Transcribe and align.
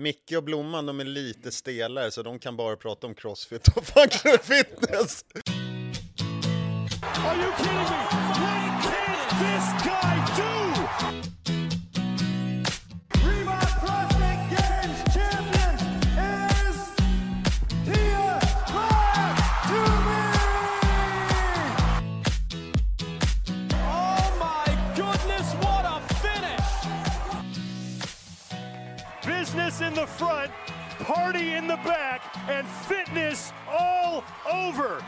Micke 0.00 0.32
och 0.36 0.44
Blomman, 0.44 0.86
de 0.86 1.00
är 1.00 1.04
lite 1.04 1.50
stelare 1.50 2.10
så 2.10 2.22
de 2.22 2.38
kan 2.38 2.56
bara 2.56 2.76
prata 2.76 3.06
om 3.06 3.14
crossfit 3.14 3.68
och 3.76 3.84
functional 3.84 4.38
fitness. 4.38 5.24
Are 7.02 7.36
you 7.36 7.52
kidding 7.56 7.74
me? 7.74 7.84
What 8.40 8.82
can 8.82 9.38
this 9.40 9.84
guy 9.84 10.16
do? 10.36 10.69
Business 29.70 29.88
in 29.88 29.94
the 29.94 30.06
front, 30.06 30.50
party 30.98 31.54
in 31.54 31.68
the 31.68 31.76
back, 31.76 32.22
and 32.48 32.66
fitness 32.68 33.52
all 33.68 34.24
over. 34.44 35.02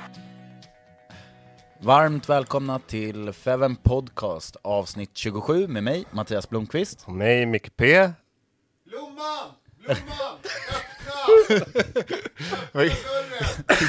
Varmt 1.79 2.29
välkomna 2.29 2.79
till 2.79 3.33
Feven 3.33 3.77
Podcast 3.77 4.57
avsnitt 4.63 5.17
27 5.17 5.69
med 5.69 5.85
mig, 5.85 6.05
Mattias 6.11 6.49
Blomqvist. 6.49 7.03
Och 7.05 7.13
mig, 7.13 7.47
Micke 7.47 7.77
P. 7.77 8.11
Blomman! 8.85 9.53
Blomman! 9.79 10.39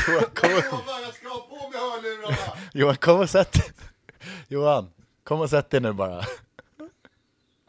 Johan, 0.08 0.26
kom, 0.34 0.50
jag 0.52 1.14
ska 1.14 1.30
ha 1.30 1.48
på 1.50 1.70
mig 1.70 1.80
hörlurarna! 1.80 2.58
Johan, 2.74 2.98
kom 2.98 3.20
och 3.20 3.30
sätt 3.30 3.58
Johan, 4.48 4.90
kom 5.24 5.42
och 5.42 5.50
sätt 5.50 5.70
dig 5.70 5.80
nu 5.80 5.94
bara. 5.94 6.24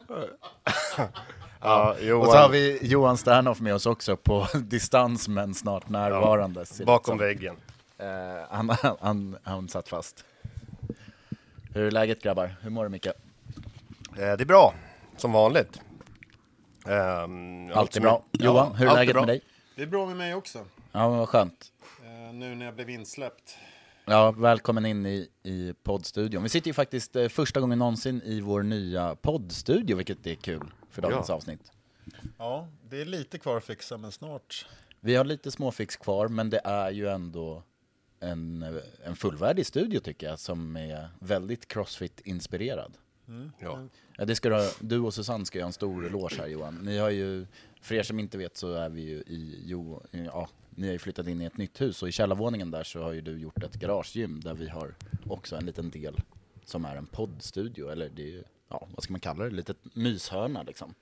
Ja, 1.65 1.95
Johan, 2.01 2.21
Och 2.21 2.33
så 2.33 2.37
har 2.37 2.49
vi 2.49 2.79
Johan 2.81 3.17
Sternhoff 3.17 3.59
med 3.61 3.75
oss 3.75 3.85
också 3.85 4.17
på 4.17 4.47
distans 4.63 5.27
men 5.27 5.53
snart 5.53 5.89
närvarande. 5.89 6.65
det 6.77 6.85
bakom 6.85 7.17
väggen. 7.17 7.55
Eh, 7.97 8.07
han, 8.49 8.69
han, 9.01 9.37
han 9.43 9.69
satt 9.69 9.89
fast. 9.89 10.25
Hur 11.73 11.87
är 11.87 11.91
läget 11.91 12.23
grabbar? 12.23 12.55
Hur 12.61 12.69
mår 12.69 12.83
du 12.83 12.89
Micke? 12.89 13.05
Eh, 13.05 13.11
det 14.15 14.23
är 14.23 14.45
bra, 14.45 14.73
som 15.17 15.31
vanligt. 15.31 15.79
Um, 16.85 17.71
Alltid 17.73 18.01
bra. 18.01 18.23
Johan, 18.31 18.75
hur 18.75 18.87
är 18.87 18.93
läget 18.93 19.15
med 19.15 19.27
dig? 19.27 19.41
Det 19.75 19.81
är 19.81 19.87
bra 19.87 20.05
med 20.05 20.17
mig 20.17 20.35
också. 20.35 20.59
Ja, 20.91 21.09
men 21.09 21.17
vad 21.17 21.29
skönt. 21.29 21.65
Eh, 22.03 22.33
nu 22.33 22.55
när 22.55 22.65
jag 22.65 22.75
blev 22.75 22.89
insläppt. 22.89 23.57
Ja, 24.05 24.31
välkommen 24.31 24.85
in 24.85 25.05
i, 25.05 25.29
i 25.43 25.73
poddstudion. 25.83 26.43
Vi 26.43 26.49
sitter 26.49 26.67
ju 26.67 26.73
faktiskt 26.73 27.15
första 27.29 27.59
gången 27.59 27.79
någonsin 27.79 28.21
i 28.25 28.41
vår 28.41 28.63
nya 28.63 29.15
poddstudio, 29.15 29.95
vilket 29.95 30.27
är 30.27 30.35
kul 30.35 30.71
för 30.95 31.01
dagens 31.01 31.29
Ja. 31.29 31.35
avsnitt. 31.35 31.71
Ja, 32.37 32.67
det 32.89 33.01
är 33.01 33.05
lite 33.05 33.37
kvar 33.39 33.57
att 33.57 33.63
fixa 33.65 33.97
men 33.97 34.11
snart. 34.11 34.65
Vi 34.99 35.15
har 35.15 35.25
lite 35.25 35.51
småfix 35.51 35.95
kvar, 35.95 36.27
men 36.27 36.49
det 36.49 36.61
är 36.63 36.91
ju 36.91 37.07
ändå 37.09 37.63
en, 38.19 38.65
en 39.03 39.15
fullvärdig 39.15 39.65
studio 39.65 39.99
tycker 39.99 40.27
jag, 40.27 40.39
som 40.39 40.75
är 40.77 41.09
väldigt 41.19 41.67
crossfit-inspirerad. 41.67 42.93
Ja. 43.59 43.87
Ja, 44.17 44.25
det 44.25 44.35
ska 44.35 44.49
du, 44.49 44.55
ha- 44.55 44.71
du 44.79 44.99
och 44.99 45.13
Susanne 45.13 45.45
ska 45.45 45.57
göra 45.59 45.67
en 45.67 45.73
stor 45.73 46.05
eloge 46.05 46.35
här 46.37 46.47
Johan. 46.47 46.75
Ni 46.83 46.97
har 46.97 47.09
ju, 47.09 47.45
för 47.81 47.95
er 47.95 48.03
som 48.03 48.19
inte 48.19 48.37
vet 48.37 48.57
så 48.57 48.73
är 48.73 48.89
vi 48.89 49.01
ju 49.01 49.17
i, 49.17 49.61
jo, 49.65 50.03
ja, 50.11 50.49
ni 50.69 50.85
har 50.87 50.93
ju 50.93 50.99
flyttat 50.99 51.27
in 51.27 51.41
i 51.41 51.45
ett 51.45 51.57
nytt 51.57 51.81
hus 51.81 52.03
och 52.03 52.09
i 52.09 52.11
källarvåningen 52.11 52.71
där 52.71 52.83
så 52.83 53.01
har 53.03 53.11
ju 53.13 53.21
du 53.21 53.39
gjort 53.39 53.63
ett 53.63 53.73
garagegym 53.75 54.39
där 54.41 54.53
vi 54.53 54.69
har 54.69 54.95
också 55.27 55.55
en 55.55 55.65
liten 55.65 55.89
del 55.89 56.15
som 56.65 56.85
är 56.85 56.95
en 56.95 57.05
poddstudio, 57.05 57.89
eller 57.89 58.09
det 58.09 58.21
är 58.21 58.27
ju, 58.27 58.43
ja 58.81 58.87
vad 58.95 59.03
ska 59.03 59.13
man 59.13 59.19
kalla 59.19 59.43
det, 59.43 59.49
litet 59.49 59.77
myshörna 59.95 60.63
liksom. 60.63 60.95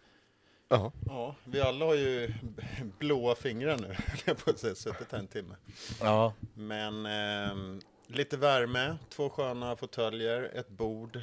Jaha. 0.69 0.91
Ja, 1.05 1.35
vi 1.43 1.61
alla 1.61 1.85
har 1.85 1.95
ju 1.95 2.33
blåa 2.99 3.35
fingrar 3.35 3.77
nu, 3.77 3.95
jag 4.25 4.37
på 4.37 4.49
att 4.49 4.59
säga, 4.59 4.75
suttit 4.75 5.11
här 5.11 5.19
en 5.19 5.27
timme. 5.27 5.55
Ja, 6.01 6.33
Men 6.53 7.05
ehm, 7.05 7.81
lite 8.07 8.37
värme, 8.37 8.97
två 9.09 9.29
sköna 9.29 9.75
fåtöljer, 9.75 10.51
ett 10.53 10.69
bord 10.69 11.19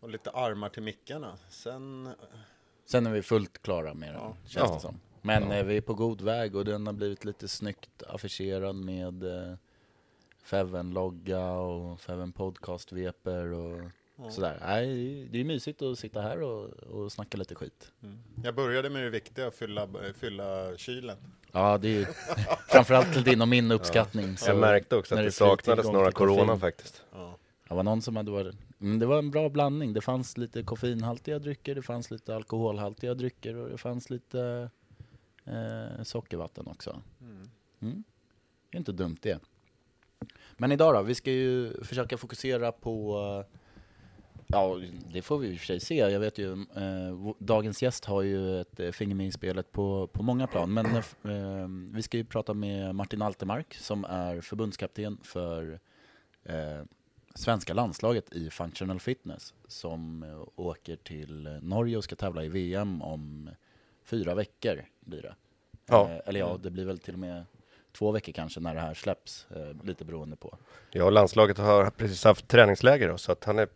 och 0.00 0.10
lite 0.10 0.30
armar 0.30 0.68
till 0.68 0.82
mickarna. 0.82 1.36
Sen, 1.48 2.08
sen 2.86 3.06
är 3.06 3.10
vi 3.10 3.22
fullt 3.22 3.62
klara 3.62 3.94
med 3.94 4.08
den, 4.14 4.22
Ja. 4.22 4.36
känns 4.46 4.68
Ja. 4.68 4.74
det 4.74 4.80
som. 4.80 5.00
Men 5.22 5.50
eh, 5.50 5.64
vi 5.64 5.76
är 5.76 5.80
på 5.80 5.94
god 5.94 6.20
väg 6.20 6.56
och 6.56 6.64
den 6.64 6.86
har 6.86 6.94
blivit 6.94 7.24
lite 7.24 7.48
snyggt 7.48 8.02
affischerad 8.02 8.76
med 8.76 9.22
eh, 9.24 9.56
Feven-logga 10.42 11.50
och 11.50 12.00
Feven 12.00 12.32
podcast-veper 12.32 13.52
och 13.52 13.80
sådär. 14.30 14.58
Nej, 14.60 15.28
det 15.30 15.40
är 15.40 15.44
mysigt 15.44 15.82
att 15.82 15.98
sitta 15.98 16.22
här 16.22 16.42
och, 16.42 16.64
och 16.70 17.12
snacka 17.12 17.38
lite 17.38 17.54
skit. 17.54 17.92
jag 18.44 18.54
började 18.54 18.90
med 18.90 19.02
det 19.02 19.10
viktiga, 19.10 19.50
fylla, 19.50 19.88
fylla 20.18 20.76
kylen. 20.76 21.16
Ja, 21.52 21.78
det 21.78 21.88
är 21.88 21.98
ju 21.98 22.06
framförallt 22.68 23.12
till 23.12 23.24
din 23.24 23.40
och 23.40 23.48
min 23.48 23.72
uppskattning. 23.72 24.36
så 24.36 24.50
Jag 24.50 24.58
märkte 24.58 24.96
också 24.96 25.14
när 25.14 25.22
att 25.22 25.28
det 25.28 25.32
saknades 25.32 25.86
några 25.86 26.12
corona 26.12 26.58
faktiskt. 26.58 27.04
Det 27.68 27.74
var 27.74 27.82
någon 27.82 28.02
som 28.02 28.16
hade 28.16 28.30
varit... 28.30 28.56
Mm, 28.80 28.98
det 28.98 29.06
var 29.06 29.18
en 29.18 29.30
bra 29.30 29.48
blandning. 29.48 29.92
Det 29.92 30.00
fanns 30.00 30.36
lite 30.36 30.62
koffeinhaltiga 30.62 31.38
drycker, 31.38 31.74
det 31.74 31.82
fanns 31.82 32.10
lite 32.10 32.36
alkoholhaltiga 32.36 33.14
drycker 33.14 33.56
och 33.56 33.68
det 33.68 33.78
fanns 33.78 34.10
lite 34.10 34.70
eh, 35.44 36.02
sockervatten 36.02 36.66
också. 36.66 37.02
Mm. 37.82 38.04
Det 38.70 38.76
är 38.76 38.78
inte 38.78 38.92
dumt 38.92 39.16
det. 39.22 39.38
Men 40.56 40.72
idag 40.72 40.94
då, 40.94 41.02
vi 41.02 41.14
ska 41.14 41.30
ju 41.30 41.84
försöka 41.84 42.18
fokusera 42.18 42.72
på 42.72 43.44
Ja, 44.54 44.80
det 45.12 45.22
får 45.22 45.38
vi 45.38 45.48
i 45.48 45.54
och 45.54 45.58
för 45.58 45.66
sig 45.66 45.80
se. 45.80 45.94
Jag 45.94 46.20
vet 46.20 46.38
ju, 46.38 46.52
eh, 46.52 47.34
dagens 47.38 47.82
gäst 47.82 48.04
har 48.04 48.22
ju 48.22 48.60
ett 48.60 48.80
eh, 48.80 48.90
finger 48.90 49.14
med 49.14 49.26
i 49.26 49.32
spelet 49.32 49.72
på, 49.72 50.06
på 50.06 50.22
många 50.22 50.46
plan. 50.46 50.72
Men 50.72 50.86
eh, 50.86 50.96
eh, 51.32 51.68
vi 51.92 52.02
ska 52.02 52.16
ju 52.16 52.24
prata 52.24 52.54
med 52.54 52.94
Martin 52.94 53.22
Altermark 53.22 53.74
som 53.74 54.04
är 54.04 54.40
förbundskapten 54.40 55.18
för 55.22 55.80
eh, 56.44 56.82
svenska 57.34 57.74
landslaget 57.74 58.32
i 58.32 58.50
functional 58.50 59.00
fitness 59.00 59.54
som 59.68 60.22
eh, 60.22 60.48
åker 60.56 60.96
till 60.96 61.58
Norge 61.62 61.96
och 61.96 62.04
ska 62.04 62.16
tävla 62.16 62.44
i 62.44 62.48
VM 62.48 63.02
om 63.02 63.50
fyra 64.04 64.34
veckor 64.34 64.84
blir 65.00 65.22
det. 65.22 65.34
Ja. 65.86 66.10
Eller 66.26 66.40
ja, 66.40 66.58
det 66.62 66.70
blir 66.70 66.84
väl 66.84 66.98
till 66.98 67.14
och 67.14 67.20
med 67.20 67.44
två 67.92 68.10
veckor 68.10 68.32
kanske 68.32 68.60
när 68.60 68.74
det 68.74 68.80
här 68.80 68.94
släpps, 68.94 69.46
lite 69.82 70.04
beroende 70.04 70.36
på. 70.36 70.58
Ja, 70.90 71.10
landslaget 71.10 71.58
har 71.58 71.90
precis 71.90 72.24
haft 72.24 72.48
träningsläger 72.48 73.08
då, 73.08 73.18
så 73.18 73.32
att 73.32 73.44
han 73.44 73.58
är 73.58 73.68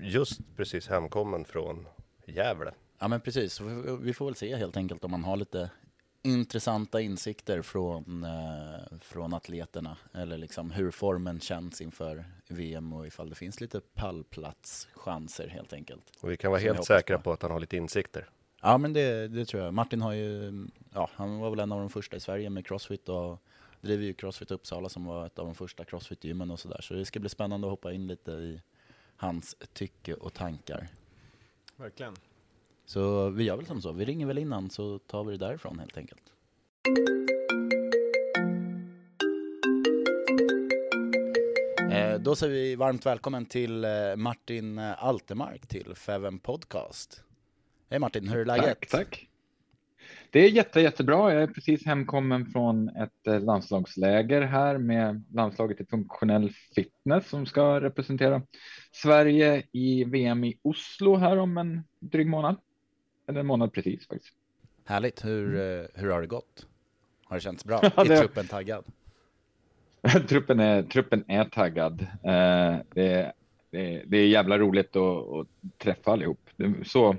just 0.00 0.40
precis 0.56 0.88
hemkommen 0.88 1.44
från 1.44 1.86
Gävle. 2.26 2.72
Ja 2.98 3.08
men 3.08 3.20
precis, 3.20 3.60
vi- 4.00 4.12
får 4.12 4.24
väl 4.24 4.34
se 4.34 4.56
helt 4.56 4.76
enkelt 4.76 5.04
om 5.04 5.10
man 5.10 5.24
har 5.24 5.36
lite 5.36 5.70
intressanta 6.22 7.00
insikter 7.00 7.62
från, 7.62 8.24
eh, 8.24 8.98
från 9.00 9.34
atleterna. 9.34 9.96
Eller 10.14 10.38
liksom 10.38 10.70
hur 10.70 10.90
formen 10.90 11.40
känns 11.40 11.80
inför 11.80 12.24
VM 12.48 12.92
och 12.92 13.06
ifall 13.06 13.28
det 13.28 13.34
finns 13.34 13.60
lite 13.60 13.80
pallplatschanser 14.50 15.48
helt 15.48 15.72
enkelt. 15.72 16.02
Och 16.20 16.30
vi 16.30 16.36
kan 16.36 16.50
vara 16.50 16.60
helt 16.60 16.84
säkra 16.84 17.16
på. 17.16 17.22
på 17.22 17.32
att 17.32 17.42
han 17.42 17.50
har 17.50 17.60
lite 17.60 17.76
insikter. 17.76 18.28
Ja 18.62 18.78
men 18.78 18.92
det, 18.92 19.28
det 19.28 19.44
tror 19.44 19.62
jag. 19.62 19.74
Martin 19.74 20.02
har 20.02 20.12
ju, 20.12 20.52
ja 20.94 21.10
han 21.14 21.38
var 21.38 21.50
väl 21.50 21.60
en 21.60 21.72
av 21.72 21.78
de 21.80 21.90
första 21.90 22.16
i 22.16 22.20
Sverige 22.20 22.50
med 22.50 22.66
Crossfit 22.66 23.08
och 23.08 23.42
driver 23.80 24.04
ju 24.04 24.14
Crossfit 24.14 24.50
Uppsala 24.50 24.88
som 24.88 25.04
var 25.04 25.26
ett 25.26 25.38
av 25.38 25.46
de 25.46 25.54
första 25.54 25.84
Crossfit-gymmen 25.84 26.50
och 26.50 26.60
sådär. 26.60 26.80
Så 26.80 26.94
det 26.94 27.04
ska 27.04 27.20
bli 27.20 27.28
spännande 27.28 27.66
att 27.66 27.70
hoppa 27.70 27.92
in 27.92 28.06
lite 28.06 28.30
i 28.30 28.60
hans 29.20 29.56
tycke 29.72 30.14
och 30.14 30.34
tankar. 30.34 30.88
Verkligen. 31.76 32.14
Så 32.84 33.28
vi 33.30 33.44
gör 33.44 33.56
väl 33.56 33.66
som 33.66 33.82
så, 33.82 33.92
vi 33.92 34.04
ringer 34.04 34.26
väl 34.26 34.38
innan 34.38 34.70
så 34.70 34.98
tar 34.98 35.24
vi 35.24 35.36
det 35.36 35.46
därifrån 35.46 35.78
helt 35.78 35.96
enkelt. 35.96 36.22
Eh, 41.90 42.14
Då 42.20 42.36
säger 42.36 42.52
vi 42.52 42.74
varmt 42.76 43.06
välkommen 43.06 43.46
till 43.46 43.84
eh, 43.84 43.90
Martin 44.16 44.78
eh, 44.78 45.04
Altermark 45.04 45.66
till 45.66 45.94
Feven 45.94 46.38
Podcast. 46.38 47.22
Hej 47.90 47.98
Martin, 47.98 48.28
hur 48.28 48.38
är 48.40 48.44
läget? 48.44 48.64
Tack, 48.66 48.88
tack. 48.88 49.29
Det 50.30 50.40
är 50.40 50.48
jätte, 50.50 50.80
jättebra. 50.80 51.32
Jag 51.34 51.42
är 51.42 51.46
precis 51.46 51.86
hemkommen 51.86 52.46
från 52.46 52.88
ett 52.88 53.26
eh, 53.26 53.40
landslagsläger 53.40 54.42
här 54.42 54.78
med 54.78 55.22
landslaget 55.32 55.80
i 55.80 55.84
funktionell 55.86 56.50
fitness 56.74 57.28
som 57.28 57.46
ska 57.46 57.80
representera 57.80 58.42
Sverige 58.92 59.62
i 59.72 60.04
VM 60.04 60.44
i 60.44 60.58
Oslo 60.62 61.16
här 61.16 61.36
om 61.36 61.58
en 61.58 61.82
dryg 62.00 62.26
månad. 62.26 62.56
Eller 63.28 63.40
en 63.40 63.46
månad 63.46 63.72
precis 63.72 64.06
faktiskt. 64.08 64.34
Härligt, 64.84 65.24
hur, 65.24 65.54
eh, 65.56 65.86
hur 65.94 66.10
har 66.10 66.20
det 66.20 66.26
gått? 66.26 66.66
Har 67.24 67.36
det 67.36 67.40
känts 67.40 67.64
bra? 67.64 67.80
Är 67.96 68.16
truppen 68.16 68.46
taggad? 68.46 68.84
truppen, 70.28 70.60
är, 70.60 70.82
truppen 70.82 71.24
är 71.28 71.44
taggad. 71.44 72.02
Eh, 72.02 72.76
det, 72.94 73.12
är- 73.12 73.32
det, 73.70 73.94
är- 73.94 74.02
det 74.06 74.18
är 74.18 74.26
jävla 74.28 74.58
roligt 74.58 74.96
att, 74.96 75.28
att 75.32 75.46
träffa 75.78 76.12
allihop. 76.12 76.50
Så, 76.84 77.16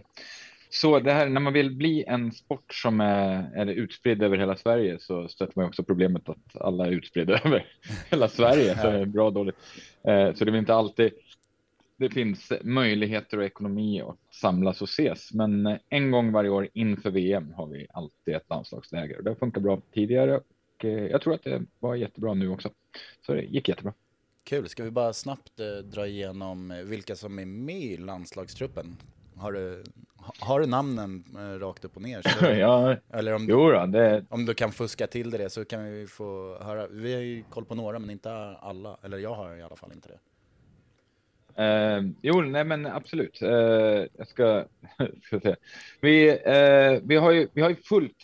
så 0.72 1.00
det 1.00 1.12
här, 1.12 1.30
när 1.30 1.42
man 1.42 1.54
vill 1.54 1.76
bli 1.76 2.04
en 2.08 2.32
sport 2.32 2.74
som 2.74 3.02
är, 3.02 3.52
är 3.56 3.66
utspridd 3.66 4.24
över 4.24 4.38
hela 4.38 4.56
Sverige 4.56 5.00
så 5.00 5.28
stöter 5.28 5.54
man 5.56 5.66
ju 5.66 5.70
också 5.70 5.84
problemet 5.84 6.30
att 6.30 6.62
alla 6.62 6.86
är 6.86 6.92
utspridda 6.92 7.40
över 7.46 7.66
hela 8.10 8.28
Sverige. 8.28 8.78
Så 8.78 8.92
det 8.92 9.00
är 9.00 9.06
bra 9.06 9.26
och 9.26 9.34
dåligt. 9.34 9.56
Eh, 10.04 10.34
så 10.34 10.46
det 10.46 10.52
är 10.52 10.56
inte 10.56 10.74
alltid 10.74 11.12
det 12.02 12.10
finns 12.10 12.52
möjligheter 12.62 13.38
och 13.38 13.44
ekonomi 13.44 14.02
att 14.02 14.18
samlas 14.32 14.82
och 14.82 14.88
ses. 14.90 15.34
Men 15.34 15.78
en 15.90 16.12
gång 16.12 16.32
varje 16.32 16.50
år 16.50 16.70
inför 16.74 17.12
VM 17.12 17.54
har 17.54 17.68
vi 17.68 17.88
alltid 17.94 18.36
ett 18.36 18.50
landslagsläger. 18.50 19.18
Och 19.18 19.24
Det 19.24 19.30
har 19.30 19.36
funkat 19.36 19.64
bra 19.64 19.82
tidigare 19.94 20.38
och 20.38 20.86
eh, 20.86 21.06
jag 21.06 21.22
tror 21.22 21.34
att 21.34 21.44
det 21.44 21.66
var 21.80 21.96
jättebra 21.96 22.34
nu 22.34 22.50
också. 22.50 22.70
Så 23.26 23.34
det 23.34 23.42
gick 23.42 23.70
jättebra. 23.70 23.94
Kul, 24.44 24.70
ska 24.70 24.84
vi 24.84 24.92
bara 24.92 25.14
snabbt 25.14 25.60
eh, 25.60 25.66
dra 25.68 26.08
igenom 26.08 26.84
vilka 26.86 27.16
som 27.16 27.40
är 27.40 27.46
med 27.46 27.82
i 27.82 27.98
landslagstruppen? 27.98 28.98
Har 29.42 29.52
du, 29.52 29.84
ha- 30.16 30.34
har 30.40 30.60
du 30.60 30.66
namnen 30.66 31.24
eh, 31.38 31.60
rakt 31.60 31.86
upp 31.86 31.96
och 31.96 32.02
ner? 32.02 32.22
Så, 32.22 32.46
ja, 32.52 32.96
Eller 33.14 33.34
om, 33.34 33.46
jo 33.50 33.72
då, 33.72 33.86
det, 33.86 34.26
om 34.30 34.46
du 34.46 34.54
kan 34.54 34.72
fuska 34.72 35.08
till 35.08 35.30
det 35.32 35.50
så 35.50 35.66
kan 35.66 35.84
vi 35.92 36.08
få 36.08 36.58
höra. 36.64 36.88
Vi 36.88 37.14
har 37.14 37.22
ju 37.22 37.44
koll 37.50 37.66
på 37.66 37.76
några 37.76 38.00
men 38.00 38.10
inte 38.10 38.32
alla. 38.62 38.98
Eller 39.04 39.18
jag 39.18 39.34
har 39.36 39.56
i 39.56 39.62
alla 39.62 39.76
fall 39.76 39.92
inte 39.92 40.10
det. 40.10 40.20
Eh, 41.56 42.02
jo, 42.22 42.42
nej 42.42 42.64
men 42.64 42.86
absolut. 42.86 43.42
Eh, 43.42 43.50
jag 44.18 44.28
ska, 44.28 44.66
ska 45.24 45.40
se. 45.40 45.56
Vi, 46.02 46.30
eh, 46.30 47.02
vi, 47.04 47.16
har 47.16 47.32
ju, 47.32 47.48
vi 47.54 47.62
har 47.62 47.70
ju 47.70 47.76
fullt 47.76 48.18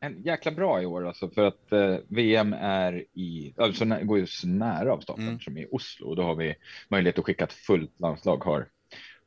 en 0.00 0.22
jäkla 0.22 0.50
bra 0.52 0.82
i 0.82 0.86
år 0.86 1.06
alltså 1.06 1.30
för 1.30 1.44
att 1.46 1.72
VM 2.08 2.52
är 2.52 3.04
i, 3.12 3.54
alltså 3.56 3.84
går 3.84 4.18
ju 4.18 4.26
så 4.26 4.46
nära 4.48 4.92
av 4.92 5.00
starten 5.00 5.28
Mm. 5.28 5.40
som 5.40 5.58
i 5.58 5.66
Oslo. 5.70 6.14
Då 6.14 6.22
har 6.22 6.34
vi 6.34 6.54
möjlighet 6.88 7.18
att 7.18 7.24
skicka 7.24 7.44
ett 7.44 7.52
fullt 7.52 8.00
landslag 8.00 8.44
har, 8.44 8.66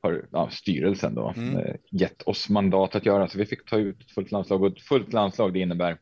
har 0.01 0.25
ja, 0.31 0.49
styrelsen 0.51 1.15
då 1.15 1.33
Mm. 1.37 1.57
eh, 1.57 1.75
gett 1.91 2.21
oss 2.21 2.49
mandat 2.49 2.95
att 2.95 3.05
göra. 3.05 3.27
Så 3.27 3.37
vi 3.37 3.45
fick 3.45 3.65
ta 3.69 3.77
ut 3.77 4.01
ett 4.01 4.11
fullt 4.11 4.31
landslag 4.31 4.63
och 4.63 4.67
ett 4.77 4.81
fullt 4.81 5.13
landslag 5.13 5.53
det 5.53 5.59
innebär 5.59 5.97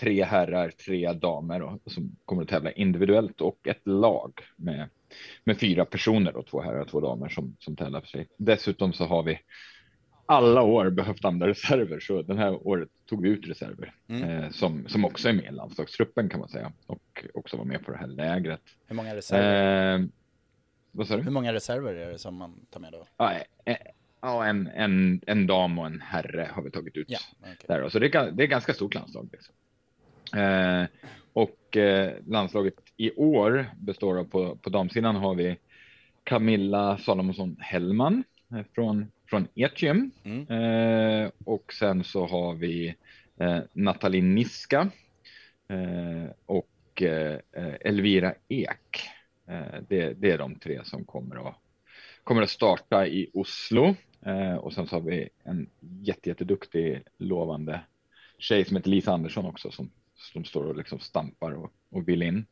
tre 0.00 0.24
herrar, 0.24 0.70
tre 0.70 1.12
damer 1.12 1.62
och, 1.62 1.80
som 1.86 2.16
kommer 2.24 2.42
att 2.42 2.48
tävla 2.48 2.70
individuellt 2.72 3.40
och 3.40 3.68
ett 3.68 3.86
lag 3.86 4.32
med 4.56 4.88
med 5.44 5.58
fyra 5.60 5.84
personer 5.84 6.36
och 6.36 6.46
två 6.46 6.60
herrar 6.60 6.80
och 6.80 6.88
två 6.88 7.00
damer 7.00 7.28
som, 7.28 7.56
som 7.58 7.76
tävlar 7.76 8.00
för 8.00 8.08
sig. 8.08 8.28
Dessutom 8.38 8.92
så 8.92 9.04
har 9.04 9.22
vi 9.22 9.38
alla 10.26 10.62
år 10.62 10.90
behövt 10.90 11.24
andra 11.24 11.46
reserver, 11.48 12.00
så 12.00 12.22
den 12.22 12.38
här 12.38 12.66
året 12.66 12.88
tog 13.08 13.22
vi 13.22 13.28
ut 13.28 13.48
reserver 13.48 13.94
Mm. 14.08 14.22
eh, 14.30 14.50
som, 14.50 14.88
som 14.88 15.04
också 15.04 15.28
är 15.28 15.32
med 15.32 15.44
i 15.44 15.50
landslagstruppen 15.50 16.28
kan 16.28 16.40
man 16.40 16.48
säga 16.48 16.72
och 16.86 17.24
också 17.34 17.56
var 17.56 17.64
med 17.64 17.84
på 17.84 17.90
det 17.92 17.98
här 17.98 18.06
lägret. 18.06 18.60
Hur 18.86 18.96
många 18.96 19.14
reserver, 19.16 19.94
Eh, 19.94 20.06
vad 20.96 21.08
sa 21.08 21.16
du? 21.16 21.22
hur 21.22 21.30
många 21.30 21.52
reserver 21.52 21.94
är 21.94 22.12
det 22.12 22.18
som 22.18 22.36
man 22.36 22.66
tar 22.70 22.80
med 22.80 22.92
då? 22.92 23.06
Ja, 23.16 23.32
eh, 23.64 23.76
ja, 24.20 24.44
en, 24.44 24.66
en, 24.66 25.20
en 25.26 25.46
dam 25.46 25.78
och 25.78 25.86
en 25.86 26.00
herre 26.00 26.50
har 26.52 26.62
vi 26.62 26.70
tagit 26.70 26.96
ut. 26.96 27.06
Ja, 27.10 27.18
okej. 27.40 27.56
Där 27.68 27.80
då. 27.80 27.90
Så 27.90 27.98
det 27.98 28.14
är, 28.14 28.30
det 28.30 28.42
är 28.42 28.46
ganska 28.46 28.74
stort 28.74 28.94
landslag. 28.94 29.28
Liksom. 29.32 29.54
Eh, 30.40 30.86
och 31.32 31.76
eh, 31.76 32.12
landslaget 32.26 32.74
i 32.96 33.10
år 33.10 33.66
består 33.76 34.18
av 34.18 34.24
på, 34.24 34.56
på 34.56 34.70
damsidan 34.70 35.16
har 35.16 35.34
vi 35.34 35.56
Camilla 36.24 36.98
Salomonsson 36.98 37.56
Hellman 37.60 38.24
eh, 38.52 38.62
från, 38.74 39.12
från 39.30 39.48
ert 39.54 39.82
gym. 39.82 40.10
Mm. 40.24 40.46
Eh, 40.48 41.30
och 41.44 41.72
sen 41.72 42.04
så 42.04 42.26
har 42.26 42.54
vi 42.54 42.94
eh, 43.40 43.58
Nathalie 43.72 44.22
Niska 44.22 44.90
eh, 45.68 46.30
och 46.46 47.02
eh, 47.02 47.38
Elvira 47.80 48.34
Ek. 48.48 49.10
Eh, 49.48 49.80
det, 49.88 50.12
det 50.12 50.30
är 50.30 50.38
de 50.38 50.58
tre 50.58 50.84
som 50.84 51.04
kommer 51.04 51.48
att, 51.48 51.54
kommer 52.24 52.42
att 52.42 52.50
starta 52.50 53.06
i 53.06 53.30
Oslo. 53.34 53.94
Eh, 54.26 54.54
och 54.54 54.72
sen 54.72 54.86
så 54.86 54.96
har 54.96 55.00
vi 55.00 55.28
en 55.44 55.70
jätte, 55.80 56.28
jätteduktig 56.28 57.02
lovande 57.18 57.80
tjej 58.38 58.64
som 58.64 58.76
heter 58.76 58.90
Lisa 58.90 59.12
Andersson 59.12 59.46
också 59.46 59.70
som, 59.70 59.90
som 60.14 60.44
står 60.44 60.64
och 60.64 60.76
liksom 60.76 60.98
stampar 60.98 61.52
och, 61.52 61.72
och 61.90 62.08
vill 62.08 62.22
in. 62.22 62.46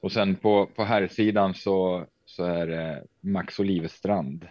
Och 0.00 0.12
sen 0.12 0.36
på, 0.36 0.66
på 0.66 0.84
här 0.84 1.08
sidan 1.08 1.54
så, 1.54 2.06
så 2.24 2.44
är 2.44 2.66
det 2.66 3.04
Max 3.20 3.58
Olivestrand 3.58 4.48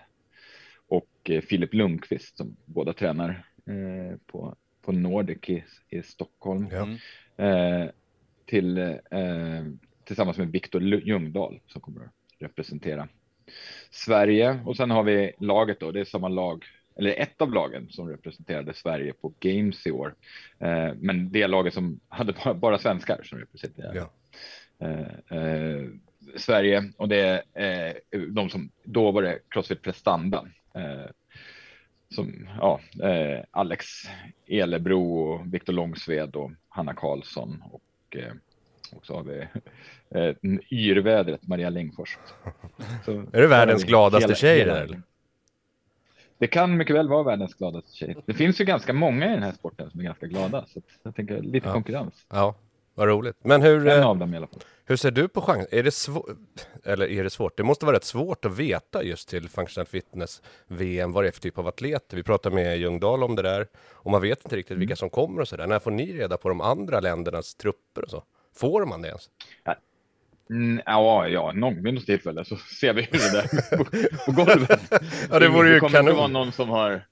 och 0.87 1.09
eh, 1.23 1.41
Filip 1.41 1.73
Lundqvist 1.73 2.37
som 2.37 2.55
båda 2.65 2.93
tränar 2.93 3.45
eh, 3.65 4.17
på, 4.25 4.55
på 4.81 4.91
Nordic 4.91 5.49
i, 5.49 5.63
i 5.89 6.03
Stockholm. 6.03 6.67
Mm. 6.71 6.97
Eh, 7.37 7.89
till, 8.45 8.77
eh, 9.11 9.65
tillsammans 10.07 10.37
med 10.37 10.51
Viktor 10.51 10.81
Ljungdahl 10.83 11.59
som 11.67 11.81
kommer 11.81 12.01
att 12.05 12.11
representera 12.39 13.07
Sverige. 13.91 14.59
Och 14.65 14.77
sen 14.77 14.91
har 14.91 15.03
vi 15.03 15.31
laget 15.39 15.79
då, 15.79 15.91
det 15.91 15.99
är 15.99 16.05
samma 16.05 16.27
lag, 16.27 16.65
eller 16.95 17.19
ett 17.19 17.41
av 17.41 17.53
lagen 17.53 17.89
som 17.89 18.09
representerade 18.09 18.73
Sverige 18.73 19.13
på 19.13 19.33
Games 19.39 19.87
i 19.87 19.91
år. 19.91 20.15
Eh, 20.59 20.93
men 20.95 21.31
det 21.31 21.47
laget 21.47 21.73
som 21.73 21.99
hade 22.09 22.33
bara, 22.33 22.53
bara 22.53 22.79
svenskar 22.79 23.21
som 23.23 23.39
representerade 23.39 23.97
Ja. 23.97 24.09
eh, 24.87 25.37
eh, 25.37 25.83
Sverige 26.35 26.91
och 26.97 27.09
det 27.09 27.43
är 27.53 27.99
eh, 28.11 28.21
de 28.21 28.49
som 28.49 28.69
då 28.83 29.11
var 29.11 29.21
det 29.21 29.39
Crossfit 29.49 29.81
Prestanda. 29.81 30.47
Eh, 30.75 31.11
som 32.09 32.49
ja, 32.59 32.79
eh, 33.03 33.43
Alex 33.51 33.85
Elebro 34.47 35.19
och 35.19 35.53
Viktor 35.53 35.73
Långsved 35.73 36.35
och 36.35 36.51
Hanna 36.69 36.93
Karlsson 36.93 37.63
och 37.71 38.15
eh, 38.15 38.33
och 38.93 39.05
så 39.05 39.13
har 39.15 39.23
vi 39.23 39.47
eh, 40.09 40.35
yrvädret 40.71 41.47
Maria 41.47 41.69
Längfors. 41.69 42.17
Så, 43.05 43.11
Är 43.31 43.41
det 43.41 43.47
världens 43.47 43.81
så 43.81 43.87
gladaste 43.87 44.35
tjej 44.35 44.65
där? 44.65 45.01
Det 46.39 46.47
kan 46.47 46.77
mycket 46.77 46.95
väl 46.95 47.07
vara 47.09 47.23
världens 47.23 47.53
gladaste 47.53 47.95
tjej. 47.95 48.15
Det 48.25 48.33
finns 48.33 48.61
ju 48.61 48.65
ganska 48.65 48.93
många 48.93 49.25
i 49.27 49.29
den 49.29 49.43
här 49.43 49.51
sporten 49.51 49.91
som 49.91 49.99
är 49.99 50.03
ganska 50.03 50.25
glada, 50.27 50.65
så 50.73 50.81
jag 51.03 51.15
tänker 51.15 51.41
lite 51.41 51.67
Ja. 51.67 51.73
konkurrens. 51.73 52.25
Ja, 52.29 52.55
vad 52.95 53.07
roligt. 53.07 53.35
Men 53.43 53.61
hur, 53.61 53.87
En 53.87 53.99
eh, 53.99 54.07
av 54.07 54.17
dem 54.17 54.33
i 54.33 54.37
alla 54.37 54.47
fall. 54.47 54.59
hur 54.85 54.95
ser 54.95 55.11
du 55.11 55.27
på 55.27 55.41
chans? 55.41 55.67
Är 55.71 55.83
det 55.83 55.91
svårt? 55.91 56.27
Eller 56.83 57.11
är 57.11 57.23
det 57.23 57.29
svårt? 57.29 57.57
Det 57.57 57.63
måste 57.63 57.85
vara 57.85 57.95
rätt 57.95 58.03
svårt 58.03 58.45
att 58.45 58.57
veta 58.59 59.03
just 59.03 59.29
till 59.29 59.49
Functional 59.49 59.85
Fitness 59.87 60.41
VM 60.67 61.11
vad 61.11 61.23
det 61.23 61.27
är 61.27 61.31
för 61.31 61.41
typ 61.41 61.57
av 61.57 61.67
atleter. 61.67 62.17
Vi 62.17 62.23
pratade 62.23 62.55
med 62.55 62.77
Ljungdahl 62.77 63.23
om 63.23 63.35
det 63.35 63.41
där 63.41 63.67
och 63.93 64.11
man 64.11 64.21
vet 64.21 64.43
inte 64.45 64.55
riktigt 64.55 64.77
vilka 64.77 64.95
som 64.95 65.09
kommer 65.09 65.41
och 65.41 65.47
sådär. 65.47 65.67
När 65.67 65.79
får 65.79 65.91
ni 65.91 66.13
reda 66.13 66.37
på 66.37 66.49
de 66.49 66.61
andra 66.61 66.99
ländernas 66.99 67.55
trupper 67.55 68.03
och 68.03 68.09
så? 68.09 68.23
Får 68.59 68.85
man 68.85 69.01
det 69.01 69.07
ens? 69.07 69.29
Mm, 70.49 70.81
ja, 70.85 71.27
ja, 71.27 71.51
någon 71.51 71.83
vid 71.83 71.93
något 71.93 72.05
tillfälle 72.05 72.45
så 72.45 72.57
ser 72.57 72.93
vi 72.93 73.01
hur 73.01 73.31
det 73.33 73.77
på, 73.77 73.85
på 74.25 74.31
golvet. 74.31 74.81
Ja, 75.29 75.39
det 75.39 75.49
vore 75.49 75.67
ju 75.67 75.73
det 75.73 75.79
kommer 75.79 75.97
kanon. 75.97 76.09
inte 76.09 76.17
vara 76.17 76.27
någon 76.27 76.51
som 76.51 76.69
har, 76.69 77.05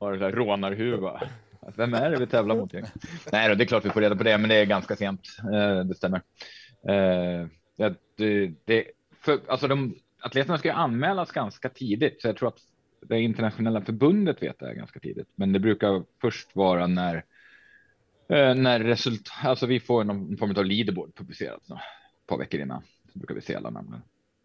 har 0.00 0.32
rånarhuva 0.32 1.22
Vem 1.76 1.94
är 1.94 2.10
det 2.10 2.16
vi 2.16 2.26
tävlar 2.26 2.56
mot? 2.56 2.72
Nej, 3.32 3.48
då, 3.48 3.54
det 3.54 3.64
är 3.64 3.66
klart 3.66 3.84
vi 3.84 3.90
får 3.90 4.00
reda 4.00 4.16
på 4.16 4.22
det, 4.22 4.38
men 4.38 4.48
det 4.48 4.54
är 4.54 4.64
ganska 4.64 4.96
sent. 4.96 5.20
Eh, 5.52 5.84
det 5.84 5.94
stämmer. 5.94 6.20
Eh, 6.88 7.46
det, 8.16 8.52
det, 8.64 8.84
för, 9.20 9.40
alltså 9.48 9.68
de, 9.68 9.94
atleterna 10.20 10.58
ska 10.58 10.68
ju 10.68 10.74
anmälas 10.74 11.32
ganska 11.32 11.68
tidigt, 11.68 12.22
så 12.22 12.28
jag 12.28 12.36
tror 12.36 12.48
att 12.48 12.58
det 13.00 13.20
internationella 13.20 13.80
förbundet 13.80 14.42
vet 14.42 14.58
det 14.58 14.74
ganska 14.74 15.00
tidigt. 15.00 15.28
Men 15.34 15.52
det 15.52 15.58
brukar 15.58 16.04
först 16.20 16.56
vara 16.56 16.86
när 16.86 17.24
när 18.36 18.80
resultat, 18.80 19.34
alltså 19.44 19.66
vi 19.66 19.80
får 19.80 20.04
någon 20.04 20.36
form 20.36 20.54
av 20.56 20.64
leaderboard 20.64 21.14
publicerat 21.14 21.70
ett 21.70 22.26
par 22.26 22.38
veckor 22.38 22.60
innan. 22.60 22.82
Så 23.12 23.18
brukar 23.18 23.34
vi 23.34 23.40
se 23.40 23.54
alla 23.54 23.70
namnen. 23.70 24.02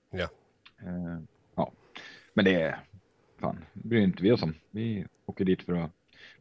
Ja. 0.09 0.29
Eh, 0.81 1.21
ja, 1.55 1.71
men 2.33 2.45
det 2.45 2.53
är 2.53 2.83
fan, 3.39 3.65
det 3.73 3.87
bryr 3.87 4.01
inte 4.01 4.23
vi 4.23 4.31
oss 4.31 4.43
om. 4.43 4.55
Vi 4.71 5.05
åker 5.25 5.45
dit 5.45 5.61
för 5.61 5.73
att 5.73 5.91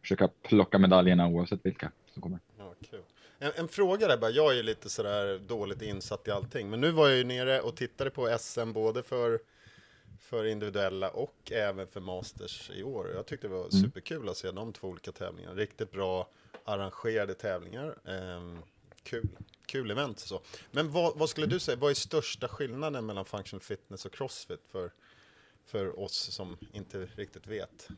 försöka 0.00 0.28
plocka 0.42 0.78
medaljerna 0.78 1.28
oavsett 1.28 1.66
vilka 1.66 1.92
som 2.06 2.22
kommer. 2.22 2.40
Ja, 2.58 2.74
kul. 2.90 3.02
En, 3.38 3.52
en, 3.56 3.68
fråga 3.68 4.08
där 4.08 4.18
bara, 4.18 4.30
jag 4.30 4.52
är 4.52 4.56
ju 4.56 4.62
lite 4.62 4.88
sådär 4.88 5.38
dåligt 5.38 5.82
insatt 5.82 6.28
i 6.28 6.30
allting, 6.30 6.70
men 6.70 6.80
nu 6.80 6.90
var 6.90 7.08
jag 7.08 7.18
ju 7.18 7.24
nere 7.24 7.60
och 7.60 7.76
tittade 7.76 8.10
på 8.10 8.36
SM 8.40 8.72
både 8.72 9.02
för, 9.02 9.40
för 10.20 10.44
individuella 10.44 11.10
och 11.10 11.52
även 11.52 11.86
för 11.86 12.00
Masters 12.00 12.70
i 12.70 12.82
år. 12.82 13.10
Jag 13.14 13.26
tyckte 13.26 13.48
det 13.48 13.54
var 13.54 13.60
mm. 13.60 13.70
superkul 13.70 14.28
att 14.28 14.36
se 14.36 14.50
de 14.50 14.72
två 14.72 14.88
olika 14.88 15.12
tävlingarna. 15.12 15.54
Riktigt 15.54 15.90
bra 15.90 16.28
arrangerade 16.66 17.34
tävlingar. 17.34 17.96
Eh, 18.04 18.58
kul, 19.02 19.28
kul 19.66 19.90
event 19.90 20.18
så. 20.18 20.40
Men 20.70 20.90
vad, 20.90 21.18
vad, 21.18 21.28
skulle 21.28 21.46
du 21.46 21.58
säga, 21.58 21.76
vad 21.76 21.90
är 21.90 21.94
största 21.94 22.48
skillnaden 22.48 23.06
mellan 23.06 23.24
functional 23.24 23.60
fitness 23.60 24.04
och 24.04 24.12
crossfit 24.12 24.60
för, 24.72 24.90
för 25.66 26.00
oss 26.00 26.32
som 26.32 26.56
inte 26.72 27.08
riktigt 27.14 27.46
vet? 27.46 27.88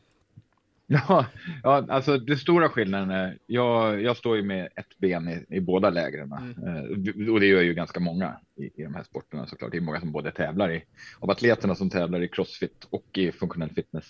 Ja, 0.91 1.25
ja, 1.63 1.85
alltså 1.89 2.17
det 2.17 2.37
stora 2.37 2.69
skillnaden 2.69 3.11
är, 3.11 3.37
jag, 3.45 4.01
jag 4.01 4.17
står 4.17 4.35
ju 4.35 4.43
med 4.43 4.69
ett 4.75 4.97
ben 4.97 5.27
i, 5.27 5.55
i 5.55 5.59
båda 5.59 5.89
lägren 5.89 6.31
mm. 6.31 6.67
eh, 6.67 7.33
och 7.33 7.39
det 7.39 7.45
gör 7.45 7.61
ju 7.61 7.73
ganska 7.73 7.99
många 7.99 8.39
i, 8.55 8.81
i 8.81 8.83
de 8.83 8.95
här 8.95 9.03
sporterna 9.03 9.47
såklart. 9.47 9.71
Det 9.71 9.77
är 9.77 9.81
många 9.81 9.99
som 9.99 10.11
både 10.11 10.31
tävlar 10.31 10.71
i, 10.71 10.83
av 11.19 11.29
atleterna 11.29 11.75
som 11.75 11.89
tävlar 11.89 12.21
i 12.21 12.27
crossfit 12.27 12.87
och 12.89 13.17
i 13.17 13.31
funktionell 13.31 13.69
fitness. 13.69 14.05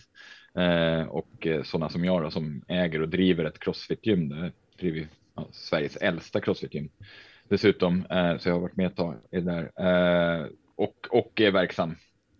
Eh, 0.59 1.07
och 1.07 1.47
eh, 1.47 1.63
sådana 1.63 1.89
som 1.89 2.05
jag 2.05 2.23
då, 2.23 2.31
som 2.31 2.61
äger 2.67 3.01
och 3.01 3.09
driver 3.09 3.45
ett 3.45 3.59
crossfit-gym. 3.59 4.29
Det 4.29 4.51
driver 4.79 5.07
ja, 5.35 5.47
Sveriges 5.51 5.95
äldsta 5.95 6.39
crossfit-gym 6.39 6.89
dessutom. 7.49 8.05
Eh, 8.09 8.37
så 8.37 8.49
jag 8.49 8.53
har 8.53 8.61
varit 8.61 8.77
med 8.77 8.87
ett 8.87 8.95
tag 8.95 9.15
i 9.31 9.39
det 9.39 9.41
där 9.41 9.71
eh, 10.41 10.47
och, 10.75 11.07
och 11.09 11.41
är 11.41 11.51
verksam 11.51 11.95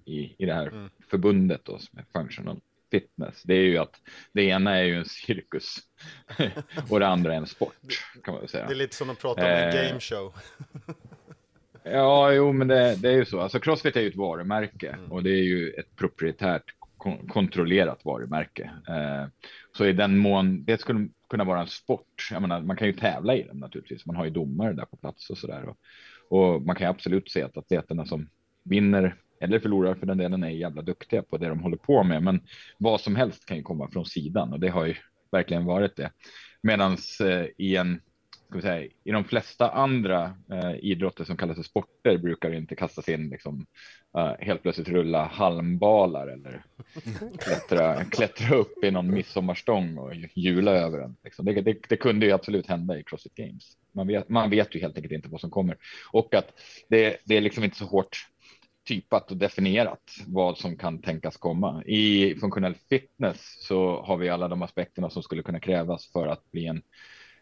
i, 0.05 0.35
i 0.38 0.45
det 0.45 0.53
här 0.53 0.67
mm. 0.67 0.89
förbundet 1.09 1.61
då, 1.63 1.77
som 1.77 1.99
är 1.99 2.05
functional 2.19 2.59
fitness, 2.91 3.43
det 3.43 3.53
är 3.53 3.63
ju 3.63 3.77
att 3.77 4.01
det 4.31 4.43
ena 4.43 4.77
är 4.77 4.83
ju 4.83 4.95
en 4.95 5.05
cirkus 5.05 5.77
och 6.89 6.99
det 6.99 7.07
andra 7.07 7.33
är 7.33 7.38
en 7.38 7.47
sport 7.47 8.05
kan 8.23 8.33
man 8.33 8.47
säga. 8.47 8.67
Det 8.67 8.73
är 8.73 8.75
lite 8.75 8.95
som 8.95 9.09
att 9.09 9.19
prata 9.19 9.41
om 9.41 9.47
en 9.47 9.69
eh, 9.69 9.88
game 9.88 9.99
show. 9.99 10.33
ja, 11.83 12.31
jo, 12.31 12.53
men 12.53 12.67
det, 12.67 12.95
det, 12.95 13.09
är 13.09 13.15
ju 13.15 13.25
så. 13.25 13.39
Alltså 13.39 13.59
Crossfit 13.59 13.95
är 13.95 14.01
ju 14.01 14.07
ett 14.07 14.15
varumärke 14.15 14.89
mm. 14.89 15.11
och 15.11 15.23
det 15.23 15.29
är 15.29 15.43
ju 15.43 15.69
ett 15.69 15.95
proprietärt 15.95 16.78
kon 17.00 17.27
kontrollerat 17.27 18.06
varumärke. 18.06 18.72
Eh, 18.88 19.27
så 19.77 19.86
i 19.86 19.94
den 19.94 20.18
mån 20.18 20.63
det 20.63 20.82
skulle 20.82 21.10
kunna 21.29 21.44
vara 21.44 21.62
en 21.62 21.68
sport. 21.68 22.27
Jag 22.32 22.41
menar, 22.41 22.62
man 22.62 22.77
kan 22.77 22.88
ju 22.88 22.94
tävla 22.94 23.36
i 23.36 23.44
den 23.44 23.58
naturligtvis. 23.58 24.06
Man 24.06 24.15
har 24.15 24.25
ju 24.25 24.32
domare 24.32 24.74
där 24.74 24.86
på 24.86 24.98
plats 24.98 25.29
och 25.29 25.38
så 25.38 25.48
där 25.48 25.70
och, 25.70 25.77
och 26.29 26.62
man 26.62 26.75
kan 26.75 26.88
ju 26.88 26.91
absolut 26.91 27.32
se 27.32 27.44
att 27.44 27.58
atleterna 27.58 28.06
som 28.06 28.29
vinner 28.63 29.15
eller 29.41 29.60
förlorar 29.60 29.96
för 29.96 30.06
den 30.06 30.18
delen 30.18 30.44
är 30.44 30.50
jävla 30.50 30.82
duktiga 30.82 31.24
på 31.24 31.38
det 31.38 31.50
de 31.50 31.60
håller 31.60 31.77
på 31.77 32.03
med. 32.03 32.24
Men 32.24 32.41
vad 32.77 33.01
som 33.01 33.15
helst 33.15 33.46
kan 33.46 33.58
ju 33.58 33.63
komma 33.63 33.89
från 33.91 34.06
sidan 34.06 34.53
och 34.53 34.60
det 34.60 34.70
har 34.70 34.86
ju 34.86 34.96
verkligen 35.32 35.65
varit 35.65 35.96
det. 35.96 36.12
Medans 36.62 37.22
eh, 37.22 37.46
i 37.58 37.75
en 37.75 38.01
ska 38.50 38.62
säga, 38.62 38.89
i 39.03 39.12
de 39.12 39.24
flesta 39.24 39.70
andra 39.70 40.34
eh, 40.51 40.75
idrotter 40.82 41.24
som 41.24 41.38
kallas 41.38 41.56
för 41.56 41.63
sporter 41.63 42.18
brukar 42.18 42.50
det 42.50 42.58
inte 42.58 42.75
kastas 42.75 43.10
in 43.10 43.29
liksom, 43.29 43.65
uh, 44.18 44.34
helt 44.39 44.62
plötsligt 44.62 44.89
rulla 44.89 45.25
halmbalar 45.25 46.27
eller 46.27 46.63
klättra, 47.39 48.06
klättra 48.06 48.56
upp 48.56 48.84
i 48.84 48.91
någon 48.91 49.12
midsommarstång 49.12 49.98
och 49.98 50.13
hjula 50.34 50.72
över 50.72 51.00
den. 51.00 51.15
Liksom. 51.24 51.46
Det, 51.46 51.62
det, 51.62 51.77
det, 51.89 51.98
kunde 51.98 52.25
ju 52.25 52.32
absolut 52.32 52.68
hända 52.68 53.00
i 53.00 53.03
Crossfit 53.03 53.36
Games. 53.36 53.77
Man 53.91 54.08
vet, 54.08 54.29
man 54.29 54.50
vet 54.50 54.75
ju 54.75 54.79
helt 54.79 54.96
enkelt 54.96 55.13
inte 55.13 55.29
vad 55.29 55.41
som 55.41 55.50
kommer 55.50 55.77
och 56.12 56.34
att 56.34 56.53
det, 56.89 57.18
det 57.25 57.38
är 57.38 57.41
liksom 57.41 57.63
inte 57.63 57.77
så 57.77 57.86
hårt 57.86 58.27
typat 58.88 59.32
och 59.32 59.38
definierat 59.38 60.15
vad 60.27 60.58
som 60.58 60.77
kan 60.77 61.01
tänkas 61.01 61.38
komma. 61.38 61.84
I 61.86 62.36
funktionell 62.36 62.75
fitness 62.89 63.58
så 63.68 64.01
har 64.01 64.18
vi 64.18 64.29
alla 64.29 64.48
de 64.48 64.62
aspekterna 64.62 65.10
som 65.10 65.24
skulle 65.24 65.44
kunna 65.44 65.60
krävas 65.60 66.12
för 66.12 66.27
att 66.27 66.51
bli 66.51 66.65
en, 66.65 66.82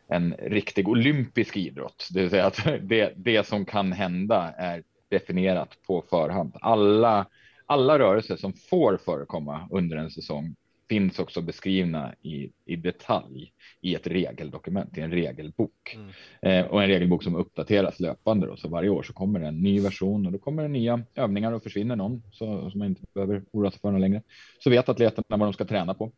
en 0.08 0.34
riktig 0.34 0.88
olympisk 0.88 1.58
idrott. 1.58 2.10
Det 2.14 2.22
vill 2.22 2.30
säga 2.30 2.46
att 2.46 2.66
det, 2.82 3.14
det 3.16 3.48
som 3.48 3.66
kan 3.66 3.92
hända 3.92 4.54
är 4.58 4.84
definierat 5.10 5.78
på 5.88 6.04
förhand. 6.10 6.56
Alla, 6.62 7.26
alla 7.66 8.00
rörelser 8.00 8.36
som 8.36 8.54
får 8.54 8.98
förekomma 8.98 9.68
under 9.72 9.98
en 9.98 10.12
säsong 10.12 10.56
finns 10.90 11.20
också 11.20 11.42
beskrivna 11.42 12.14
i, 12.22 12.52
i 12.66 12.76
detalj 12.76 13.54
i 13.82 13.96
ett 13.96 14.08
regeldokument, 14.08 14.98
i 14.98 15.02
en 15.02 15.12
regelbok. 15.12 15.96
Mm. 15.96 16.10
Eh, 16.42 16.72
och 16.72 16.84
en 16.84 16.90
regelbok 16.90 17.24
som 17.24 17.36
uppdateras 17.36 18.00
löpande. 18.00 18.48
Då. 18.48 18.56
Så 18.58 18.70
varje 18.70 18.90
år 18.90 19.04
så 19.04 19.14
kommer 19.14 19.40
det 19.40 19.48
en 19.48 19.62
ny 19.62 19.80
version 19.80 20.26
och 20.26 20.32
då 20.32 20.38
kommer 20.38 20.64
det 20.64 20.70
nya 20.70 21.04
övningar 21.16 21.52
och 21.52 21.64
försvinner 21.64 21.96
någon 21.96 22.24
så, 22.32 22.70
som 22.70 22.80
man 22.80 22.88
inte 22.88 23.02
behöver 23.14 23.44
oroa 23.52 23.72
sig 23.72 23.80
för 23.80 24.00
längre. 24.00 24.22
Så 24.60 24.70
vet 24.70 24.90
atleterna 24.90 25.38
vad 25.38 25.40
de 25.40 25.54
ska 25.54 25.66
träna 25.66 25.94
på. 25.94 26.12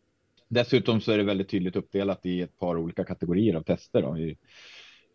Dessutom 0.50 1.02
så 1.02 1.12
är 1.12 1.18
det 1.18 1.24
väldigt 1.24 1.50
tydligt 1.50 1.76
uppdelat 1.76 2.26
i 2.26 2.42
ett 2.42 2.60
par 2.60 2.78
olika 2.78 3.04
kategorier 3.04 3.56
av 3.56 3.62
tester. 3.62 4.02
Då. 4.02 4.16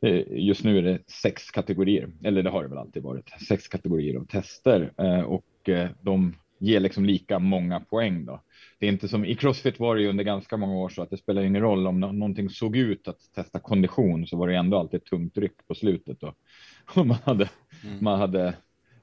Eh, 0.08 0.22
Just 0.30 0.64
nu 0.64 0.78
är 0.78 0.82
det 0.82 0.98
sex 1.10 1.50
kategorier, 1.50 2.10
eller 2.24 2.42
det 2.42 2.50
har 2.50 2.62
det 2.62 2.68
väl 2.68 2.78
alltid 2.78 3.02
varit, 3.02 3.30
sex 3.48 3.68
kategorier 3.68 4.16
av 4.16 4.26
tester 4.26 4.92
eh, 4.98 5.20
och 5.20 5.68
eh, 5.68 5.88
de 6.00 6.34
ger 6.58 6.80
liksom 6.80 7.04
lika 7.04 7.38
många 7.38 7.80
poäng. 7.80 8.24
Då 8.24 8.40
det 8.78 8.86
är 8.86 8.92
inte 8.92 9.08
som 9.08 9.24
i 9.24 9.34
Crossfit 9.34 9.80
var 9.80 9.96
det 9.96 10.02
ju 10.02 10.08
under 10.08 10.24
ganska 10.24 10.56
många 10.56 10.74
år 10.74 10.88
så 10.88 11.02
att 11.02 11.10
det 11.10 11.16
spelar 11.16 11.42
ingen 11.42 11.62
roll 11.62 11.86
om 11.86 12.00
någonting 12.00 12.50
såg 12.50 12.76
ut 12.76 13.08
att 13.08 13.18
testa 13.34 13.58
kondition 13.58 14.26
så 14.26 14.36
var 14.36 14.48
det 14.48 14.56
ändå 14.56 14.78
alltid 14.78 15.00
ett 15.00 15.06
tungt 15.06 15.38
ryck 15.38 15.66
på 15.68 15.74
slutet 15.74 16.22
och, 16.22 16.34
och 16.94 17.06
man 17.06 17.18
hade, 17.24 17.48
mm. 17.84 18.04
man 18.04 18.18
hade 18.18 18.46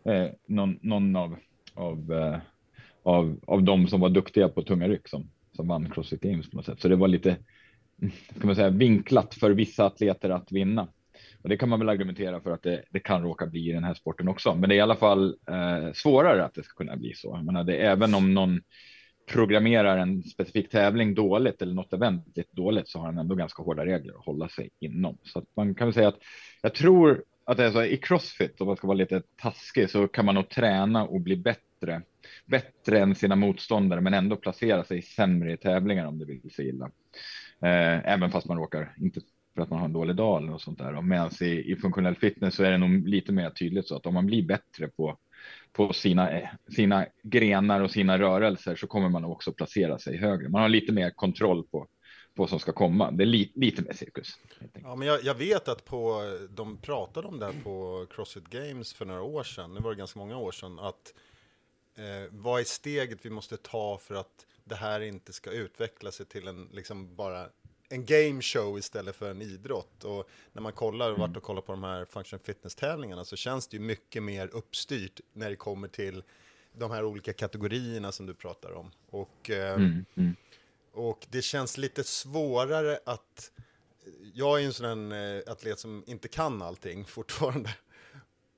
eh, 0.05 0.27
någon, 0.47 0.79
någon 0.81 1.15
av, 1.15 1.35
av, 1.73 2.13
eh, 2.13 2.37
av, 3.03 3.39
av 3.47 3.63
de 3.63 3.87
som 3.87 3.99
var 3.99 4.09
duktiga 4.09 4.49
på 4.49 4.61
tunga 4.61 4.87
ryck 4.87 5.07
som, 5.07 5.29
som 5.61 5.67
vann 5.67 5.89
Crossfit 5.89 6.21
Games 6.21 6.49
på 6.49 6.57
något 6.57 6.65
sätt. 6.65 6.81
Så 6.81 6.87
det 6.87 6.95
var 6.95 7.07
lite 7.07 7.37
ska 8.35 8.47
man 8.47 8.55
säga, 8.55 8.69
vinklat 8.69 9.33
för 9.33 9.51
vissa 9.51 9.85
atleter 9.85 10.29
att 10.29 10.51
vinna. 10.51 10.87
Och 11.41 11.49
det 11.49 11.57
kan 11.57 11.69
man 11.69 11.79
väl 11.79 11.89
argumentera 11.89 12.41
för 12.41 12.51
att 12.51 12.63
det, 12.63 12.83
det 12.89 12.99
kan 12.99 13.23
råka 13.23 13.45
bli 13.45 13.69
i 13.69 13.71
den 13.71 13.83
här 13.83 13.93
sporten 13.93 14.27
också. 14.27 14.55
Men 14.55 14.69
det 14.69 14.75
är 14.75 14.77
i 14.77 14.81
alla 14.81 14.95
fall 14.95 15.35
eh, 15.49 15.93
svårare 15.93 16.45
att 16.45 16.53
det 16.53 16.63
ska 16.63 16.73
kunna 16.73 16.95
bli 16.95 17.13
så. 17.13 17.27
Jag 17.35 17.45
menar, 17.45 17.63
det, 17.63 17.75
även 17.75 18.15
om 18.15 18.33
någon 18.33 18.61
programmerar 19.31 19.97
en 19.97 20.23
specifik 20.23 20.69
tävling 20.69 21.15
dåligt 21.15 21.61
eller 21.61 21.73
något 21.73 21.93
event 21.93 22.27
lite 22.35 22.55
dåligt 22.55 22.89
så 22.89 22.99
har 22.99 23.05
han 23.05 23.17
ändå 23.17 23.35
ganska 23.35 23.63
hårda 23.63 23.85
regler 23.85 24.13
att 24.13 24.25
hålla 24.25 24.49
sig 24.49 24.69
inom. 24.79 25.17
Så 25.23 25.39
att 25.39 25.45
man 25.55 25.75
kan 25.75 25.87
väl 25.87 25.93
säga 25.93 26.07
att 26.07 26.19
jag 26.61 26.73
tror 26.73 27.23
att 27.45 27.57
det 27.57 27.65
är 27.65 27.71
så 27.71 27.83
i 27.83 27.97
Crossfit, 27.97 28.61
om 28.61 28.67
man 28.67 28.77
ska 28.77 28.87
vara 28.87 28.97
lite 28.97 29.21
taskig, 29.41 29.89
så 29.89 30.07
kan 30.07 30.25
man 30.25 30.35
nog 30.35 30.49
träna 30.49 31.05
och 31.05 31.21
bli 31.21 31.37
bättre, 31.37 31.61
bättre 32.45 32.99
än 32.99 33.15
sina 33.15 33.35
motståndare, 33.35 34.01
men 34.01 34.13
ändå 34.13 34.35
placera 34.35 34.83
sig 34.83 35.01
sämre 35.01 35.53
i 35.53 35.57
tävlingar 35.57 36.05
om 36.05 36.19
det 36.19 36.25
vill 36.25 36.51
sig 36.51 36.69
illa. 36.69 36.85
Eh, 37.61 38.11
även 38.13 38.31
fast 38.31 38.47
man 38.47 38.57
råkar, 38.57 38.95
inte 38.97 39.21
för 39.55 39.61
att 39.61 39.69
man 39.69 39.79
har 39.79 39.85
en 39.85 39.93
dålig 39.93 40.15
dag 40.15 40.37
eller 40.37 40.51
något 40.51 40.61
sånt 40.61 40.79
där. 40.79 41.01
Medan 41.01 41.31
i, 41.41 41.71
i 41.71 41.75
funktionell 41.75 42.15
fitness 42.15 42.55
så 42.55 42.63
är 42.63 42.71
det 42.71 42.77
nog 42.77 43.07
lite 43.07 43.31
mer 43.31 43.49
tydligt 43.49 43.87
så 43.87 43.95
att 43.95 44.05
om 44.05 44.13
man 44.13 44.25
blir 44.25 44.43
bättre 44.43 44.87
på 44.87 45.17
på 45.73 45.93
sina, 45.93 46.31
eh, 46.31 46.49
sina 46.75 47.05
grenar 47.23 47.81
och 47.81 47.91
sina 47.91 48.19
rörelser 48.19 48.75
så 48.75 48.87
kommer 48.87 49.09
man 49.09 49.25
också 49.25 49.53
placera 49.53 49.99
sig 49.99 50.17
högre. 50.17 50.49
Man 50.49 50.61
har 50.61 50.69
lite 50.69 50.91
mer 50.91 51.09
kontroll 51.09 51.63
på, 51.63 51.79
på 52.35 52.43
vad 52.43 52.49
som 52.49 52.59
ska 52.59 52.71
komma. 52.71 53.11
Det 53.11 53.23
är 53.23 53.25
li, 53.25 53.51
lite 53.55 53.81
mer 53.81 53.93
cirkus. 53.93 54.27
Ja, 54.83 54.95
men 54.95 55.07
jag, 55.07 55.23
jag, 55.23 55.35
vet 55.35 55.67
att 55.67 55.85
på, 55.85 56.21
de 56.49 56.77
pratade 56.77 57.27
om 57.27 57.39
det 57.39 57.45
här 57.45 57.63
på 57.63 58.05
Crossfit 58.15 58.47
Games 58.47 58.93
för 58.93 59.05
några 59.05 59.21
år 59.21 59.43
sedan, 59.43 59.73
nu 59.73 59.79
var 59.79 59.91
det 59.91 59.97
ganska 59.97 60.19
många 60.19 60.37
år 60.37 60.51
sedan, 60.51 60.79
att 60.79 61.13
eh, 61.95 62.29
vad 62.29 62.59
är 62.59 62.63
steget 62.63 63.25
vi 63.25 63.29
måste 63.29 63.57
ta 63.57 63.97
för 63.97 64.15
att 64.15 64.45
det 64.63 64.75
här 64.75 64.99
inte 64.99 65.33
ska 65.33 65.51
utveckla 65.51 66.11
sig 66.11 66.25
till 66.25 66.47
en 66.47 66.69
liksom 66.71 67.15
bara 67.15 67.49
en 67.91 68.05
game 68.05 68.41
show 68.41 68.79
istället 68.79 69.15
för 69.15 69.31
en 69.31 69.41
idrott. 69.41 70.03
Och 70.03 70.29
när 70.53 70.61
man 70.61 70.73
kollar, 70.73 71.07
mm. 71.09 71.19
vart 71.19 71.37
och 71.37 71.43
kollar 71.43 71.61
på 71.61 71.71
de 71.71 71.83
här 71.83 72.05
function 72.05 72.39
fitness-tävlingarna 72.39 73.25
så 73.25 73.35
känns 73.35 73.67
det 73.67 73.77
ju 73.77 73.83
mycket 73.83 74.23
mer 74.23 74.47
uppstyrt 74.53 75.19
när 75.33 75.49
det 75.49 75.55
kommer 75.55 75.87
till 75.87 76.23
de 76.73 76.91
här 76.91 77.03
olika 77.03 77.33
kategorierna 77.33 78.11
som 78.11 78.25
du 78.25 78.33
pratar 78.33 78.71
om. 78.71 78.91
Och, 79.09 79.49
eh, 79.49 79.73
mm. 79.73 80.05
Mm. 80.15 80.35
och 80.91 81.27
det 81.29 81.41
känns 81.41 81.77
lite 81.77 82.03
svårare 82.03 82.99
att... 83.05 83.51
Jag 84.33 84.57
är 84.57 84.61
ju 84.61 84.65
en 84.65 84.73
sån 84.73 85.11
eh, 85.11 85.41
atlet 85.47 85.79
som 85.79 86.03
inte 86.07 86.27
kan 86.27 86.61
allting 86.61 87.05
fortfarande. 87.17 87.75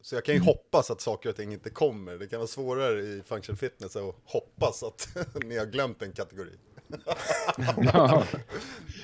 Så 0.03 0.15
jag 0.15 0.25
kan 0.25 0.35
ju 0.35 0.37
mm. 0.37 0.47
hoppas 0.47 0.91
att 0.91 1.01
saker 1.01 1.29
och 1.29 1.35
ting 1.35 1.53
inte 1.53 1.69
kommer. 1.69 2.13
Det 2.13 2.27
kan 2.27 2.39
vara 2.39 2.47
svårare 2.47 2.99
i 2.99 3.21
functional 3.25 3.57
fitness 3.57 3.95
att 3.95 4.15
hoppas 4.25 4.83
att 4.83 5.17
ni 5.45 5.57
har 5.57 5.65
glömt 5.65 6.01
en 6.01 6.11
kategori. 6.11 6.51
ja. 7.93 8.23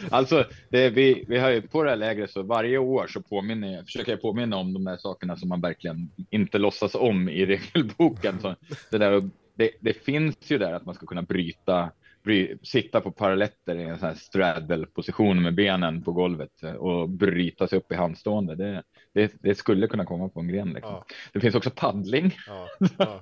Alltså, 0.10 0.46
det, 0.70 0.90
vi, 0.90 1.26
vi 1.28 1.38
har 1.38 1.50
ju 1.50 1.62
på 1.62 1.84
det 1.84 1.90
här 1.90 1.98
lägret 1.98 2.32
så 2.32 2.44
varje 2.44 2.78
år 2.78 3.08
så 3.08 3.22
påminner 3.22 3.74
jag, 3.74 3.86
försöker 3.86 4.12
jag 4.12 4.22
påminna 4.22 4.58
om 4.58 4.74
de 4.74 4.84
där 4.84 4.98
sakerna 4.98 5.38
som 5.38 5.50
man 5.50 5.62
verkligen 5.62 6.12
inte 6.30 6.58
låtsas 6.58 6.96
om 6.96 7.30
i 7.30 7.46
regelboken. 7.74 8.40
Så 8.42 8.56
det, 8.92 8.98
där, 8.98 9.30
det, 9.56 9.72
det 9.80 9.94
finns 9.94 10.38
ju 10.42 10.58
där 10.58 10.74
att 10.74 10.86
man 10.86 10.96
ska 10.96 11.06
kunna 11.06 11.22
bryta 11.22 11.92
bry, 12.24 12.58
sitta 12.64 13.02
på 13.02 13.12
paralletter 13.12 13.76
i 13.76 13.84
en 13.84 14.00
sån 14.00 14.08
här 14.08 14.16
straddle 14.16 14.86
position 14.86 15.42
med 15.42 15.56
benen 15.56 16.02
på 16.02 16.12
golvet 16.12 16.64
och 16.78 17.10
bryta 17.10 17.68
sig 17.68 17.78
upp 17.78 17.92
i 17.92 17.96
handstående. 17.96 18.56
Det, 18.56 18.84
det, 19.14 19.34
det 19.42 19.56
skulle 19.56 19.88
kunna 19.88 20.06
komma 20.06 20.30
på 20.30 20.40
en 20.40 20.48
gren. 20.48 20.74
Liksom. 20.74 20.92
Ja. 20.92 21.06
Det 21.34 21.40
finns 21.40 21.56
också 21.56 21.70
paddling. 21.70 22.38
Ja. 22.48 22.68
Ja. 22.98 23.22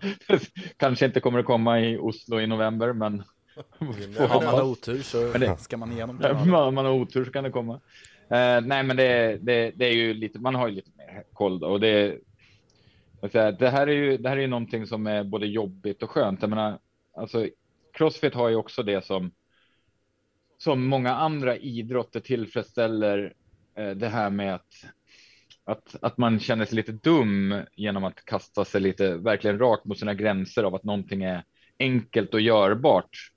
Kanske 0.77 1.05
inte 1.05 1.19
kommer 1.19 1.39
att 1.39 1.45
komma 1.45 1.79
i 1.79 1.97
Oslo 1.97 2.39
i 2.39 2.47
november, 2.47 2.93
men 2.93 3.23
har 4.17 4.43
man 4.51 4.61
otur 4.61 5.01
så 5.01 5.37
det, 5.37 5.57
ska 5.59 5.77
man 5.77 5.91
igenom. 5.91 6.21
Om 6.53 6.75
man 6.75 6.85
har 6.85 6.93
otur 6.93 7.25
så 7.25 7.31
kan 7.31 7.43
det 7.43 7.51
komma. 7.51 7.73
Uh, 7.73 8.67
nej, 8.67 8.83
men 8.83 8.97
det, 8.97 9.37
det, 9.41 9.71
det, 9.75 9.85
är 9.85 9.93
ju 9.93 10.13
lite, 10.13 10.39
man 10.39 10.55
har 10.55 10.67
ju 10.67 10.75
lite 10.75 10.89
mer 10.97 11.23
koll 11.33 11.59
då, 11.59 11.67
och 11.67 11.79
det. 11.79 12.17
Det 13.59 13.69
här 13.69 13.87
är 13.87 13.91
ju, 13.91 14.17
det 14.17 14.29
här 14.29 14.37
är 14.37 14.41
ju 14.41 14.47
någonting 14.47 14.87
som 14.87 15.07
är 15.07 15.23
både 15.23 15.47
jobbigt 15.47 16.03
och 16.03 16.09
skönt. 16.09 16.41
Jag 16.41 16.49
menar, 16.49 16.79
alltså 17.15 17.47
Crossfit 17.97 18.33
har 18.33 18.49
ju 18.49 18.55
också 18.55 18.83
det 18.83 19.05
som 19.05 19.31
som 20.57 20.87
många 20.87 21.13
andra 21.13 21.57
idrotter 21.57 22.19
tillfredsställer 22.19 23.33
eh, 23.75 23.89
det 23.89 24.07
här 24.07 24.29
med 24.29 24.55
att, 24.55 24.85
att, 25.65 25.95
att 26.01 26.17
man 26.17 26.39
känner 26.39 26.65
sig 26.65 26.75
lite 26.75 26.91
dum 26.91 27.61
genom 27.75 28.03
att 28.03 28.25
kasta 28.25 28.65
sig 28.65 28.81
lite 28.81 29.17
verkligen 29.17 29.59
rakt 29.59 29.85
mot 29.85 29.99
sina 29.99 30.13
gränser 30.13 30.63
av 30.63 30.75
att 30.75 30.83
någonting 30.83 31.23
är 31.23 31.43
enkelt 31.79 32.33
och 32.33 32.41
görbart 32.41 33.31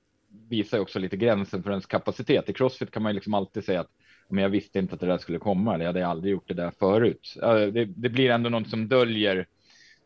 visar 0.49 0.77
ju 0.77 0.83
också 0.83 0.99
lite 0.99 1.17
gränsen 1.17 1.63
för 1.63 1.71
ens 1.71 1.87
kapacitet. 1.87 2.49
I 2.49 2.53
Crossfit 2.53 2.91
kan 2.91 3.03
man 3.03 3.13
ju 3.13 3.15
liksom 3.15 3.35
alltid 3.35 3.65
säga 3.65 3.81
att 3.81 3.91
men 4.29 4.43
jag 4.43 4.51
visste 4.51 4.79
inte 4.79 4.95
att 4.95 5.01
det 5.01 5.07
där 5.07 5.19
skulle 5.19 5.39
komma 5.39 5.75
eller 5.75 5.85
jag 5.85 5.93
hade 5.93 6.07
aldrig 6.07 6.33
gjort 6.33 6.49
det 6.49 6.55
där 6.55 6.71
förut. 6.79 7.37
Det, 7.73 7.85
det 7.85 8.09
blir 8.09 8.31
ändå 8.31 8.51
något 8.51 8.71
som 8.71 8.89
döljer 8.89 9.47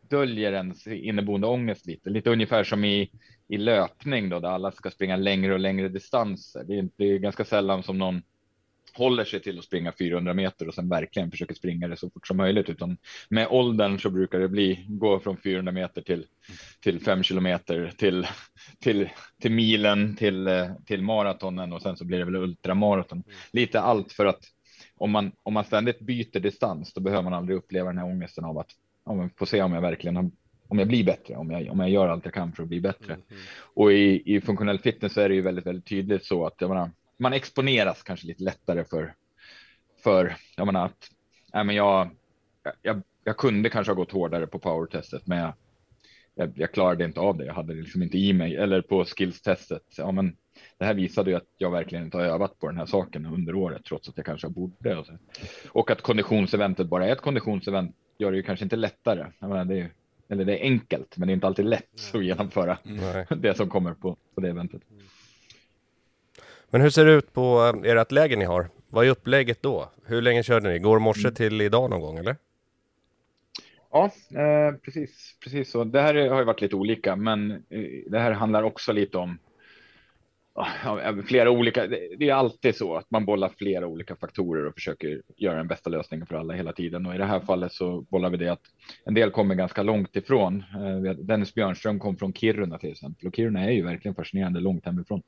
döljer 0.08 0.52
ens 0.52 0.86
inneboende 0.86 1.46
ångest 1.46 1.86
lite, 1.86 2.10
lite 2.10 2.30
ungefär 2.30 2.64
som 2.64 2.84
i 2.84 3.10
i 3.48 3.56
löpning 3.56 4.28
då, 4.28 4.40
där 4.40 4.48
alla 4.48 4.72
ska 4.72 4.90
springa 4.90 5.16
längre 5.16 5.52
och 5.52 5.60
längre 5.60 5.88
distanser. 5.88 6.64
Det 6.64 6.78
är, 6.78 6.88
det 6.96 7.04
är 7.04 7.18
ganska 7.18 7.44
sällan 7.44 7.82
som 7.82 7.98
någon 7.98 8.22
håller 8.96 9.24
sig 9.24 9.40
till 9.40 9.58
att 9.58 9.64
springa 9.64 9.92
400 9.98 10.34
meter 10.34 10.68
och 10.68 10.74
sen 10.74 10.88
verkligen 10.88 11.30
försöker 11.30 11.54
springa 11.54 11.88
det 11.88 11.96
så 11.96 12.10
fort 12.10 12.26
som 12.26 12.36
möjligt, 12.36 12.68
utan 12.68 12.96
med 13.28 13.48
åldern 13.50 13.98
så 13.98 14.10
brukar 14.10 14.38
det 14.38 14.48
bli 14.48 14.84
gå 14.88 15.20
från 15.20 15.36
400 15.36 15.72
meter 15.72 16.02
till 16.02 16.26
till 16.80 17.00
5 17.00 17.22
kilometer 17.22 17.92
till 17.98 18.26
till 18.80 19.08
till 19.40 19.52
milen 19.52 20.16
till 20.16 20.48
till 20.86 21.02
maratonen 21.02 21.72
och 21.72 21.82
sen 21.82 21.96
så 21.96 22.04
blir 22.04 22.18
det 22.18 22.24
väl 22.24 22.36
ultramaraton. 22.36 23.22
Lite 23.52 23.80
allt 23.80 24.12
för 24.12 24.26
att 24.26 24.40
om 24.96 25.10
man 25.10 25.32
om 25.42 25.54
man 25.54 25.64
ständigt 25.64 26.00
byter 26.00 26.40
distans, 26.40 26.92
då 26.92 27.00
behöver 27.00 27.22
man 27.22 27.34
aldrig 27.34 27.58
uppleva 27.58 27.88
den 27.88 27.98
här 27.98 28.06
ångesten 28.06 28.44
av 28.44 28.58
att 28.58 28.70
ja, 29.06 29.14
men 29.14 29.30
får 29.30 29.46
se 29.46 29.62
om 29.62 29.72
jag 29.72 29.80
verkligen 29.80 30.16
har 30.16 30.30
om 30.68 30.78
jag 30.78 30.88
blir 30.88 31.04
bättre, 31.04 31.34
om 31.34 31.50
jag, 31.50 31.70
om 31.70 31.80
jag 31.80 31.90
gör 31.90 32.08
allt 32.08 32.24
jag 32.24 32.34
kan 32.34 32.52
för 32.52 32.62
att 32.62 32.68
bli 32.68 32.80
bättre. 32.80 33.14
Mm. 33.14 33.24
Och 33.74 33.92
i, 33.92 34.36
i 34.36 34.40
funktionell 34.40 34.78
fitness 34.78 35.12
så 35.12 35.20
är 35.20 35.28
det 35.28 35.34
ju 35.34 35.40
väldigt, 35.40 35.66
väldigt 35.66 35.86
tydligt 35.86 36.24
så 36.24 36.46
att 36.46 36.54
jag 36.58 36.68
menar, 36.68 36.90
man 37.16 37.32
exponeras 37.32 38.02
kanske 38.02 38.26
lite 38.26 38.42
lättare 38.42 38.84
för, 38.84 39.14
för 40.02 40.36
jag 40.56 40.66
menar 40.66 40.84
att 40.84 41.10
nej, 41.52 41.64
men 41.64 41.76
jag, 41.76 42.10
jag, 42.82 43.02
jag 43.24 43.36
kunde 43.36 43.70
kanske 43.70 43.90
ha 43.90 43.96
gått 43.96 44.12
hårdare 44.12 44.46
på 44.46 44.58
powertestet, 44.58 45.26
men 45.26 45.38
jag, 45.38 45.52
jag, 46.34 46.52
jag 46.56 46.72
klarade 46.72 47.04
inte 47.04 47.20
av 47.20 47.36
det. 47.36 47.44
Jag 47.44 47.54
hade 47.54 47.74
det 47.74 47.80
liksom 47.80 48.02
inte 48.02 48.18
i 48.18 48.32
mig 48.32 48.56
eller 48.56 48.82
på 48.82 49.04
skillstestet. 49.04 49.82
Ja, 49.96 50.12
men 50.12 50.36
det 50.78 50.84
här 50.84 50.94
visade 50.94 51.30
ju 51.30 51.36
att 51.36 51.48
jag 51.56 51.70
verkligen 51.70 52.04
inte 52.04 52.16
har 52.16 52.24
övat 52.24 52.58
på 52.58 52.66
den 52.66 52.78
här 52.78 52.86
saken 52.86 53.26
under 53.26 53.54
året, 53.54 53.84
trots 53.84 54.08
att 54.08 54.16
jag 54.16 54.26
kanske 54.26 54.48
borde. 54.48 54.96
Och, 54.96 55.06
så. 55.06 55.12
och 55.68 55.90
att 55.90 56.02
konditionseventet 56.02 56.86
bara 56.86 57.06
är 57.06 57.12
ett 57.12 57.20
konditionsevent 57.20 57.96
gör 58.18 58.30
det 58.30 58.36
ju 58.36 58.42
kanske 58.42 58.64
inte 58.64 58.76
lättare. 58.76 59.26
Jag 59.38 59.50
menar, 59.50 59.64
det 59.64 59.80
är 59.80 59.90
eller 60.28 60.44
det 60.44 60.58
är 60.58 60.62
enkelt, 60.62 61.16
men 61.16 61.28
det 61.28 61.32
är 61.32 61.34
inte 61.34 61.46
alltid 61.46 61.64
lätt 61.64 62.10
Nej. 62.12 62.20
att 62.20 62.26
genomföra 62.26 62.78
Nej. 62.82 63.26
det 63.36 63.54
som 63.54 63.68
kommer 63.68 63.94
på, 63.94 64.16
på 64.34 64.40
det 64.40 64.48
eventet. 64.48 64.82
Men 66.70 66.80
hur 66.80 66.90
ser 66.90 67.04
det 67.04 67.12
ut 67.12 67.32
på 67.32 67.72
eh, 67.84 67.90
ert 67.90 68.12
läger 68.12 68.36
ni 68.36 68.44
har? 68.44 68.68
Vad 68.88 69.06
är 69.06 69.10
upplägget 69.10 69.62
då? 69.62 69.90
Hur 70.04 70.22
länge 70.22 70.42
körde 70.42 70.68
ni? 70.68 70.78
Går 70.78 70.98
morse 70.98 71.20
mm. 71.20 71.34
till 71.34 71.60
idag 71.60 71.90
någon 71.90 72.00
gång 72.00 72.18
eller? 72.18 72.36
Ja, 73.90 74.10
eh, 74.30 74.76
precis, 74.82 75.36
precis 75.40 75.70
så. 75.70 75.84
Det 75.84 76.00
här 76.00 76.14
har 76.14 76.38
ju 76.38 76.44
varit 76.44 76.60
lite 76.60 76.76
olika, 76.76 77.16
men 77.16 77.50
eh, 77.50 77.82
det 78.06 78.18
här 78.18 78.32
handlar 78.32 78.62
också 78.62 78.92
lite 78.92 79.18
om 79.18 79.38
flera 81.26 81.50
olika. 81.50 81.86
Det 81.86 82.28
är 82.28 82.34
alltid 82.34 82.76
så 82.76 82.96
att 82.96 83.10
man 83.10 83.24
bollar 83.24 83.48
flera 83.58 83.86
olika 83.86 84.16
faktorer 84.16 84.66
och 84.66 84.74
försöker 84.74 85.22
göra 85.36 85.56
den 85.56 85.68
bästa 85.68 85.90
lösningen 85.90 86.26
för 86.26 86.34
alla 86.34 86.54
hela 86.54 86.72
tiden. 86.72 87.06
Och 87.06 87.14
i 87.14 87.18
det 87.18 87.24
här 87.24 87.40
fallet 87.40 87.72
så 87.72 88.00
bollar 88.00 88.30
vi 88.30 88.36
det 88.36 88.48
att 88.48 88.62
en 89.04 89.14
del 89.14 89.30
kommer 89.30 89.54
ganska 89.54 89.82
långt 89.82 90.16
ifrån. 90.16 90.64
Eh, 90.74 91.12
Dennis 91.14 91.54
Björnström 91.54 91.98
kom 91.98 92.16
från 92.16 92.32
Kiruna 92.32 92.78
till 92.78 92.90
exempel 92.90 93.28
och 93.28 93.36
Kiruna 93.36 93.64
är 93.64 93.70
ju 93.70 93.84
verkligen 93.84 94.14
fascinerande 94.14 94.60
långt 94.60 94.86
hemifrån 94.86 95.22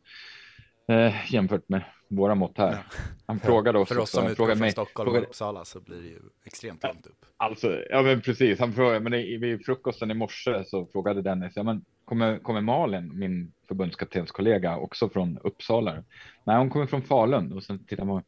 eh, 0.88 1.34
jämfört 1.34 1.68
med 1.68 1.82
våra 2.08 2.34
mått 2.34 2.58
här. 2.58 2.72
Ja. 2.72 2.78
Han 3.26 3.40
frågade 3.40 3.78
oss. 3.78 3.88
För 3.88 3.98
oss 3.98 4.10
som 4.10 4.26
utgår 4.26 4.54
från 4.54 4.70
Stockholm 4.70 5.06
frågade, 5.06 5.26
och 5.26 5.30
Uppsala 5.30 5.64
så 5.64 5.80
blir 5.80 5.96
det 5.96 6.08
ju 6.08 6.18
extremt 6.44 6.82
långt 6.82 7.06
upp. 7.06 7.24
Alltså, 7.36 7.82
ja 7.90 8.02
men 8.02 8.20
precis. 8.20 8.58
Han 8.58 8.72
frågade, 8.72 9.00
men 9.00 9.12
vid 9.12 9.64
frukosten 9.64 10.10
i 10.10 10.14
morse 10.14 10.64
så 10.64 10.86
frågade 10.86 11.22
Dennis, 11.22 11.52
ja 11.56 11.62
men 11.62 11.84
kommer, 12.06 12.38
kommer 12.38 12.60
Malin, 12.60 13.18
min 13.18 13.52
förbundskaptenskollega, 13.68 14.76
också 14.76 15.08
från 15.08 15.38
Uppsala? 15.38 16.04
Nej, 16.44 16.56
hon 16.56 16.70
kommer 16.70 16.86
från 16.86 17.02
Falun. 17.02 17.52
Och 17.52 17.62
sen 17.62 17.86
tittar 17.86 18.04
man, 18.04 18.22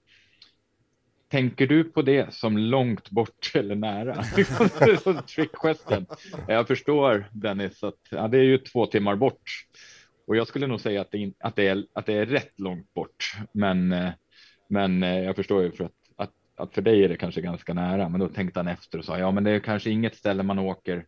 Tänker 1.30 1.66
du 1.66 1.84
på 1.84 2.02
det 2.02 2.34
som 2.34 2.58
långt 2.58 3.10
bort 3.10 3.52
eller 3.54 3.74
nära? 3.74 4.22
Trick 5.22 5.52
question. 5.52 6.06
Jag 6.48 6.66
förstår 6.66 7.28
Dennis 7.32 7.84
att 7.84 8.00
ja, 8.10 8.28
det 8.28 8.38
är 8.38 8.42
ju 8.42 8.58
två 8.58 8.86
timmar 8.86 9.16
bort 9.16 9.66
och 10.26 10.36
jag 10.36 10.48
skulle 10.48 10.66
nog 10.66 10.80
säga 10.80 11.00
att 11.00 11.10
det, 11.10 11.32
att 11.38 11.56
det, 11.56 11.66
är, 11.66 11.84
att 11.92 12.06
det 12.06 12.12
är 12.12 12.26
rätt 12.26 12.60
långt 12.60 12.94
bort. 12.94 13.36
Men, 13.52 13.92
eh, 13.92 14.10
men 14.68 15.02
eh, 15.02 15.18
jag 15.18 15.36
förstår 15.36 15.62
ju 15.62 15.72
för 15.72 15.84
att, 15.84 15.92
att, 16.16 16.32
att 16.56 16.74
för 16.74 16.82
dig 16.82 17.04
är 17.04 17.08
det 17.08 17.16
kanske 17.16 17.40
ganska 17.40 17.74
nära. 17.74 18.08
Men 18.08 18.20
då 18.20 18.28
tänkte 18.28 18.60
han 18.60 18.68
efter 18.68 18.98
och 18.98 19.04
sa 19.04 19.18
ja, 19.18 19.30
men 19.30 19.44
det 19.44 19.50
är 19.50 19.60
kanske 19.60 19.90
inget 19.90 20.16
ställe 20.16 20.42
man 20.42 20.58
åker 20.58 21.06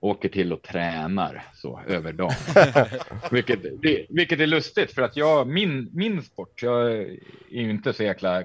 åker 0.00 0.28
till 0.28 0.52
och 0.52 0.62
tränar 0.62 1.44
så 1.54 1.80
över 1.86 2.12
dagen. 2.12 2.34
vilket, 3.30 3.60
vilket 4.08 4.40
är 4.40 4.46
lustigt 4.46 4.92
för 4.92 5.02
att 5.02 5.16
jag, 5.16 5.48
min, 5.48 5.90
min 5.92 6.22
sport, 6.22 6.62
jag 6.62 6.92
är 6.92 7.18
ju 7.50 7.70
inte 7.70 7.92
så 7.92 8.02
jäkla 8.02 8.42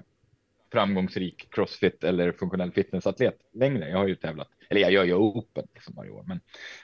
framgångsrik 0.74 1.48
crossfit 1.50 2.04
eller 2.04 2.32
funktionell 2.32 2.72
fitnessatlet 2.72 3.38
längre. 3.54 3.90
Jag 3.90 3.98
har 3.98 4.08
ju 4.08 4.16
tävlat, 4.16 4.48
eller 4.70 4.82
jag 4.82 4.92
gör 4.92 5.04
ju 5.04 5.14
open 5.14 5.68
liksom 5.74 5.96
varje 5.96 6.12
år, 6.12 6.24
men, 6.28 6.40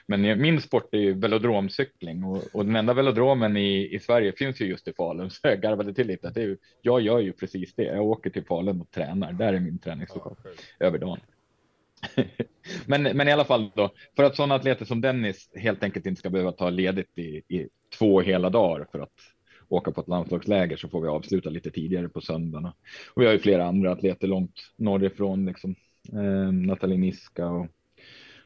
men 0.06 0.40
min 0.40 0.60
sport 0.60 0.94
är 0.94 0.98
ju 0.98 1.14
velodromcykling 1.14 2.24
och, 2.24 2.42
och 2.52 2.66
den 2.66 2.76
enda 2.76 2.94
velodromen 2.94 3.56
i, 3.56 3.94
i 3.94 4.00
Sverige 4.00 4.32
finns 4.32 4.60
ju 4.60 4.66
just 4.66 4.88
i 4.88 4.92
Falun, 4.92 5.30
så 5.30 5.40
jag 5.42 5.60
garvade 5.60 5.94
till 5.94 6.06
lite. 6.06 6.30
Det 6.30 6.40
är 6.40 6.46
ju, 6.46 6.56
jag 6.82 7.00
gör 7.00 7.18
ju 7.18 7.32
precis 7.32 7.74
det. 7.74 7.84
Jag 7.84 8.04
åker 8.04 8.30
till 8.30 8.44
Falun 8.44 8.80
och 8.80 8.90
tränar. 8.90 9.32
Där 9.32 9.52
är 9.52 9.60
min 9.60 9.78
träningslokal 9.78 10.36
över 10.78 10.98
dagen. 10.98 11.20
Men, 12.86 13.02
men 13.02 13.28
i 13.28 13.32
alla 13.32 13.44
fall 13.44 13.70
då, 13.74 13.90
för 14.16 14.22
att 14.22 14.36
sådana 14.36 14.54
atleter 14.54 14.84
som 14.84 15.00
Dennis 15.00 15.50
helt 15.54 15.82
enkelt 15.82 16.06
inte 16.06 16.18
ska 16.18 16.30
behöva 16.30 16.52
ta 16.52 16.70
ledigt 16.70 17.18
i, 17.18 17.42
i 17.48 17.68
två 17.98 18.20
hela 18.20 18.50
dagar 18.50 18.86
för 18.92 19.00
att 19.00 19.12
åka 19.68 19.90
på 19.90 20.00
ett 20.00 20.08
landslagsläger 20.08 20.76
så 20.76 20.88
får 20.88 21.00
vi 21.00 21.08
avsluta 21.08 21.50
lite 21.50 21.70
tidigare 21.70 22.08
på 22.08 22.20
söndagen. 22.20 22.72
Och 23.14 23.22
vi 23.22 23.26
har 23.26 23.32
ju 23.32 23.38
flera 23.38 23.66
andra 23.66 23.92
atleter 23.92 24.28
långt 24.28 24.72
norrifrån, 24.76 25.46
liksom 25.46 25.74
eh, 26.12 26.52
Nathalie 26.52 26.98
Niska 26.98 27.46
och, 27.46 27.66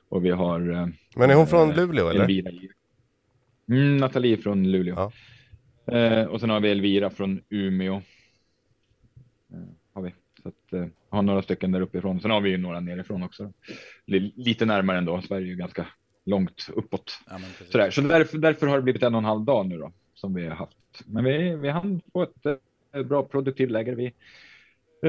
och 0.09 0.25
vi 0.25 0.31
har. 0.31 0.71
Eh, 0.71 0.89
Men 1.17 1.31
är 1.31 1.35
hon 1.35 1.47
från 1.47 1.71
eh, 1.71 1.77
Luleå 1.77 2.09
eller? 2.09 2.21
Elvira. 2.21 2.51
Mm, 3.69 3.97
Nathalie 3.97 4.37
från 4.37 4.71
Luleå. 4.71 4.95
Ja. 4.95 5.13
Eh, 5.99 6.25
och 6.25 6.41
sen 6.41 6.51
har 6.51 6.61
vi 6.61 6.71
Elvira 6.71 7.11
från 7.11 7.43
Umeå. 7.49 7.95
Eh, 9.53 9.59
har 9.93 10.03
vi. 10.03 10.15
Så 10.45 10.49
att, 10.49 10.73
eh, 10.73 10.87
har 11.09 11.23
några 11.23 11.43
stycken 11.43 11.73
där 11.73 11.81
uppifrån. 11.81 12.21
Sen 12.21 12.31
har 12.31 12.41
vi 12.41 12.51
ju 12.51 12.57
några 12.57 12.81
nerifrån 12.81 13.23
också. 13.23 13.53
Lite 14.37 14.65
närmare 14.67 14.99
ändå. 14.99 15.23
Sverige 15.23 15.47
är 15.47 15.49
ju 15.49 15.57
ganska 15.57 15.87
långt 16.27 16.69
uppåt. 16.75 17.21
Ja, 17.27 17.39
Sådär. 17.71 17.91
Så 17.91 18.01
därför, 18.01 18.39
därför 18.39 18.67
har 18.67 18.77
det 18.77 18.83
blivit 18.83 19.03
en 19.03 19.15
och 19.15 19.19
en 19.19 19.25
halv 19.25 19.45
dag 19.45 19.67
nu 19.67 19.79
då 19.79 19.93
som 20.15 20.35
vi 20.35 20.47
har 20.47 20.57
haft. 20.57 20.77
Men 21.07 21.25
vi, 21.25 21.57
vi 21.57 21.69
hann 21.69 22.01
få 22.13 22.23
ett, 22.23 22.47
eh, 22.93 23.03
bra 23.03 23.23
produktivt 23.23 23.71
läger. 23.71 23.93
Vi 23.93 24.07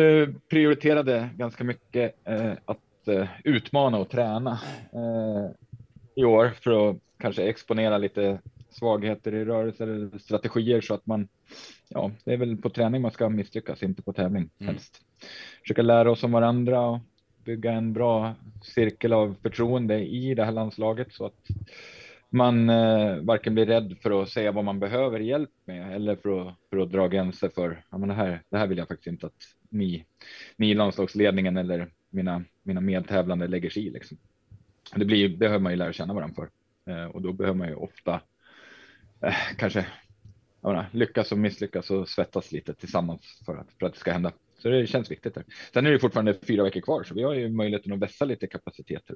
eh, 0.01 0.29
prioriterade 0.49 1.29
ganska 1.35 1.63
mycket 1.63 2.27
eh, 2.27 2.51
att 2.65 3.07
eh, 3.07 3.27
utmana 3.43 3.97
och 3.97 4.09
träna 4.09 4.59
eh, 4.93 5.51
i 6.15 6.25
år 6.25 6.51
för 6.61 6.89
att 6.89 6.97
kanske 7.19 7.43
exponera 7.43 7.97
lite 7.97 8.39
svagheter 8.79 9.35
i 9.35 9.45
rörelser 9.45 9.87
eller 9.87 10.17
strategier 10.17 10.81
så 10.81 10.93
att 10.93 11.05
man, 11.05 11.27
ja, 11.89 12.11
det 12.23 12.33
är 12.33 12.37
väl 12.37 12.57
på 12.57 12.69
träning 12.69 13.01
man 13.01 13.11
ska 13.11 13.29
misslyckas, 13.29 13.83
inte 13.83 14.01
på 14.01 14.13
tävling 14.13 14.49
mm. 14.59 14.73
helst. 14.73 15.01
Försöka 15.61 15.81
lära 15.81 16.11
oss 16.11 16.23
om 16.23 16.31
varandra 16.31 16.81
och 16.81 16.99
bygga 17.43 17.71
en 17.71 17.93
bra 17.93 18.35
cirkel 18.61 19.13
av 19.13 19.35
förtroende 19.41 19.99
i 19.99 20.33
det 20.33 20.45
här 20.45 20.51
landslaget 20.51 21.13
så 21.13 21.25
att 21.25 21.47
man 22.29 22.69
eh, 22.69 23.17
varken 23.17 23.53
blir 23.53 23.65
rädd 23.65 23.97
för 24.01 24.21
att 24.21 24.29
säga 24.29 24.51
vad 24.51 24.65
man 24.65 24.79
behöver 24.79 25.19
hjälp 25.19 25.49
med 25.65 25.95
eller 25.95 26.15
för 26.15 26.47
att, 26.47 26.55
för 26.69 26.77
att 26.77 26.91
dra 26.91 27.07
gränser 27.07 27.49
för 27.49 27.83
ja, 27.89 27.97
men 27.97 28.09
det, 28.09 28.15
här, 28.15 28.41
det 28.49 28.57
här 28.57 28.67
vill 28.67 28.77
jag 28.77 28.87
faktiskt 28.87 29.07
inte 29.07 29.25
att 29.25 29.43
ni, 29.69 30.05
ni 30.55 30.71
i 30.71 30.73
landslagsledningen 30.73 31.57
eller 31.57 31.91
mina, 32.09 32.43
mina 32.63 32.81
medtävlande 32.81 33.47
lägger 33.47 33.69
sig 33.69 33.87
i. 33.87 33.89
Liksom. 33.89 34.17
Det 34.95 35.05
blir, 35.05 35.37
behöver 35.37 35.59
man 35.59 35.71
ju 35.71 35.77
lära 35.77 35.93
känna 35.93 36.13
varandra 36.13 36.35
för 36.35 36.49
eh, 36.93 37.05
och 37.05 37.21
då 37.21 37.33
behöver 37.33 37.57
man 37.57 37.67
ju 37.67 37.75
ofta 37.75 38.21
eh, 39.21 39.35
kanske 39.57 39.85
menar, 40.61 40.85
lyckas 40.91 41.31
och 41.31 41.37
misslyckas 41.37 41.91
och 41.91 42.09
svettas 42.09 42.51
lite 42.51 42.73
tillsammans 42.73 43.41
för 43.45 43.57
att, 43.57 43.67
för 43.79 43.85
att 43.85 43.93
det 43.93 43.99
ska 43.99 44.11
hända. 44.11 44.31
Så 44.57 44.69
det 44.69 44.87
känns 44.87 45.11
viktigt. 45.11 45.35
Där. 45.35 45.43
Sen 45.73 45.85
är 45.85 45.91
det 45.91 45.99
fortfarande 45.99 46.33
fyra 46.47 46.63
veckor 46.63 46.81
kvar 46.81 47.03
så 47.03 47.13
vi 47.13 47.23
har 47.23 47.33
ju 47.33 47.49
möjligheten 47.49 47.93
att 47.93 47.99
vässa 47.99 48.25
lite 48.25 48.47
kapaciteter. 48.47 49.15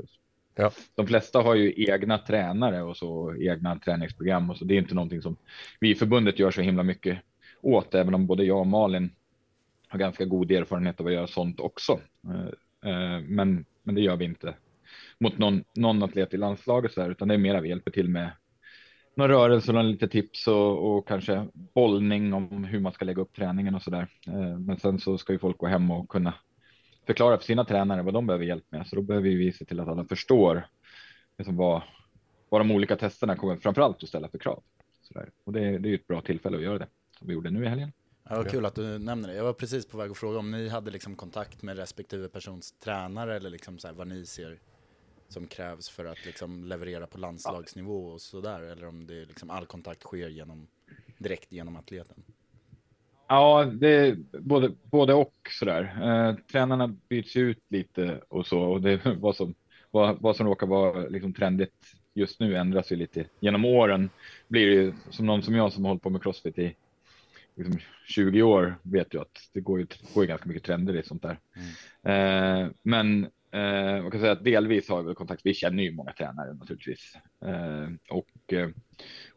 Ja. 0.56 0.72
De 0.96 1.08
flesta 1.08 1.42
har 1.42 1.56
ju 1.56 1.74
egna 1.78 2.18
tränare 2.18 2.84
och 2.84 2.98
så 2.98 3.36
egna 3.36 3.80
träningsprogram 3.80 4.50
och 4.50 4.58
så. 4.58 4.66
Det 4.66 4.74
är 4.74 4.78
inte 4.78 4.96
någonting 4.96 5.22
som 5.22 5.36
vi 5.80 5.90
i 5.90 5.96
förbundet 5.96 6.40
gör 6.40 6.52
så 6.52 6.62
himla 6.62 6.84
mycket 6.84 7.20
åt, 7.62 7.96
även 7.96 8.14
om 8.14 8.28
både 8.28 8.44
jag 8.44 8.60
och 8.60 8.68
Malin 8.68 9.12
har 9.88 10.00
ganska 10.00 10.26
god 10.26 10.52
erfarenhet 10.52 11.00
av 11.00 11.08
att 11.08 11.14
göra 11.14 11.28
sånt 11.28 11.60
också. 11.60 12.00
Eh, 12.24 12.92
eh, 12.92 13.22
men, 13.22 13.66
men 13.84 13.96
det 13.96 14.02
gör 14.02 14.16
vi 14.16 14.26
inte 14.26 14.54
mot 15.20 15.38
någon, 15.38 15.64
någon 15.76 16.04
atlet 16.04 16.34
i 16.34 16.38
landslaget 16.38 16.94
så 16.94 17.02
här, 17.02 17.10
utan 17.10 17.28
det 17.28 17.34
är 17.34 17.38
mer 17.38 17.56
att 17.56 17.64
vi 17.64 17.70
hjälper 17.70 17.92
till 17.92 18.10
med 18.10 18.32
några 19.20 19.34
rörelser 19.34 19.78
och 19.78 19.84
lite 19.84 20.08
tips 20.08 20.48
och, 20.48 20.98
och, 20.98 21.08
kanske 21.08 21.48
bollning 21.54 22.34
om 22.34 22.64
hur 22.64 22.80
man 22.80 22.92
ska 22.94 23.06
lägga 23.06 23.22
upp 23.22 23.36
träningen 23.36 23.76
och 23.76 23.82
så 23.82 23.92
där. 23.92 24.08
Eh, 24.28 24.58
men 24.60 24.80
sen 24.80 25.00
så 25.00 25.18
ska 25.18 25.34
ju 25.34 25.40
folk 25.40 25.58
gå 25.58 25.68
hem 25.68 25.92
och 25.92 26.10
kunna 26.10 26.34
förklara 27.08 27.38
för 27.38 27.46
sina 27.46 27.66
tränare 27.66 28.02
vad 28.02 28.14
de 28.14 28.28
behöver 28.28 28.46
hjälp 28.46 28.66
med. 28.70 28.88
Så 28.88 28.96
då 28.96 29.02
behöver 29.02 29.30
vi 29.30 29.54
se 29.54 29.66
till 29.66 29.80
att 29.80 29.88
alla 29.88 30.06
förstår 30.06 30.68
liksom 31.38 31.56
vad, 31.56 31.82
vad 32.50 32.62
de 32.62 32.72
olika 32.72 32.96
testerna 32.96 33.36
kommer 33.36 33.58
framförallt 33.58 34.04
att 34.04 34.10
ställa 34.10 34.28
för 34.30 34.38
krav. 34.38 34.64
Så 35.02 35.14
där. 35.14 35.30
Och 35.44 35.54
det, 35.54 35.60
det 35.60 35.88
är 35.88 35.90
ju 35.90 35.96
ett 35.96 36.08
bra 36.08 36.22
tillfälle 36.22 36.58
att 36.58 36.64
göra 36.64 36.78
det 36.78 36.88
som 37.20 37.28
vi 37.28 37.34
gjorde 37.34 37.50
nu 37.50 37.66
i 37.66 37.68
helgen. 37.68 37.92
Ja, 38.30 38.36
vad 38.36 38.52
kul 38.52 38.66
att 38.66 38.76
du 38.76 39.00
nämner 39.00 39.30
det. 39.30 39.36
Jag 39.36 39.44
var 39.44 39.54
precis 39.54 39.88
på 39.88 39.98
väg 39.98 40.12
att 40.12 40.18
fråga 40.18 40.40
om 40.40 40.52
ni 40.52 40.70
hade 40.70 40.92
liksom 40.92 41.16
kontakt 41.16 41.62
med 41.62 41.78
respektive 41.78 42.28
persons 42.28 42.72
tränare 42.72 43.36
eller 43.36 43.50
liksom 43.50 43.80
så 43.80 43.88
här 43.88 43.94
vad 43.94 44.08
ni 44.08 44.26
ser 44.26 44.60
som 45.30 45.48
krävs 45.48 45.90
för 45.90 46.06
att 46.06 46.26
liksom 46.26 46.64
leverera 46.64 47.08
på 47.08 47.18
landslagsnivå 47.18 48.08
och 48.08 48.22
sådär? 48.22 48.62
Eller 48.62 48.88
om 48.88 49.08
det 49.08 49.26
liksom 49.26 49.50
all 49.50 49.66
kontakt 49.66 50.02
sker 50.02 50.30
genom, 50.30 50.68
direkt 51.18 51.52
genom 51.52 51.76
atleten? 51.76 52.24
Ja, 53.28 53.66
det 53.66 53.88
är 53.88 54.18
både, 54.32 54.72
både 54.84 55.14
och 55.14 55.34
sådär. 55.60 55.98
Eh, 56.04 56.36
tränarna 56.52 56.88
byts 57.10 57.36
ut 57.36 57.64
lite 57.70 58.22
och 58.28 58.48
så 58.48 58.60
och 58.60 58.82
det 58.82 59.02
vad 59.06 59.36
som, 59.36 59.54
vad, 59.92 60.22
vad 60.22 60.36
som 60.36 60.48
råkar 60.48 60.68
vara 60.68 61.08
liksom 61.08 61.34
trendigt 61.34 61.96
just 62.14 62.40
nu 62.40 62.56
ändras 62.56 62.92
ju 62.92 62.96
lite 62.96 63.26
genom 63.40 63.66
åren. 63.66 64.10
Blir 64.48 64.68
det 64.68 64.74
ju 64.74 64.94
som 65.10 65.26
någon 65.26 65.44
som 65.44 65.56
jag 65.56 65.74
som 65.74 65.86
har 65.86 65.90
hållit 65.90 66.04
på 66.04 66.10
med 66.10 66.24
crossfit 66.24 66.60
i 66.60 66.76
liksom 67.56 67.80
20 68.08 68.42
år 68.42 68.76
vet 68.82 69.14
ju 69.14 69.22
att 69.22 69.50
det 69.54 69.60
går 69.60 69.80
ju, 69.80 69.88
går 70.14 70.24
ju 70.24 70.28
ganska 70.28 70.48
mycket 70.48 70.64
trender 70.64 70.96
i 70.96 71.04
sånt 71.04 71.22
där. 71.22 71.40
Mm. 72.04 72.64
Eh, 72.64 72.72
men 72.84 73.30
Eh, 73.52 74.02
man 74.02 74.12
kan 74.12 74.20
säga 74.20 74.32
att 74.32 74.44
delvis 74.44 74.90
har 74.90 75.04
vi 75.04 75.14
kontakt. 75.14 75.42
Vi 75.46 75.54
känner 75.54 75.84
ju 75.84 75.92
många 75.92 76.12
tränare 76.12 76.54
naturligtvis 76.54 77.18
eh, 77.46 77.88
och 78.10 78.54
eh, 78.54 78.70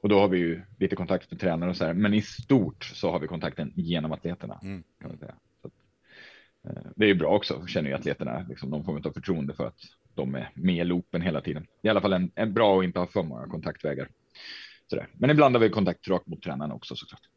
och 0.01 0.09
då 0.09 0.19
har 0.19 0.29
vi 0.29 0.39
ju 0.39 0.63
lite 0.79 0.97
kontakt 0.97 1.31
med 1.31 1.41
tränare 1.41 1.71
och 1.71 1.77
så 1.77 1.85
här. 1.85 1.95
Men 1.95 2.15
i 2.15 2.23
stort 2.23 2.85
så 2.85 3.11
har 3.11 3.19
vi 3.19 3.27
kontakten 3.27 3.73
genom 3.77 4.13
atleterna. 4.13 4.61
Mm. 4.63 4.83
Kan 5.01 5.11
man 5.11 5.19
säga. 5.19 5.35
Så 5.63 5.69
att, 5.69 5.75
eh, 6.65 6.91
det 6.97 7.05
är 7.05 7.09
ju 7.09 7.15
bra 7.15 7.37
också. 7.37 7.67
Känner 7.67 7.91
ju 7.91 7.97
atleterna 7.97 8.47
liksom 8.49 8.71
någon 8.71 8.85
form 8.85 9.03
av 9.05 9.13
förtroende 9.13 9.55
för 9.55 9.67
att 9.67 9.81
de 10.15 10.35
är 10.35 10.51
med 10.55 10.77
i 10.77 10.85
loopen 10.85 11.23
hela 11.23 11.41
tiden. 11.41 11.67
I 11.83 11.89
alla 11.89 12.01
fall 12.01 12.13
en, 12.13 12.31
en 12.35 12.55
bra 12.55 12.77
och 12.77 12.85
inte 12.85 12.99
ha 12.99 13.07
för 13.07 13.23
många 13.23 13.47
kontaktvägar. 13.47 14.09
Så 14.91 14.97
där. 14.97 15.09
Men 15.13 15.31
ibland 15.31 15.55
har 15.55 15.61
vi 15.61 15.71
kontakt 15.71 16.09
rakt 16.09 16.27
mot 16.27 16.43
tränarna 16.43 16.75
också 16.75 16.97
såklart. 16.97 17.29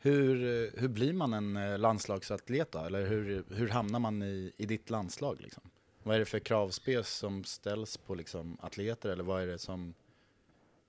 Hur, 0.00 0.36
hur 0.80 0.88
blir 0.88 1.12
man 1.12 1.32
en 1.32 1.56
eh, 1.56 1.78
landslagsatlet 1.78 2.72
då? 2.72 2.78
Eller 2.78 3.06
hur, 3.06 3.44
hur 3.50 3.68
hamnar 3.68 3.98
man 3.98 4.22
i, 4.22 4.52
i 4.56 4.66
ditt 4.66 4.90
landslag? 4.90 5.36
Liksom? 5.40 5.62
Vad 6.04 6.16
är 6.16 6.18
det 6.18 6.24
för 6.24 6.38
kravspel 6.38 7.04
som 7.04 7.44
ställs 7.44 7.96
på 7.96 8.14
liksom 8.14 8.58
atleter 8.60 9.08
eller 9.08 9.24
vad 9.24 9.42
är 9.42 9.46
det 9.46 9.58
som 9.58 9.94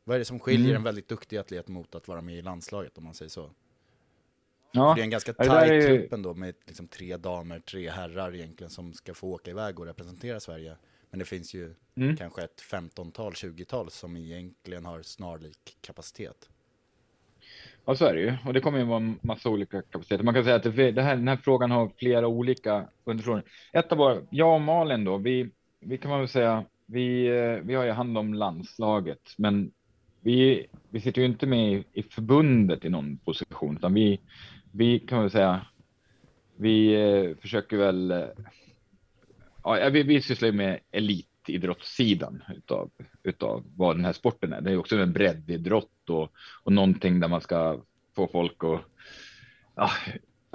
vad 0.04 0.16
är 0.16 0.20
det 0.20 0.26
som 0.26 0.40
skiljer 0.40 0.70
mm. 0.70 0.76
en 0.76 0.84
väldigt 0.84 1.08
duktig 1.08 1.38
atlet 1.38 1.68
mot 1.68 1.96
att 1.96 2.08
vara 2.08 2.22
med 2.22 2.36
i 2.36 2.42
landslaget 2.42 2.98
om 2.98 3.04
man 3.04 3.14
säger 3.14 3.30
så? 3.30 3.52
Ja, 4.72 4.90
För 4.90 4.96
det 4.96 5.02
är 5.02 5.04
en 5.04 5.10
ganska 5.10 5.34
tajt 5.34 5.72
är... 5.72 5.88
trupp 5.88 6.14
ändå 6.14 6.34
med 6.34 6.56
liksom 6.66 6.88
tre 6.88 7.18
damer, 7.18 7.60
tre 7.60 7.90
herrar 7.90 8.36
egentligen 8.36 8.72
som 8.72 8.94
ska 8.94 9.14
få 9.14 9.32
åka 9.32 9.52
iväg 9.52 9.80
och 9.80 9.86
representera 9.86 10.40
Sverige. 10.40 10.78
Men 11.10 11.20
det 11.20 11.26
finns 11.26 11.54
ju 11.54 11.76
mm. 11.96 12.18
kanske 12.18 12.44
ett 12.44 12.62
15-tal, 12.62 13.34
20-tal 13.34 13.92
som 13.92 14.18
egentligen 14.18 14.86
har 14.86 15.02
snarlik 15.02 15.78
kapacitet. 15.82 16.50
Ja, 17.86 17.96
så 17.96 18.06
är 18.06 18.14
det 18.14 18.22
ju. 18.22 18.34
Och 18.46 18.54
det 18.54 18.62
kommer 18.62 18.80
ju 18.80 18.86
vara 18.86 18.98
en 18.98 19.20
massa 19.22 19.50
olika 19.50 19.82
kapaciteter. 19.82 20.24
Man 20.24 20.34
kan 20.34 20.44
säga 20.44 20.56
att 20.56 20.64
det, 20.64 20.92
det 20.92 21.02
här, 21.02 21.16
den 21.16 21.28
här 21.28 21.38
frågan 21.38 21.72
har 21.72 21.92
flera 21.98 22.28
olika 22.28 22.88
underfrågor. 23.04 23.44
Ett 23.74 23.92
av 23.92 23.98
våra, 23.98 24.22
jag 24.30 24.56
och 24.56 24.62
Malin 24.62 25.04
då, 25.04 25.18
vi, 25.18 25.50
vi 25.80 25.98
kan 25.98 26.12
man 26.12 26.20
väl 26.20 26.30
säga, 26.30 26.64
vi, 26.86 27.28
vi 27.64 27.76
har 27.76 27.84
ju 27.84 27.92
hand 27.92 28.18
om 28.18 28.34
landslaget, 28.34 29.34
men 29.38 29.72
vi, 30.22 30.68
vi 30.90 31.02
sitter 31.02 31.22
ju 31.22 31.28
inte 31.28 31.48
med 31.48 31.74
i, 31.74 31.84
i 31.94 32.04
förbundet 32.04 32.86
i 32.86 32.90
någon 32.90 33.18
position, 33.18 33.78
utan 33.78 33.94
vi, 33.94 34.20
vi 34.72 35.00
kan 35.00 35.22
väl 35.22 35.32
säga, 35.32 35.66
vi 36.56 36.94
eh, 36.94 37.36
försöker 37.42 37.78
väl, 37.78 38.12
eh, 38.12 38.28
ja, 39.64 39.90
vi, 39.90 40.04
vi 40.04 40.22
sysslar 40.22 40.48
ju 40.48 40.54
med 40.54 40.80
elit 40.92 41.35
elitidrottssidan 41.50 42.44
utav, 42.56 42.92
utav 43.24 43.64
vad 43.76 43.96
den 43.96 44.06
här 44.06 44.14
sporten 44.14 44.54
är. 44.54 44.62
Det 44.62 44.72
är 44.72 44.78
också 44.78 44.98
en 44.98 45.14
breddidrott 45.14 46.10
och, 46.10 46.32
och 46.64 46.74
någonting 46.74 47.20
där 47.20 47.28
man 47.28 47.42
ska 47.42 47.82
få 48.16 48.28
folk 48.28 48.64
att 48.64 48.82
ja, 49.76 49.90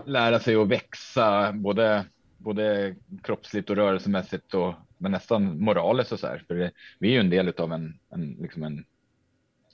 lära 0.06 0.38
sig 0.38 0.56
att 0.56 0.68
växa, 0.68 1.52
både, 1.52 2.04
både 2.38 2.94
kroppsligt 3.22 3.70
och 3.70 3.76
rörelsemässigt 3.76 4.54
och 4.54 4.74
men 4.98 5.12
nästan 5.12 5.60
moraliskt 5.60 6.12
och 6.12 6.20
så 6.20 6.26
här. 6.26 6.44
För 6.48 6.54
det, 6.54 6.70
vi 6.98 7.08
är 7.08 7.12
ju 7.12 7.20
en 7.20 7.30
del 7.30 7.52
av 7.58 7.72
en, 7.72 7.98
en, 8.10 8.36
liksom 8.40 8.62
en 8.62 8.84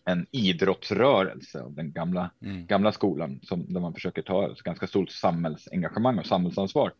en 0.09 0.27
idrottsrörelse 0.31 1.63
av 1.63 1.75
den 1.75 1.93
gamla, 1.93 2.31
mm. 2.43 2.67
gamla 2.67 2.93
skolan 2.93 3.41
som, 3.43 3.73
där 3.73 3.81
man 3.81 3.95
försöker 3.95 4.23
ta 4.23 4.53
ett 4.53 4.63
ganska 4.63 4.87
stort 4.87 5.11
samhällsengagemang 5.11 6.19
och 6.19 6.27
samhällsansvar. 6.27 6.93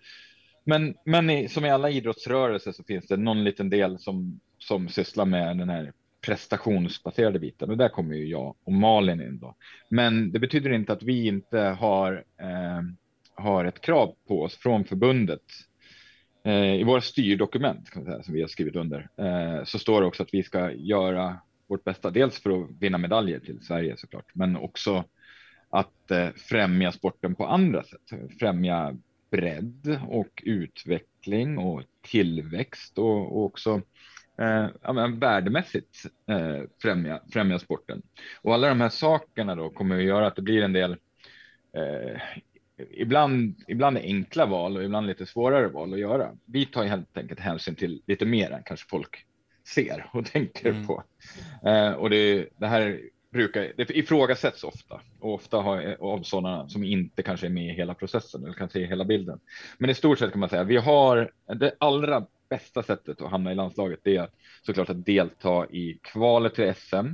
Men, 0.69 0.95
men 1.05 1.31
i, 1.31 1.49
som 1.49 1.65
i 1.65 1.71
alla 1.71 1.91
idrottsrörelser 1.91 2.73
så 2.73 2.85
finns 2.85 3.07
det 3.07 3.17
någon 3.17 3.45
liten 3.45 3.71
del 3.71 3.99
som, 3.99 4.41
som 4.59 4.89
sysslar 4.89 5.25
med 5.25 5.59
den 5.59 5.69
här 5.69 5.93
prestationsbaserade 6.27 7.39
biten 7.39 7.71
och 7.71 7.77
där 7.77 7.89
kommer 7.89 8.15
ju 8.15 8.27
jag 8.27 8.55
och 8.65 8.73
Malin 8.73 9.21
in 9.21 9.39
då. 9.39 9.55
Men 9.89 10.33
det 10.33 10.39
betyder 10.39 10.73
inte 10.73 10.93
att 10.93 11.03
vi 11.03 11.27
inte 11.27 11.59
har, 11.59 12.25
eh, 12.41 12.83
har 13.35 13.65
ett 13.65 13.81
krav 13.81 14.15
på 14.29 14.43
oss 14.43 14.57
från 14.57 14.85
förbundet. 14.85 15.43
Eh, 16.45 16.75
I 16.75 16.85
våra 16.85 17.01
styrdokument 17.01 17.91
kan 17.91 18.05
säga, 18.05 18.23
som 18.23 18.35
vi 18.35 18.41
har 18.41 18.49
skrivit 18.49 18.77
under 18.77 19.09
eh, 19.17 19.65
så 19.65 19.79
står 19.79 20.01
det 20.01 20.07
också 20.07 20.23
att 20.23 20.35
vi 20.35 20.43
ska 20.43 20.73
göra 20.73 21.39
vårt 21.67 21.85
bästa. 21.85 22.11
Dels 22.11 22.43
för 22.43 22.63
att 22.63 22.71
vinna 22.81 22.99
medaljer 22.99 23.39
till 23.39 23.61
Sverige 23.61 23.97
såklart, 23.97 24.35
men 24.35 24.57
också 24.57 25.05
att 25.71 26.11
eh, 26.11 26.29
främja 26.37 26.93
sporten 26.93 27.35
på 27.35 27.47
andra 27.47 27.83
sätt. 27.83 28.31
Främja 28.41 28.97
bredd 29.31 30.01
och 30.09 30.43
utveckling 30.47 31.59
och 31.59 31.83
tillväxt 32.03 32.99
och, 32.99 33.37
och 33.37 33.45
också 33.45 33.83
eh, 34.39 34.67
ja, 34.83 34.93
värdemässigt 35.19 36.03
eh, 36.27 36.63
främja, 36.83 37.21
främja 37.33 37.59
sporten. 37.59 38.03
Och 38.43 38.55
alla 38.55 38.69
de 38.69 38.81
här 38.81 38.89
sakerna 38.89 39.55
då 39.55 39.71
kommer 39.71 39.99
att 39.99 40.05
göra 40.05 40.27
att 40.27 40.37
det 40.37 40.43
blir 40.43 40.63
en 40.63 40.73
del 40.73 40.97
eh, 41.73 42.21
ibland, 42.91 43.65
ibland 43.69 43.97
enkla 43.97 44.47
val 44.47 44.77
och 44.77 44.85
ibland 44.85 45.07
lite 45.07 45.27
svårare 45.27 45.69
val 45.69 45.93
att 45.93 45.99
göra. 45.99 46.31
Vi 46.45 46.67
tar 46.67 46.85
helt 46.85 47.17
enkelt 47.17 47.41
hänsyn 47.41 47.75
till 47.75 48.03
lite 48.07 48.27
mer 48.27 48.51
än 48.51 48.63
kanske 48.63 48.89
folk 48.89 49.27
ser 49.75 50.11
och 50.13 50.27
tänker 50.33 50.71
mm. 50.71 50.87
på. 50.87 51.03
Eh, 51.65 51.93
och 51.93 52.11
det, 52.11 52.49
det 52.57 52.67
här 52.67 53.01
brukar, 53.37 53.73
det 53.77 53.91
ifrågasätts 53.91 54.65
ofta 54.65 55.01
och 55.21 55.35
ofta 55.35 55.57
har, 55.57 55.97
av 56.01 56.23
sådana 56.23 56.69
som 56.69 56.85
inte 56.85 57.23
kanske 57.23 57.47
är 57.47 57.51
med 57.51 57.67
i 57.67 57.77
hela 57.77 57.95
processen 57.95 58.45
eller 58.45 58.55
kan 58.55 58.69
se 58.69 58.87
hela 58.87 59.05
bilden. 59.05 59.41
Men 59.79 59.91
i 59.91 59.95
stort 59.95 60.19
sett 60.19 60.31
kan 60.31 60.41
man 60.41 60.49
säga 60.49 60.65
vi 60.65 60.77
har 60.77 61.31
det 61.47 61.75
allra 61.81 62.27
bästa 62.49 62.83
sättet 62.83 63.23
att 63.23 63.31
hamna 63.31 63.53
i 63.53 63.55
landslaget. 63.55 64.01
Det 64.03 64.17
är 64.17 64.29
såklart 64.63 64.91
att 64.91 65.07
delta 65.07 65.67
i 65.71 65.99
kvalet 66.03 66.55
till 66.55 66.75
SM 66.75 67.07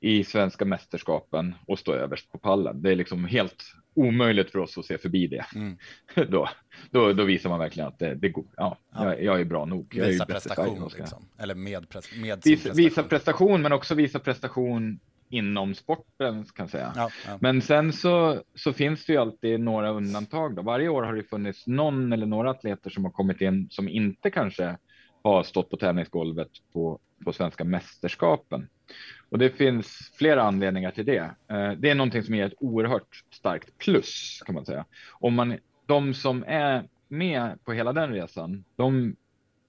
i 0.00 0.24
svenska 0.24 0.64
mästerskapen 0.64 1.54
och 1.66 1.78
stå 1.78 1.92
överst 1.92 2.32
på 2.32 2.38
pallen. 2.38 2.82
Det 2.82 2.90
är 2.90 2.96
liksom 2.96 3.24
helt 3.24 3.64
omöjligt 3.96 4.50
för 4.50 4.58
oss 4.58 4.78
att 4.78 4.84
se 4.84 4.98
förbi 4.98 5.26
det. 5.26 5.46
Mm. 5.54 5.76
då, 6.30 6.48
då, 6.90 7.12
då 7.12 7.24
visar 7.24 7.50
man 7.50 7.58
verkligen 7.58 7.88
att 7.88 7.98
det, 7.98 8.14
det 8.14 8.28
går. 8.28 8.44
Ja, 8.56 8.78
ja. 8.94 9.04
Jag, 9.04 9.22
jag, 9.22 9.40
är 9.40 9.44
bra 9.44 9.64
nog. 9.64 9.94
Jag 9.94 10.06
visa 10.06 10.26
prestation, 10.26 10.90
liksom. 10.98 11.28
eller 11.38 11.54
med, 11.54 11.86
med 12.20 12.42
visa, 12.44 12.62
prestation. 12.62 12.76
visa 12.76 13.02
prestation, 13.02 13.62
men 13.62 13.72
också 13.72 13.94
visa 13.94 14.18
prestation 14.18 14.98
inom 15.28 15.74
sporten 15.74 16.44
kan 16.44 16.62
jag 16.62 16.70
säga. 16.70 16.92
Ja, 16.96 17.10
ja. 17.26 17.38
Men 17.40 17.62
sen 17.62 17.92
så, 17.92 18.42
så 18.54 18.72
finns 18.72 19.06
det 19.06 19.12
ju 19.12 19.18
alltid 19.18 19.60
några 19.60 19.90
undantag. 19.90 20.56
Då. 20.56 20.62
Varje 20.62 20.88
år 20.88 21.02
har 21.02 21.14
det 21.14 21.22
funnits 21.22 21.66
någon 21.66 22.12
eller 22.12 22.26
några 22.26 22.50
atleter 22.50 22.90
som 22.90 23.04
har 23.04 23.12
kommit 23.12 23.40
in 23.40 23.68
som 23.70 23.88
inte 23.88 24.30
kanske 24.30 24.76
har 25.22 25.42
stått 25.42 25.70
på 25.70 25.76
tävlingsgolvet 25.76 26.50
på, 26.72 26.98
på 27.24 27.32
svenska 27.32 27.64
mästerskapen. 27.64 28.68
Och 29.36 29.40
det 29.40 29.50
finns 29.50 30.12
flera 30.14 30.42
anledningar 30.42 30.90
till 30.90 31.06
det. 31.06 31.30
Eh, 31.48 31.72
det 31.78 31.90
är 31.90 31.94
någonting 31.94 32.22
som 32.22 32.34
ger 32.34 32.46
ett 32.46 32.54
oerhört 32.60 33.24
starkt 33.30 33.78
plus 33.78 34.42
kan 34.46 34.54
man 34.54 34.66
säga. 34.66 34.84
Om 35.12 35.34
man, 35.34 35.58
de 35.86 36.14
som 36.14 36.44
är 36.46 36.88
med 37.08 37.64
på 37.64 37.72
hela 37.72 37.92
den 37.92 38.12
resan, 38.12 38.64
de 38.76 39.16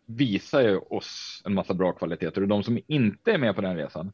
visar 0.06 0.62
ju 0.62 0.78
oss 0.78 1.42
en 1.46 1.54
massa 1.54 1.74
bra 1.74 1.92
kvaliteter 1.92 2.42
och 2.42 2.48
de 2.48 2.64
som 2.64 2.80
inte 2.88 3.32
är 3.32 3.38
med 3.38 3.56
på 3.56 3.62
den 3.62 3.76
resan 3.76 4.12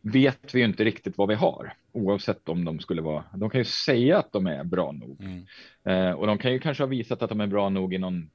vet 0.00 0.54
vi 0.54 0.58
ju 0.58 0.64
inte 0.64 0.84
riktigt 0.84 1.18
vad 1.18 1.28
vi 1.28 1.34
har, 1.34 1.72
oavsett 1.92 2.48
om 2.48 2.64
de 2.64 2.80
skulle 2.80 3.02
vara. 3.02 3.24
De 3.34 3.50
kan 3.50 3.60
ju 3.60 3.64
säga 3.64 4.18
att 4.18 4.32
de 4.32 4.46
är 4.46 4.64
bra 4.64 4.92
nog 4.92 5.20
Mm. 5.20 5.46
eh, 5.84 6.12
och 6.12 6.26
de 6.26 6.38
kan 6.38 6.52
ju 6.52 6.58
kanske 6.58 6.82
ha 6.82 6.88
visat 6.88 7.22
att 7.22 7.30
de 7.30 7.40
är 7.40 7.46
bra 7.46 7.68
nog 7.68 7.94
i 7.94 7.98
någon. 7.98 8.30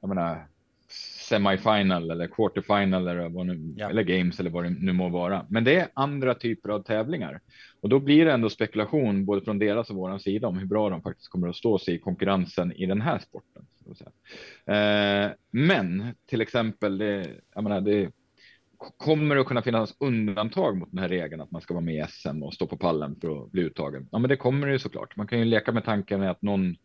Jag 0.00 0.08
menar 0.08 0.46
semifinal 1.28 2.10
eller 2.10 2.26
quarterfinal 2.26 3.08
eller, 3.08 3.28
vad 3.28 3.46
nu, 3.46 3.74
Ja. 3.76 3.90
eller 3.90 4.02
games 4.02 4.40
eller 4.40 4.50
vad 4.50 4.64
det 4.64 4.70
nu 4.70 4.92
må 4.92 5.08
vara. 5.08 5.46
Men 5.48 5.64
det 5.64 5.76
är 5.76 5.88
andra 5.94 6.34
typer 6.34 6.68
av 6.68 6.82
tävlingar 6.82 7.40
och 7.80 7.88
då 7.88 8.00
blir 8.00 8.24
det 8.24 8.32
ändå 8.32 8.50
spekulation 8.50 9.24
både 9.24 9.40
från 9.40 9.58
deras 9.58 9.90
och 9.90 9.96
våran 9.96 10.20
sida 10.20 10.48
om 10.48 10.58
hur 10.58 10.66
bra 10.66 10.90
de 10.90 11.02
faktiskt 11.02 11.28
kommer 11.28 11.48
att 11.48 11.56
stå 11.56 11.78
sig 11.78 11.94
i 11.94 11.98
konkurrensen 11.98 12.72
i 12.72 12.86
den 12.86 13.00
här 13.00 13.18
sporten. 13.18 13.66
Eh, 14.66 15.30
men 15.50 16.14
till 16.26 16.40
exempel, 16.40 16.98
det, 16.98 17.26
jag 17.54 17.64
menar, 17.64 17.80
det 17.80 18.10
kommer 18.96 19.36
att 19.36 19.46
kunna 19.46 19.62
finnas 19.62 19.94
undantag 20.00 20.76
mot 20.76 20.90
den 20.90 20.98
här 20.98 21.08
regeln 21.08 21.40
att 21.40 21.50
man 21.50 21.60
ska 21.60 21.74
vara 21.74 21.84
med 21.84 21.94
i 21.94 22.06
SM 22.08 22.42
och 22.42 22.54
stå 22.54 22.66
på 22.66 22.76
pallen 22.76 23.16
för 23.20 23.44
att 23.44 23.52
bli 23.52 23.62
uttagen. 23.62 24.08
Ja, 24.12 24.18
men 24.18 24.28
det 24.28 24.36
kommer 24.36 24.66
det 24.66 24.72
ju 24.72 24.78
såklart. 24.78 25.16
Man 25.16 25.26
kan 25.26 25.38
ju 25.38 25.44
leka 25.44 25.72
med 25.72 25.84
tanken 25.84 26.22
att 26.22 26.42
någon 26.42 26.76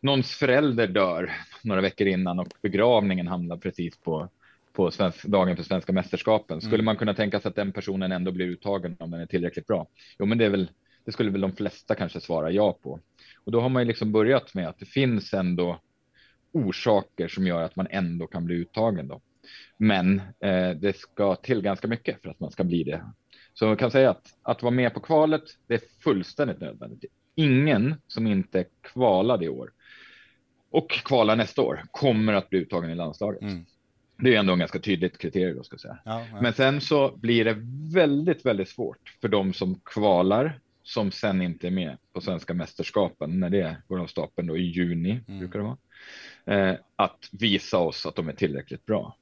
någons 0.00 0.30
förälder 0.30 0.86
dör 0.86 1.32
några 1.62 1.80
veckor 1.80 2.06
innan 2.06 2.38
och 2.38 2.48
begravningen 2.62 3.26
hamnar 3.28 3.56
precis 3.56 3.96
på 3.98 4.28
på 4.72 4.90
svensk, 4.90 5.24
dagen 5.24 5.56
för 5.56 5.62
svenska 5.62 5.92
mästerskapen. 5.92 6.60
Skulle 6.60 6.74
Mm. 6.74 6.84
man 6.84 6.96
kunna 6.96 7.14
tänka 7.14 7.40
sig 7.40 7.48
att 7.48 7.56
den 7.56 7.72
personen 7.72 8.12
ändå 8.12 8.32
blir 8.32 8.46
uttagen 8.46 8.96
om 8.98 9.10
den 9.10 9.20
är 9.20 9.26
tillräckligt 9.26 9.66
bra? 9.66 9.86
Jo, 10.18 10.26
men 10.26 10.38
det 10.38 10.44
är 10.44 10.50
väl. 10.50 10.70
Det 11.04 11.12
skulle 11.12 11.30
väl 11.30 11.40
de 11.40 11.52
flesta 11.52 11.94
kanske 11.94 12.20
svara 12.20 12.50
ja 12.50 12.72
på. 12.82 13.00
Och 13.44 13.52
då 13.52 13.60
har 13.60 13.68
man 13.68 13.82
ju 13.82 13.86
liksom 13.88 14.12
börjat 14.12 14.54
med 14.54 14.68
att 14.68 14.78
det 14.78 14.86
finns 14.86 15.34
ändå 15.34 15.80
orsaker 16.52 17.28
som 17.28 17.46
gör 17.46 17.62
att 17.62 17.76
man 17.76 17.86
ändå 17.90 18.26
kan 18.26 18.44
bli 18.44 18.54
uttagen 18.54 19.08
då. 19.08 19.20
Men 19.78 20.20
eh, 20.40 20.70
det 20.70 20.96
ska 20.96 21.34
till 21.34 21.62
ganska 21.62 21.88
mycket 21.88 22.22
för 22.22 22.30
att 22.30 22.40
man 22.40 22.50
ska 22.50 22.64
bli 22.64 22.84
det. 22.84 23.04
Så 23.54 23.66
man 23.66 23.76
kan 23.76 23.90
säga 23.90 24.10
att 24.10 24.26
att 24.42 24.62
vara 24.62 24.74
med 24.74 24.94
på 24.94 25.00
kvalet, 25.00 25.42
det 25.66 25.74
är 25.74 25.80
fullständigt 26.02 26.60
nödvändigt. 26.60 27.04
Ingen 27.34 27.94
som 28.06 28.26
inte 28.26 28.64
kvalade 28.82 29.44
i 29.44 29.48
år 29.48 29.72
och 30.70 30.90
kvalar 30.90 31.36
nästa 31.36 31.62
år 31.62 31.82
kommer 31.90 32.32
att 32.32 32.50
bli 32.50 32.58
uttagen 32.58 32.90
i 32.90 32.94
landslaget. 32.94 33.42
Mm. 33.42 33.64
Det 34.18 34.34
är 34.34 34.38
ändå 34.38 34.52
en 34.52 34.58
ganska 34.58 34.78
tydligt 34.78 35.18
kriterium 35.18 35.56
då 35.56 35.62
ska 35.62 35.78
säga. 35.78 35.98
Ja, 36.04 36.24
ja. 36.32 36.40
Men 36.42 36.52
sen 36.52 36.80
så 36.80 37.16
blir 37.16 37.44
det 37.44 37.56
väldigt, 37.94 38.46
väldigt 38.46 38.68
svårt 38.68 39.16
för 39.20 39.28
de 39.28 39.52
som 39.52 39.80
kvalar 39.84 40.60
som 40.82 41.10
sen 41.12 41.42
inte 41.42 41.66
är 41.66 41.70
med 41.70 41.96
på 42.12 42.20
svenska 42.20 42.54
mästerskapen 42.54 43.40
när 43.40 43.50
det 43.50 43.76
går 43.88 44.00
av 44.00 44.06
stapeln 44.06 44.48
då 44.48 44.56
i 44.56 44.62
juni 44.62 45.20
Mm. 45.28 45.38
brukar 45.38 45.58
det 45.58 45.64
vara. 45.64 45.76
Eh, 46.70 46.76
att 46.96 47.28
visa 47.32 47.78
oss 47.78 48.06
att 48.06 48.14
de 48.16 48.28
är 48.28 48.32
tillräckligt 48.32 48.86
bra. 48.86 49.16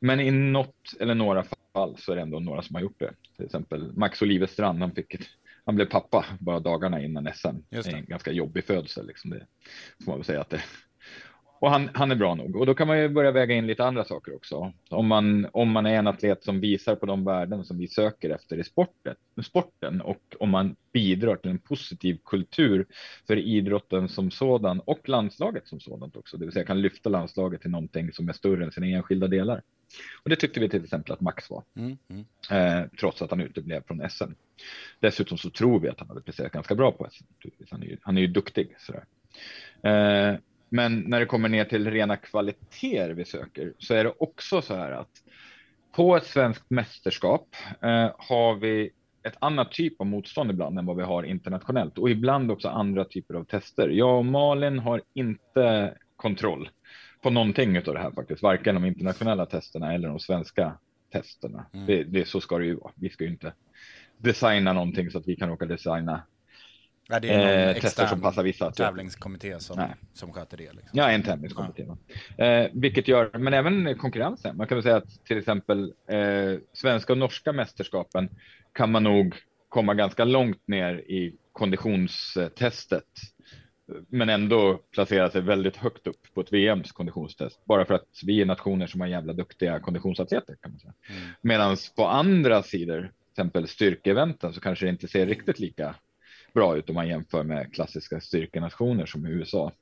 Men 0.00 0.20
i 0.20 0.30
något 0.30 0.94
eller 1.00 1.14
några 1.14 1.44
fall 1.72 1.96
så 1.98 2.12
är 2.12 2.16
det 2.16 2.22
ändå 2.22 2.40
några 2.40 2.62
som 2.62 2.74
har 2.74 2.82
gjort 2.82 2.98
det. 3.00 3.12
Till 3.36 3.44
exempel 3.44 3.92
Max 3.96 4.22
Olivestrand, 4.22 4.78
han 4.80 4.92
fick 4.92 5.14
ett, 5.14 5.26
han 5.64 5.74
blev 5.74 5.86
pappa 5.86 6.24
bara 6.40 6.60
dagarna 6.60 7.02
innan 7.02 7.28
SM. 7.34 7.48
Just 7.70 7.90
det. 7.90 7.96
en 7.96 8.04
ganska 8.04 8.32
jobbig 8.32 8.64
födsel 8.64 9.06
liksom. 9.06 9.30
Det 9.30 9.46
får 10.04 10.10
man 10.12 10.18
väl 10.18 10.24
säga 10.24 10.40
att 10.40 10.50
det 10.50 10.62
och 11.60 11.70
han, 11.70 11.90
han 11.94 12.10
är 12.10 12.14
bra 12.14 12.34
nog. 12.34 12.56
Och 12.56 12.66
då 12.66 12.74
kan 12.74 12.86
man 12.86 12.98
ju 12.98 13.08
börja 13.08 13.30
väga 13.30 13.54
in 13.54 13.66
lite 13.66 13.84
andra 13.84 14.04
saker 14.04 14.34
också. 14.34 14.72
Om 14.90 15.06
man, 15.06 15.48
om 15.52 15.70
man 15.70 15.86
är 15.86 15.98
en 15.98 16.06
atlet 16.06 16.44
som 16.44 16.60
visar 16.60 16.94
på 16.94 17.06
de 17.06 17.24
värden 17.24 17.64
som 17.64 17.78
vi 17.78 17.88
söker 17.88 18.30
efter 18.30 18.58
i 18.58 18.64
sporten, 18.64 19.14
sporten 19.44 20.00
och 20.00 20.36
om 20.40 20.50
man 20.50 20.76
bidrar 20.92 21.36
till 21.36 21.50
en 21.50 21.58
positiv 21.58 22.18
kultur 22.24 22.86
för 23.26 23.36
idrotten 23.36 24.08
som 24.08 24.30
sådan 24.30 24.80
och 24.80 25.08
landslaget 25.08 25.68
som 25.68 25.80
sådant 25.80 26.16
också. 26.16 26.36
Det 26.36 26.44
vill 26.44 26.52
säga 26.52 26.64
kan 26.64 26.82
lyfta 26.82 27.10
landslaget 27.10 27.60
till 27.60 27.70
någonting 27.70 28.12
som 28.12 28.28
är 28.28 28.32
större 28.32 28.64
än 28.64 28.72
sina 28.72 28.86
enskilda 28.86 29.26
delar. 29.26 29.62
Och 30.22 30.30
det 30.30 30.36
tyckte 30.36 30.60
vi 30.60 30.68
till 30.68 30.84
exempel 30.84 31.12
att 31.12 31.20
Max 31.20 31.50
var 31.50 31.64
Mm, 31.76 31.98
mm. 32.08 32.24
eh, 32.50 32.88
trots 33.00 33.22
att 33.22 33.30
han 33.30 33.40
uteblev 33.40 33.82
från 33.86 34.10
SM. 34.10 34.32
Dessutom 35.00 35.38
så 35.38 35.50
tror 35.50 35.80
vi 35.80 35.88
att 35.88 35.98
han 35.98 36.08
hade 36.08 36.20
presterat 36.20 36.52
ganska 36.52 36.74
bra 36.74 36.92
på 36.92 37.08
SM. 37.10 37.24
Han 37.70 37.82
är 37.82 37.86
ju, 37.86 37.96
han 38.02 38.16
är 38.16 38.20
ju 38.20 38.26
duktig. 38.26 38.74
Sådär. 38.78 39.04
Eh, 39.82 40.38
men 40.68 41.00
när 41.00 41.20
det 41.20 41.26
kommer 41.26 41.48
ner 41.48 41.64
till 41.64 41.90
rena 41.90 42.16
kvaliteter 42.16 43.10
vi 43.10 43.24
söker 43.24 43.72
så 43.78 43.94
är 43.94 44.04
det 44.04 44.12
också 44.18 44.62
så 44.62 44.74
här 44.74 44.90
att 44.92 45.10
på 45.92 46.16
ett 46.16 46.26
svenskt 46.26 46.70
mästerskap 46.70 47.48
eh, 47.82 48.10
har 48.18 48.54
vi 48.54 48.90
ett 49.22 49.36
annat 49.38 49.72
typ 49.72 50.00
av 50.00 50.06
motstånd 50.06 50.50
ibland 50.50 50.78
än 50.78 50.86
vad 50.86 50.96
vi 50.96 51.02
har 51.02 51.22
internationellt 51.22 51.98
och 51.98 52.10
ibland 52.10 52.50
också 52.50 52.68
andra 52.68 53.04
typer 53.04 53.34
av 53.34 53.44
tester. 53.44 53.88
Jag 53.88 54.18
och 54.18 54.24
Malin 54.24 54.78
har 54.78 55.02
inte 55.14 55.94
kontroll 56.16 56.68
på 57.22 57.30
någonting 57.30 57.78
av 57.78 57.94
det 57.94 57.98
här 57.98 58.10
faktiskt, 58.10 58.42
varken 58.42 58.74
de 58.74 58.84
internationella 58.84 59.46
testerna 59.46 59.94
eller 59.94 60.08
de 60.08 60.20
svenska 60.20 60.78
testerna. 61.12 61.66
Mm. 61.72 61.86
Det, 61.86 62.04
det, 62.04 62.28
så 62.28 62.40
ska 62.40 62.58
det 62.58 62.66
ju 62.66 62.74
vara. 62.74 62.92
Vi 62.96 63.10
ska 63.10 63.24
ju 63.24 63.30
inte 63.30 63.52
designa 64.18 64.72
någonting 64.72 65.10
så 65.10 65.18
att 65.18 65.28
vi 65.28 65.36
kan 65.36 65.48
råka 65.48 65.66
designa 65.66 66.22
Ja, 67.10 67.20
det 67.20 67.28
är 67.28 67.38
någon 67.38 67.76
eh, 67.76 67.80
tester 67.80 68.06
som 68.06 68.20
passar 68.20 68.42
vissa. 68.42 68.66
atleter. 68.66 68.90
tävlingskommitté 68.90 69.60
som, 69.60 69.76
Nej. 69.76 69.94
som 70.12 70.32
sköter 70.32 70.56
det. 70.56 70.72
Liksom. 70.72 70.90
Ja, 70.92 71.10
en 71.10 71.22
tävlingskommitté. 71.22 71.84
va. 71.84 71.96
Eh, 72.44 72.70
vilket 72.72 73.08
gör, 73.08 73.38
men 73.38 73.54
även 73.54 73.98
konkurrensen. 73.98 74.56
Man 74.56 74.66
kan 74.66 74.76
väl 74.76 74.82
säga 74.82 74.96
att 74.96 75.24
till 75.24 75.38
exempel 75.38 75.92
eh, 76.08 76.60
svenska 76.72 77.12
och 77.12 77.18
norska 77.18 77.52
mästerskapen 77.52 78.28
kan 78.72 78.90
man 78.90 79.02
nog 79.02 79.34
komma 79.68 79.94
ganska 79.94 80.24
långt 80.24 80.68
ner 80.68 80.94
i 80.94 81.34
konditionstestet. 81.52 83.04
Men 84.08 84.28
ändå 84.28 84.80
placera 84.90 85.30
sig 85.30 85.40
väldigt 85.40 85.76
högt 85.76 86.06
upp 86.06 86.34
på 86.34 86.40
ett 86.40 86.52
VMs 86.52 86.92
konditionstest. 86.92 87.64
Bara 87.64 87.84
för 87.84 87.94
att 87.94 88.20
vi 88.26 88.40
är 88.40 88.46
nationer 88.46 88.86
som 88.86 89.00
har 89.00 89.08
jävla 89.08 89.32
duktiga 89.32 89.80
konditionsatleter 89.80 90.56
kan 90.62 90.70
man 90.70 90.80
säga. 90.80 90.94
Mm. 91.10 91.22
Medan 91.40 91.76
på 91.96 92.06
andra 92.06 92.62
sidor, 92.62 93.00
till 93.00 93.10
exempel 93.32 93.68
styrkeeventen, 93.68 94.52
så 94.52 94.60
kanske 94.60 94.86
det 94.86 94.90
inte 94.90 95.08
ser 95.08 95.26
riktigt 95.26 95.58
lika 95.58 95.94
bra 96.54 96.76
ut 96.76 96.88
om 96.88 96.94
man 96.94 97.08
jämför 97.08 97.42
med 97.42 97.74
klassiska 97.74 98.20
styrkenationer 98.20 99.06
som 99.06 99.26
USA 99.26 99.72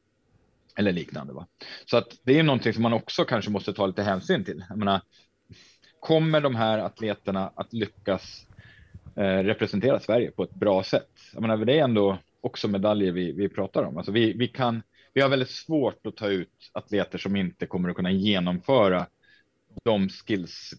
eller 0.77 0.93
liknande. 0.93 1.33
Va? 1.33 1.47
Så 1.87 1.97
att 1.97 2.09
det 2.23 2.39
är 2.39 2.43
någonting 2.43 2.73
som 2.73 2.83
man 2.83 2.93
också 2.93 3.25
kanske 3.25 3.51
måste 3.51 3.73
ta 3.73 3.87
lite 3.87 4.03
hänsyn 4.03 4.45
till. 4.45 4.65
Jag 4.69 4.79
menar, 4.79 5.01
kommer 6.01 6.41
de 6.41 6.55
här 6.55 6.79
atleterna 6.79 7.53
att 7.55 7.73
lyckas 7.73 8.47
eh, 9.17 9.23
representera 9.23 10.01
Sverige 10.01 10.31
på 10.31 10.43
ett 10.43 10.55
bra 10.55 10.83
sätt? 10.83 11.11
Jag 11.33 11.43
menar, 11.43 11.57
det 11.57 11.79
är 11.79 11.85
ändå 11.85 12.19
också 12.41 12.69
medaljer 12.69 13.13
vi, 13.13 13.33
vi 13.33 13.49
pratar 13.49 13.83
om. 13.83 13.97
Alltså 13.97 14.13
vi, 14.13 14.33
vi, 14.33 14.49
kan, 14.49 14.83
vi 15.13 15.21
har 15.21 15.29
väldigt 15.29 15.51
svårt 15.51 16.07
att 16.07 16.17
ta 16.17 16.29
ut 16.29 16.71
atleter 16.73 17.19
som 17.19 17.37
inte 17.37 17.67
kommer 17.67 17.89
att 17.89 17.97
kunna 17.97 18.11
genomföra 18.11 19.07
de 19.85 20.09
skills 20.09 20.75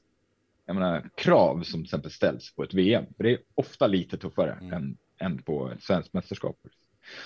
menar, 0.74 1.10
krav 1.16 1.64
som 1.64 1.80
till 1.80 1.86
exempel 1.88 2.12
ställs 2.12 2.56
på 2.56 2.64
ett 2.64 2.74
VM. 2.74 3.06
För 3.18 3.24
det 3.24 3.32
är 3.32 3.40
ofta 3.56 3.88
lite 3.88 4.18
tuffare 4.18 4.52
Mm. 4.52 4.74
än, 4.74 4.98
än 5.20 5.44
på 5.44 5.72
ett 5.72 5.84
svenskt 5.84 6.14
mästerskap. 6.14 6.56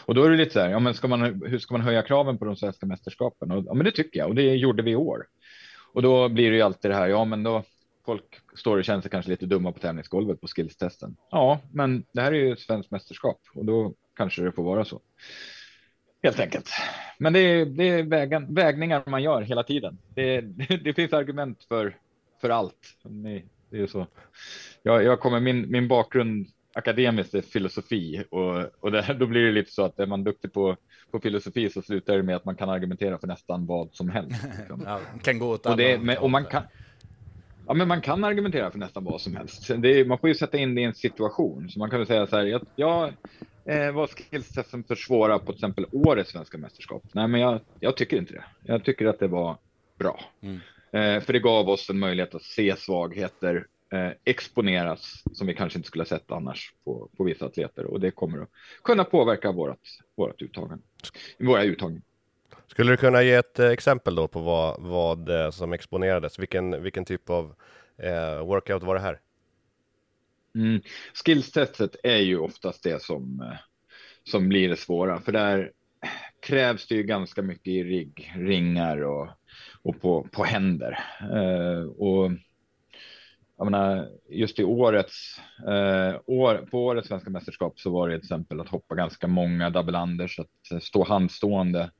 Och 0.05 0.15
då 0.15 0.23
är 0.23 0.29
det 0.29 0.37
lite 0.37 0.53
så 0.53 0.59
här, 0.59 0.69
ja, 0.69 0.79
men 0.79 0.93
ska 0.93 1.07
man, 1.07 1.21
hur 1.21 1.59
ska 1.59 1.73
man 1.73 1.81
höja 1.81 2.01
kraven 2.01 2.37
på 2.37 2.45
de 2.45 2.55
svenska 2.55 2.85
mästerskapen? 2.85 3.51
Och, 3.51 3.63
ja, 3.67 3.73
men 3.73 3.85
det 3.85 3.91
tycker 3.91 4.19
jag 4.19 4.29
och 4.29 4.35
det 4.35 4.55
gjorde 4.55 4.83
vi 4.83 4.91
i 4.91 4.95
år. 4.95 5.25
Och 5.93 6.01
då 6.01 6.29
blir 6.29 6.51
det 6.51 6.55
ju 6.55 6.61
alltid 6.61 6.91
det 6.91 6.95
här, 6.95 7.07
ja, 7.07 7.25
men 7.25 7.43
då 7.43 7.63
folk 8.05 8.23
står 8.55 8.77
och 8.77 8.83
känner 8.83 9.01
sig 9.01 9.11
kanske 9.11 9.31
lite 9.31 9.45
dumma 9.45 9.71
på 9.71 9.79
tävlingsgolvet 9.79 10.41
på 10.41 10.47
skillstesten. 10.47 11.15
Ja, 11.31 11.59
men 11.71 12.03
det 12.11 12.21
här 12.21 12.31
är 12.31 12.35
ju 12.35 12.53
ett 12.53 12.59
svenskt 12.59 12.91
mästerskap 12.91 13.39
och 13.53 13.65
då 13.65 13.93
kanske 14.15 14.41
det 14.41 14.51
får 14.51 14.63
vara 14.63 14.85
så. 14.85 15.01
Helt 16.23 16.39
enkelt. 16.39 16.69
Men 17.17 17.33
det 17.33 17.39
är, 17.39 17.65
det 17.65 17.83
är 17.83 18.03
vägen, 18.03 18.53
vägningar 18.53 19.03
man 19.05 19.23
gör 19.23 19.41
hela 19.41 19.63
tiden. 19.63 19.97
Det, 20.15 20.41
det, 20.41 20.77
det 20.83 20.93
finns 20.93 21.13
argument 21.13 21.63
för, 21.67 21.97
för 22.41 22.49
allt. 22.49 22.97
Det 23.03 23.77
är 23.77 23.81
ju 23.81 23.87
så. 23.87 24.07
Jag, 24.83 25.03
jag 25.03 25.19
kommer, 25.19 25.39
min, 25.39 25.71
min 25.71 25.87
bakgrund 25.87 26.47
akademiskt 26.73 27.33
är 27.33 27.41
filosofi 27.41 28.23
och, 28.29 28.65
och 28.79 28.91
det, 28.91 29.15
då 29.19 29.25
blir 29.25 29.41
det 29.41 29.51
lite 29.51 29.71
så 29.71 29.83
att 29.83 29.99
är 29.99 30.05
man 30.05 30.23
duktig 30.23 30.53
på, 30.53 30.77
på 31.11 31.19
filosofi 31.19 31.69
så 31.69 31.81
slutar 31.81 32.17
det 32.17 32.23
med 32.23 32.35
att 32.35 32.45
man 32.45 32.55
kan 32.55 32.69
argumentera 32.69 33.17
för 33.17 33.27
nästan 33.27 33.65
vad 33.65 33.89
som 33.91 34.09
helst. 34.09 34.43
liksom. 34.59 34.83
Ja, 34.85 34.99
kan 35.21 35.39
gå 35.39 35.49
åt 35.49 35.65
Och, 35.65 35.77
det, 35.77 35.97
men, 35.97 36.17
och 36.17 36.29
man 36.29 36.45
kan. 36.45 36.63
Ja, 37.67 37.73
men 37.73 37.87
man 37.87 38.01
kan 38.01 38.23
argumentera 38.23 38.71
för 38.71 38.79
nästan 38.79 39.03
vad 39.03 39.21
som 39.21 39.35
helst. 39.35 39.69
Är, 39.69 40.05
man 40.05 40.17
får 40.17 40.29
ju 40.29 40.35
sätta 40.35 40.57
in 40.57 40.75
det 40.75 40.81
i 40.81 40.83
en 40.83 40.93
situation. 40.93 41.69
Så 41.69 41.79
man 41.79 41.89
kan 41.89 41.99
väl 41.99 42.07
säga 42.07 42.27
så 42.27 42.37
här. 42.37 42.45
Jag, 42.45 42.65
jag 42.75 43.13
eh, 43.65 43.91
var 43.91 44.07
skillstesten 44.07 44.83
för 44.83 44.95
svåra 44.95 45.39
på 45.39 45.45
till 45.45 45.55
exempel 45.55 45.85
årets 45.91 46.31
svenska 46.31 46.57
mästerskap? 46.57 47.03
Nej, 47.11 47.27
men 47.27 47.41
jag, 47.41 47.59
jag 47.79 47.97
tycker 47.97 48.17
inte 48.17 48.33
det. 48.33 48.43
Jag 48.63 48.83
tycker 48.83 49.05
att 49.05 49.19
det 49.19 49.27
var 49.27 49.57
bra. 49.99 50.19
Mm. 50.41 50.59
Eh, 50.91 51.23
för 51.23 51.33
det 51.33 51.39
gav 51.39 51.69
oss 51.69 51.89
en 51.89 51.99
möjlighet 51.99 52.35
att 52.35 52.43
se 52.43 52.75
svagheter 52.77 53.67
eh, 53.91 54.11
exponeras 54.25 55.23
som 55.33 55.47
vi 55.47 55.53
kanske 55.53 55.79
inte 55.79 55.87
skulle 55.87 56.01
ha 56.01 56.07
sett 56.07 56.31
annars 56.31 56.73
på, 56.83 57.09
på 57.17 57.23
vissa 57.23 57.45
atleter 57.45 57.85
och 57.85 57.99
det 57.99 58.11
kommer 58.11 58.41
att 58.41 58.49
kunna 58.83 59.03
påverka 59.03 59.51
vårat, 59.51 59.79
vårat 60.17 60.41
uttagande. 60.41 60.83
Våra 61.39 61.63
uttagning. 61.63 62.01
Skulle 62.67 62.91
du 62.91 62.97
kunna 62.97 63.23
ge 63.23 63.33
ett 63.33 63.59
eh, 63.59 63.67
exempel 63.67 64.15
då 64.15 64.27
på 64.27 64.39
vad, 64.39 64.81
vad 64.81 65.29
eh, 65.29 65.51
som 65.51 65.73
exponerades? 65.73 66.39
Vilken, 66.39 66.83
vilken 66.83 67.05
typ 67.05 67.29
av 67.29 67.55
eh, 67.97 68.45
workout 68.45 68.83
var 68.83 68.95
det 68.95 69.01
här? 69.01 69.19
Mm. 70.55 70.81
Skillstestet 71.25 71.95
är 72.03 72.17
ju 72.17 72.37
oftast 72.37 72.83
det 72.83 73.01
som, 73.01 73.53
som 74.23 74.49
blir 74.49 74.69
det 74.69 74.75
svåra, 74.75 75.21
för 75.21 75.31
där 75.31 75.71
krävs 76.41 76.87
det 76.87 76.95
ju 76.95 77.03
ganska 77.03 77.41
mycket 77.41 77.67
i 77.67 77.83
rigg, 77.83 78.33
ringar 78.35 78.97
och, 78.97 79.27
och 79.81 80.01
på, 80.01 80.27
på 80.31 80.43
händer. 80.43 80.99
Eh, 81.21 81.83
och 81.83 82.31
jag 83.61 83.71
menar, 83.71 84.09
just 84.29 84.59
i 84.59 84.63
årets, 84.63 85.39
eh, 85.67 86.19
år, 86.25 86.67
på 86.71 86.85
årets 86.85 87.07
svenska 87.07 87.29
mästerskap 87.29 87.79
så 87.79 87.89
var 87.89 88.09
det 88.09 88.15
till 88.15 88.25
exempel 88.25 88.59
att 88.59 88.69
hoppa 88.69 88.95
ganska 88.95 89.27
många 89.27 89.69
double 89.69 89.99
unders, 90.01 90.39
att 90.39 90.71
eh, 90.71 90.79
stå 90.79 91.03
handstående 91.03 91.91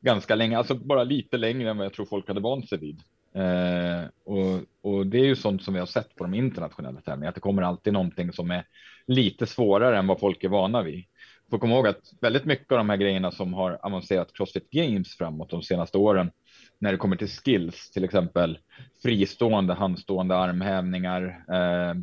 ganska 0.00 0.34
länge, 0.34 0.58
alltså 0.58 0.74
bara 0.74 1.04
lite 1.04 1.36
längre 1.36 1.70
än 1.70 1.76
vad 1.76 1.86
jag 1.86 1.92
tror 1.92 2.06
folk 2.06 2.28
hade 2.28 2.40
vant 2.40 2.68
sig 2.68 2.78
vid. 2.78 3.00
Eh, 3.34 4.04
och, 4.24 4.60
och, 4.82 5.06
det 5.06 5.18
är 5.18 5.24
ju 5.24 5.36
sånt 5.36 5.62
som 5.62 5.74
vi 5.74 5.80
har 5.80 5.86
sett 5.86 6.14
på 6.14 6.24
de 6.24 6.34
internationella 6.34 7.00
tävlingarna, 7.00 7.28
att 7.28 7.34
det 7.34 7.40
kommer 7.40 7.62
alltid 7.62 7.92
någonting 7.92 8.32
som 8.32 8.50
är 8.50 8.64
lite 9.06 9.46
svårare 9.46 9.98
än 9.98 10.06
vad 10.06 10.20
folk 10.20 10.44
är 10.44 10.48
vana 10.48 10.82
vid. 10.82 11.04
Får 11.52 11.58
komma 11.58 11.74
ihåg 11.74 11.86
att 11.86 12.12
väldigt 12.20 12.44
mycket 12.44 12.72
av 12.72 12.78
de 12.78 12.90
här 12.90 12.96
grejerna 12.96 13.30
som 13.30 13.54
har 13.54 13.78
avancerat 13.82 14.32
Crossfit 14.32 14.70
Games 14.70 15.16
framåt 15.16 15.50
de 15.50 15.62
senaste 15.62 15.98
åren, 15.98 16.30
när 16.78 16.92
det 16.92 16.98
kommer 16.98 17.16
till 17.16 17.28
skills, 17.28 17.90
till 17.90 18.04
exempel 18.04 18.58
fristående 19.02 19.74
handstående 19.74 20.36
armhävningar, 20.36 21.44
eh, 21.48 21.94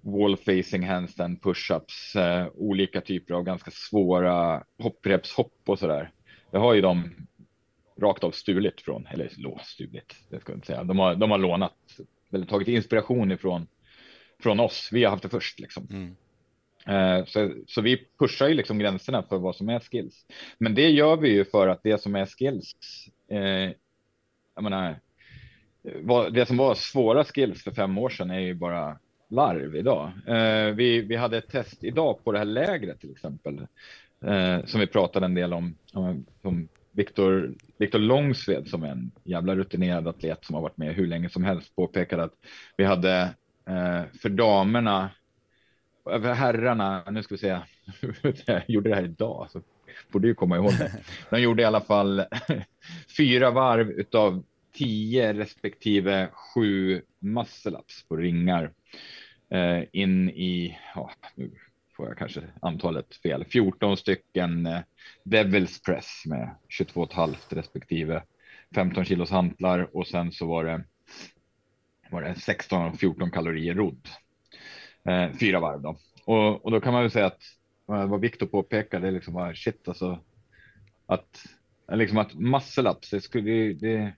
wall 0.00 0.36
facing 0.36 0.86
handstand 0.86 1.42
pushups, 1.42 2.16
eh, 2.16 2.46
olika 2.54 3.00
typer 3.00 3.34
av 3.34 3.42
ganska 3.42 3.70
svåra 3.70 4.64
hopprepshopp 4.78 5.60
och 5.66 5.78
så 5.78 5.86
där. 5.86 6.10
Det 6.50 6.58
har 6.58 6.74
ju 6.74 6.80
de 6.80 7.10
rakt 8.00 8.24
av 8.24 8.30
stulit 8.30 8.80
från, 8.80 9.06
eller 9.06 9.30
stulit, 9.62 10.16
det 10.30 10.40
ska 10.40 10.52
jag 10.52 10.56
inte 10.56 10.66
säga. 10.66 10.84
De 10.84 10.98
har, 10.98 11.14
de 11.14 11.30
har 11.30 11.38
lånat, 11.38 11.76
eller 12.32 12.46
tagit 12.46 12.68
inspiration 12.68 13.32
ifrån 13.32 13.66
från 14.42 14.60
oss. 14.60 14.88
Vi 14.92 15.04
har 15.04 15.10
haft 15.10 15.22
det 15.22 15.28
först 15.28 15.60
liksom. 15.60 15.86
Mm. 15.90 16.16
Eh, 16.86 17.24
så, 17.24 17.54
så 17.66 17.80
vi 17.80 18.06
pushar 18.18 18.48
ju 18.48 18.54
liksom 18.54 18.78
gränserna 18.78 19.22
för 19.22 19.38
vad 19.38 19.56
som 19.56 19.68
är 19.68 19.80
skills. 19.80 20.26
Men 20.58 20.74
det 20.74 20.90
gör 20.90 21.16
vi 21.16 21.28
ju 21.28 21.44
för 21.44 21.68
att 21.68 21.82
det 21.82 21.98
som 21.98 22.14
är 22.16 22.26
skills, 22.26 22.72
eh, 23.30 23.70
jag 24.54 24.62
menar, 24.62 25.00
vad, 25.82 26.34
det 26.34 26.46
som 26.46 26.56
var 26.56 26.74
svåra 26.74 27.24
skills 27.24 27.64
för 27.64 27.70
fem 27.70 27.98
år 27.98 28.08
sedan 28.08 28.30
är 28.30 28.40
ju 28.40 28.54
bara 28.54 28.98
larv 29.28 29.76
idag. 29.76 30.12
Eh, 30.26 30.74
vi, 30.74 31.00
vi 31.00 31.16
hade 31.16 31.38
ett 31.38 31.48
test 31.48 31.84
idag 31.84 32.24
på 32.24 32.32
det 32.32 32.38
här 32.38 32.44
lägret 32.44 33.00
till 33.00 33.10
exempel, 33.10 33.66
eh, 34.24 34.64
som 34.64 34.80
vi 34.80 34.86
pratade 34.86 35.26
en 35.26 35.34
del 35.34 35.52
om, 35.52 35.74
om, 35.92 36.26
om 36.42 36.68
Viktor, 36.92 37.54
Victor 37.78 37.98
Långsved 37.98 38.68
som 38.68 38.82
är 38.82 38.88
en 38.88 39.10
jävla 39.24 39.54
rutinerad 39.54 40.08
atlet 40.08 40.44
som 40.44 40.54
har 40.54 40.62
varit 40.62 40.76
med 40.76 40.94
hur 40.94 41.06
länge 41.06 41.28
som 41.28 41.44
helst 41.44 41.76
påpekade 41.76 42.22
att 42.22 42.34
vi 42.76 42.84
hade 42.84 43.20
eh, 43.66 44.02
för 44.22 44.28
damerna, 44.28 45.10
herrarna, 46.10 47.04
nu 47.10 47.22
ska 47.22 47.34
vi 47.34 47.38
se, 47.38 47.60
jag 48.46 48.62
gjorde 48.68 48.88
det 48.88 48.94
här 48.94 49.04
idag 49.04 49.48
så 49.50 49.62
borde 50.12 50.28
ju 50.28 50.34
komma 50.34 50.56
ihåg 50.56 50.72
det. 50.78 50.92
De 51.30 51.40
gjorde 51.40 51.62
i 51.62 51.64
alla 51.64 51.80
fall 51.80 52.24
fyra 53.16 53.50
varv 53.50 53.90
utav 53.90 54.44
tio 54.72 55.32
respektive 55.32 56.28
sju 56.32 57.02
muscle-ups 57.20 58.08
på 58.08 58.16
ringar 58.16 58.72
eh, 59.50 59.82
in 59.92 60.30
i, 60.30 60.78
ja, 60.94 61.10
nu 61.34 61.50
får 61.96 62.08
jag 62.08 62.18
kanske 62.18 62.42
antalet 62.62 63.14
fel, 63.14 63.44
14 63.44 63.96
stycken 63.96 64.66
eh, 64.66 64.80
Devils 65.24 65.82
press 65.82 66.22
med 66.26 66.50
22,5 66.80 67.34
respektive 67.48 68.22
15 68.74 69.04
kilos 69.04 69.30
hantlar 69.30 69.96
och 69.96 70.06
sen 70.06 70.32
så 70.32 70.46
var 70.46 70.64
det, 70.64 70.84
var 72.10 72.22
det 72.22 72.34
16 72.34 72.86
och 72.86 72.98
14 72.98 73.30
kalorier 73.30 73.74
rodd. 73.74 74.08
Eh, 75.04 75.32
fyra 75.40 75.60
varv 75.60 75.80
då. 75.80 75.96
Och, 76.24 76.64
och 76.64 76.70
då 76.70 76.80
kan 76.80 76.92
man 76.92 77.02
väl 77.02 77.10
säga 77.10 77.26
att 77.26 77.42
eh, 77.88 78.06
vad 78.06 78.20
Viktor 78.20 78.74
är 78.74 79.10
liksom 79.10 79.34
bara 79.34 79.54
shit 79.54 79.88
alltså. 79.88 80.18
Att 81.06 81.46
liksom 81.92 82.18
att 82.18 82.34
muscle 82.34 82.90
ups, 82.90 83.10
det 83.10 83.20
skulle 83.20 83.72
det, 83.72 84.12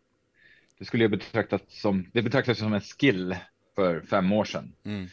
det 0.78 0.84
skulle 0.84 1.04
ju 1.04 1.08
betraktas 1.08 1.60
som, 1.68 2.06
det 2.12 2.22
betraktas 2.22 2.58
som 2.58 2.74
en 2.74 2.80
skill 2.80 3.36
för 3.74 4.00
fem 4.00 4.32
år 4.32 4.44
sedan. 4.44 4.72
Mm. 4.84 5.06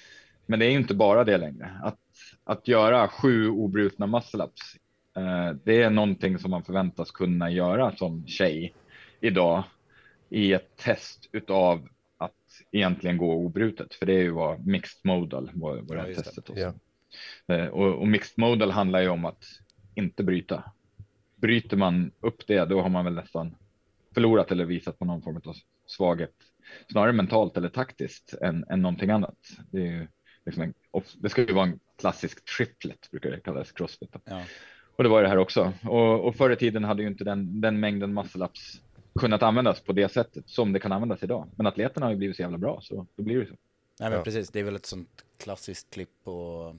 Men 0.45 0.60
det 0.60 0.65
är 0.65 0.69
ju 0.69 0.77
inte 0.77 0.93
bara 0.93 1.23
det 1.23 1.38
längre. 1.38 1.79
Att, 1.84 1.99
att 2.43 2.67
göra 2.67 3.07
sju 3.07 3.49
obrutna 3.49 4.07
muscle 4.07 4.43
ups 4.43 4.77
Eh, 5.17 5.55
det 5.63 5.81
är 5.81 5.89
någonting 5.89 6.39
som 6.39 6.51
man 6.51 6.63
förväntas 6.63 7.12
kunna 7.12 7.51
göra 7.51 7.95
som 7.95 8.27
tjej 8.27 8.73
idag 9.19 9.63
i 10.29 10.53
ett 10.53 10.77
test 10.77 11.29
utav 11.31 11.88
egentligen 12.71 13.17
gå 13.17 13.33
obrutet, 13.33 13.93
för 13.93 14.05
det 14.05 14.13
är 14.13 14.21
ju 14.21 14.31
vad 14.31 14.67
mixed 14.67 14.99
modal 15.03 15.51
var, 15.53 15.77
var 15.77 15.95
det 15.95 16.01
här 16.01 16.09
ja, 16.09 16.15
testet. 16.15 16.45
Det. 16.45 16.59
Ja. 16.59 16.73
Eh, 17.55 17.67
och, 17.67 18.01
och, 18.01 18.07
mixed 18.07 18.39
modal 18.39 18.71
handlar 18.71 19.01
ju 19.01 19.09
om 19.09 19.25
att 19.25 19.43
inte 19.95 20.23
bryta. 20.23 20.63
Bryter 21.35 21.77
man 21.77 22.11
upp 22.19 22.47
det, 22.47 22.65
då 22.65 22.81
har 22.81 22.89
man 22.89 23.05
väl 23.05 23.13
nästan 23.13 23.55
förlorat 24.13 24.51
eller 24.51 24.65
visat 24.65 24.99
på 24.99 25.05
någon 25.05 25.21
form 25.21 25.41
av 25.45 25.55
svaghet, 25.85 26.35
snarare 26.91 27.13
mentalt 27.13 27.57
eller 27.57 27.69
taktiskt 27.69 28.33
än, 28.41 28.65
än 28.69 28.81
någonting 28.81 29.09
annat. 29.09 29.37
Det, 29.71 29.77
är 29.77 29.91
ju 29.91 30.07
liksom 30.45 30.63
en, 30.63 30.73
det 31.17 31.29
ska 31.29 31.41
ju 31.41 31.53
vara 31.53 31.65
en 31.65 31.79
klassisk 31.99 32.45
triplet, 32.57 33.11
brukar 33.11 33.31
det 33.31 33.39
kallas, 33.39 33.71
crossfit. 33.71 34.15
Ja. 34.25 34.43
Och 34.95 35.03
det 35.03 35.09
var 35.09 35.23
det 35.23 35.29
här 35.29 35.37
också. 35.37 35.73
Och, 35.83 36.27
och 36.27 36.35
förr 36.35 36.49
i 36.49 36.55
tiden 36.55 36.83
hade 36.83 37.01
ju 37.01 37.07
inte 37.07 37.23
den, 37.23 37.61
den 37.61 37.79
mängden 37.79 38.19
muscle-ups 38.19 38.81
kunnat 39.19 39.43
användas 39.43 39.82
på 39.82 39.93
det 39.93 40.10
sättet 40.10 40.50
som 40.50 40.74
det 40.74 40.80
kan 40.80 40.91
användas 40.91 41.24
idag. 41.24 41.47
Men 41.56 41.67
atleterna 41.67 42.06
har 42.06 42.12
ju 42.12 42.17
blivit 42.17 42.36
så 42.36 42.41
jävla 42.41 42.58
bra, 42.58 42.80
så 42.82 43.08
då 43.15 43.24
blir 43.24 43.39
det 43.39 43.45
så. 43.45 43.56
Nej 44.00 44.10
men 44.10 44.17
ja. 44.17 44.24
precis, 44.24 44.50
det 44.50 44.60
är 44.60 44.63
väl 44.63 44.76
ett 44.76 44.86
sånt 44.86 45.26
klassiskt 45.38 45.89
klipp 45.89 46.10
på 46.24 46.76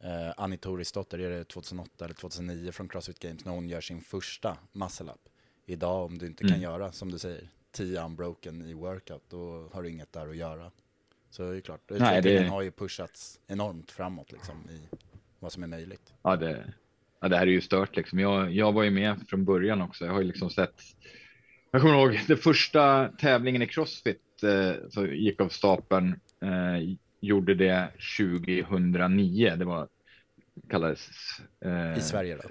eh, 0.00 0.32
Annie 0.36 0.56
Torisdotter, 0.56 1.18
är 1.18 1.30
det 1.30 1.44
2008 1.44 2.04
eller 2.04 2.14
2009 2.14 2.72
från 2.72 2.88
Crossfit 2.88 3.18
Games 3.18 3.44
när 3.44 3.52
hon 3.52 3.68
gör 3.68 3.80
sin 3.80 4.00
första 4.00 4.56
muscle-up. 4.72 5.28
Idag 5.66 6.04
om 6.04 6.18
du 6.18 6.26
inte 6.26 6.44
mm. 6.44 6.52
kan 6.52 6.62
göra, 6.62 6.92
som 6.92 7.10
du 7.10 7.18
säger, 7.18 7.48
10 7.72 8.04
unbroken 8.04 8.62
i 8.62 8.74
workout, 8.74 9.22
då 9.28 9.68
har 9.72 9.82
du 9.82 9.90
inget 9.90 10.12
där 10.12 10.28
att 10.28 10.36
göra. 10.36 10.70
Så 11.30 11.42
det 11.50 11.56
är 11.56 11.60
klart, 11.60 11.80
utvecklingen 11.90 12.42
det... 12.42 12.48
har 12.48 12.62
ju 12.62 12.70
pushats 12.70 13.40
enormt 13.46 13.90
framåt 13.90 14.32
liksom 14.32 14.70
i 14.70 14.96
vad 15.38 15.52
som 15.52 15.62
är 15.62 15.66
möjligt. 15.66 16.14
Ja, 16.22 16.36
det, 16.36 16.72
ja, 17.20 17.28
det 17.28 17.36
här 17.36 17.46
är 17.46 17.50
ju 17.50 17.60
stört 17.60 17.96
liksom. 17.96 18.18
Jag, 18.18 18.52
jag 18.52 18.72
var 18.72 18.82
ju 18.82 18.90
med 18.90 19.28
från 19.28 19.44
början 19.44 19.82
också. 19.82 20.04
Jag 20.04 20.12
har 20.12 20.20
ju 20.20 20.26
liksom 20.26 20.50
sett. 20.50 20.82
Jag 21.74 21.82
kommer 21.82 21.94
ihåg 21.94 22.20
den 22.28 22.36
första 22.36 23.08
tävlingen 23.08 23.62
i 23.62 23.66
Crossfit 23.66 24.42
eh, 24.42 24.88
så 24.90 25.06
gick 25.06 25.40
av 25.40 25.48
stapeln. 25.48 26.20
Eh, 26.42 26.96
gjorde 27.20 27.54
det 27.54 27.88
2009. 28.18 29.56
Det 29.56 29.64
var 29.64 29.88
kallades. 30.70 31.08
Eh, 31.64 31.98
I 31.98 32.00
Sverige 32.00 32.36
då? 32.36 32.42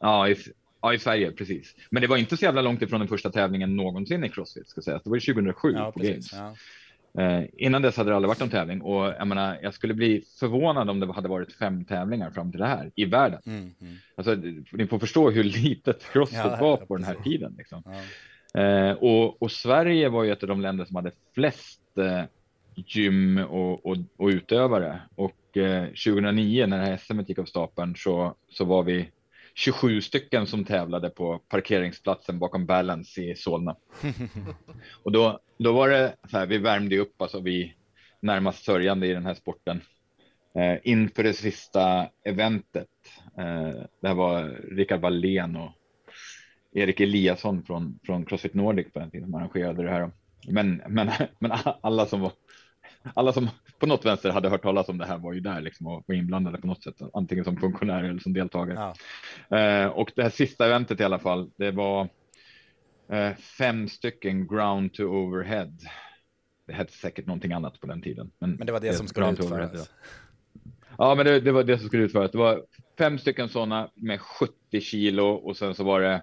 Ja, 0.00 0.28
i, 0.28 0.36
ja, 0.82 0.94
i 0.94 0.98
Sverige 0.98 1.32
precis. 1.32 1.74
Men 1.90 2.02
det 2.02 2.06
var 2.06 2.16
inte 2.16 2.36
så 2.36 2.44
jävla 2.44 2.62
långt 2.62 2.82
ifrån 2.82 3.00
den 3.00 3.08
första 3.08 3.30
tävlingen 3.30 3.76
någonsin 3.76 4.24
i 4.24 4.28
Crossfit 4.28 4.68
ska 4.68 4.80
sägas. 4.80 5.02
Det 5.02 5.10
var 5.10 5.34
2007 5.34 5.72
ja, 5.72 5.92
på 5.92 5.98
precis, 5.98 6.30
Games. 6.30 6.32
Ja. 6.32 6.54
Eh, 7.18 7.44
innan 7.52 7.82
dess 7.82 7.96
hade 7.96 8.10
det 8.10 8.16
aldrig 8.16 8.28
varit 8.28 8.40
någon 8.40 8.50
tävling 8.50 8.80
och 8.80 9.04
jag 9.06 9.28
menar, 9.28 9.58
jag 9.62 9.74
skulle 9.74 9.94
bli 9.94 10.24
förvånad 10.40 10.90
om 10.90 11.00
det 11.00 11.12
hade 11.12 11.28
varit 11.28 11.52
fem 11.52 11.84
tävlingar 11.84 12.30
fram 12.30 12.50
till 12.50 12.60
det 12.60 12.66
här 12.66 12.90
i 12.94 13.04
världen. 13.04 13.40
Mm, 13.46 13.74
mm. 13.80 13.96
Alltså, 14.14 14.34
ni 14.72 14.86
får 14.86 14.98
förstå 14.98 15.30
hur 15.30 15.44
litet 15.44 16.12
crossfit 16.12 16.38
ja, 16.38 16.58
var 16.60 16.76
på 16.76 16.96
den 16.96 17.04
här 17.04 17.14
tiden. 17.24 17.54
Liksom. 17.58 17.82
Ja. 17.84 18.60
Eh, 18.60 18.92
och, 18.92 19.42
och, 19.42 19.50
Sverige 19.50 20.08
var 20.08 20.24
ju 20.24 20.32
ett 20.32 20.42
av 20.42 20.48
de 20.48 20.60
länder 20.60 20.84
som 20.84 20.96
hade 20.96 21.10
flest 21.34 21.80
eh, 21.98 22.22
gym 22.74 23.38
och, 23.38 23.86
och, 23.86 23.96
och, 24.16 24.28
utövare. 24.28 25.00
Och 25.14 25.36
2009 25.54 26.62
eh, 26.62 26.68
när 26.68 26.78
det 26.78 26.84
här 26.84 26.96
SM 26.96 27.20
gick 27.20 27.38
av 27.38 27.44
stapeln 27.44 27.94
så, 27.96 28.34
så 28.48 28.64
var 28.64 28.82
vi 28.82 29.08
27 29.58 30.02
stycken 30.02 30.46
som 30.46 30.64
tävlade 30.64 31.10
på 31.10 31.38
parkeringsplatsen 31.38 32.38
bakom 32.38 32.66
Balance 32.66 33.22
i 33.22 33.34
Solna. 33.34 33.76
och 35.02 35.12
då, 35.12 35.40
då 35.58 35.72
var 35.72 35.88
det 35.88 36.16
så 36.30 36.38
här, 36.38 36.46
vi 36.46 36.58
värmde 36.58 36.98
upp, 36.98 37.22
alltså 37.22 37.40
vi 37.40 37.74
närmast 38.20 38.64
sörjande 38.64 39.06
i 39.06 39.12
den 39.12 39.26
här 39.26 39.34
sporten 39.34 39.80
eh, 40.54 40.78
inför 40.82 41.22
det 41.22 41.32
sista 41.32 42.08
eventet. 42.24 42.88
Eh, 43.38 43.82
det 44.00 44.08
här 44.08 44.14
var 44.14 44.44
Rickard 44.70 45.00
Wallén 45.00 45.56
och 45.56 45.72
Erik 46.72 47.00
Eliasson 47.00 47.62
från, 47.62 47.98
från 48.04 48.24
Crossfit 48.24 48.54
Nordic 48.54 48.92
på 48.92 48.98
den 48.98 49.10
tiden 49.10 49.26
som 49.26 49.34
arrangerade 49.34 49.82
det 49.82 49.90
här. 49.90 50.10
Men, 50.48 50.82
men, 50.88 51.10
men 51.38 51.52
alla 51.80 52.06
som 52.06 52.20
var 52.20 52.32
alla 53.14 53.32
som 53.32 53.48
på 53.78 53.86
något 53.86 54.04
vänster 54.04 54.30
hade 54.30 54.48
hört 54.48 54.62
talas 54.62 54.88
om 54.88 54.98
det 54.98 55.06
här 55.06 55.18
var 55.18 55.32
ju 55.32 55.40
där 55.40 55.60
liksom 55.60 55.86
och 55.86 56.04
var 56.06 56.14
inblandade 56.14 56.58
på 56.58 56.66
något 56.66 56.82
sätt, 56.82 56.94
antingen 57.12 57.44
som 57.44 57.56
funktionärer 57.56 58.08
eller 58.08 58.20
som 58.20 58.32
deltagare. 58.32 58.94
Ja. 59.48 59.58
Eh, 59.58 59.86
och 59.86 60.12
det 60.16 60.22
här 60.22 60.30
sista 60.30 60.66
eventet 60.66 61.00
i 61.00 61.04
alla 61.04 61.18
fall, 61.18 61.50
det 61.56 61.70
var 61.70 62.08
eh, 63.08 63.34
fem 63.36 63.88
stycken 63.88 64.46
ground 64.46 64.92
to 64.92 65.02
overhead. 65.02 65.72
Det 66.66 66.72
hette 66.72 66.92
säkert 66.92 67.26
någonting 67.26 67.52
annat 67.52 67.80
på 67.80 67.86
den 67.86 68.02
tiden. 68.02 68.30
Men, 68.38 68.50
men 68.54 68.66
det 68.66 68.72
var 68.72 68.80
det, 68.80 68.88
det 68.88 68.94
som 68.94 69.08
skulle 69.08 69.30
utföras. 69.30 69.90
Ja, 70.98 71.14
men 71.14 71.26
det, 71.26 71.40
det, 71.40 71.52
var 71.52 71.64
det 71.64 71.78
som 71.78 71.88
skulle 71.88 72.02
utföras. 72.02 72.30
Det 72.30 72.38
var 72.38 72.62
fem 72.98 73.18
stycken 73.18 73.48
sådana 73.48 73.90
med 73.94 74.20
70 74.20 74.80
kilo 74.80 75.24
och 75.24 75.56
sen 75.56 75.74
så 75.74 75.84
var 75.84 76.00
det 76.00 76.22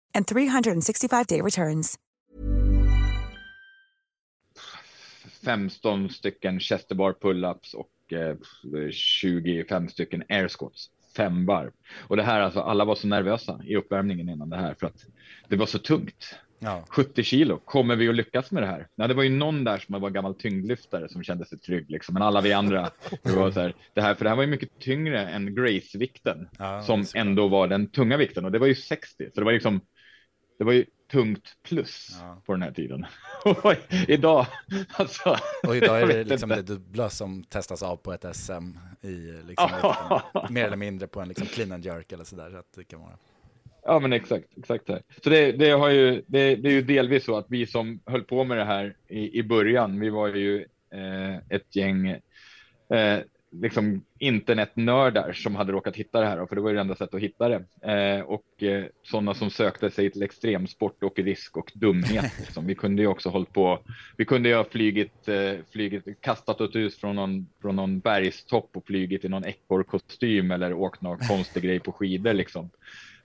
and 0.15 0.25
365-day 0.25 1.41
returns. 1.41 1.97
15 5.45 6.09
stycken 6.09 6.59
Chesterbar 6.59 7.13
pull-ups 7.13 7.75
och 7.75 8.13
eh, 8.13 8.89
25 8.91 9.89
stycken 9.89 10.23
air 10.29 10.47
squats. 10.47 10.89
Fem 11.17 11.45
varv. 11.45 11.71
Och 11.97 12.17
det 12.17 12.23
här 12.23 12.41
alltså, 12.41 12.59
alla 12.59 12.85
var 12.85 12.95
så 12.95 13.07
nervösa 13.07 13.61
i 13.63 13.75
uppvärmningen 13.75 14.29
innan 14.29 14.49
det 14.49 14.57
här 14.57 14.75
för 14.79 14.87
att 14.87 15.05
det 15.47 15.55
var 15.55 15.65
så 15.65 15.79
tungt. 15.79 16.35
Ja. 16.63 16.85
70 16.89 17.23
kilo, 17.23 17.57
kommer 17.57 17.95
vi 17.95 18.09
att 18.09 18.15
lyckas 18.15 18.51
med 18.51 18.63
det 18.63 18.67
här? 18.67 18.87
Nej, 18.95 19.07
det 19.07 19.13
var 19.13 19.23
ju 19.23 19.29
någon 19.29 19.63
där 19.63 19.77
som 19.77 20.01
var 20.01 20.09
gammal 20.09 20.35
tyngdlyftare 20.35 21.09
som 21.09 21.23
kände 21.23 21.45
sig 21.45 21.59
trygg, 21.59 21.91
liksom. 21.91 22.13
men 22.13 22.23
alla 22.23 22.41
vi 22.41 22.53
andra, 22.53 22.89
det 23.23 23.31
var 23.31 23.51
så 23.51 23.59
här, 23.59 23.75
det 23.93 24.01
här, 24.01 24.15
för 24.15 24.23
det 24.23 24.29
här 24.29 24.35
var 24.35 24.43
ju 24.43 24.49
mycket 24.49 24.79
tyngre 24.79 25.29
än 25.29 25.55
Grace-vikten, 25.55 26.47
Ja, 26.59 26.81
som 26.81 27.05
ändå 27.15 27.47
var 27.47 27.67
den 27.67 27.87
tunga 27.87 28.17
vikten, 28.17 28.45
och 28.45 28.51
det 28.51 28.59
var 28.59 28.67
ju 28.67 28.75
60, 28.75 29.29
så 29.33 29.39
det 29.39 29.45
var 29.45 29.53
liksom, 29.53 29.81
det 30.61 30.65
var 30.65 30.73
ju 30.73 30.85
tungt 31.11 31.55
plus 31.63 32.17
Ja. 32.21 32.41
på 32.45 32.51
den 32.53 32.61
här 32.61 32.71
tiden. 32.71 33.05
Och 33.45 33.75
idag, 34.07 34.45
alltså. 34.91 35.37
Och 35.67 35.75
idag 35.75 36.01
är 36.01 36.07
det 36.07 36.23
liksom 36.23 36.49
det 36.49 36.61
dubbla 36.61 37.09
som 37.09 37.43
testas 37.43 37.83
av 37.83 37.95
på 37.95 38.13
ett 38.13 38.25
SM 38.35 38.53
i 39.01 39.07
liksom 39.47 39.69
vikterna. 39.73 40.23
mer 40.49 40.65
eller 40.65 40.77
mindre 40.77 41.07
på 41.07 41.19
en 41.21 41.27
liksom 41.27 41.47
clean 41.47 41.71
and 41.71 41.85
jerk 41.85 42.11
eller 42.11 42.23
sådär. 42.23 42.49
Så 42.51 42.57
att 42.57 42.73
det 42.75 42.83
kan 42.83 42.99
vara. 42.99 43.17
Ja, 43.85 43.99
men 43.99 44.13
exakt, 44.13 44.45
exakt 44.57 44.85
så. 44.87 44.99
Så 45.23 45.29
det, 45.29 45.51
det 45.51 45.69
har 45.71 45.89
ju, 45.89 46.23
det, 46.27 46.55
det 46.55 46.69
är 46.69 46.73
ju 46.73 46.81
delvis 46.81 47.25
så 47.25 47.37
att 47.37 47.45
vi 47.49 47.67
som 47.67 47.99
höll 48.05 48.23
på 48.23 48.43
med 48.43 48.57
det 48.57 48.65
här 48.65 48.95
i, 49.07 49.39
i 49.39 49.43
början, 49.43 49.99
vi 49.99 50.09
var 50.09 50.27
ju 50.27 50.65
eh, 50.93 51.35
ett 51.49 51.75
gäng 51.75 52.07
eh, 52.89 53.19
liksom 53.51 54.05
internetnördar 54.19 55.33
som 55.33 55.55
hade 55.55 55.71
råkat 55.71 55.95
hitta 55.95 56.19
det 56.19 56.25
här, 56.25 56.45
för 56.45 56.55
det 56.55 56.61
var 56.61 56.69
ju 56.69 56.75
det 56.75 56.81
enda 56.81 56.95
sättet 56.95 57.15
att 57.15 57.21
hitta 57.21 57.49
det. 57.49 57.63
Eh, 57.91 58.21
och 58.21 58.63
eh, 58.63 58.85
sådana 59.03 59.33
som 59.33 59.49
sökte 59.49 59.91
sig 59.91 60.11
till 60.11 60.23
extremsport 60.23 61.03
och 61.03 61.19
risk 61.19 61.57
och 61.57 61.71
dumhet. 61.75 62.33
Liksom. 62.39 62.67
Vi 62.67 62.75
kunde 62.75 63.01
ju 63.01 63.07
också 63.07 63.29
hållit 63.29 63.53
på, 63.53 63.79
vi 64.17 64.25
kunde 64.25 64.49
ju 64.49 64.55
ha 64.55 64.63
flygit, 64.63 65.27
eh, 65.27 65.53
flygit 65.71 66.21
kastat 66.21 66.61
oss 66.61 66.75
ut 66.75 66.95
från 66.95 67.15
någon, 67.15 67.47
från 67.61 67.75
någon 67.75 67.99
bergstopp 67.99 68.69
och 68.77 68.85
flygit 68.85 69.25
i 69.25 69.29
någon 69.29 69.45
ekorrkostym 69.45 70.51
eller 70.51 70.73
åkt 70.73 71.01
någon 71.01 71.17
konstig 71.17 71.63
grej 71.63 71.79
på 71.79 71.91
skidor 71.91 72.33
liksom. 72.33 72.69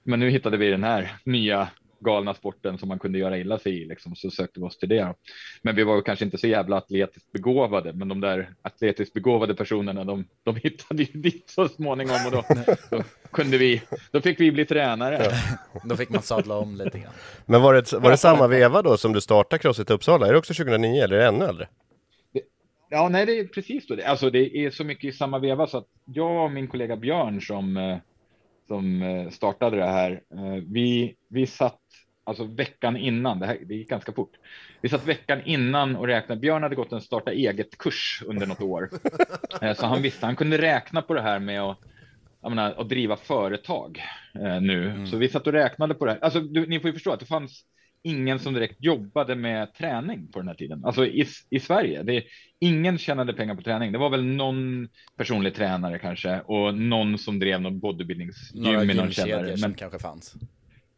Men 0.03 0.21
nu 0.21 0.31
hittade 0.31 0.57
vi 0.57 0.71
den 0.71 0.85
här 0.85 1.17
nya 1.25 1.69
galna 2.01 2.35
sporten 2.35 2.79
som 2.79 2.89
man 2.89 2.99
kunde 2.99 3.19
göra 3.19 3.39
illa 3.39 3.59
sig 3.59 3.83
i, 3.83 3.85
liksom, 3.85 4.17
så 4.17 4.31
sökte 4.31 4.61
vi 4.61 4.67
oss 4.67 4.79
till 4.79 4.89
det. 4.89 5.15
Men 5.63 5.77
vi 5.77 5.85
var 5.85 5.97
ju 5.97 6.03
kanske 6.03 6.25
inte 6.25 6.39
så 6.39 6.47
jävla 6.47 6.77
atletiskt 6.77 7.33
begåvade, 7.33 7.93
men 7.93 8.09
de 8.09 8.21
där 8.21 8.51
atletiskt 8.63 9.15
begåvade 9.15 9.55
personerna, 9.55 10.05
de, 10.05 10.25
de 10.43 10.57
hittade 10.57 11.03
ju 11.03 11.21
dit 11.21 11.51
så 11.51 11.69
småningom 11.69 12.17
och 12.27 12.33
då, 12.33 12.45
då 12.91 13.03
kunde 13.31 13.59
vi, 13.59 13.83
då 14.11 14.21
fick 14.21 14.41
vi 14.41 14.53
bli 14.53 14.65
tränare. 14.65 15.33
Då 15.85 15.97
fick 15.97 16.09
man 16.09 16.23
sadla 16.23 16.57
om 16.57 16.77
lite 16.77 16.99
grann. 16.99 17.13
Men 17.47 17.63
var 17.63 17.75
det, 17.75 17.93
var 17.93 18.11
det 18.11 18.17
samma 18.17 18.47
veva 18.47 18.83
då 18.83 18.97
som 18.97 19.13
du 19.13 19.21
startade 19.21 19.63
Crossit 19.63 19.91
Uppsala? 19.91 20.27
Är 20.27 20.33
det 20.33 20.39
också 20.39 20.55
2009 20.55 21.03
eller 21.03 21.17
är 21.17 21.21
det 21.21 21.27
ännu 21.27 21.45
äldre? 21.45 21.69
Ja, 22.89 23.09
nej, 23.09 23.27
det 23.27 23.39
är 23.39 23.45
precis 23.45 23.87
så. 23.87 23.99
Alltså, 24.07 24.31
det 24.31 24.57
är 24.57 24.71
så 24.71 24.85
mycket 24.85 25.05
i 25.05 25.13
samma 25.13 25.39
veva 25.39 25.67
så 25.67 25.79
att 25.79 25.89
jag 26.05 26.45
och 26.45 26.51
min 26.51 26.69
kollega 26.69 26.97
Björn 26.97 27.41
som, 27.41 27.77
eh, 27.77 27.97
som 28.67 29.03
eh, 29.03 29.31
startade 29.31 29.77
det 29.77 29.85
här, 29.85 30.23
eh, 30.31 30.63
vi, 30.67 31.17
vi 31.29 31.47
satt 31.47 31.81
alltså 32.25 32.45
veckan 32.45 32.97
innan, 32.97 33.41
det, 33.41 33.47
här, 33.47 33.59
det 33.67 33.75
gick 33.75 33.89
ganska 33.89 34.13
fort. 34.13 34.33
Vi 34.81 34.89
satt 34.89 35.07
veckan 35.07 35.43
innan 35.45 35.97
och 35.97 36.07
räknade. 36.07 36.41
Björn 36.41 36.63
hade 36.63 36.77
gått 36.77 36.93
en 36.93 37.01
starta 37.01 37.33
eget-kurs 37.33 38.23
under 38.27 38.47
något 38.47 38.61
år, 38.61 38.91
Eh, 39.63 39.75
så 39.75 39.87
han 39.87 40.03
visste, 40.03 40.27
han 40.27 40.37
kunde 40.37 40.59
räkna 40.59 41.03
på 41.03 41.15
det 41.15 41.23
här 41.23 41.39
med 41.39 41.63
att 41.63 41.79
menar, 42.43 42.75
att 42.79 42.89
driva 42.89 43.17
företag 43.17 44.03
nu. 44.61 45.07
Så 45.11 45.17
vi 45.17 45.29
satt 45.29 45.47
och 45.47 45.53
räknade 45.53 45.95
på 45.95 46.05
det 46.05 46.13
här. 46.13 46.19
Alltså, 46.25 46.41
du, 46.41 46.67
ni 46.67 46.81
får 46.81 46.89
ju 46.89 46.95
förstå 46.95 47.13
att 47.13 47.21
det 47.21 47.27
fanns 47.27 47.65
ingen 48.03 48.39
som 48.39 48.55
direkt 48.55 48.85
jobbade 48.85 49.35
med 49.35 49.75
träning 49.75 50.29
på 50.33 50.39
den 50.39 50.49
här 50.49 50.55
tiden. 50.55 50.85
Alltså 50.85 51.07
i, 51.07 51.27
i 51.51 51.61
Sverige. 51.61 52.03
Det, 52.03 52.25
ingen 52.59 52.99
tjänade 52.99 53.33
pengar 53.33 53.55
på 53.55 53.63
träning. 53.63 53.93
Det 53.93 53.99
var 53.99 54.11
väl 54.11 54.25
någon 54.25 54.89
personlig 55.17 55.55
tränare 55.55 55.99
kanske 55.99 56.41
och 56.41 56.75
någon 56.75 57.19
som 57.19 57.39
drev 57.39 57.61
någon 57.61 57.79
bodybuildningsgym 57.79 58.91
i 58.91 58.95
någon 58.95 59.13
källare. 59.13 59.57
Men 59.61 59.75
kanske 59.75 59.99
fanns. 59.99 60.37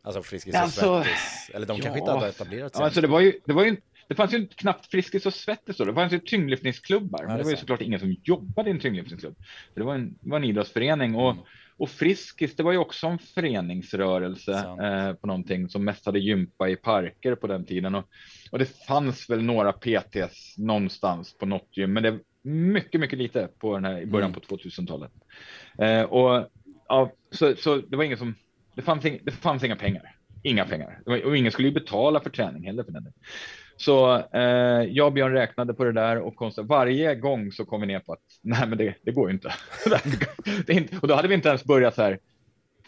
Alltså 0.02 0.22
Friskis 0.22 0.54
Ja, 0.54 0.60
och 0.60 0.64
alltså, 0.64 1.02
Svettis. 1.02 1.50
Eller 1.54 1.66
de 1.66 1.80
kanske 1.80 1.98
inte 1.98 2.10
ja. 2.10 2.14
hade 2.18 2.28
etablerat 2.28 2.72
sig. 2.72 2.80
Ja, 2.80 2.84
alltså 2.84 3.00
det 3.00 3.06
var 3.08 3.20
ju, 3.20 3.32
det 3.44 3.52
var 3.52 3.64
ju, 3.64 3.76
det 4.08 4.14
fanns 4.14 4.32
ju 4.32 4.46
knappt 4.46 4.86
Friskis 4.86 5.26
och 5.26 5.34
Svettis 5.34 5.76
då. 5.76 5.84
Det 5.84 5.94
fanns 5.94 6.12
ju 6.12 6.18
tyngdlyftningsklubbar, 6.18 7.18
men 7.18 7.28
det 7.28 7.34
det 7.36 7.40
är 7.40 7.44
var 7.44 7.50
ju 7.50 7.56
såklart 7.56 7.80
ingen 7.80 8.00
som 8.00 8.16
jobbade 8.24 8.70
i 8.70 8.72
en 8.72 8.80
tyngdlyftningsklubb. 8.80 9.36
Det 9.74 9.82
var 9.82 9.94
en, 9.94 10.18
det 10.20 10.30
var 10.30 10.36
en 10.36 10.44
idrottsförening 10.44 11.14
och, 11.14 11.36
och 11.78 11.90
Friskis, 11.90 12.56
det 12.56 12.62
var 12.62 12.72
ju 12.72 12.78
också 12.78 13.06
en 13.06 13.18
föreningsrörelse 13.18 14.52
eh, 14.82 15.12
på 15.12 15.26
någonting 15.26 15.68
som 15.68 15.84
mest 15.84 16.06
hade 16.06 16.18
gympa 16.18 16.68
i 16.68 16.76
parker 16.76 17.34
på 17.34 17.46
den 17.46 17.64
tiden. 17.64 17.94
Och, 17.94 18.04
och 18.50 18.58
det 18.58 18.86
fanns 18.86 19.30
väl 19.30 19.42
några 19.42 19.72
PTs 19.72 20.58
någonstans 20.58 21.38
på 21.38 21.46
något 21.46 21.76
gym, 21.76 21.92
men 21.92 22.02
det 22.02 22.18
mycket, 22.42 23.00
mycket 23.00 23.18
lite 23.18 23.48
på 23.58 23.74
den 23.74 23.84
här 23.84 24.00
i 24.00 24.06
början 24.06 24.30
Mm. 24.30 24.40
på 24.40 24.56
2000-talet. 24.56 25.12
Eh, 25.78 26.02
och 26.02 26.48
ja, 26.88 27.12
så, 27.30 27.56
så 27.56 27.76
det 27.76 27.96
var 27.96 28.04
ingen 28.04 28.18
som, 28.18 28.34
det 28.74 28.82
fanns, 28.82 29.04
ing, 29.04 29.18
det 29.22 29.32
fanns 29.32 29.64
inga 29.64 29.76
pengar. 29.76 30.17
Inga 30.42 30.64
pengar. 30.64 31.00
Och 31.24 31.36
ingen 31.36 31.52
skulle 31.52 31.68
ju 31.68 31.74
betala 31.74 32.20
för 32.20 32.30
träning 32.30 32.66
heller 32.66 32.84
för 32.84 32.92
den. 32.92 33.12
Så 33.76 34.16
eh, 34.16 34.42
jag 34.88 35.06
och 35.06 35.12
Björn 35.12 35.32
räknade 35.32 35.74
på 35.74 35.84
det 35.84 35.92
där 35.92 36.18
och 36.18 36.36
konstigt, 36.36 36.66
varje 36.66 37.14
gång 37.14 37.52
så 37.52 37.64
kom 37.64 37.80
vi 37.80 37.86
ner 37.86 38.00
på 38.00 38.12
att 38.12 38.18
nej, 38.42 38.68
men 38.68 38.78
det, 38.78 38.94
det 39.02 39.12
går 39.12 39.28
ju 39.28 39.34
inte. 39.34 39.54
det 40.66 40.72
inte. 40.72 40.98
Och 41.02 41.08
då 41.08 41.14
hade 41.14 41.28
vi 41.28 41.34
inte 41.34 41.48
ens 41.48 41.64
börjat 41.64 41.94
så 41.94 42.02
här 42.02 42.18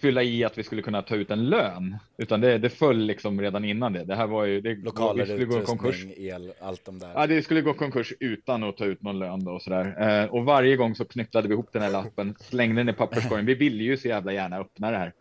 fylla 0.01 0.23
i 0.23 0.45
att 0.45 0.59
vi 0.59 0.63
skulle 0.63 0.83
kunna 0.83 1.03
ta 1.03 1.17
ut 1.17 1.31
en 1.31 1.49
lön, 1.49 1.97
utan 2.19 2.41
det, 2.41 2.59
det 2.59 2.71
föll 2.71 2.99
liksom 2.99 3.41
redan 3.41 3.65
innan 3.65 3.93
det. 3.93 4.05
Det 4.05 4.15
här 4.15 4.27
var 4.27 4.45
ju, 4.45 4.61
det, 4.61 4.75
Lokaler, 4.75 5.25
skulle 5.25 5.45
gå 5.45 5.61
konkurs. 5.61 6.05
el, 6.17 6.53
allt 6.61 6.85
de 6.85 6.99
där. 6.99 7.11
Ja, 7.15 7.27
det 7.27 7.43
skulle 7.43 7.61
gå 7.61 7.75
konkurs 7.75 8.13
utan 8.21 8.65
att 8.65 8.77
ta 8.77 8.85
ut 8.85 9.03
någon 9.03 9.19
lön 9.19 9.45
då 9.45 9.53
och 9.53 9.63
sådär. 9.63 9.97
Eh, 10.23 10.31
och 10.31 10.45
varje 10.45 10.77
gång 10.77 10.95
så 10.95 11.05
knycklade 11.05 11.49
vi 11.49 11.55
ihop 11.55 11.73
den 11.73 11.83
här 11.83 11.91
lappen, 11.91 12.35
slängde 12.41 12.81
den 12.81 12.89
i 12.89 12.93
papperskorgen. 12.93 13.47
Vi 13.47 13.55
ville 13.55 13.85
ju 13.85 13.97
så 13.97 14.09
jävla 14.09 14.33
gärna 14.33 14.59
öppna 14.59 14.91
det 14.91 14.99
här. 14.99 15.13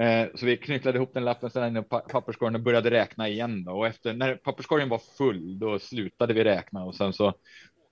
Eh, 0.00 0.26
så 0.34 0.46
vi 0.46 0.56
knycklade 0.56 0.98
ihop 0.98 1.14
den 1.14 1.24
lappen, 1.24 1.50
ställde 1.50 1.68
den 1.70 1.84
i 1.84 1.86
papperskorgen 2.12 2.54
och 2.54 2.60
började 2.60 2.90
räkna 2.90 3.28
igen. 3.28 3.64
Då. 3.64 3.72
Och 3.72 3.86
efter, 3.86 4.14
när 4.14 4.34
papperskorgen 4.34 4.88
var 4.88 5.00
full, 5.18 5.58
då 5.58 5.78
slutade 5.78 6.34
vi 6.34 6.44
räkna 6.44 6.84
och 6.84 6.94
sen 6.94 7.12
så 7.12 7.32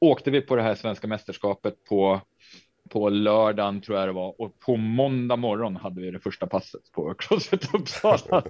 åkte 0.01 0.31
vi 0.31 0.41
på 0.41 0.57
det 0.57 0.63
här 0.63 0.75
svenska 0.75 1.07
mästerskapet 1.07 1.75
på 1.89 2.21
på 2.89 3.09
lördagen 3.09 3.81
tror 3.81 3.99
jag 3.99 4.09
det 4.09 4.13
var 4.13 4.41
och 4.41 4.59
på 4.59 4.77
måndag 4.77 5.37
morgon 5.37 5.77
hade 5.77 6.01
vi 6.01 6.11
det 6.11 6.19
första 6.19 6.47
passet 6.47 6.93
på 6.93 7.15
Crossfit 7.15 7.75
Uppsala. 7.75 8.43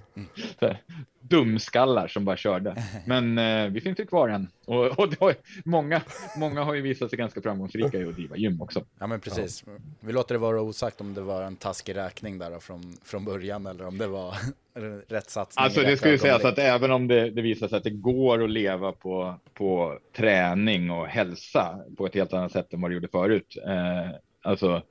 Här, 0.60 0.82
Dumskallar 1.28 2.08
som 2.08 2.24
bara 2.24 2.36
körde. 2.36 2.76
Men 3.06 3.38
eh, 3.38 3.70
vi 3.70 3.80
finns 3.80 4.00
ju 4.00 4.06
kvar 4.06 4.28
än 4.28 4.48
och, 4.66 4.98
och 4.98 5.14
har, 5.20 5.34
många, 5.64 6.02
många 6.36 6.64
har 6.64 6.74
ju 6.74 6.82
visat 6.82 7.10
sig 7.10 7.18
ganska 7.18 7.42
framgångsrika 7.42 7.98
i 7.98 8.04
att 8.04 8.14
driva 8.14 8.36
gym 8.36 8.62
också. 8.62 8.84
Ja 8.98 9.06
men 9.06 9.20
precis. 9.20 9.64
Vi 10.00 10.12
låter 10.12 10.34
det 10.34 10.38
vara 10.38 10.60
osagt 10.60 11.00
om 11.00 11.14
det 11.14 11.20
var 11.20 11.42
en 11.42 11.56
taskig 11.56 11.96
räkning 11.96 12.38
där 12.38 12.60
från, 12.60 12.96
från 13.04 13.24
början 13.24 13.66
eller 13.66 13.86
om 13.86 13.98
det 13.98 14.06
var 14.06 14.34
rätt 15.08 15.30
satsning. 15.30 15.64
Alltså 15.64 15.80
det 15.80 15.96
ska 15.96 16.10
ju 16.10 16.18
sägas 16.18 16.44
att 16.44 16.58
även 16.58 16.90
om 16.90 17.08
det, 17.08 17.30
det 17.30 17.42
visar 17.42 17.68
sig 17.68 17.78
att 17.78 17.84
det 17.84 17.90
går 17.90 18.44
att 18.44 18.50
leva 18.50 18.92
på, 18.92 19.34
på 19.54 19.98
träning 20.16 20.90
och 20.90 21.06
hälsa 21.06 21.78
på 21.96 22.06
ett 22.06 22.14
helt 22.14 22.32
annat 22.32 22.52
sätt 22.52 22.72
än 22.72 22.80
vad 22.80 22.90
det 22.90 22.94
gjorde 22.94 23.08
förut. 23.08 23.56
Eh, 23.66 24.10
alltså 24.46 24.82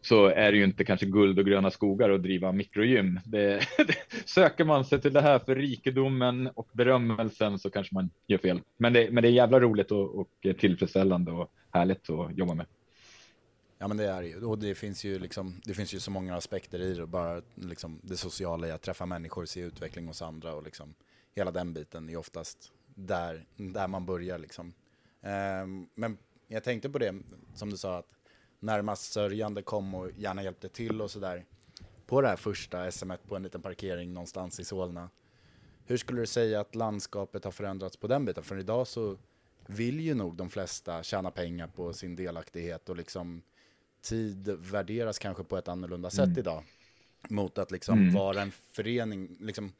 så 0.00 0.26
är 0.26 0.52
det 0.52 0.58
ju 0.58 0.64
inte 0.64 0.84
kanske 0.84 1.06
guld 1.06 1.38
och 1.38 1.44
gröna 1.44 1.70
skogar 1.70 2.10
att 2.10 2.22
driva 2.22 2.52
mikrogym. 2.52 3.20
Det, 3.24 3.60
det, 3.76 3.96
söker 4.24 4.64
man 4.64 4.84
sig 4.84 5.00
till 5.00 5.12
det 5.12 5.20
här 5.20 5.38
för 5.38 5.56
rikedomen 5.56 6.46
och 6.54 6.68
berömmelsen 6.72 7.58
så 7.58 7.70
kanske 7.70 7.94
man 7.94 8.10
gör 8.26 8.38
fel. 8.38 8.60
Men 8.76 8.92
det, 8.92 9.10
men 9.10 9.22
det 9.22 9.28
är 9.28 9.32
jävla 9.32 9.60
roligt 9.60 9.90
och, 9.90 10.18
och 10.20 10.28
tillfredsställande 10.58 11.32
och 11.32 11.52
härligt 11.70 12.10
att 12.10 12.38
jobba 12.38 12.54
med. 12.54 12.66
Ja 13.78 13.88
men 13.88 13.96
det 13.96 14.04
är 14.06 14.22
det 14.22 14.28
ju. 14.28 14.44
Och 14.44 14.58
det 14.58 14.74
finns 14.74 15.04
ju, 15.04 15.18
liksom, 15.18 15.60
det 15.64 15.74
finns 15.74 15.94
ju 15.94 16.00
så 16.00 16.10
många 16.10 16.36
aspekter 16.36 16.80
i 16.80 16.94
det. 16.94 17.06
Bara 17.06 17.42
liksom, 17.54 18.00
det 18.02 18.16
sociala 18.16 18.68
i 18.68 18.70
att 18.70 18.82
träffa 18.82 19.06
människor, 19.06 19.44
se 19.44 19.60
utveckling 19.60 20.06
hos 20.06 20.22
andra 20.22 20.54
och 20.54 20.62
liksom, 20.62 20.94
hela 21.34 21.50
den 21.50 21.72
biten 21.72 22.08
är 22.08 22.16
oftast 22.16 22.72
där, 22.94 23.44
där 23.56 23.88
man 23.88 24.06
börjar. 24.06 24.38
Liksom. 24.38 24.72
Ehm, 25.22 25.86
men 25.94 26.18
jag 26.48 26.64
tänkte 26.64 26.90
på 26.90 26.98
det, 26.98 27.14
som 27.54 27.70
du 27.70 27.76
sa, 27.76 27.98
att 27.98 28.21
närmast 28.62 29.12
sörjande 29.12 29.62
kom 29.62 29.94
och 29.94 30.10
gärna 30.16 30.42
hjälpte 30.42 30.68
till 30.68 31.00
och 31.00 31.10
sådär. 31.10 31.44
På 32.06 32.20
det 32.20 32.28
här 32.28 32.36
första 32.36 32.90
SM 32.90 33.12
på 33.28 33.36
en 33.36 33.42
liten 33.42 33.62
parkering 33.62 34.12
någonstans 34.12 34.60
i 34.60 34.64
Solna. 34.64 35.10
Hur 35.84 35.96
skulle 35.96 36.20
du 36.20 36.26
säga 36.26 36.60
att 36.60 36.74
landskapet 36.74 37.44
har 37.44 37.52
förändrats 37.52 37.96
på 37.96 38.06
den 38.06 38.24
biten? 38.24 38.44
För 38.44 38.58
idag 38.58 38.86
så 38.86 39.16
vill 39.66 40.00
ju 40.00 40.14
nog 40.14 40.36
de 40.36 40.50
flesta 40.50 41.02
tjäna 41.02 41.30
pengar 41.30 41.66
på 41.66 41.92
sin 41.92 42.16
delaktighet 42.16 42.88
och 42.88 42.96
liksom 42.96 43.42
tid 44.02 44.48
värderas 44.48 45.18
kanske 45.18 45.44
på 45.44 45.56
ett 45.56 45.68
annorlunda 45.68 46.10
sätt 46.10 46.24
mm. 46.24 46.38
idag. 46.38 46.64
Mot 47.28 47.58
att 47.58 47.70
liksom 47.70 47.98
mm. 47.98 48.14
vara 48.14 48.42
en 48.42 48.50
förening, 48.50 49.36
liksom, 49.40 49.72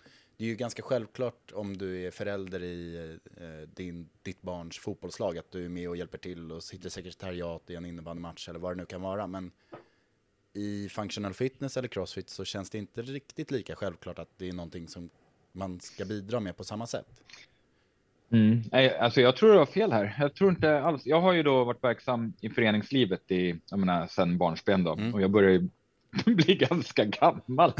det 0.42 0.46
är 0.46 0.50
ju 0.50 0.56
ganska 0.56 0.82
självklart 0.82 1.52
om 1.54 1.76
du 1.76 2.06
är 2.06 2.10
förälder 2.10 2.62
i 2.62 2.96
eh, 3.36 3.68
din, 3.74 4.08
ditt 4.22 4.42
barns 4.42 4.78
fotbollslag 4.78 5.38
att 5.38 5.50
du 5.50 5.64
är 5.64 5.68
med 5.68 5.88
och 5.88 5.96
hjälper 5.96 6.18
till 6.18 6.52
och 6.52 6.62
sitter 6.62 6.88
sekretariat 6.88 7.70
i 7.70 7.74
en 7.74 7.84
innebandymatch 7.84 8.48
eller 8.48 8.58
vad 8.58 8.72
det 8.72 8.76
nu 8.76 8.86
kan 8.86 9.02
vara. 9.02 9.26
Men 9.26 9.50
i 10.52 10.88
functional 10.88 11.34
fitness 11.34 11.76
eller 11.76 11.88
crossfit 11.88 12.28
så 12.28 12.44
känns 12.44 12.70
det 12.70 12.78
inte 12.78 13.02
riktigt 13.02 13.50
lika 13.50 13.76
självklart 13.76 14.18
att 14.18 14.28
det 14.36 14.48
är 14.48 14.52
någonting 14.52 14.88
som 14.88 15.10
man 15.52 15.80
ska 15.80 16.04
bidra 16.04 16.40
med 16.40 16.56
på 16.56 16.64
samma 16.64 16.86
sätt. 16.86 17.22
Mm. 18.30 18.62
Alltså 19.00 19.20
jag 19.20 19.36
tror 19.36 19.52
det 19.52 19.58
var 19.58 19.66
fel 19.66 19.92
här. 19.92 20.16
Jag 20.18 20.34
tror 20.34 20.50
inte 20.50 20.80
alls. 20.80 21.06
Jag 21.06 21.20
har 21.20 21.32
ju 21.32 21.42
då 21.42 21.64
varit 21.64 21.84
verksam 21.84 22.32
i 22.40 22.50
föreningslivet 22.50 23.30
i, 23.30 23.60
jag 23.70 23.78
menar, 23.78 24.06
sedan 24.06 24.38
barnsben 24.38 24.84
då 24.84 24.92
mm. 24.92 25.14
och 25.14 25.22
jag 25.22 25.30
börjar 25.30 25.68
blir 26.26 26.56
ganska 26.56 27.04
gammal. 27.04 27.72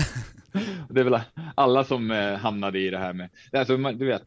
det 0.89 1.01
är 1.01 1.05
väl 1.05 1.21
alla 1.55 1.85
som 1.85 2.11
eh, 2.11 2.35
hamnade 2.35 2.79
i 2.79 2.91
det 2.91 2.99
här 2.99 3.13
med, 3.13 3.31
alltså, 3.53 3.77
du 3.77 4.07
vet, 4.07 4.27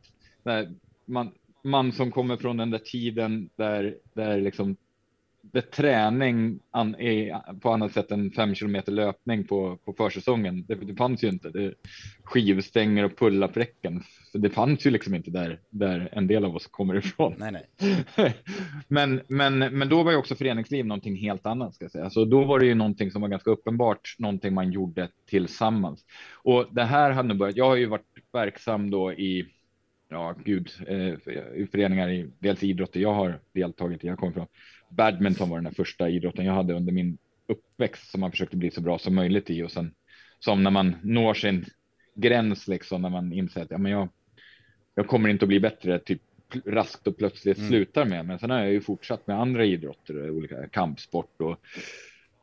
man, 1.05 1.31
man 1.63 1.91
som 1.91 2.11
kommer 2.11 2.37
från 2.37 2.57
den 2.57 2.69
där 2.69 2.79
tiden 2.79 3.49
där, 3.55 3.95
där 4.13 4.41
liksom 4.41 4.75
där 4.75 4.84
träning 5.71 6.59
an, 6.71 6.95
är 6.95 7.59
på 7.59 7.71
annat 7.71 7.93
sätt 7.93 8.11
än 8.11 8.31
fem 8.31 8.55
kilometer 8.55 8.91
löpning 8.91 9.43
på, 9.43 9.77
på 9.85 9.93
försäsongen. 9.93 10.65
Det, 10.67 10.75
det 10.75 10.95
fanns 10.95 11.23
ju 11.23 11.27
inte. 11.27 11.49
Det, 11.49 11.73
skivstänger 12.23 13.03
och 13.03 13.17
pull-up-räcken. 13.17 14.03
Det 14.33 14.49
fanns 14.49 14.85
ju 14.85 14.91
liksom 14.91 15.15
inte 15.15 15.31
där, 15.31 15.59
där 15.69 16.09
en 16.11 16.27
del 16.27 16.45
av 16.45 16.55
oss 16.55 16.67
kommer 16.67 16.95
ifrån. 16.95 17.35
Nej, 17.37 17.51
nej. 17.51 18.35
men, 18.87 19.21
men, 19.27 19.59
men 19.59 19.89
då 19.89 20.03
var 20.03 20.11
ju 20.11 20.17
också 20.17 20.35
föreningsliv 20.35 20.85
någonting 20.85 21.15
helt 21.15 21.45
annat. 21.45 21.75
Ska 21.75 21.83
jag 21.85 21.91
säga. 21.91 22.09
Så 22.09 22.25
då 22.25 22.43
var 22.43 22.59
det 22.59 22.65
ju 22.65 22.75
någonting 22.75 23.11
som 23.11 23.21
var 23.21 23.29
ganska 23.29 23.51
uppenbart, 23.51 24.15
någonting 24.19 24.53
man 24.53 24.71
gjorde 24.71 25.09
tillsammans. 25.29 26.05
Och 26.33 26.65
det 26.71 26.83
här 26.83 27.11
hade 27.11 27.35
börjat. 27.35 27.57
Jag 27.57 27.65
har 27.65 27.75
ju 27.75 27.85
varit 27.85 28.05
verksam 28.33 28.89
då 28.89 29.13
i 29.13 29.45
ja, 30.09 30.35
gud, 30.45 30.69
eh, 30.87 31.67
föreningar 31.71 32.09
i 32.09 32.31
dels 32.39 32.63
idrotter 32.63 32.99
jag 32.99 33.13
har 33.13 33.39
deltagit 33.53 34.03
i. 34.03 34.07
Jag 34.07 34.17
kommer 34.17 34.33
från 34.33 34.47
badminton 34.95 35.49
var 35.49 35.61
den 35.61 35.73
första 35.73 36.09
idrotten 36.09 36.45
jag 36.45 36.53
hade 36.53 36.73
under 36.73 36.93
min 36.93 37.17
uppväxt 37.47 38.11
som 38.11 38.21
man 38.21 38.31
försökte 38.31 38.57
bli 38.57 38.71
så 38.71 38.81
bra 38.81 38.99
som 38.99 39.15
möjligt 39.15 39.49
i 39.49 39.63
och 39.63 39.71
sen 39.71 39.93
som 40.39 40.63
när 40.63 40.71
man 40.71 40.95
når 41.03 41.33
sin 41.33 41.65
gräns 42.15 42.67
liksom 42.67 43.01
när 43.01 43.09
man 43.09 43.33
inser 43.33 43.61
att 43.61 43.71
ja, 43.71 43.77
men 43.77 43.91
jag, 43.91 44.09
jag 44.95 45.07
kommer 45.07 45.29
inte 45.29 45.45
att 45.45 45.49
bli 45.49 45.59
bättre 45.59 45.99
typ 45.99 46.21
raskt 46.65 47.07
och 47.07 47.17
plötsligt 47.17 47.57
mm. 47.57 47.69
slutar 47.69 48.05
med. 48.05 48.25
Men 48.25 48.39
sen 48.39 48.49
har 48.49 48.59
jag 48.59 48.71
ju 48.71 48.81
fortsatt 48.81 49.27
med 49.27 49.39
andra 49.39 49.65
idrotter, 49.65 50.29
olika 50.29 50.67
kampsport 50.67 51.41
och 51.41 51.59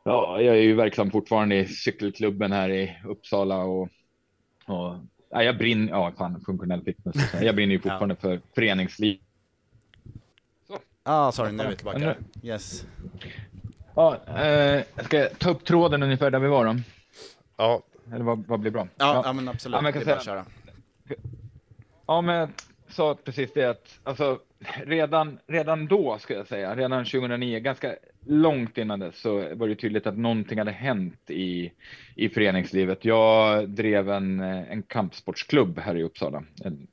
ja, 0.04 0.40
jag 0.40 0.56
är 0.56 0.62
ju 0.62 0.74
verksam 0.74 1.10
fortfarande 1.10 1.56
i 1.56 1.66
cykelklubben 1.66 2.52
här 2.52 2.70
i 2.70 2.96
Uppsala 3.04 3.56
och, 3.56 3.88
och 4.66 4.96
ja, 5.30 5.42
jag 5.42 5.58
brinner, 5.58 5.92
ja, 5.92 6.12
fan, 6.18 6.40
funktionell 6.46 6.84
fitness. 6.84 7.16
Jag 7.42 7.54
brinner 7.54 7.72
ju 7.72 7.78
fortfarande 7.82 8.16
ja. 8.20 8.28
för 8.28 8.40
föreningsliv 8.54 9.18
Ah, 11.02 11.32
sorry, 11.32 11.52
nu 11.52 11.62
är 11.62 11.68
vi 11.68 11.76
tillbaka. 11.76 12.16
Yes. 12.42 12.86
Ja, 13.94 14.20
eh, 14.36 14.82
jag 14.94 15.04
ska 15.04 15.28
ta 15.38 15.50
upp 15.50 15.64
tråden 15.64 16.02
ungefär 16.02 16.30
där 16.30 16.38
vi 16.38 16.48
var 16.48 16.64
då. 16.64 16.76
Ja. 17.56 17.82
Eller 18.12 18.24
vad, 18.24 18.46
vad 18.46 18.60
blir 18.60 18.70
bra? 18.70 18.88
Ja, 18.96 19.14
ja. 19.14 19.22
ja 19.24 19.32
men 19.32 19.48
absolut. 19.48 19.74
Ja, 19.74 19.80
men 19.80 19.84
jag 19.84 19.94
kan 19.94 20.04
säga, 20.04 20.20
köra. 20.20 20.44
Ja, 22.06 22.20
men 22.20 22.34
jag 22.34 22.48
sa 22.88 23.14
precis 23.24 23.52
det 23.54 23.64
att 23.64 23.98
alltså, 24.04 24.38
redan, 24.84 25.38
redan 25.46 25.86
då, 25.86 26.18
ska 26.18 26.34
jag 26.34 26.48
säga, 26.48 26.76
redan 26.76 27.04
2009, 27.04 27.58
ganska 27.58 27.96
långt 28.26 28.78
innan 28.78 29.00
dess, 29.00 29.20
så 29.20 29.54
var 29.54 29.68
det 29.68 29.74
tydligt 29.74 30.06
att 30.06 30.18
någonting 30.18 30.58
hade 30.58 30.70
hänt 30.70 31.30
i, 31.30 31.72
i 32.14 32.28
föreningslivet. 32.28 33.04
Jag 33.04 33.68
drev 33.68 34.10
en, 34.10 34.40
en 34.40 34.82
kampsportsklubb 34.82 35.78
här 35.78 35.96
i 35.96 36.02
Uppsala. 36.02 36.42
En, 36.64 36.86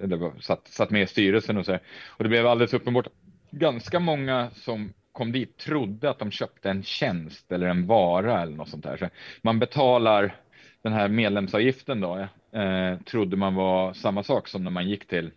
eller 0.00 0.40
satt, 0.40 0.68
satt 0.68 0.90
med 0.90 1.02
i 1.02 1.06
styrelsen 1.06 1.56
och 1.56 1.64
så. 1.64 1.72
Här. 1.72 1.80
Och 2.06 2.24
det 2.24 2.28
blev 2.28 2.46
alldeles 2.46 2.74
uppenbart 2.74 3.06
ganska 3.50 4.00
många 4.00 4.50
som 4.54 4.92
kom 5.12 5.32
dit 5.32 5.56
trodde 5.56 6.10
att 6.10 6.18
de 6.18 6.30
köpte 6.30 6.70
en 6.70 6.82
tjänst 6.82 7.52
eller 7.52 7.66
en 7.66 7.86
vara 7.86 8.42
eller 8.42 8.56
något 8.56 8.68
sånt 8.68 8.84
där. 8.84 8.96
Så 8.96 9.08
man 9.42 9.58
betalar 9.58 10.36
den 10.82 10.92
här 10.92 11.08
medlemsavgiften 11.08 12.00
då, 12.00 12.18
eh, 12.58 12.98
trodde 13.04 13.36
man 13.36 13.54
var 13.54 13.92
samma 13.92 14.22
sak 14.22 14.48
som 14.48 14.64
när 14.64 14.70
man 14.70 14.88
gick 14.88 15.06
till 15.06 15.30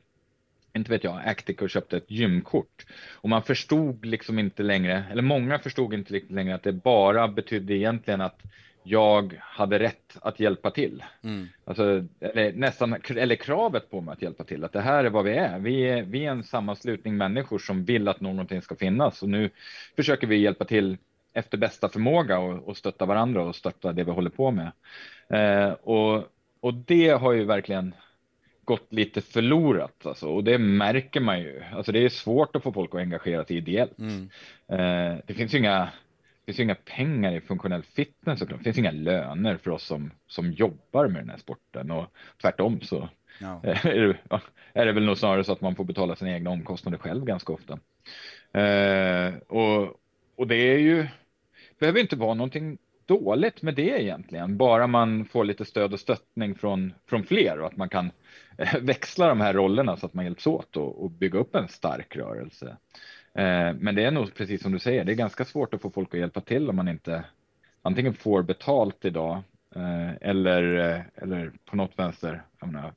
inte 0.74 0.91
vet 0.91 1.03
jag, 1.03 1.22
Actic 1.26 1.57
och 1.57 1.70
köpte 1.70 1.97
ett 1.97 2.12
gymkort. 2.12 2.86
Och 3.14 3.30
man 3.30 3.43
förstod 3.43 4.05
liksom 4.05 4.39
inte 4.39 4.64
längre, 4.64 5.05
eller 5.12 5.22
många 5.22 5.60
förstod 5.60 5.93
inte 5.93 6.14
riktigt 6.14 6.32
längre 6.32 6.55
att 6.55 6.64
det 6.64 6.74
bara 6.74 7.28
betydde 7.28 7.74
egentligen 7.74 8.22
att 8.22 8.41
jag 8.89 9.39
hade 9.41 9.79
rätt 9.79 10.17
att 10.21 10.39
hjälpa 10.39 10.71
till. 10.71 11.03
Mm. 11.23 11.47
Alltså, 11.65 12.05
eller, 12.19 12.53
nästan, 12.53 12.95
eller 13.09 13.35
kravet 13.35 13.89
på 13.89 14.01
mig 14.01 14.11
att 14.11 14.21
hjälpa 14.21 14.43
till. 14.43 14.63
Att 14.63 14.73
det 14.73 14.81
här 14.81 15.03
är 15.03 15.09
vad 15.09 15.25
vi 15.25 15.31
är. 15.31 15.59
Vi 15.59 15.81
är, 15.81 16.03
vi 16.03 16.25
är 16.25 16.31
en 16.31 16.43
sammanslutning 16.43 17.17
människor 17.17 17.59
som 17.59 17.85
vill 17.85 18.07
att 18.07 18.21
någonting 18.21 18.61
ska 18.61 18.75
finnas. 18.75 19.23
Och 19.23 19.29
nu 19.29 19.49
försöker 19.95 20.27
vi 20.27 20.37
hjälpa 20.37 20.65
till 20.65 20.97
efter 21.33 21.57
bästa 21.57 21.89
förmåga 21.89 22.39
och, 22.39 22.67
och 22.67 22.77
stötta 22.77 23.05
varandra 23.05 23.43
och 23.43 23.55
stötta 23.55 23.93
det 23.93 24.03
vi 24.03 24.11
håller 24.11 24.29
på 24.29 24.51
med. 24.51 24.71
Eh, 25.29 25.71
och, 25.71 26.23
och 26.59 26.73
det 26.73 27.09
har 27.09 27.33
ju 27.33 27.43
verkligen 27.43 27.93
gått 28.63 28.93
lite 28.93 29.21
förlorat. 29.21 30.05
Alltså, 30.05 30.27
och 30.27 30.43
det 30.43 30.57
märker 30.57 31.19
man 31.19 31.39
ju. 31.39 31.63
Alltså, 31.73 31.91
det 31.91 32.05
är 32.05 32.09
svårt 32.09 32.55
att 32.55 32.63
få 32.63 32.73
folk 32.73 32.95
att 32.95 33.01
engagera 33.01 33.45
sig 33.45 33.57
ideellt. 33.57 33.99
Mm. 33.99 34.29
Eh, 34.67 35.17
det 35.25 35.33
finns 35.33 35.53
ju 35.53 35.57
inga 35.57 35.89
finns 36.49 36.59
ju 36.59 36.63
inga 36.63 36.75
pengar 36.75 37.31
i 37.31 37.41
funktionell 37.41 37.83
fitness 37.83 38.39
såklart. 38.39 38.59
Det 38.59 38.63
finns 38.63 38.77
inga 38.77 38.91
löner 38.91 39.57
för 39.57 39.71
oss 39.71 39.83
som, 39.83 40.11
som 40.27 40.51
jobbar 40.51 41.07
med 41.07 41.21
den 41.21 41.29
här 41.29 41.37
sporten 41.37 41.91
och 41.91 42.05
tvärtom 42.41 42.81
så 42.81 43.09
no. 43.41 43.61
är, 43.63 44.07
det, 44.07 44.41
är 44.73 44.85
det 44.85 44.91
väl 44.91 45.05
nog 45.05 45.17
snarare 45.17 45.43
så 45.43 45.51
att 45.51 45.61
man 45.61 45.75
får 45.75 45.83
betala 45.83 46.15
sina 46.15 46.31
egna 46.31 46.49
omkostnader 46.49 46.97
själv 46.97 47.25
ganska 47.25 47.53
ofta. 47.53 47.79
Eh, 48.59 49.33
och, 49.47 49.99
och 50.35 50.47
det 50.47 50.55
är 50.55 50.77
ju, 50.77 51.07
behöver 51.79 51.99
inte 51.99 52.15
vara 52.15 52.33
någonting 52.33 52.77
dåligt 53.05 53.61
med 53.61 53.75
det 53.75 54.03
egentligen, 54.03 54.57
bara 54.57 54.87
man 54.87 55.25
får 55.25 55.45
lite 55.45 55.65
stöd 55.65 55.93
och 55.93 55.99
stöttning 55.99 56.55
från, 56.55 56.93
från 57.09 57.23
fler 57.23 57.59
och 57.59 57.67
att 57.67 57.77
man 57.77 57.89
kan 57.89 58.11
växla 58.81 59.27
de 59.27 59.41
här 59.41 59.53
rollerna 59.53 59.97
så 59.97 60.05
att 60.05 60.13
man 60.13 60.25
hjälps 60.25 60.47
åt 60.47 60.77
och, 60.77 61.03
och 61.03 61.11
bygga 61.11 61.39
upp 61.39 61.55
en 61.55 61.67
stark 61.67 62.15
rörelse. 62.15 62.77
Eh, 63.39 63.73
men 63.79 63.95
det 63.95 64.03
är 64.03 64.11
nog 64.11 64.33
precis 64.33 64.61
som 64.61 64.71
du 64.71 64.79
säger, 64.79 65.03
det 65.03 65.11
är 65.11 65.15
ganska 65.15 65.45
svårt 65.45 65.73
att 65.73 65.81
få 65.81 65.89
folk 65.89 66.13
att 66.13 66.19
hjälpa 66.19 66.41
till 66.41 66.69
om 66.69 66.75
man 66.75 66.87
inte 66.87 67.23
antingen 67.81 68.13
får 68.13 68.43
betalt 68.43 69.05
idag 69.05 69.41
eh, 69.75 70.11
eller, 70.21 70.77
eh, 70.77 71.01
eller 71.15 71.51
på 71.65 71.75
något 71.75 71.99
vänster 71.99 72.41
menar, 72.61 72.93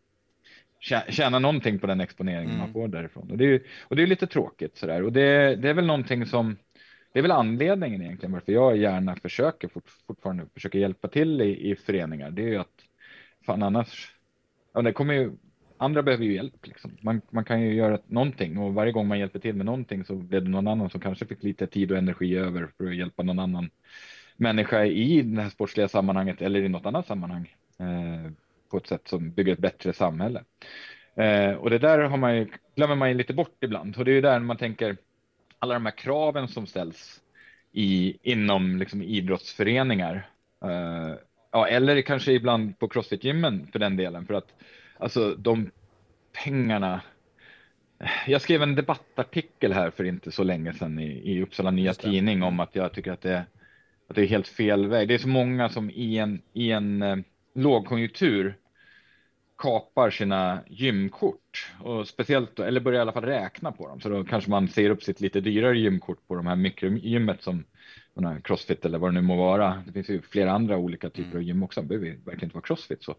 tjäna 1.09 1.39
någonting 1.39 1.79
på 1.79 1.87
den 1.87 2.01
exponeringen 2.01 2.51
mm. 2.51 2.59
man 2.59 2.73
får 2.73 2.89
därifrån. 2.89 3.31
Och 3.31 3.39
det 3.39 3.45
är, 3.45 3.63
och 3.83 3.97
det 3.97 4.03
är 4.03 4.07
lite 4.07 4.27
tråkigt 4.27 4.77
sådär. 4.77 5.03
Och 5.03 5.13
det, 5.13 5.57
det 5.57 5.69
är 5.69 5.75
väl 5.75 5.87
någonting 5.87 6.27
som, 6.27 6.57
det 7.13 7.19
är 7.19 7.23
väl 7.23 7.31
anledningen 7.31 8.03
egentligen 8.03 8.33
varför 8.33 8.53
jag 8.53 8.77
gärna 8.77 9.17
försöker 9.17 9.69
fort, 9.69 9.91
fortfarande 10.07 10.47
försöka 10.55 10.79
hjälpa 10.79 11.09
till 11.09 11.41
i, 11.41 11.71
i 11.71 11.77
föreningar. 11.77 12.31
Det 12.31 12.43
är 12.43 12.49
ju 12.49 12.59
att 12.59 12.85
fan 13.47 13.63
annars, 13.63 14.15
ja, 14.73 14.83
det 14.83 14.93
kommer 14.93 15.15
ju 15.15 15.33
andra 15.83 16.03
behöver 16.03 16.25
ju 16.25 16.35
hjälp. 16.35 16.67
Liksom. 16.67 16.97
Man, 17.01 17.21
man 17.31 17.45
kan 17.45 17.61
ju 17.61 17.75
göra 17.75 17.99
någonting 18.07 18.59
och 18.59 18.75
varje 18.75 18.93
gång 18.93 19.09
man 19.09 19.19
hjälper 19.19 19.39
till 19.39 19.55
med 19.55 19.67
någonting 19.67 20.05
så 20.05 20.15
blir 20.15 20.41
det 20.41 20.51
någon 20.51 20.69
annan 20.69 20.91
som 20.91 21.01
kanske 21.01 21.27
fick 21.27 21.43
lite 21.43 21.67
tid 21.67 21.93
och 21.93 21.99
energi 21.99 22.37
över 22.37 22.69
för 22.77 22.87
att 22.87 22.97
hjälpa 22.97 23.23
någon 23.23 23.39
annan 23.39 23.71
människa 24.37 24.85
i 24.85 25.23
det 25.23 25.43
här 25.43 25.51
sportsliga 25.51 25.89
sammanhanget 25.89 26.43
eller 26.43 26.61
i 26.61 26.69
något 26.69 26.87
annat 26.87 27.07
sammanhang 27.07 27.55
eh, 27.79 28.33
på 28.71 28.77
ett 28.77 28.87
sätt 28.87 29.09
som 29.09 29.31
bygger 29.31 29.53
ett 29.53 29.59
bättre 29.59 29.93
samhälle. 29.93 30.45
Eh, 31.15 31.53
och 31.53 31.71
det 31.71 31.79
där 31.79 31.99
har 31.99 32.17
man 32.17 32.37
ju, 32.37 32.47
glömmer 32.77 32.95
man 32.95 33.09
ju 33.09 33.15
lite 33.15 33.35
bort 33.35 33.65
ibland 33.65 33.97
och 33.97 34.05
det 34.05 34.11
är 34.11 34.15
ju 34.15 34.21
där 34.21 34.41
man 34.41 34.57
tänker 34.57 34.97
alla 35.59 35.75
de 35.75 35.87
här 35.87 35.97
kraven 35.97 36.49
som 36.49 36.67
ställs 36.67 37.21
i, 37.73 38.17
inom 38.23 38.77
liksom 38.77 39.03
idrottsföreningar. 39.03 40.29
Eh, 40.65 41.15
ja, 41.53 41.69
eller 41.69 42.03
kanske 42.03 42.33
ibland 42.33 42.79
på 42.79 42.89
crossfit-gymmen 42.89 43.67
för 43.73 43.79
den 43.79 43.97
delen. 43.97 44.27
För 44.27 44.35
att 44.35 44.55
alltså 45.03 45.35
de 45.35 45.71
pengarna. 46.45 47.01
Jag 48.27 48.43
skrev 48.43 48.63
en 48.63 48.75
debattartikel 48.75 49.73
här 49.73 49.91
för 49.91 50.05
inte 50.05 50.33
så 50.33 50.43
länge 50.43 50.73
sedan 50.73 50.99
i, 50.99 51.33
i 51.33 51.43
Uppsala 51.43 51.71
Nya 51.71 51.95
Tidning 51.95 52.43
om 52.43 52.61
att 52.61 52.75
jag 52.77 52.93
tycker 52.93 53.13
att 53.13 53.21
det, 53.21 53.45
att 54.09 54.17
det 54.17 54.23
är 54.23 54.27
helt 54.27 54.49
fel 54.49 54.87
väg. 54.87 55.09
Det 55.09 55.15
är 55.15 55.19
så 55.19 55.29
många 55.29 55.69
som 55.69 55.91
i 55.91 56.19
en, 56.19 56.43
i 56.53 56.71
en 56.73 57.03
eh, 57.03 57.17
lågkonjunktur 57.55 58.57
kapar 59.59 60.11
sina 60.11 60.61
gymkort 60.67 61.73
och 61.81 62.09
speciellt 62.09 62.59
eller 62.59 62.81
börjar 62.81 62.99
i 62.99 63.03
alla 63.03 63.13
fall 63.13 63.25
räkna 63.25 63.73
på 63.73 63.89
dem. 63.89 64.01
Så 64.01 64.09
då 64.09 64.25
kanske 64.25 64.51
man 64.51 64.69
ser 64.69 64.91
upp 64.91 65.03
sitt 65.03 65.21
lite 65.21 65.41
dyrare 65.41 65.79
gymkort 65.79 66.29
på 66.29 66.35
de 66.35 66.47
här 66.47 66.57
mikrogymmet 66.57 67.43
som 67.43 67.65
Crossfit 68.45 68.85
eller 68.85 68.99
vad 68.99 69.11
det 69.11 69.15
nu 69.15 69.21
må 69.21 69.37
vara. 69.37 69.83
Det 69.87 69.93
finns 69.93 70.09
ju 70.09 70.23
flera 70.23 70.53
andra 70.53 70.77
olika 70.77 71.11
typer 71.11 71.31
mm. 71.31 71.37
av 71.37 71.43
gym 71.43 71.63
också. 71.63 71.83
Det 71.83 71.87
behöver 71.87 72.09
verkligen 72.09 72.45
inte 72.45 72.55
vara 72.55 72.63
Crossfit 72.63 73.03
så. 73.03 73.17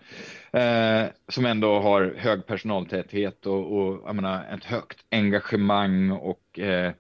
Eh, 0.57 1.05
som 1.27 1.45
ändå 1.45 1.79
har 1.79 2.13
hög 2.17 2.45
personaltäthet 2.45 3.45
och, 3.45 3.71
och 3.71 4.15
menar, 4.15 4.53
ett 4.53 4.63
högt 4.63 4.99
engagemang 5.11 6.11
och 6.11 6.59
eh, 6.59 6.91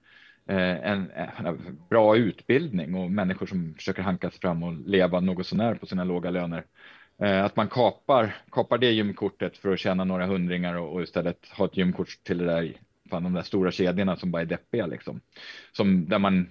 eh 0.47 0.91
en, 0.91 1.11
en, 1.45 1.77
bra 1.89 2.17
utbildning 2.17 2.95
och 2.95 3.11
människor 3.11 3.45
som 3.45 3.73
försöker 3.73 4.01
hanka 4.01 4.29
sig 4.29 4.39
fram 4.39 4.63
och 4.63 4.73
leva 4.73 5.19
något 5.19 5.47
sånär 5.47 5.75
på 5.75 5.85
sina 5.85 6.03
låga 6.03 6.29
löner. 6.29 6.65
Eh, 7.21 7.45
att 7.45 7.55
man 7.55 7.67
kapar, 7.67 8.35
kapar 8.51 8.77
det 8.77 8.91
gymkortet 8.91 9.57
för 9.57 9.73
att 9.73 9.79
tjäna 9.79 10.03
några 10.03 10.25
hundringar 10.25 10.75
och, 10.75 10.93
och 10.93 11.03
istället 11.03 11.47
ha 11.57 11.65
ett 11.65 11.77
gymkort 11.77 12.23
till 12.23 12.37
det 12.37 12.45
där, 12.45 12.73
fan, 13.09 13.23
de 13.23 13.33
där 13.33 13.41
stora 13.41 13.71
kedjorna 13.71 14.15
som 14.15 14.31
bara 14.31 14.41
är 14.41 14.45
deppiga 14.45 14.87
liksom. 14.87 15.21
Som 15.71 16.09
där 16.09 16.19
man 16.19 16.47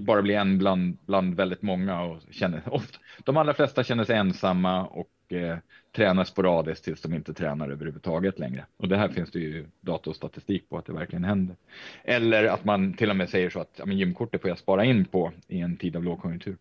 bara 0.00 0.22
bli 0.22 0.34
en 0.34 0.58
bland, 0.58 0.96
bland 1.06 1.34
väldigt 1.34 1.62
många 1.62 2.02
och 2.02 2.20
känner 2.30 2.62
ofta, 2.74 2.98
de 3.24 3.36
allra 3.36 3.54
flesta 3.54 3.84
känner 3.84 4.04
sig 4.04 4.16
ensamma 4.16 4.86
och 4.86 5.32
eh, 5.32 5.58
tränar 5.96 6.24
sporadiskt 6.24 6.84
tills 6.84 7.02
de 7.02 7.14
inte 7.14 7.34
tränar 7.34 7.70
överhuvudtaget 7.70 8.38
längre. 8.38 8.66
Och 8.76 8.88
det 8.88 8.96
här 8.96 9.08
finns 9.08 9.30
det 9.30 9.38
ju 9.38 9.66
data 9.80 10.10
och 10.10 10.16
statistik 10.16 10.68
på 10.68 10.78
att 10.78 10.86
det 10.86 10.92
verkligen 10.92 11.24
händer. 11.24 11.56
Eller 12.04 12.44
att 12.44 12.64
man 12.64 12.94
till 12.94 13.10
och 13.10 13.16
med 13.16 13.30
säger 13.30 13.50
så 13.50 13.60
att 13.60 13.74
ja, 13.76 13.86
men 13.86 13.98
gymkortet 13.98 14.40
får 14.40 14.48
jag 14.48 14.58
spara 14.58 14.84
in 14.84 15.04
på 15.04 15.32
i 15.48 15.60
en 15.60 15.76
tid 15.76 15.96
av 15.96 16.04
lågkonjunktur. 16.04 16.56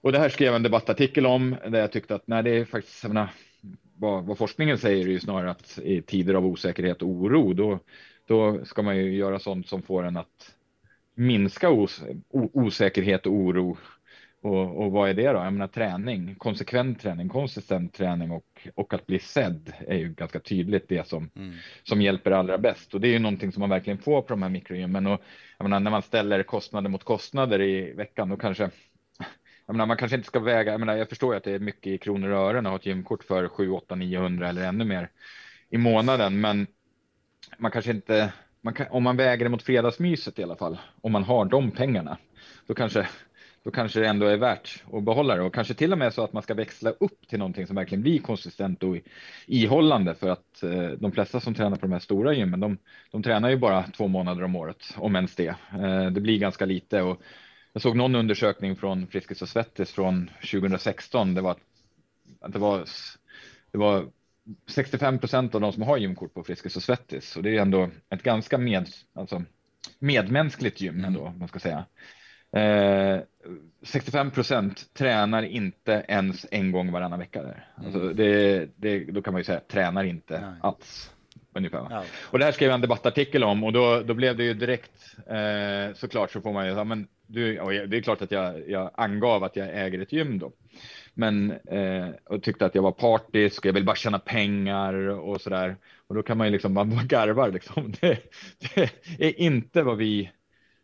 Och 0.00 0.12
det 0.12 0.18
här 0.18 0.28
skrev 0.28 0.46
jag 0.46 0.56
en 0.56 0.62
debattartikel 0.62 1.26
om 1.26 1.56
där 1.68 1.80
jag 1.80 1.92
tyckte 1.92 2.14
att 2.14 2.26
nej, 2.26 2.42
det 2.42 2.50
är 2.50 2.64
faktiskt 2.64 3.04
menar, 3.04 3.28
vad, 3.96 4.24
vad, 4.24 4.38
forskningen 4.38 4.78
säger 4.78 5.06
är 5.06 5.10
ju 5.10 5.20
snarare 5.20 5.50
att 5.50 5.78
i 5.78 6.02
tider 6.02 6.34
av 6.34 6.46
osäkerhet 6.46 7.02
och 7.02 7.08
oro, 7.08 7.52
då, 7.52 7.78
då 8.26 8.64
ska 8.64 8.82
man 8.82 8.96
ju 8.96 9.16
göra 9.16 9.38
sånt 9.38 9.68
som 9.68 9.82
får 9.82 10.04
en 10.04 10.16
att 10.16 10.54
minska 11.26 11.70
os, 11.70 12.02
osäkerhet 12.30 13.26
och 13.26 13.32
oro. 13.32 13.76
Och, 14.42 14.84
och, 14.84 14.92
vad 14.92 15.10
är 15.10 15.14
det 15.14 15.32
då? 15.32 15.38
Jag 15.38 15.52
menar 15.52 15.66
träning, 15.66 16.34
konsekvent 16.34 17.00
träning, 17.00 17.28
konsistent 17.28 17.94
träning 17.94 18.30
och, 18.30 18.68
och 18.74 18.94
att 18.94 19.06
bli 19.06 19.18
sedd 19.18 19.72
är 19.88 19.96
ju 19.96 20.08
ganska 20.08 20.40
tydligt 20.40 20.88
det 20.88 21.08
som, 21.08 21.30
mm. 21.36 21.54
som 21.82 22.02
hjälper 22.02 22.30
allra 22.30 22.58
bäst. 22.58 22.94
Och 22.94 23.00
det 23.00 23.08
är 23.08 23.12
ju 23.12 23.18
någonting 23.18 23.52
som 23.52 23.60
man 23.60 23.70
verkligen 23.70 23.98
får 23.98 24.22
på 24.22 24.28
de 24.28 24.42
här 24.42 24.48
mikrogymmen. 24.48 25.06
Och 25.06 25.20
jag 25.58 25.64
menar, 25.64 25.80
när 25.80 25.90
man 25.90 26.02
ställer 26.02 26.42
kostnader 26.42 26.90
mot 26.90 27.04
kostnader 27.04 27.60
i 27.60 27.92
veckan, 27.92 28.28
då 28.28 28.36
kanske 28.36 28.62
jag 29.66 29.74
menar, 29.74 29.86
man 29.86 29.96
kanske 29.96 30.16
inte 30.16 30.28
ska 30.28 30.40
väga, 30.40 30.72
jag, 30.72 30.80
menar, 30.80 30.96
jag 30.96 31.08
förstår 31.08 31.34
ju 31.34 31.36
att 31.36 31.44
det 31.44 31.52
är 31.52 31.58
mycket 31.58 31.86
i 31.86 31.98
kronor 31.98 32.30
och 32.30 32.38
ören 32.38 32.66
att 32.66 32.70
ha 32.70 32.76
ett 32.76 32.86
gymkort 32.86 33.24
för 33.24 33.48
7, 33.48 33.70
8, 33.70 33.94
900 33.94 34.48
eller 34.48 34.68
ännu 34.68 34.84
mer 34.84 35.10
i 35.70 35.78
månaden, 35.78 36.40
men 36.40 36.66
man 37.58 37.70
kanske 37.70 37.90
inte, 37.90 38.32
man 38.62 38.74
kan, 38.74 38.86
om 38.90 39.02
man 39.02 39.16
väger 39.16 39.44
det 39.44 39.50
mot 39.50 39.62
fredagsmyset 39.62 40.38
i 40.38 40.42
alla 40.42 40.56
fall, 40.56 40.78
om 41.00 41.12
man 41.12 41.24
har 41.24 41.44
de 41.44 41.70
pengarna, 41.70 42.18
då 42.66 42.74
kanske, 42.74 43.08
då 43.62 43.70
kanske 43.70 44.00
det 44.00 44.08
ändå 44.08 44.26
är 44.26 44.36
värt 44.36 44.82
att 44.92 45.02
behålla 45.02 45.36
det 45.36 45.42
och 45.42 45.54
kanske 45.54 45.74
till 45.74 45.92
och 45.92 45.98
med 45.98 46.14
så 46.14 46.24
att 46.24 46.32
man 46.32 46.42
ska 46.42 46.54
växla 46.54 46.90
upp 46.90 47.28
till 47.28 47.38
någonting 47.38 47.66
som 47.66 47.76
verkligen 47.76 48.02
blir 48.02 48.18
konsistent 48.18 48.82
och 48.82 48.96
ihållande 49.46 50.14
för 50.14 50.28
att 50.28 50.62
eh, 50.62 50.90
de 50.90 51.12
flesta 51.12 51.40
som 51.40 51.54
tränar 51.54 51.76
på 51.76 51.86
de 51.86 51.92
här 51.92 51.98
stora 51.98 52.34
gymmen, 52.34 52.60
de, 52.60 52.78
de 53.10 53.22
tränar 53.22 53.50
ju 53.50 53.56
bara 53.56 53.82
två 53.82 54.08
månader 54.08 54.44
om 54.44 54.56
året, 54.56 54.94
om 54.96 55.16
ens 55.16 55.34
det. 55.36 55.54
Eh, 55.72 56.06
det 56.10 56.20
blir 56.20 56.38
ganska 56.38 56.64
lite 56.64 57.02
och 57.02 57.22
jag 57.72 57.82
såg 57.82 57.96
någon 57.96 58.14
undersökning 58.14 58.76
från 58.76 59.06
Friskis 59.06 59.42
och 59.42 59.48
Svettis 59.48 59.92
från 59.92 60.30
2016. 60.52 61.34
Det 61.34 61.40
var, 61.40 61.56
att 62.40 62.52
det 62.52 62.58
var, 62.58 62.84
det 63.70 63.78
var 63.78 64.06
65 64.66 65.18
procent 65.18 65.54
av 65.54 65.60
de 65.60 65.72
som 65.72 65.82
har 65.82 65.96
gymkort 65.96 66.34
på 66.34 66.44
Friskis 66.44 66.76
och 66.76 66.82
Svettis. 66.82 67.36
Och 67.36 67.42
det 67.42 67.56
är 67.56 67.60
ändå 67.60 67.90
ett 68.10 68.22
ganska 68.22 68.58
med, 68.58 68.88
alltså, 69.14 69.42
medmänskligt 69.98 70.80
gym 70.80 70.94
mm. 70.94 71.04
ändå, 71.04 71.34
man 71.38 71.48
ska 71.48 71.58
säga. 71.58 71.84
Eh, 72.56 73.20
65 73.82 74.30
procent 74.30 74.94
tränar 74.94 75.42
inte 75.42 76.04
ens 76.08 76.46
en 76.50 76.72
gång 76.72 76.92
varannan 76.92 77.18
vecka 77.18 77.42
där. 77.42 77.68
Alltså 77.76 78.00
mm. 78.00 78.16
det, 78.16 78.68
det, 78.76 79.04
då 79.04 79.22
kan 79.22 79.32
man 79.32 79.40
ju 79.40 79.44
säga 79.44 79.60
tränar 79.60 80.04
inte 80.04 80.40
Nej. 80.40 80.54
alls. 80.60 81.12
Ungefär. 81.54 81.86
Ja. 81.90 82.04
Och 82.30 82.38
det 82.38 82.44
här 82.44 82.52
skrev 82.52 82.68
jag 82.68 82.74
en 82.74 82.80
debattartikel 82.80 83.44
om 83.44 83.64
och 83.64 83.72
då, 83.72 84.00
då 84.00 84.14
blev 84.14 84.36
det 84.36 84.44
ju 84.44 84.54
direkt 84.54 85.16
eh, 85.26 85.94
såklart 85.94 86.30
så 86.30 86.40
får 86.40 86.52
man 86.52 86.66
ju, 86.66 86.72
ja, 86.72 86.84
men 86.84 87.08
du, 87.26 87.54
det 87.86 87.96
är 87.96 88.02
klart 88.02 88.22
att 88.22 88.30
jag, 88.30 88.70
jag 88.70 88.90
angav 88.94 89.44
att 89.44 89.56
jag 89.56 89.68
äger 89.68 89.98
ett 90.00 90.12
gym 90.12 90.38
då. 90.38 90.52
Men 91.14 91.50
eh, 91.50 92.08
och 92.24 92.42
tyckte 92.42 92.66
att 92.66 92.74
jag 92.74 92.82
var 92.82 92.92
partisk, 92.92 93.66
jag 93.66 93.72
vill 93.72 93.84
bara 93.84 93.96
tjäna 93.96 94.18
pengar 94.18 94.94
och 95.08 95.40
så 95.40 95.50
där. 95.50 95.76
Och 96.06 96.14
då 96.14 96.22
kan 96.22 96.38
man 96.38 96.46
ju 96.46 96.52
liksom, 96.52 96.74
man 96.74 97.00
garvar 97.06 97.50
liksom. 97.50 97.92
Det, 98.00 98.18
det 98.74 98.90
är 99.18 99.40
inte 99.40 99.82
vad 99.82 99.98
vi, 99.98 100.30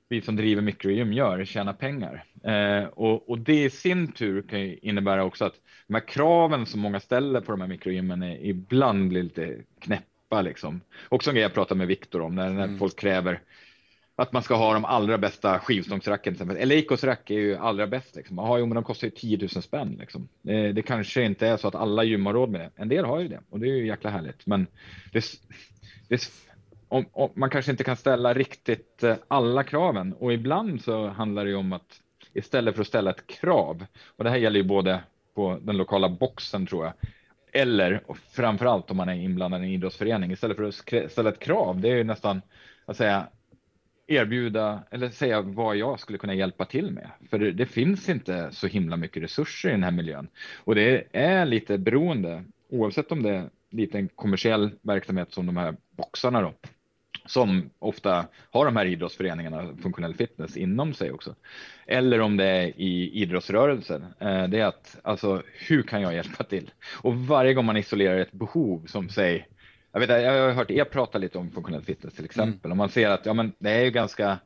vi 0.08 0.20
som 0.20 0.36
driver 0.36 0.62
mikrogym 0.62 1.12
gör, 1.12 1.44
tjäna 1.44 1.72
pengar. 1.72 2.24
Eh, 2.44 2.84
och, 2.84 3.30
och 3.30 3.38
det 3.38 3.64
i 3.64 3.70
sin 3.70 4.12
tur 4.12 4.42
kan 4.42 4.60
ju 4.60 4.78
innebära 4.82 5.24
också 5.24 5.44
att 5.44 5.54
de 5.86 5.94
här 5.94 6.08
kraven 6.08 6.66
som 6.66 6.80
många 6.80 7.00
ställer 7.00 7.40
på 7.40 7.52
de 7.52 7.60
här 7.60 7.68
mikrogymmen 7.68 8.22
är 8.22 8.44
ibland 8.46 9.08
blir 9.08 9.22
lite 9.22 9.56
knäppa 9.80 10.42
liksom. 10.42 10.80
Också 11.08 11.30
en 11.30 11.34
grej 11.34 11.42
jag 11.42 11.54
pratade 11.54 11.78
med 11.78 11.86
Viktor 11.86 12.22
om 12.22 12.34
när, 12.34 12.50
när 12.50 12.64
mm. 12.64 12.78
folk 12.78 12.98
kräver 12.98 13.40
att 14.22 14.32
man 14.32 14.42
ska 14.42 14.54
ha 14.54 14.74
de 14.74 14.84
allra 14.84 15.18
bästa 15.18 15.58
skivstångsracken. 15.58 16.50
Eleikos 16.50 17.04
rack 17.04 17.30
är 17.30 17.34
ju 17.34 17.56
allra 17.56 17.86
bäst. 17.86 18.16
Liksom. 18.16 18.38
Aha, 18.38 18.58
jo, 18.58 18.66
men 18.66 18.74
de 18.74 18.84
kostar 18.84 19.06
ju 19.06 19.10
10 19.10 19.38
000 19.38 19.48
spänn. 19.48 19.96
Liksom. 20.00 20.28
Det, 20.42 20.72
det, 20.72 20.82
kanske 20.82 21.22
inte 21.22 21.46
är 21.46 21.56
så 21.56 21.68
att 21.68 21.74
alla 21.74 22.04
gym 22.04 22.26
har 22.26 22.32
råd 22.32 22.50
med 22.50 22.60
det. 22.60 22.70
En 22.76 22.88
del 22.88 23.04
har 23.04 23.20
ju 23.20 23.28
det 23.28 23.40
och 23.50 23.60
det 23.60 23.66
är 23.66 23.76
ju 23.76 23.86
jäkla 23.86 24.10
härligt. 24.10 24.46
Men 24.46 24.66
det, 25.12 25.24
det, 26.08 26.30
om, 26.88 27.04
om, 27.12 27.30
man 27.34 27.50
kanske 27.50 27.70
inte 27.70 27.84
kan 27.84 27.96
ställa 27.96 28.34
riktigt 28.34 29.02
eh, 29.02 29.16
alla 29.28 29.64
kraven 29.64 30.12
och 30.12 30.32
ibland 30.32 30.82
så 30.82 31.08
handlar 31.08 31.44
det 31.44 31.50
ju 31.50 31.56
om 31.56 31.72
att 31.72 32.00
istället 32.32 32.74
för 32.74 32.80
att 32.80 32.88
ställa 32.88 33.10
ett 33.10 33.26
krav 33.26 33.84
och 34.16 34.24
det 34.24 34.30
här 34.30 34.36
gäller 34.36 34.60
ju 34.60 34.66
både 34.66 35.00
på 35.34 35.58
den 35.62 35.76
lokala 35.76 36.08
boxen 36.08 36.66
tror 36.66 36.84
jag 36.84 36.94
eller 37.52 38.02
framför 38.30 38.66
allt 38.66 38.90
om 38.90 38.96
man 38.96 39.08
är 39.08 39.14
inblandad 39.14 39.62
i 39.62 39.64
en 39.64 39.70
idrottsförening 39.70 40.32
istället 40.32 40.56
för 40.56 40.64
att 40.64 41.12
ställa 41.12 41.30
ett 41.30 41.38
krav. 41.38 41.80
Det 41.80 41.88
är 41.88 41.96
ju 41.96 42.04
nästan 42.04 42.42
att 42.84 42.96
säga 42.96 43.26
erbjuda 44.08 44.82
eller 44.90 45.10
säga 45.10 45.40
vad 45.40 45.76
jag 45.76 46.00
skulle 46.00 46.18
kunna 46.18 46.34
hjälpa 46.34 46.64
till 46.64 46.90
med. 46.90 47.10
För 47.30 47.38
det, 47.38 47.52
det, 47.52 47.66
finns 47.66 48.08
inte 48.08 48.48
så 48.52 48.66
himla 48.66 48.96
mycket 48.96 49.22
resurser 49.22 49.68
i 49.68 49.72
den 49.72 49.82
här 49.82 49.90
miljön 49.90 50.28
och 50.64 50.74
det 50.74 51.04
är 51.12 51.46
lite 51.46 51.78
beroende 51.78 52.44
oavsett 52.70 53.12
om 53.12 53.22
det 53.22 53.30
är 53.30 53.50
lite 53.70 53.98
en 53.98 54.08
kommersiell 54.08 54.70
verksamhet 54.82 55.32
som 55.32 55.46
de 55.46 55.56
här 55.56 55.76
boxarna 55.96 56.40
då 56.40 56.52
som 57.26 57.70
ofta 57.78 58.26
har 58.50 58.64
de 58.64 58.76
här 58.76 58.86
idrottsföreningarna 58.86 59.76
funktionell 59.82 60.14
fitness 60.14 60.56
inom 60.56 60.94
sig 60.94 61.12
också. 61.12 61.34
Eller 61.86 62.20
om 62.20 62.36
det 62.36 62.44
är 62.44 62.80
i 62.80 63.10
idrottsrörelsen. 63.12 64.02
Eh, 64.18 64.44
det 64.48 64.60
är 64.60 64.66
att 64.66 64.98
alltså 65.02 65.42
hur 65.68 65.82
kan 65.82 66.02
jag 66.02 66.14
hjälpa 66.14 66.44
till? 66.44 66.70
Och 67.02 67.16
varje 67.16 67.54
gång 67.54 67.64
man 67.64 67.76
isolerar 67.76 68.18
ett 68.18 68.32
behov 68.32 68.86
som 68.86 69.08
säg 69.08 69.48
jag, 69.92 70.00
vet, 70.00 70.10
jag 70.10 70.42
har 70.42 70.52
hört 70.52 70.70
er 70.70 70.84
prata 70.84 71.18
lite 71.18 71.38
om 71.38 71.50
funktionell 71.50 71.82
fitness 71.82 72.14
till 72.14 72.24
exempel. 72.24 72.68
Mm. 72.68 72.78
Man 72.78 72.88
ser 72.88 73.10
att 73.10 73.26
ja, 73.26 73.32
men 73.32 73.52
det 73.58 73.70
är 73.70 73.84
ju 73.84 73.90
ganska, 73.90 74.38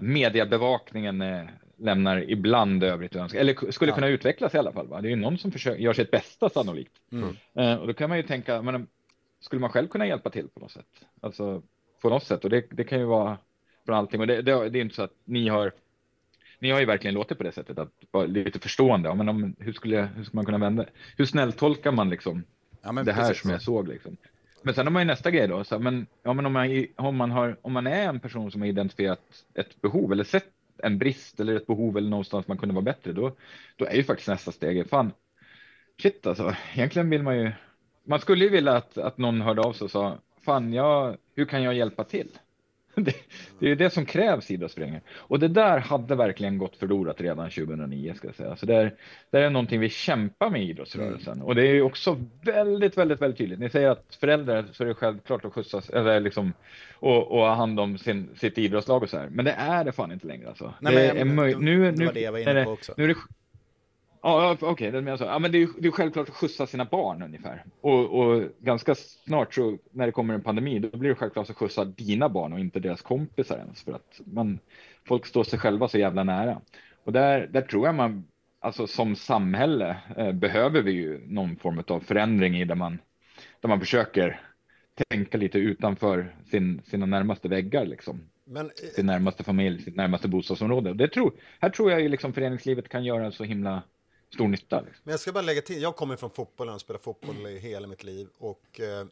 mediebevakningen 0.00 1.22
eh, 1.22 1.44
lämnar 1.78 2.30
ibland 2.30 2.84
övrigt 2.84 3.14
eller 3.14 3.70
skulle 3.70 3.90
ja. 3.90 3.94
kunna 3.94 4.08
utvecklas 4.08 4.54
i 4.54 4.58
alla 4.58 4.72
fall. 4.72 4.88
Va? 4.88 5.00
Det 5.00 5.08
är 5.08 5.10
ju 5.10 5.16
någon 5.16 5.38
som 5.38 5.52
försöker, 5.52 5.80
gör 5.80 5.92
sitt 5.92 6.10
bästa 6.10 6.48
sannolikt. 6.48 6.92
Mm. 7.12 7.36
Eh, 7.54 7.74
och 7.74 7.86
då 7.86 7.92
kan 7.92 8.08
man 8.08 8.18
ju 8.18 8.22
tänka, 8.22 8.62
men, 8.62 8.86
skulle 9.40 9.60
man 9.60 9.70
själv 9.70 9.88
kunna 9.88 10.06
hjälpa 10.06 10.30
till 10.30 10.48
på 10.48 10.60
något 10.60 10.70
sätt? 10.70 10.86
Alltså 11.20 11.62
på 12.02 12.08
något 12.08 12.24
sätt 12.24 12.44
och 12.44 12.50
det, 12.50 12.64
det 12.70 12.84
kan 12.84 12.98
ju 12.98 13.04
vara 13.04 13.38
från 13.86 13.96
allting 13.96 14.20
och 14.20 14.26
det, 14.26 14.42
det, 14.42 14.68
det 14.68 14.78
är 14.78 14.82
inte 14.82 14.94
så 14.94 15.02
att 15.02 15.14
ni 15.24 15.48
har 15.48 15.72
ni 16.58 16.70
har 16.70 16.80
ju 16.80 16.86
verkligen 16.86 17.14
låtit 17.14 17.38
på 17.38 17.44
det 17.44 17.52
sättet 17.52 17.78
att 17.78 17.92
vara 18.10 18.26
lite 18.26 18.58
förstående. 18.58 19.08
Ja, 19.08 19.14
men 19.14 19.28
om, 19.28 19.56
hur 19.58 19.72
skulle 19.72 20.10
hur 20.16 20.24
skulle 20.24 20.38
man 20.38 20.44
kunna 20.44 20.58
vända? 20.58 20.84
Hur 21.16 21.24
snälltolkar 21.24 21.92
man 21.92 22.10
liksom 22.10 22.44
ja, 22.82 22.92
det 22.92 23.12
här 23.12 23.34
som 23.34 23.50
jag 23.50 23.62
såg 23.62 23.88
liksom? 23.88 24.16
Men 24.62 24.74
sen 24.74 24.86
har 24.86 24.90
man 24.90 25.02
ju 25.02 25.06
nästa 25.06 25.30
grej 25.30 25.48
då. 25.48 25.64
Så, 25.64 25.78
men, 25.78 26.06
ja, 26.22 26.32
men 26.32 26.46
om, 26.46 26.52
man, 26.52 26.86
om, 26.96 27.16
man 27.16 27.30
har, 27.30 27.56
om 27.62 27.72
man 27.72 27.86
är 27.86 28.08
en 28.08 28.20
person 28.20 28.50
som 28.50 28.60
har 28.60 28.68
identifierat 28.68 29.44
ett 29.54 29.80
behov 29.80 30.12
eller 30.12 30.24
sett 30.24 30.52
en 30.82 30.98
brist 30.98 31.40
eller 31.40 31.56
ett 31.56 31.66
behov 31.66 31.96
eller 31.96 32.10
någonstans 32.10 32.48
man 32.48 32.58
kunde 32.58 32.74
vara 32.74 32.84
bättre, 32.84 33.12
då, 33.12 33.36
då 33.76 33.84
är 33.84 33.94
ju 33.94 34.04
faktiskt 34.04 34.28
nästa 34.28 34.52
steg, 34.52 34.88
fan, 34.88 35.12
shit 36.02 36.26
alltså, 36.26 36.54
egentligen 36.74 37.10
vill 37.10 37.22
man 37.22 37.38
ju, 37.38 37.52
man 38.04 38.20
skulle 38.20 38.44
ju 38.44 38.50
vilja 38.50 38.72
att, 38.72 38.98
att 38.98 39.18
någon 39.18 39.40
hörde 39.40 39.62
av 39.62 39.72
sig 39.72 39.84
och 39.84 39.90
sa, 39.90 40.18
fan, 40.44 40.72
jag, 40.72 41.16
hur 41.34 41.44
kan 41.44 41.62
jag 41.62 41.74
hjälpa 41.74 42.04
till? 42.04 42.28
det, 42.94 43.14
det 43.58 43.70
är 43.70 43.76
det 43.76 43.90
som 43.90 44.06
krävs 44.06 44.50
idrottsföreningar. 44.50 45.02
Och 45.16 45.38
det 45.38 45.48
där 45.48 45.78
hade 45.78 46.14
verkligen 46.14 46.58
gått 46.58 46.76
förlorat 46.76 47.20
redan 47.20 47.50
2009 47.50 48.14
ska 48.16 48.28
jag 48.28 48.34
säga. 48.34 48.56
Så 48.56 48.66
det 48.66 48.74
är, 48.74 48.94
det 49.30 49.38
är 49.38 49.50
någonting 49.50 49.80
vi 49.80 49.88
kämpar 49.88 50.50
med 50.50 50.62
i 50.62 50.70
idrottsrörelsen. 50.70 51.32
Mm. 51.32 51.46
Och 51.46 51.54
det 51.54 51.68
är 51.68 51.74
ju 51.74 51.82
också 51.82 52.16
väldigt, 52.42 52.98
väldigt, 52.98 53.22
väldigt 53.22 53.38
tydligt. 53.38 53.58
Ni 53.58 53.70
säger 53.70 53.88
att 53.88 54.16
föräldrar 54.20 54.64
så 54.72 54.82
är 54.82 54.88
det 54.88 54.94
självklart 54.94 55.44
att 55.44 55.52
skjutsas 55.52 55.90
eller 55.90 56.20
liksom 56.20 56.52
och, 56.94 57.30
och 57.30 57.38
ha 57.38 57.54
hand 57.54 57.80
om 57.80 57.98
sin, 57.98 58.28
sitt 58.36 58.58
idrottslag 58.58 59.02
och 59.02 59.10
så 59.10 59.18
här. 59.18 59.28
Men 59.30 59.44
det 59.44 59.52
är 59.52 59.84
det 59.84 59.92
fan 59.92 60.12
inte 60.12 60.26
längre 60.26 60.48
alltså. 60.48 60.74
Nej, 60.80 60.94
det 60.94 61.24
men, 61.24 61.38
är 61.38 61.48
det, 61.48 61.58
nu, 61.58 61.84
det 61.84 61.98
nu, 61.98 62.06
var 62.06 62.12
det 62.12 62.20
jag 62.20 62.32
var 62.32 62.38
inne 62.38 62.64
på 62.64 62.70
också. 62.70 62.94
nu 62.96 63.04
är 63.04 63.08
det 63.08 63.16
Ja, 64.22 64.56
okej, 64.60 64.90
det 64.90 65.00
menar 65.00 65.16
så. 65.16 65.24
Ja, 65.24 65.38
men 65.38 65.52
det 65.52 65.62
är 65.62 65.68
det 65.78 65.88
är 65.88 65.92
självklart 65.92 66.28
att 66.28 66.34
skjutsa 66.34 66.66
sina 66.66 66.84
barn 66.84 67.22
ungefär. 67.22 67.64
Och, 67.80 68.18
och 68.20 68.42
ganska 68.58 68.94
snart 68.94 69.54
så 69.54 69.78
när 69.90 70.06
det 70.06 70.12
kommer 70.12 70.34
en 70.34 70.42
pandemi, 70.42 70.78
då 70.78 70.98
blir 70.98 71.10
det 71.10 71.16
självklart 71.16 71.50
att 71.50 71.56
skjutsa 71.56 71.84
dina 71.84 72.28
barn 72.28 72.52
och 72.52 72.60
inte 72.60 72.80
deras 72.80 73.02
kompisar 73.02 73.58
ens 73.58 73.82
för 73.82 73.92
att 73.92 74.20
man, 74.24 74.58
folk 75.08 75.26
står 75.26 75.44
sig 75.44 75.58
själva 75.58 75.88
så 75.88 75.98
jävla 75.98 76.24
nära. 76.24 76.60
Och 77.04 77.12
där, 77.12 77.46
där 77.46 77.62
tror 77.62 77.86
jag 77.86 77.94
man, 77.94 78.24
alltså 78.60 78.86
som 78.86 79.16
samhälle 79.16 79.96
eh, 80.16 80.32
behöver 80.32 80.82
vi 80.82 80.92
ju 80.92 81.20
någon 81.26 81.56
form 81.56 81.82
av 81.88 82.00
förändring 82.00 82.56
i 82.56 82.64
där 82.64 82.74
man, 82.74 82.98
där 83.60 83.68
man 83.68 83.80
försöker 83.80 84.40
tänka 85.08 85.38
lite 85.38 85.58
utanför 85.58 86.34
sin, 86.50 86.82
sina 86.84 87.06
närmaste 87.06 87.48
väggar 87.48 87.84
liksom 87.84 88.20
Men 88.44 88.66
eh, 88.66 88.70
sin 88.94 89.06
närmaste 89.06 89.44
familj, 89.44 89.82
sitt 89.82 89.96
närmaste 89.96 90.28
bostadsområde. 90.28 90.90
Och 90.90 90.96
det 90.96 91.08
tror, 91.08 91.32
här 91.60 91.70
tror 91.70 91.90
jag 91.90 92.00
ju 92.00 92.08
liksom 92.08 92.32
föreningslivet 92.32 92.88
kan 92.88 93.04
göra 93.04 93.32
så 93.32 93.44
himla 93.44 93.82
stor 94.34 94.48
nytta. 94.48 94.80
Liksom. 94.80 95.00
Men 95.04 95.12
jag 95.12 95.20
ska 95.20 95.32
bara 95.32 95.42
lägga 95.42 95.62
till, 95.62 95.82
jag 95.82 95.96
kommer 95.96 96.16
från 96.16 96.30
fotbollen 96.30 96.74
och 96.74 96.80
spelat 96.80 97.02
fotboll 97.02 97.46
i 97.46 97.58
hela 97.58 97.86
mitt 97.86 98.04
liv. 98.04 98.28
Och 98.38 98.80
eh, 98.80 99.06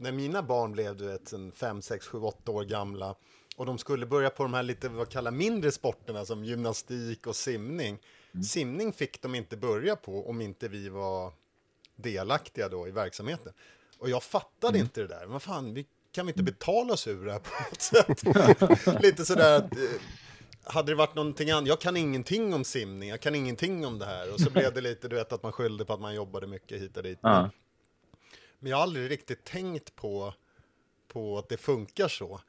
när 0.00 0.12
mina 0.12 0.42
barn 0.42 0.72
blev 0.72 0.96
du 0.96 1.06
vet, 1.06 1.32
en 1.32 1.52
5, 1.52 1.82
6, 1.82 2.06
7, 2.06 2.18
8 2.18 2.52
år 2.52 2.64
gamla 2.64 3.14
och 3.56 3.66
de 3.66 3.78
skulle 3.78 4.06
börja 4.06 4.30
på 4.30 4.42
de 4.42 4.54
här 4.54 4.62
lite 4.62 4.88
vad 4.88 5.08
kallar 5.08 5.30
mindre 5.30 5.72
sporterna 5.72 6.24
som 6.24 6.44
gymnastik 6.44 7.26
och 7.26 7.36
simning. 7.36 7.98
Simning 8.44 8.92
fick 8.92 9.22
de 9.22 9.34
inte 9.34 9.56
börja 9.56 9.96
på 9.96 10.28
om 10.28 10.40
inte 10.40 10.68
vi 10.68 10.88
var 10.88 11.32
delaktiga 11.96 12.68
då 12.68 12.88
i 12.88 12.90
verksamheten. 12.90 13.52
Och 13.98 14.10
jag 14.10 14.22
fattade 14.22 14.78
inte 14.78 15.00
det 15.00 15.06
där. 15.06 15.26
Vad 15.26 15.42
fan, 15.42 15.74
vi, 15.74 15.86
kan 16.12 16.26
vi 16.26 16.32
inte 16.32 16.42
betala 16.42 16.92
oss 16.92 17.06
ur 17.06 17.26
det 17.26 17.32
här 17.32 17.38
på 17.38 17.50
något 17.70 17.82
sätt? 17.82 19.02
lite 19.02 19.24
sådär 19.24 19.56
att 19.56 19.76
eh, 19.76 20.00
hade 20.64 20.92
det 20.92 20.96
varit 20.96 21.14
någonting 21.14 21.50
annat, 21.50 21.68
jag 21.68 21.80
kan 21.80 21.96
ingenting 21.96 22.54
om 22.54 22.64
simning, 22.64 23.08
jag 23.08 23.20
kan 23.20 23.34
ingenting 23.34 23.86
om 23.86 23.98
det 23.98 24.06
här. 24.06 24.32
Och 24.34 24.40
så 24.40 24.50
blev 24.50 24.74
det 24.74 24.80
lite, 24.80 25.08
du 25.08 25.16
vet, 25.16 25.32
att 25.32 25.42
man 25.42 25.52
skyllde 25.52 25.84
på 25.84 25.92
att 25.92 26.00
man 26.00 26.14
jobbade 26.14 26.46
mycket 26.46 26.80
hit 26.82 26.96
och 26.96 27.02
dit. 27.02 27.18
Men, 27.22 27.32
Ja. 27.32 27.50
men 28.58 28.70
jag 28.70 28.76
har 28.76 28.82
aldrig 28.82 29.10
riktigt 29.10 29.44
tänkt 29.44 29.96
på, 29.96 30.34
på 31.08 31.38
att 31.38 31.48
det 31.48 31.56
funkar 31.56 32.08
så. 32.08 32.40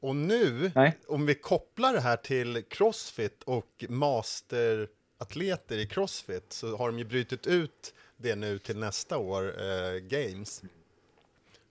Och 0.00 0.16
nu, 0.16 0.72
Nej. 0.74 0.98
om 1.06 1.26
vi 1.26 1.34
kopplar 1.34 1.92
det 1.92 2.00
här 2.00 2.16
till 2.16 2.64
Crossfit 2.68 3.42
och 3.42 3.84
masteratleter 3.88 5.78
i 5.78 5.86
Crossfit, 5.86 6.52
så 6.52 6.76
har 6.76 6.86
de 6.88 6.98
ju 6.98 7.04
brutit 7.04 7.46
ut 7.46 7.94
det 8.16 8.36
nu 8.36 8.58
till 8.58 8.76
nästa 8.76 9.18
år, 9.18 9.62
eh, 9.62 9.98
Games. 9.98 10.62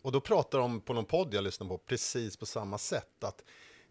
Och 0.02 0.12
då 0.12 0.22
pratar 0.22 0.60
de 0.60 0.82
på 0.82 0.94
någon 0.94 1.06
podd 1.06 1.34
jag 1.34 1.44
lyssnar 1.44 1.68
på 1.68 1.78
precis 1.78 2.38
på 2.38 2.46
samma 2.46 2.78
sätt. 2.78 3.24
Att 3.24 3.44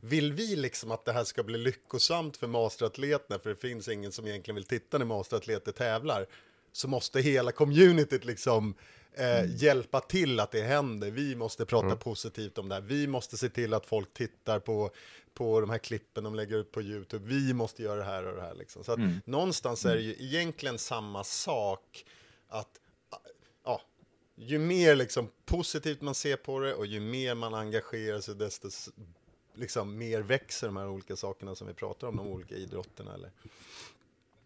vill 0.06 0.32
vi 0.32 0.56
liksom 0.56 0.90
att 0.90 1.04
det 1.04 1.12
här 1.12 1.24
ska 1.24 1.42
bli 1.42 1.58
lyckosamt 1.58 2.36
för 2.36 2.46
masteratleterna, 2.46 3.38
för 3.38 3.50
det 3.50 3.56
finns 3.56 3.88
ingen 3.88 4.12
som 4.12 4.26
egentligen 4.26 4.54
vill 4.54 4.64
titta 4.64 4.98
när 4.98 5.04
masteratleter 5.04 5.72
tävlar, 5.72 6.26
så 6.72 6.88
måste 6.88 7.20
hela 7.20 7.52
communityt 7.52 8.24
liksom 8.24 8.74
eh, 9.12 9.62
hjälpa 9.62 10.00
till 10.00 10.40
att 10.40 10.50
det 10.50 10.62
händer. 10.62 11.10
Vi 11.10 11.36
måste 11.36 11.66
prata 11.66 11.96
positivt 11.96 12.58
om 12.58 12.68
det 12.68 12.74
här. 12.74 12.82
Vi 12.82 13.06
måste 13.06 13.36
se 13.36 13.48
till 13.48 13.74
att 13.74 13.86
folk 13.86 14.14
tittar 14.14 14.58
på, 14.58 14.90
på 15.34 15.60
de 15.60 15.70
här 15.70 15.78
klippen 15.78 16.24
de 16.24 16.34
lägger 16.34 16.56
ut 16.56 16.72
på 16.72 16.82
YouTube. 16.82 17.28
Vi 17.28 17.54
måste 17.54 17.82
göra 17.82 17.96
det 17.96 18.04
här 18.04 18.26
och 18.26 18.36
det 18.36 18.42
här. 18.42 18.54
Liksom. 18.54 18.84
Så 18.84 18.92
att 18.92 18.98
någonstans 19.24 19.84
är 19.84 19.94
det 19.94 20.02
ju 20.02 20.16
egentligen 20.18 20.78
samma 20.78 21.24
sak. 21.24 22.04
att 22.48 22.80
ja, 23.64 23.80
ju 24.36 24.58
mer 24.58 24.96
liksom 24.96 25.28
positivt 25.44 26.00
man 26.00 26.14
ser 26.14 26.36
på 26.36 26.58
det 26.58 26.74
och 26.74 26.86
ju 26.86 27.00
mer 27.00 27.34
man 27.34 27.54
engagerar 27.54 28.20
sig 28.20 28.34
desto 28.34 28.70
liksom 29.56 29.98
mer 29.98 30.22
växer 30.22 30.66
de 30.66 30.76
här 30.76 30.88
olika 30.88 31.16
sakerna 31.16 31.54
som 31.54 31.66
vi 31.66 31.74
pratar 31.74 32.08
om, 32.08 32.16
de 32.16 32.26
olika 32.26 32.54
idrotterna. 32.54 33.14
Eller? 33.14 33.30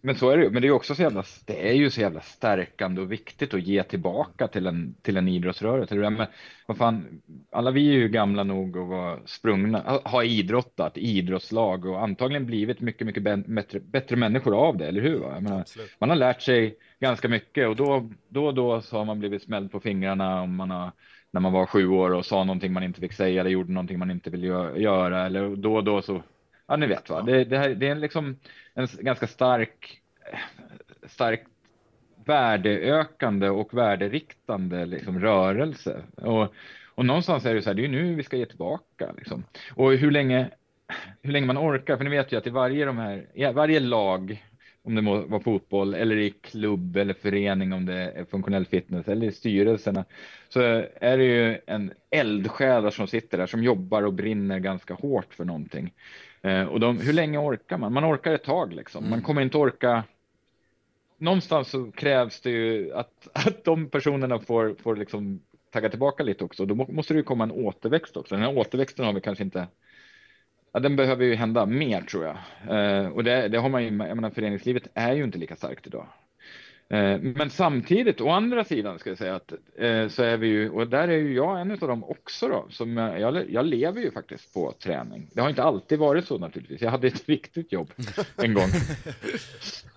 Men 0.03 0.15
så 0.15 0.31
är 0.31 0.37
det 0.37 0.45
ju. 0.45 0.51
Men 0.51 0.63
det 0.63 0.69
är 0.69 0.73
också 0.73 0.95
så 0.95 1.03
jävla, 1.03 1.25
det 1.47 1.69
är 1.69 1.73
ju 1.73 1.91
så 1.91 2.01
jävla 2.01 2.21
stärkande 2.21 3.01
och 3.01 3.13
viktigt 3.13 3.55
att 3.55 3.63
ge 3.63 3.83
tillbaka 3.83 4.49
till 4.49 4.67
en, 4.67 4.95
till 5.03 5.17
en 5.17 5.29
idrottsrörelse. 5.29 5.95
Med, 5.95 6.27
vad 6.67 6.77
fan, 6.77 7.23
alla 7.51 7.71
vi 7.71 7.89
är 7.89 7.93
ju 7.93 8.09
gamla 8.09 8.43
nog 8.45 8.79
att 8.79 8.89
vara 8.89 9.27
sprungna, 9.27 10.01
ha- 10.05 10.25
idrottat, 10.25 10.99
idrottslag 10.99 11.87
och 11.87 12.03
antagligen 12.03 12.47
blivit 12.47 12.81
mycket, 12.81 13.07
mycket 13.07 13.23
bättre, 13.23 13.81
bättre 13.81 14.17
människor 14.17 14.69
av 14.69 14.77
det, 14.77 14.89
eller 14.89 15.01
hur? 15.01 15.19
Menar, 15.41 15.65
man 15.99 16.09
har 16.09 16.17
lärt 16.17 16.43
sig 16.43 16.77
ganska 17.01 17.29
mycket 17.29 17.69
och 17.69 17.77
då, 17.77 18.11
då 18.29 18.47
och 18.47 18.55
då 18.55 18.81
så 18.81 18.99
har 18.99 19.05
man 19.05 19.19
blivit 19.19 19.43
smälld 19.43 19.73
på 19.73 19.81
fingrarna 19.81 20.43
om 20.43 20.57
man 20.57 20.71
har, 20.71 20.93
när 21.31 21.41
man 21.41 21.53
var 21.53 21.67
sju 21.67 21.89
år 21.89 22.11
och 22.15 22.27
sa 22.27 22.45
någonting 22.45 22.73
man 22.73 22.83
inte 22.83 23.01
fick 23.01 23.13
säga 23.13 23.41
eller 23.41 23.51
gjorde 23.51 23.73
någonting 23.73 23.99
man 23.99 24.11
inte 24.11 24.31
ville 24.31 24.47
gö- 24.47 24.79
göra 24.79 25.27
eller 25.27 25.57
då 25.57 25.75
och 25.75 25.85
då 25.85 26.03
så, 26.03 26.23
ja 26.67 26.77
ni 26.77 26.87
vet 26.87 27.11
va, 27.11 27.23
det, 27.23 27.45
det, 27.45 27.59
här, 27.59 27.69
det 27.69 27.89
är 27.89 27.95
liksom 27.95 28.37
en 28.75 28.89
ganska 29.01 29.27
stark, 29.27 30.01
stark 31.07 31.45
värdeökande 32.25 33.49
och 33.49 33.75
värderiktande 33.75 34.87
liksom, 34.87 35.21
rörelse. 35.21 36.03
Och, 36.17 36.55
och 36.95 37.05
någonstans 37.05 37.47
är 37.47 37.55
det 37.55 37.63
så 37.63 37.71
här, 37.71 37.75
det 37.75 37.83
är 37.83 37.89
ju 37.89 37.89
nu 37.89 38.15
vi 38.15 38.23
ska 38.23 38.37
ge 38.37 38.47
tillbaka. 38.47 39.13
Liksom. 39.17 39.45
Och 39.75 39.93
hur 39.93 40.11
länge, 40.11 40.51
hur 41.23 41.33
länge 41.33 41.47
man 41.47 41.59
orkar, 41.59 41.97
för 41.97 42.05
ni 42.05 42.11
vet 42.11 42.33
ju 42.33 42.37
att 42.37 42.47
i 42.47 42.51
varje, 42.51 42.85
de 42.85 42.99
här, 42.99 43.53
varje 43.53 43.81
lag, 43.81 44.45
om 44.83 44.95
det 44.95 45.03
må 45.03 45.21
vara 45.21 45.41
fotboll 45.43 45.95
eller 45.95 46.17
i 46.17 46.31
klubb 46.31 46.97
eller 46.97 47.15
förening 47.15 47.73
om 47.73 47.87
det 47.87 47.95
är 47.95 48.25
funktionell 48.25 48.67
fitness 48.67 49.09
eller 49.09 49.27
i 49.27 49.33
styrelserna, 49.33 50.05
så 50.49 50.61
är 51.01 51.19
det 51.19 51.25
ju 51.25 51.59
en 51.67 51.93
eldsjälar 52.11 52.91
som 52.91 53.07
sitter 53.07 53.39
där 53.39 53.47
som 53.47 53.63
jobbar 53.63 54.03
och 54.03 54.13
brinner 54.13 54.59
ganska 54.59 54.95
hårt 54.95 55.35
för 55.35 55.45
någonting. 55.45 55.93
Eh, 56.43 56.65
och 56.65 56.81
de, 56.81 56.99
hur 57.01 57.13
länge 57.13 57.39
orkar 57.39 57.79
man? 57.79 57.93
Man 57.93 58.05
orkar 58.05 58.33
ett 58.33 58.45
tag 58.45 58.73
liksom. 58.73 59.11
Man 59.11 59.23
kommer 59.23 59.43
inte 59.43 59.59
orka 59.59 60.05
någonstans 61.19 61.69
så 61.69 61.91
krävs 61.93 62.41
det 62.41 62.51
ju 62.51 62.93
att, 62.95 63.29
att 63.47 63.65
de 63.65 63.89
personerna 63.89 64.39
får, 64.39 64.75
får 64.83 64.97
liksom 64.97 65.41
tagga 65.71 65.89
tillbaka 65.89 66.23
lite 66.23 66.45
också. 66.45 66.67
Då 66.67 66.75
må- 66.75 66.93
måste 66.93 67.15
det 67.15 67.19
ju 67.19 67.25
komma 67.25 67.45
en 67.45 67.53
återväxt 67.53 68.17
också. 68.17 68.35
Den 68.35 68.45
här 68.45 68.59
återväxten 68.59 69.05
har 69.05 69.13
vi 69.13 69.21
kanske 69.21 69.45
inte. 69.45 69.67
Ja, 70.73 70.81
den 70.81 70.97
behöver 70.97 71.25
ju 71.25 71.35
hända 71.35 71.67
mer 71.67 72.01
tror 72.01 72.25
jag. 72.25 72.37
Eh, 72.69 73.09
och 73.09 73.25
det, 73.25 73.49
det 73.49 73.59
har 73.59 73.69
man 73.69 73.83
ju. 73.83 73.89
Jag 73.89 74.17
menar, 74.17 74.31
föreningslivet 74.31 74.83
är 74.95 75.13
ju 75.13 75.25
inte 75.25 75.39
lika 75.39 75.57
starkt 75.57 75.87
idag. 75.87 76.07
Eh, 76.89 77.19
men 77.21 77.51
samtidigt, 77.51 78.21
å 78.21 78.29
andra 78.31 78.65
sidan 78.65 78.99
ska 78.99 79.11
jag 79.11 79.19
säga 79.19 79.35
att 79.35 79.53
eh, 79.79 80.09
så 80.09 80.23
är 80.23 80.37
vi 80.37 80.47
ju, 80.47 80.71
och 80.71 80.89
där 80.89 81.09
är 81.09 81.17
ju 81.17 81.35
jag 81.35 81.61
en 81.61 81.71
av 81.71 81.79
dem 81.79 82.05
också 82.05 82.49
då, 82.49 82.67
som 82.71 82.97
jag, 82.97 83.51
jag, 83.51 83.67
lever 83.67 84.01
ju 84.01 84.11
faktiskt 84.11 84.55
på 84.55 84.73
träning. 84.73 85.31
Det 85.33 85.41
har 85.41 85.49
inte 85.49 85.63
alltid 85.63 85.99
varit 85.99 86.27
så 86.27 86.39
naturligtvis. 86.39 86.81
Jag 86.83 86.91
hade 86.91 87.07
ett 87.07 87.23
riktigt 87.29 87.73
jobb 87.73 87.93
en 88.37 88.55
gång. 88.55 88.69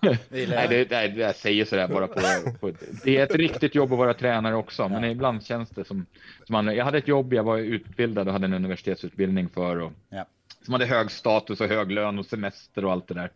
nej, 0.00 0.18
det, 0.30 0.90
nej, 0.90 1.08
det 1.08 1.20
jag 1.20 1.34
säger 1.34 1.64
sådär 1.64 1.88
bara 1.88 2.06
på, 2.06 2.20
på, 2.60 2.72
det 3.04 3.16
är 3.16 3.24
ett 3.24 3.34
riktigt 3.34 3.74
jobb 3.74 3.92
att 3.92 3.98
vara 3.98 4.14
tränare 4.14 4.54
också, 4.54 4.88
men 4.88 5.04
ibland 5.04 5.44
känns 5.44 5.70
det 5.70 5.84
som, 5.84 6.06
som 6.46 6.54
andra. 6.54 6.74
Jag 6.74 6.84
hade 6.84 6.98
ett 6.98 7.08
jobb, 7.08 7.32
jag 7.32 7.44
var 7.44 7.58
utbildad 7.58 8.26
och 8.26 8.32
hade 8.32 8.46
en 8.46 8.54
universitetsutbildning 8.54 9.48
för 9.48 9.80
och 9.80 9.92
Ja. 10.08 10.26
Som 10.64 10.72
hade 10.74 10.86
hög 10.86 11.10
status 11.10 11.60
och 11.60 11.68
hög 11.68 11.90
lön 11.92 12.18
och 12.18 12.26
semester 12.26 12.84
och 12.84 12.92
allt 12.92 13.08
det 13.08 13.14
där. 13.14 13.30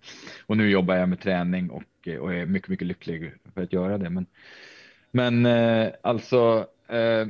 Och 0.47 0.57
nu 0.57 0.70
jobbar 0.70 0.95
jag 0.95 1.09
med 1.09 1.20
träning 1.20 1.70
och, 1.70 2.09
och 2.20 2.35
är 2.35 2.47
mycket, 2.47 2.68
mycket 2.68 2.87
lycklig 2.87 3.35
för 3.55 3.62
att 3.62 3.72
göra 3.72 3.99
det. 3.99 4.11
Men, 4.11 4.26
men 5.11 5.47
eh, 5.47 5.93
alltså, 6.03 6.66
eh, 6.89 7.26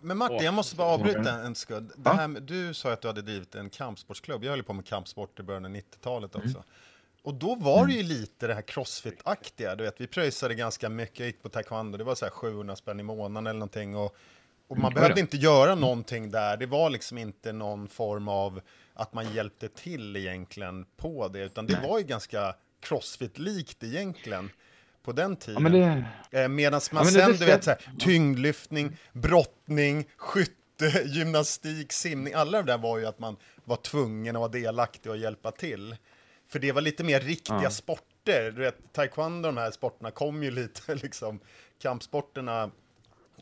Men 0.00 0.16
Martin, 0.18 0.36
Åh, 0.36 0.44
jag 0.44 0.54
måste 0.54 0.76
bara 0.76 0.88
avbryta 0.88 1.32
en 1.32 1.54
sekund. 1.54 1.92
Det 1.96 2.10
här 2.10 2.28
med, 2.28 2.42
du 2.42 2.74
sa 2.74 2.92
att 2.92 3.00
du 3.02 3.08
hade 3.08 3.22
drivit 3.22 3.54
en 3.54 3.70
kampsportsklubb. 3.70 4.44
Jag 4.44 4.50
höll 4.50 4.62
på 4.62 4.72
med 4.72 4.86
kampsport 4.86 5.40
i 5.40 5.42
början 5.42 5.64
av 5.64 5.70
90-talet 5.70 6.34
Mm. 6.34 6.46
också. 6.46 6.64
Och 7.22 7.34
då 7.34 7.54
var 7.54 7.86
det 7.86 7.92
ju 7.92 8.02
lite 8.02 8.46
det 8.46 8.54
här 8.54 8.62
crossfit-aktiga. 8.62 9.74
Du 9.76 9.84
vet, 9.84 10.00
vi 10.00 10.06
pröjsade 10.06 10.54
ganska 10.54 10.88
mycket. 10.88 11.18
Jag 11.18 11.26
gick 11.26 11.42
på 11.42 11.48
taekwondo. 11.48 11.98
Det 11.98 12.04
var 12.04 12.14
så 12.14 12.24
här 12.24 12.30
700 12.32 12.76
spänn 12.76 13.00
i 13.00 13.02
månaden 13.02 13.46
eller 13.46 13.58
någonting. 13.58 13.96
Och, 13.96 14.16
och 14.68 14.78
man 14.78 14.92
Mm, 14.92 14.94
behövde 14.94 15.20
inte 15.20 15.36
göra 15.36 15.74
någonting 15.74 16.30
där. 16.30 16.56
Det 16.56 16.66
var 16.66 16.90
liksom 16.90 17.18
inte 17.18 17.52
någon 17.52 17.88
form 17.88 18.28
av 18.28 18.60
att 18.98 19.12
man 19.14 19.32
hjälpte 19.34 19.68
till 19.68 20.16
egentligen 20.16 20.86
på 20.96 21.28
det. 21.28 21.38
Utan 21.38 21.66
det 21.66 21.80
var 21.88 21.98
ju 21.98 22.04
ganska 22.04 22.54
crossfit-likt 22.80 23.84
egentligen 23.84 24.50
på 25.02 25.12
den 25.12 25.30
ja, 25.30 25.36
tiden. 25.36 25.62
men 25.62 25.72
det, 25.72 26.04
Eh, 26.42 26.48
Medan 26.48 26.80
man 26.92 27.04
Ja, 27.04 27.10
det- 27.10 27.20
sen, 27.20 27.32
det 27.32 27.38
du 27.38 27.44
vet, 27.44 27.64
så 27.64 27.70
här, 27.70 27.80
tyngdlyftning, 27.98 28.96
brottning, 29.12 30.08
skytte, 30.16 31.02
gymnastik, 31.06 31.92
simning, 31.92 32.34
alla 32.34 32.62
det 32.62 32.72
där 32.72 32.78
var 32.78 32.98
ju 32.98 33.06
att 33.06 33.18
man 33.18 33.36
var 33.64 33.76
tvungen 33.76 34.36
att 34.36 34.40
vara 34.40 34.48
delaktig 34.50 35.12
och 35.12 35.18
hjälpa 35.18 35.50
till. 35.50 35.96
För 36.48 36.58
det 36.58 36.72
var 36.72 36.80
lite 36.82 37.04
mer 37.04 37.20
riktiga 37.20 37.62
Ja. 37.62 37.70
sporter. 37.70 38.50
Du 38.50 38.60
vet, 38.62 38.92
taekwondo, 38.92 39.48
de 39.48 39.56
här 39.56 39.70
sporterna 39.70 40.10
kom 40.10 40.42
ju 40.42 40.50
lite, 40.50 40.94
liksom, 41.02 41.40
kampsporterna 41.82 42.70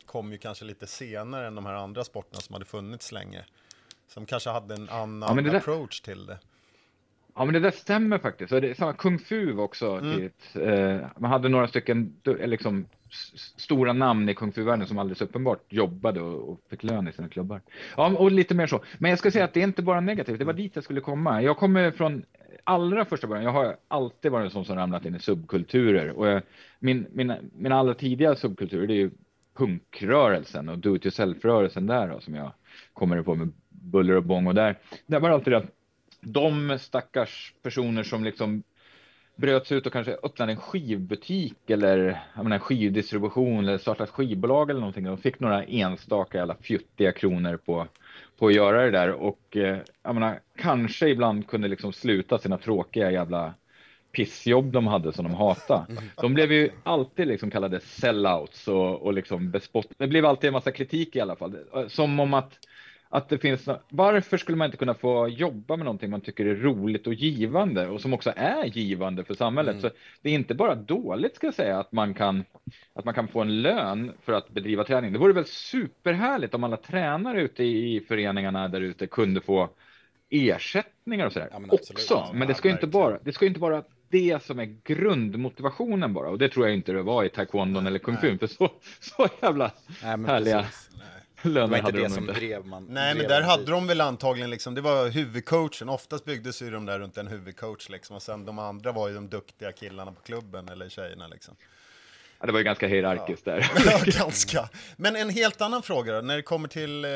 kom 0.05 0.31
ju 0.31 0.37
kanske 0.37 0.65
lite 0.65 0.87
senare 0.87 1.47
än 1.47 1.55
de 1.55 1.65
här 1.65 1.73
andra 1.73 2.03
sporterna 2.03 2.41
som 2.41 2.53
hade 2.53 2.65
funnits 2.65 3.11
länge. 3.11 3.45
Som 4.07 4.25
kanske 4.25 4.49
hade 4.49 4.73
en 4.75 4.89
annan 4.89 5.35
Ja, 5.37 5.41
det 5.43 5.49
där- 5.49 5.57
approach 5.57 6.01
till 6.01 6.25
det. 6.25 6.37
Ja, 7.35 7.45
men 7.45 7.53
det 7.53 7.59
där 7.59 7.71
stämmer 7.71 8.17
faktiskt. 8.17 8.51
Och 8.51 8.61
det 8.61 8.69
är 8.69 8.73
samma 8.73 8.93
Kung 8.93 9.19
Fu 9.19 9.51
var 9.51 9.63
också 9.63 9.87
Mm. 9.89 10.15
tidigt. 10.15 10.55
Eh, 10.55 11.07
man 11.17 11.31
hade 11.31 11.49
några 11.49 11.67
stycken 11.67 12.13
eh, 12.23 12.47
liksom, 12.47 12.85
stora 13.57 13.93
namn 13.93 14.29
i 14.29 14.35
Kung 14.35 14.51
Fu-världen 14.51 14.87
som 14.87 14.97
alldeles 14.97 15.21
uppenbart 15.21 15.73
jobbade 15.73 16.21
och, 16.21 16.49
och 16.49 16.59
fick 16.69 16.83
lön 16.83 17.07
i 17.07 17.11
sina 17.11 17.29
klubbar. 17.29 17.61
Ja, 17.97 18.07
och 18.17 18.31
lite 18.31 18.55
mer 18.55 18.67
så. 18.67 18.83
Men 18.97 19.09
jag 19.09 19.19
ska 19.19 19.31
säga 19.31 19.45
att 19.45 19.53
det 19.53 19.59
är 19.59 19.63
inte 19.63 19.81
bara 19.81 19.99
negativt. 20.01 20.39
Det 20.39 20.45
var 20.45 20.53
dit 20.53 20.71
jag 20.75 20.83
skulle 20.83 21.01
komma. 21.01 21.41
Jag 21.41 21.57
kommer 21.57 21.91
från 21.91 22.25
allra 22.63 23.05
första 23.05 23.27
början. 23.27 23.43
Jag 23.45 23.51
har 23.51 23.77
alltid 23.87 24.31
varit 24.31 24.45
en 24.45 24.51
sån 24.51 24.65
som 24.65 24.75
ramlat 24.75 25.05
in 25.05 25.15
i 25.15 25.19
subkulturer. 25.19 26.09
Och 26.11 26.27
jag, 26.27 26.41
min, 26.79 27.07
mina, 27.11 27.37
mina 27.53 27.75
allra 27.75 27.93
tidiga 27.93 28.35
subkulturer, 28.35 28.87
det 28.87 28.93
är 28.93 28.95
ju 28.95 29.11
punkrörelsen 29.57 30.69
och 30.69 30.77
do-it-yourself-rörelsen 30.77 31.87
där 31.87 32.07
då, 32.07 32.19
som 32.19 32.35
jag 32.35 32.51
kommer 32.93 33.21
på 33.23 33.35
med 33.35 33.51
buller 33.81 34.15
och 34.15 34.23
bång. 34.23 34.47
Och 34.47 34.55
där, 34.55 34.75
där 35.05 35.19
var 35.19 35.29
det 35.29 35.35
alltid 35.35 35.53
att 35.53 35.65
de 36.21 36.77
stackars 36.79 37.53
personer 37.61 38.03
som 38.03 38.23
liksom 38.23 38.63
bröts 39.35 39.71
ut 39.71 39.85
och 39.85 39.93
kanske 39.93 40.17
öppnade 40.23 40.51
en 40.51 40.57
skivbutik 40.57 41.69
eller 41.69 42.23
menar, 42.35 42.59
skivdistribution 42.59 43.67
eller 43.67 43.77
startade 43.77 44.03
ett 44.03 44.09
skivbolag 44.09 44.69
eller 44.69 44.79
någonting. 44.79 45.03
De 45.03 45.17
fick 45.17 45.39
några 45.39 45.63
enstaka 45.63 46.37
jävla 46.37 46.55
fjuttiga 46.55 47.11
kronor 47.11 47.57
på, 47.57 47.87
på 48.37 48.47
att 48.47 48.53
göra 48.53 48.85
det 48.85 48.91
där 48.91 49.11
och 49.11 49.57
eh, 49.57 49.77
jag 50.03 50.13
menar, 50.13 50.39
kanske 50.57 51.09
ibland 51.09 51.47
kunde 51.47 51.67
liksom 51.67 51.93
sluta 51.93 52.37
sina 52.37 52.57
tråkiga 52.57 53.11
jävla 53.11 53.53
pissjobb 54.11 54.71
de 54.71 54.87
hade 54.87 55.13
som 55.13 55.25
de 55.25 55.33
hatade. 55.33 55.85
De 56.15 56.33
blev 56.33 56.51
ju 56.51 56.69
alltid 56.83 57.27
liksom 57.27 57.51
kallade 57.51 57.79
sellouts 57.79 58.67
och, 58.67 59.01
och 59.01 59.13
liksom 59.13 59.51
bespott. 59.51 59.87
Det 59.97 60.07
blev 60.07 60.25
alltid 60.25 60.47
en 60.47 60.53
massa 60.53 60.71
kritik 60.71 61.15
i 61.15 61.19
alla 61.19 61.35
fall. 61.35 61.57
Som 61.87 62.19
om 62.19 62.33
att 62.33 62.59
att 63.09 63.29
det 63.29 63.37
finns, 63.37 63.69
varför 63.89 64.37
skulle 64.37 64.57
man 64.57 64.65
inte 64.65 64.77
kunna 64.77 64.93
få 64.93 65.27
jobba 65.27 65.75
med 65.75 65.85
någonting 65.85 66.09
man 66.09 66.21
tycker 66.21 66.45
är 66.45 66.55
roligt 66.55 67.07
och 67.07 67.13
givande 67.13 67.87
och 67.87 68.01
som 68.01 68.13
också 68.13 68.33
är 68.35 68.65
givande 68.65 69.23
för 69.23 69.33
samhället? 69.33 69.81
Så 69.81 69.89
det 70.21 70.29
är 70.29 70.33
inte 70.33 70.53
bara 70.55 70.75
dåligt 70.75 71.35
ska 71.35 71.47
jag 71.47 71.53
säga 71.53 71.79
att 71.79 71.91
man 71.91 72.13
kan 72.13 72.43
att 72.93 73.05
man 73.05 73.13
kan 73.13 73.27
få 73.27 73.41
en 73.41 73.61
lön 73.61 74.11
för 74.23 74.33
att 74.33 74.49
bedriva 74.49 74.83
träning. 74.83 75.13
Det 75.13 75.19
vore 75.19 75.33
väl 75.33 75.45
superhärligt 75.45 76.53
om 76.53 76.63
alla 76.63 76.77
tränare 76.77 77.41
ute 77.41 77.63
i, 77.63 78.01
föreningarna 78.07 78.67
där 78.67 78.81
ute 78.81 79.07
kunde 79.07 79.41
få 79.41 79.69
ersättningar 80.29 81.25
och 81.25 81.33
sådär 81.33 81.49
Ja, 81.51 81.59
men 81.59 81.69
också. 81.69 82.29
Men 82.33 82.47
det 82.47 82.53
ska 82.53 82.67
ju 82.67 82.73
inte 82.73 82.87
bara, 82.87 83.19
det 83.23 83.31
ska 83.31 83.45
inte 83.45 83.59
vara 83.59 83.83
det 84.09 84.43
som 84.43 84.59
är 84.59 84.75
grundmotivationen 84.83 86.13
bara 86.13 86.29
och 86.29 86.37
det 86.37 86.49
tror 86.49 86.67
jag 86.67 86.75
inte 86.75 86.91
det 86.91 87.01
var 87.01 87.23
i 87.23 87.29
taekwondon 87.29 87.87
eller 87.87 87.99
kung 87.99 88.17
fu 88.17 88.37
för 88.37 88.47
så, 88.47 88.69
så 88.99 89.27
jävla 89.41 89.71
Nej, 90.03 90.17
härliga 90.25 90.61
precis. 90.61 90.89
löner 91.41 91.61
Det 91.61 91.67
var 91.67 91.77
inte 91.77 91.91
det 91.91 92.03
de 92.03 92.09
som 92.09 92.29
inte. 92.29 92.39
drev 92.39 92.65
man. 92.65 92.85
Nej, 92.89 93.07
men 93.07 93.17
drev 93.17 93.29
där 93.29 93.41
man 93.41 93.49
hade 93.49 93.63
dit. 93.63 93.69
de 93.69 93.87
väl 93.87 94.01
antagligen 94.01 94.49
liksom, 94.49 94.75
det 94.75 94.81
var 94.81 95.09
huvudcoachen. 95.09 95.89
Oftast 95.89 96.25
byggdes 96.25 96.61
ju 96.61 96.71
de 96.71 96.85
där 96.85 96.99
runt 96.99 97.17
en 97.17 97.27
huvudcoach 97.27 97.89
liksom. 97.89 98.15
Och 98.15 98.23
sen 98.23 98.45
de 98.45 98.59
andra 98.59 98.91
var 98.91 99.07
ju 99.07 99.15
de 99.15 99.29
duktiga 99.29 99.71
killarna 99.71 100.11
på 100.11 100.21
klubben 100.21 100.69
eller 100.69 100.89
tjejerna 100.89 101.27
liksom. 101.27 101.55
Ja, 102.39 102.45
det 102.45 102.51
var 102.51 102.59
ju 102.59 102.63
ganska 102.65 102.87
hierarkiskt 102.87 103.45
där. 103.45 103.71
Ja, 103.85 103.99
ganska. 104.05 104.69
Men 104.97 105.15
en 105.15 105.29
helt 105.29 105.61
annan 105.61 105.83
fråga 105.83 106.13
då, 106.13 106.21
när 106.21 106.35
det 106.35 106.41
kommer 106.41 106.67
till, 106.67 107.05
eh, 107.05 107.11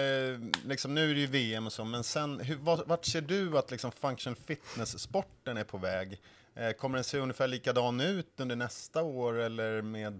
liksom, 0.67 0.95
nu 0.95 1.11
är 1.11 1.13
det 1.13 1.19
ju 1.19 1.27
VM 1.27 1.65
och 1.65 1.73
så, 1.73 1.85
men 1.85 2.03
sen, 2.03 2.39
hur, 2.39 2.55
vart, 2.85 3.05
ser 3.05 3.21
du 3.21 3.57
att 3.57 3.71
liksom 3.71 3.91
function 3.91 4.35
fitness-sporten 4.47 5.57
är 5.57 5.63
på 5.63 5.77
väg? 5.77 6.19
Eh, 6.55 6.71
kommer 6.71 6.97
den 6.97 7.03
se 7.03 7.17
ungefär 7.17 7.47
likadan 7.47 8.01
ut 8.01 8.33
under 8.37 8.55
nästa 8.55 9.03
år 9.03 9.39
eller 9.39 9.81
med 9.81 10.19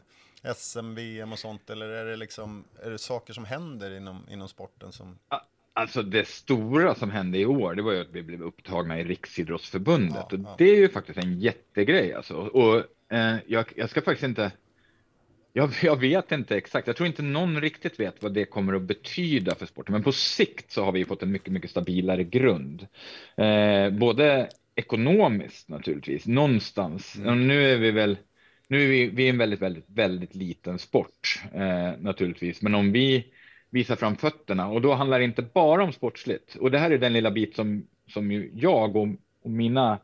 SM, 0.56 0.96
VM 0.96 1.32
och 1.32 1.40
sånt? 1.40 1.70
Eller 1.70 1.90
är 1.90 2.06
det 2.06 2.16
liksom, 2.16 2.64
är 2.84 2.90
det 2.90 2.98
saker 2.98 3.34
som 3.34 3.46
händer 3.46 3.98
inom, 3.98 4.26
inom 4.30 4.48
sporten 4.48 4.92
som... 4.92 5.18
Alltså 5.74 6.04
det 6.04 6.28
stora 6.28 6.96
som 6.96 7.12
hände 7.12 7.38
i 7.38 7.46
år, 7.46 7.76
det 7.76 7.82
var 7.82 7.92
ju 7.92 8.02
att 8.02 8.12
vi 8.12 8.24
blev 8.24 8.42
upptagna 8.42 9.00
i 9.00 9.04
Riksidrottsförbundet. 9.04 10.26
Ja, 10.30 10.38
och 10.38 10.44
ja. 10.46 10.56
det 10.58 10.70
är 10.70 10.76
ju 10.76 10.90
faktiskt 10.90 11.18
en 11.20 11.40
jättegrej 11.40 12.14
alltså. 12.14 12.36
Och 12.36 12.84
eh, 13.16 13.36
jag, 13.48 13.66
jag 13.76 13.90
ska 13.90 14.02
faktiskt 14.02 14.24
inte, 14.24 14.52
jag, 15.54 15.72
jag 15.82 16.00
vet 16.00 16.32
inte 16.32 16.58
exakt, 16.58 16.88
jag 16.88 16.96
tror 16.96 17.08
inte 17.08 17.22
någon 17.22 17.62
riktigt 17.62 18.00
vet 18.00 18.24
vad 18.24 18.34
det 18.34 18.46
kommer 18.46 18.74
att 18.74 18.82
betyda 18.82 19.56
för 19.56 19.66
sporten. 19.66 19.94
Men 19.94 20.04
på 20.04 20.12
sikt 20.12 20.72
så 20.72 20.84
har 20.84 20.92
vi 20.92 21.06
fått 21.06 21.24
en 21.24 21.32
mycket, 21.32 21.54
mycket 21.54 21.72
stabilare 21.72 22.24
grund. 22.24 22.88
Eh, 23.36 23.90
både 23.90 24.50
ekonomiskt 24.76 25.70
naturligtvis, 25.70 26.28
någonstans. 26.28 27.16
Och 27.26 27.38
nu 27.38 27.72
är 27.72 27.78
vi 27.78 27.92
väl, 27.92 28.18
nu 28.72 28.84
är 28.84 28.88
vi, 28.88 29.10
vi 29.10 29.26
är 29.26 29.30
en 29.30 29.38
väldigt, 29.38 29.62
väldigt, 29.62 29.86
väldigt 29.88 30.36
liten 30.36 30.80
sport 30.80 31.44
eh, 31.54 31.92
naturligtvis. 32.00 32.62
Men 32.62 32.76
om 32.76 32.92
vi 32.92 33.26
visar 33.70 33.96
fram 33.96 34.16
fötterna 34.16 34.68
och 34.68 34.82
då 34.82 34.94
handlar 34.94 35.20
det 35.20 35.26
inte 35.26 35.42
bara 35.42 35.84
om 35.84 35.94
sportsligt. 35.94 36.56
Och 36.56 36.72
det 36.72 36.78
här 36.78 36.92
är 36.92 36.98
den 36.98 37.14
lilla 37.14 37.32
bit 37.32 37.56
som, 37.56 37.88
som 38.08 38.32
ju 38.32 38.52
jag 38.54 38.96
och, 38.96 39.08
och 39.44 39.52
mina 39.52 40.00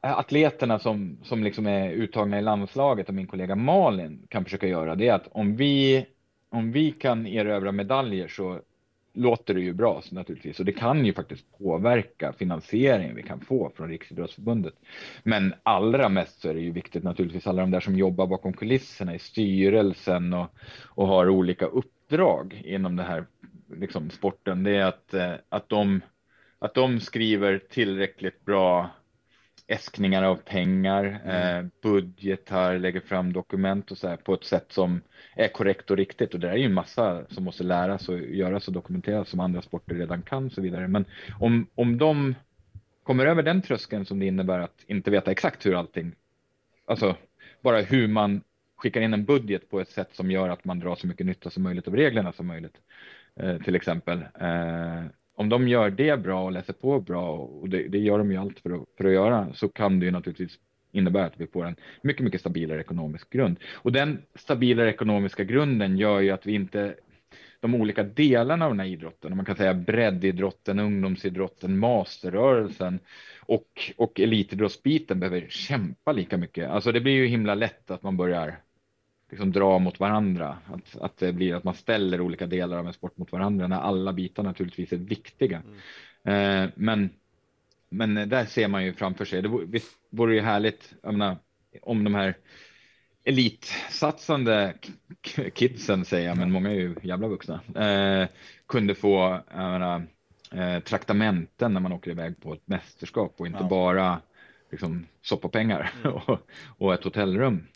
atleterna 0.00 0.78
som, 0.78 1.18
som 1.22 1.44
liksom 1.44 1.66
är 1.66 1.90
uttagna 1.90 2.38
i 2.38 2.42
landslaget 2.42 3.08
och 3.08 3.14
min 3.14 3.26
kollega 3.26 3.54
Malin 3.54 4.26
kan 4.28 4.44
försöka 4.44 4.66
göra. 4.66 4.94
Det 4.94 5.08
är 5.08 5.14
att 5.14 5.28
om 5.30 5.56
vi, 5.56 6.06
om 6.50 6.72
vi 6.72 6.92
kan 6.92 7.26
erövra 7.26 7.72
medaljer 7.72 8.28
så 8.28 8.60
låter 9.14 9.54
det 9.54 9.60
ju 9.60 9.72
bra 9.72 10.02
så 10.02 10.14
naturligtvis. 10.14 10.58
Och 10.58 10.64
det 10.64 10.72
kan 10.72 11.06
ju 11.06 11.12
faktiskt 11.12 11.58
påverka 11.58 12.32
finansieringen 12.32 13.16
vi 13.16 13.22
kan 13.22 13.40
få 13.40 13.72
från 13.76 13.88
Riksidrottsförbundet. 13.88 14.74
Men 15.22 15.54
allra 15.62 16.08
mest 16.08 16.40
så 16.40 16.48
är 16.48 16.54
det 16.54 16.60
ju 16.60 16.70
viktigt 16.70 17.02
naturligtvis 17.02 17.46
alla 17.46 17.62
de 17.62 17.70
där 17.70 17.80
som 17.80 17.98
jobbar 17.98 18.26
bakom 18.26 18.52
kulisserna 18.52 19.14
i 19.14 19.18
styrelsen 19.18 20.32
och, 20.32 20.46
och 20.84 21.06
har 21.06 21.28
olika 21.28 21.66
uppdrag 21.66 22.62
inom 22.64 22.96
den 22.96 23.06
här 23.06 23.26
liksom, 23.76 24.10
sporten. 24.10 24.62
Det 24.62 24.76
är 24.76 24.84
att, 24.84 25.14
eh, 25.14 25.34
att, 25.48 25.68
de, 25.68 26.00
att 26.58 26.74
de 26.74 27.00
skriver 27.00 27.58
tillräckligt 27.58 28.44
bra 28.44 28.90
äskningar 29.66 30.22
av 30.22 30.36
pengar, 30.36 31.04
eh, 31.26 31.66
budgetar, 31.82 32.78
lägger 32.78 33.00
fram 33.00 33.32
dokument 33.32 33.90
och 33.90 33.98
så 33.98 34.08
här 34.08 34.16
på 34.16 34.34
ett 34.34 34.44
sätt 34.44 34.66
som 34.68 35.00
är 35.36 35.48
korrekt 35.48 35.90
och 35.90 35.96
riktigt. 35.96 36.34
Och 36.34 36.40
det 36.40 36.50
är 36.50 36.56
ju 36.56 36.64
en 36.64 36.74
massa 36.74 37.24
som 37.28 37.44
måste 37.44 37.64
läras 37.64 38.08
och 38.08 38.18
göras 38.18 38.68
och 38.68 38.74
dokumenteras 38.74 39.28
som 39.28 39.40
andra 39.40 39.62
sporter 39.62 39.94
redan 39.94 40.22
kan 40.22 40.46
och 40.46 40.52
så 40.52 40.60
vidare. 40.60 40.88
Men 40.88 41.04
om, 41.40 41.66
om 41.74 41.98
de 41.98 42.34
kommer 43.02 43.26
över 43.26 43.42
den 43.42 43.62
tröskeln 43.62 44.06
som 44.06 44.18
det 44.18 44.26
innebär 44.26 44.58
att 44.58 44.84
inte 44.86 45.10
veta 45.10 45.30
exakt 45.30 45.66
hur 45.66 45.74
allting, 45.74 46.12
alltså 46.86 47.16
bara 47.62 47.80
hur 47.80 48.08
man 48.08 48.40
skickar 48.76 49.00
in 49.00 49.14
en 49.14 49.24
budget 49.24 49.70
på 49.70 49.80
ett 49.80 49.90
sätt 49.90 50.08
som 50.12 50.30
gör 50.30 50.48
att 50.48 50.64
man 50.64 50.78
drar 50.80 50.94
så 50.94 51.06
mycket 51.06 51.26
nytta 51.26 51.50
som 51.50 51.62
möjligt 51.62 51.88
av 51.88 51.96
reglerna 51.96 52.32
som 52.32 52.46
möjligt. 52.46 52.76
Eh, 53.36 53.58
till 53.58 53.76
exempel. 53.76 54.24
Eh, 54.40 55.04
om 55.34 55.48
de 55.48 55.68
gör 55.68 55.90
det 55.90 56.22
bra 56.22 56.44
och 56.44 56.52
läser 56.52 56.72
på 56.72 57.00
bra 57.00 57.30
och 57.30 57.68
det, 57.68 57.88
det 57.88 57.98
gör 57.98 58.18
de 58.18 58.30
ju 58.32 58.36
allt 58.36 58.60
för 58.60 58.70
att, 58.70 58.88
för 58.96 59.04
att 59.04 59.12
göra 59.12 59.52
så 59.54 59.68
kan 59.68 60.00
det 60.00 60.06
ju 60.06 60.12
naturligtvis 60.12 60.58
innebära 60.92 61.26
att 61.26 61.40
vi 61.40 61.46
får 61.46 61.66
en 61.66 61.76
mycket, 62.02 62.24
mycket 62.24 62.40
stabilare 62.40 62.80
ekonomisk 62.80 63.30
grund. 63.30 63.56
Och 63.74 63.92
den 63.92 64.22
stabilare 64.34 64.90
ekonomiska 64.90 65.44
grunden 65.44 65.98
gör 65.98 66.20
ju 66.20 66.30
att 66.30 66.46
vi 66.46 66.54
inte 66.54 66.94
de 67.60 67.74
olika 67.74 68.02
delarna 68.02 68.64
av 68.64 68.70
den 68.70 68.80
här 68.80 68.86
idrotten, 68.86 69.36
man 69.36 69.44
kan 69.44 69.56
säga 69.56 69.74
breddidrotten, 69.74 70.78
ungdomsidrotten, 70.78 71.78
masterrörelsen 71.78 72.98
och, 73.40 73.92
och 73.96 74.20
elitidrottsbiten 74.20 75.20
behöver 75.20 75.46
kämpa 75.48 76.12
lika 76.12 76.36
mycket. 76.36 76.70
Alltså 76.70 76.92
det 76.92 77.00
blir 77.00 77.12
ju 77.12 77.26
himla 77.26 77.54
lätt 77.54 77.90
att 77.90 78.02
man 78.02 78.16
börjar 78.16 78.58
liksom 79.34 79.52
dra 79.52 79.78
mot 79.78 80.00
varandra. 80.00 80.58
Att, 80.66 80.96
att 81.00 81.16
det 81.16 81.32
blir 81.32 81.54
att 81.54 81.64
man 81.64 81.74
ställer 81.74 82.20
olika 82.20 82.46
delar 82.46 82.78
av 82.78 82.86
en 82.86 82.92
sport 82.92 83.18
mot 83.18 83.32
varandra 83.32 83.66
när 83.66 83.80
alla 83.80 84.12
bitar 84.12 84.42
naturligtvis 84.42 84.92
är 84.92 84.96
viktiga. 84.96 85.62
Eh, 86.24 86.68
men, 86.74 87.10
men 87.90 88.14
där 88.14 88.44
ser 88.44 88.68
man 88.68 88.84
ju 88.84 88.92
framför 88.92 89.24
sig, 89.24 89.42
det 89.42 89.48
vore, 89.48 89.66
visst 89.66 89.96
vore 90.10 90.34
ju 90.34 90.40
härligt 90.40 90.94
menar, 91.02 91.36
om 91.82 92.04
de 92.04 92.14
här 92.14 92.34
elitsatsande 93.24 94.74
kidsen 95.54 96.04
säger 96.04 96.28
jag, 96.28 96.36
men 96.38 96.52
många 96.52 96.70
är 96.70 96.74
ju 96.74 96.94
jävla 97.02 97.28
vuxna, 97.28 97.60
eh, 97.76 98.28
kunde 98.66 98.94
få 98.94 99.40
menar, 99.54 100.02
eh, 100.52 100.80
traktamenten 100.80 101.74
när 101.74 101.80
man 101.80 101.92
åker 101.92 102.10
iväg 102.10 102.40
på 102.40 102.52
ett 102.52 102.68
mästerskap 102.68 103.34
och 103.36 103.46
inte 103.46 103.58
Ja. 103.62 103.68
bara 103.68 104.20
liksom, 104.70 105.06
soppapengar 105.22 105.92
och, 106.04 106.38
och 106.78 106.94
ett 106.94 107.04
hotellrum. 107.04 107.66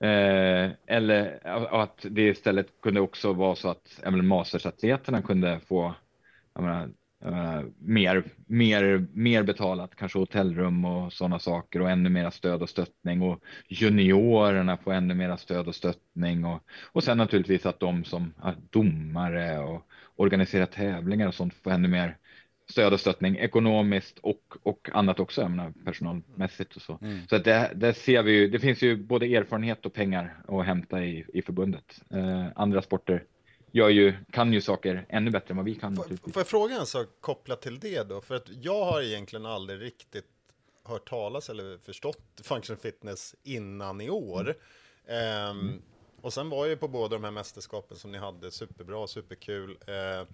Eh, 0.00 0.70
eller 0.86 1.40
att 1.82 2.06
det 2.10 2.22
istället 2.28 2.80
kunde 2.82 3.00
också 3.00 3.32
vara 3.32 3.56
så 3.56 3.68
att 3.68 4.00
även 4.02 4.16
men 4.16 4.26
mastersatleterna 4.26 5.22
kunde 5.22 5.60
få 5.68 5.94
jag 6.54 6.64
menar, 6.64 6.90
jag 7.24 7.72
mer, 7.78 8.24
mer, 8.46 9.06
mer 9.12 9.42
betalat, 9.42 9.94
kanske 9.94 10.18
hotellrum 10.18 10.84
och 10.84 11.12
sådana 11.12 11.38
saker 11.38 11.80
och 11.80 11.90
ännu 11.90 12.10
mera 12.10 12.30
stöd 12.30 12.62
och 12.62 12.68
stöttning. 12.68 13.22
Och 13.22 13.40
juniorerna 13.68 14.76
får 14.76 14.92
ännu 14.92 15.14
mera 15.14 15.36
stöd 15.36 15.68
och 15.68 15.74
stöttning 15.74 16.44
och, 16.44 16.62
och 16.92 17.04
sen 17.04 17.18
naturligtvis 17.18 17.66
att 17.66 17.80
de 17.80 18.04
som 18.04 18.34
är 18.42 18.56
domare 18.70 19.58
och 19.58 19.86
organiserar 20.16 20.66
tävlingar 20.66 21.28
och 21.28 21.34
sånt 21.34 21.54
får 21.54 21.70
ännu 21.70 21.88
mer 21.88 22.16
stöd 22.70 22.92
och 22.92 23.00
stöttning 23.00 23.36
ekonomiskt 23.36 24.18
och, 24.18 24.56
och 24.62 24.88
annat 24.92 25.20
också, 25.20 25.40
jag 25.40 25.50
menar, 25.50 25.72
personalmässigt 25.84 26.76
och 26.76 26.82
så. 26.82 26.98
Så 27.28 27.36
att 27.36 27.44
det, 27.44 27.72
det 27.74 27.94
ser 27.94 28.22
vi 28.22 28.32
ju, 28.32 28.48
det 28.48 28.58
finns 28.58 28.82
ju 28.82 28.96
både 28.96 29.26
erfarenhet 29.26 29.86
och 29.86 29.92
pengar 29.92 30.36
att 30.48 30.66
hämta 30.66 31.04
i, 31.04 31.24
i 31.34 31.42
förbundet. 31.42 32.00
Eh, 32.10 32.46
andra 32.54 32.82
sporter 32.82 33.24
gör 33.72 33.88
ju, 33.88 34.14
kan 34.30 34.52
ju 34.52 34.60
saker 34.60 35.06
ännu 35.08 35.30
bättre 35.30 35.50
än 35.50 35.56
vad 35.56 35.64
vi 35.64 35.74
kan. 35.74 35.96
Får, 35.96 36.32
jag 36.34 36.46
fråga 36.46 36.76
en 36.76 36.86
sak 36.86 37.06
kopplat 37.20 37.62
till 37.62 37.78
det 37.78 38.08
då? 38.08 38.20
För 38.20 38.34
att 38.34 38.48
jag 38.62 38.84
har 38.84 39.02
egentligen 39.02 39.46
aldrig 39.46 39.82
riktigt 39.82 40.26
hört 40.84 41.08
talas 41.08 41.50
eller 41.50 41.78
förstått 41.78 42.40
function 42.42 42.76
fitness 42.76 43.34
innan 43.42 44.00
i 44.00 44.10
år. 44.10 44.54
Ehm, 45.08 45.82
och 46.20 46.32
sen 46.32 46.50
var 46.50 46.58
jag 46.58 46.68
ju 46.68 46.76
på 46.76 46.88
båda 46.88 47.16
de 47.16 47.24
här 47.24 47.30
mästerskapen 47.30 47.96
som 47.96 48.12
ni 48.12 48.18
hade, 48.18 48.50
superbra, 48.50 49.06
superkul. 49.06 49.78
Eh, 49.86 50.26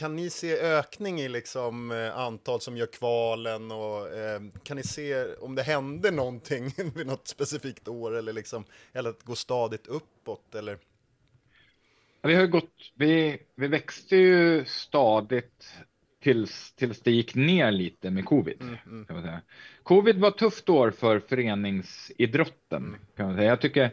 kan 0.00 0.16
ni 0.16 0.30
se 0.30 0.58
ökning 0.58 1.20
i 1.20 1.28
liksom 1.28 1.90
eh, 1.90 2.18
antal 2.18 2.60
som 2.60 2.76
gör 2.76 2.86
kvalen 2.86 3.70
och 3.70 4.08
eh, 4.08 4.40
kan 4.62 4.76
ni 4.76 4.82
se 4.82 5.34
om 5.34 5.54
det 5.54 5.62
hände 5.62 6.10
någonting 6.10 6.72
vid 6.94 7.06
något 7.06 7.28
specifikt 7.28 7.88
år 7.88 8.16
eller 8.16 8.32
liksom 8.32 8.64
eller 8.92 9.10
att 9.10 9.22
gå 9.22 9.34
stadigt 9.34 9.86
uppåt 9.86 10.54
eller? 10.54 10.78
Ja, 12.20 12.28
Vi 12.28 12.34
har 12.34 12.42
ju 12.42 12.48
gått, 12.48 12.92
vi, 12.94 13.38
vi 13.54 13.68
växte 13.68 14.16
ju 14.16 14.64
stadigt 14.64 15.74
tills, 16.22 16.72
tills 16.72 17.00
det 17.00 17.10
gick 17.10 17.34
ner 17.34 17.70
lite 17.70 18.10
med 18.10 18.24
covid. 18.24 18.62
Man 18.84 19.22
säga. 19.22 19.40
Covid 19.82 20.18
var 20.20 20.28
ett 20.28 20.38
tufft 20.38 20.68
år 20.68 20.90
för 20.90 21.20
föreningsidrotten. 21.20 22.96
Kan 23.16 23.26
man 23.26 23.36
säga. 23.36 23.48
Jag 23.48 23.60
tycker, 23.60 23.90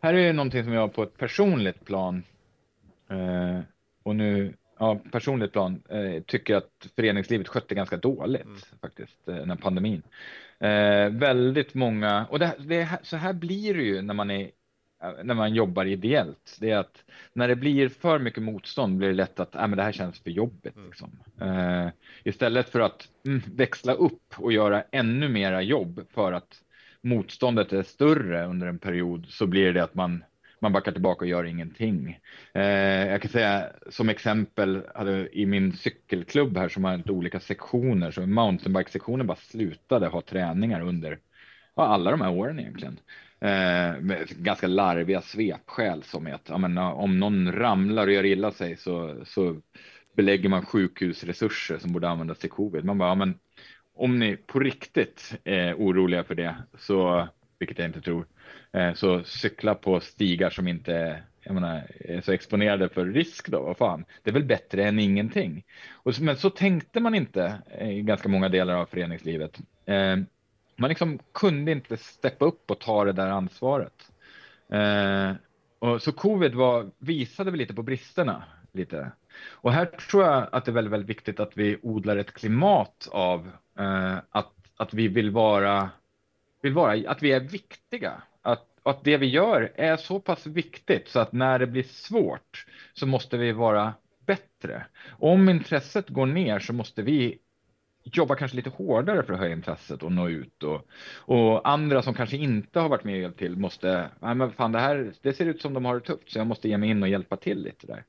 här 0.00 0.14
är 0.14 0.32
någonting 0.32 0.64
som 0.64 0.72
jag 0.72 0.94
på 0.94 1.02
ett 1.02 1.16
personligt 1.16 1.84
plan, 1.84 2.22
eh, 3.10 3.60
och 4.02 4.16
nu, 4.16 4.54
ja, 4.78 5.00
personligt 5.12 5.52
plan, 5.52 5.82
eh, 5.88 6.22
tycker 6.22 6.56
att 6.56 6.88
föreningslivet 6.96 7.48
skötte 7.48 7.74
ganska 7.74 7.96
dåligt 7.96 8.66
faktiskt, 8.80 9.28
eh, 9.28 9.34
den 9.34 9.50
här 9.50 9.56
pandemin. 9.56 10.02
Eh, 10.58 11.10
väldigt 11.10 11.74
många, 11.74 12.26
och 12.30 12.38
det, 12.38 12.54
det, 12.58 12.88
så 13.02 13.16
här 13.16 13.32
blir 13.32 13.74
det 13.74 13.82
ju 13.82 14.02
när 14.02 14.14
man 14.14 14.30
är 14.30 14.50
när 15.24 15.34
man 15.34 15.54
jobbar 15.54 15.84
ideellt, 15.84 16.56
det 16.60 16.70
är 16.70 16.76
att 16.76 17.04
när 17.32 17.48
det 17.48 17.56
blir 17.56 17.88
för 17.88 18.18
mycket 18.18 18.42
motstånd 18.42 18.98
blir 18.98 19.08
det 19.08 19.14
lätt 19.14 19.40
att 19.40 19.54
äh, 19.54 19.60
men 19.60 19.76
det 19.76 19.82
här 19.82 19.92
känns 19.92 20.20
för 20.20 20.30
jobbigt. 20.30 20.76
Liksom. 20.86 21.18
Eh, 21.40 21.88
istället 22.24 22.68
för 22.68 22.80
att 22.80 23.08
mm, 23.26 23.42
växla 23.54 23.92
upp 23.92 24.34
och 24.36 24.52
göra 24.52 24.84
ännu 24.92 25.28
mera 25.28 25.62
jobb 25.62 26.00
för 26.14 26.32
att 26.32 26.62
motståndet 27.00 27.72
är 27.72 27.82
större 27.82 28.46
under 28.46 28.66
en 28.66 28.78
period 28.78 29.26
så 29.28 29.46
blir 29.46 29.72
det 29.72 29.84
att 29.84 29.94
man, 29.94 30.24
man 30.60 30.72
backar 30.72 30.92
tillbaka 30.92 31.24
och 31.24 31.28
gör 31.28 31.44
ingenting. 31.44 32.20
Eh, 32.54 32.62
jag 33.08 33.22
kan 33.22 33.30
säga 33.30 33.72
som 33.90 34.08
exempel 34.08 34.82
hade 34.94 35.38
i 35.38 35.46
min 35.46 35.72
cykelklubb 35.72 36.56
här 36.56 36.68
som 36.68 36.84
har 36.84 36.96
lite 36.96 37.12
olika 37.12 37.40
sektioner, 37.40 38.10
så 38.10 38.26
mountainbike-sektionen 38.26 39.26
bara 39.26 39.36
slutade 39.36 40.06
ha 40.06 40.20
träningar 40.20 40.80
under 40.80 41.18
ja, 41.76 41.86
alla 41.86 42.10
de 42.10 42.20
här 42.20 42.30
åren 42.30 42.60
egentligen. 42.60 43.00
Eh, 43.40 44.00
med 44.00 44.28
ganska 44.36 44.66
larviga 44.66 45.22
svepskäl 45.22 46.02
som 46.02 46.26
är 46.26 46.32
att 46.32 46.48
ja, 46.48 46.58
men, 46.58 46.78
om 46.78 47.18
någon 47.18 47.52
ramlar 47.52 48.06
och 48.06 48.12
gör 48.12 48.24
illa 48.24 48.52
sig 48.52 48.76
så, 48.76 49.16
så 49.24 49.56
belägger 50.16 50.48
man 50.48 50.66
sjukhusresurser 50.66 51.78
som 51.78 51.92
borde 51.92 52.08
användas 52.08 52.38
till 52.38 52.50
covid. 52.50 52.84
Man 52.84 52.98
bara, 52.98 53.08
ja, 53.08 53.14
men 53.14 53.38
om 53.94 54.18
ni 54.18 54.36
på 54.36 54.60
riktigt 54.60 55.34
är 55.44 55.74
oroliga 55.74 56.24
för 56.24 56.34
det, 56.34 56.56
så, 56.78 57.28
vilket 57.58 57.78
jag 57.78 57.88
inte 57.88 58.00
tror, 58.00 58.26
Eh, 58.76 58.94
så 58.94 59.22
cykla 59.24 59.74
på 59.74 60.00
stigar 60.00 60.50
som 60.50 60.68
inte 60.68 61.22
jag 61.46 61.54
menar, 61.54 61.82
är 62.00 62.20
så 62.20 62.32
exponerade 62.32 62.88
för 62.88 63.06
risk 63.06 63.48
då, 63.48 63.62
vad 63.62 63.76
fan, 63.76 64.04
det 64.22 64.30
är 64.30 64.34
väl 64.34 64.44
bättre 64.44 64.84
än 64.84 64.98
ingenting. 64.98 65.64
Och, 65.92 66.20
men 66.20 66.36
så 66.36 66.50
tänkte 66.50 67.00
man 67.00 67.14
inte 67.14 67.58
eh, 67.70 67.90
i 67.90 68.02
ganska 68.02 68.28
många 68.28 68.48
delar 68.48 68.74
av 68.74 68.86
föreningslivet. 68.86 69.58
Eh, 69.84 70.16
man 70.76 70.88
liksom 70.88 71.18
kunde 71.34 71.72
inte 71.72 71.96
steppa 71.96 72.44
upp 72.44 72.70
och 72.70 72.80
ta 72.80 73.04
det 73.04 73.12
där 73.12 73.28
ansvaret. 73.28 74.10
Eh, 74.72 75.32
och 75.78 76.02
så 76.02 76.12
covid 76.12 76.54
var, 76.54 76.90
visade 76.98 77.50
väl 77.50 77.58
lite 77.58 77.74
på 77.74 77.82
bristerna. 77.82 78.44
Lite. 78.72 79.12
Och 79.48 79.72
här 79.72 79.84
tror 79.84 80.24
jag 80.24 80.48
att 80.52 80.64
det 80.64 80.70
är 80.70 80.74
väldigt, 80.74 80.92
väldigt 80.92 81.10
viktigt 81.10 81.40
att 81.40 81.52
vi 81.54 81.78
odlar 81.82 82.16
ett 82.16 82.32
klimat 82.34 83.08
av 83.12 83.50
eh, 83.78 84.16
att, 84.30 84.52
att 84.76 84.94
vi 84.94 85.08
vill 85.08 85.30
vara, 85.30 85.90
vill 86.62 86.74
vara, 86.74 87.10
att 87.10 87.22
vi 87.22 87.32
är 87.32 87.40
viktiga. 87.40 88.22
Att, 88.86 88.96
att 88.96 89.04
det 89.04 89.16
vi 89.16 89.26
gör 89.26 89.72
är 89.74 89.96
så 89.96 90.20
pass 90.20 90.46
viktigt 90.46 91.08
så 91.08 91.20
att 91.20 91.32
när 91.32 91.58
det 91.58 91.66
blir 91.66 91.82
svårt 91.82 92.66
så 92.94 93.06
måste 93.06 93.36
vi 93.36 93.52
vara 93.52 93.94
bättre. 94.26 94.86
Om 95.18 95.48
intresset 95.48 96.08
går 96.08 96.26
ner 96.26 96.58
så 96.58 96.72
måste 96.72 97.02
vi 97.02 97.38
jobba 98.04 98.34
kanske 98.34 98.56
lite 98.56 98.70
hårdare 98.70 99.22
för 99.22 99.32
att 99.32 99.38
höja 99.38 99.52
intresset 99.52 100.02
och 100.02 100.12
nå 100.12 100.28
ut. 100.28 100.62
Och, 100.62 100.86
och 101.18 101.68
andra 101.68 102.02
som 102.02 102.14
kanske 102.14 102.36
inte 102.36 102.80
har 102.80 102.88
varit 102.88 103.04
med 103.04 103.14
och 103.14 103.20
hjälpt 103.20 103.38
till 103.38 103.56
måste, 103.56 104.10
nej 104.20 104.34
men 104.34 104.52
fan 104.52 104.72
det 104.72 104.78
här, 104.78 105.12
det 105.22 105.32
ser 105.32 105.46
ut 105.46 105.62
som 105.62 105.74
de 105.74 105.84
har 105.84 105.94
det 105.94 106.00
tufft 106.00 106.30
så 106.30 106.38
jag 106.38 106.46
måste 106.46 106.68
ge 106.68 106.78
mig 106.78 106.90
in 106.90 107.02
och 107.02 107.08
hjälpa 107.08 107.36
till 107.36 107.62
lite 107.62 107.86
där. 107.86 108.04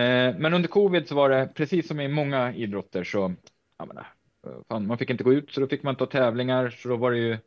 Eh, 0.00 0.38
men 0.38 0.54
under 0.54 0.68
covid 0.68 1.08
så 1.08 1.14
var 1.14 1.30
det 1.30 1.48
precis 1.54 1.88
som 1.88 2.00
i 2.00 2.08
många 2.08 2.54
idrotter 2.54 3.04
så, 3.04 3.34
ja 3.78 3.86
men 3.86 3.96
eh, 3.98 4.04
fan, 4.68 4.86
man 4.86 4.98
fick 4.98 5.10
inte 5.10 5.24
gå 5.24 5.32
ut 5.32 5.52
så 5.52 5.60
då 5.60 5.66
fick 5.66 5.82
man 5.82 5.92
inte 5.92 6.04
ha 6.04 6.10
tävlingar 6.10 6.70
så 6.70 6.88
då 6.88 6.96
var 6.96 7.10
det 7.10 7.18
ju 7.18 7.38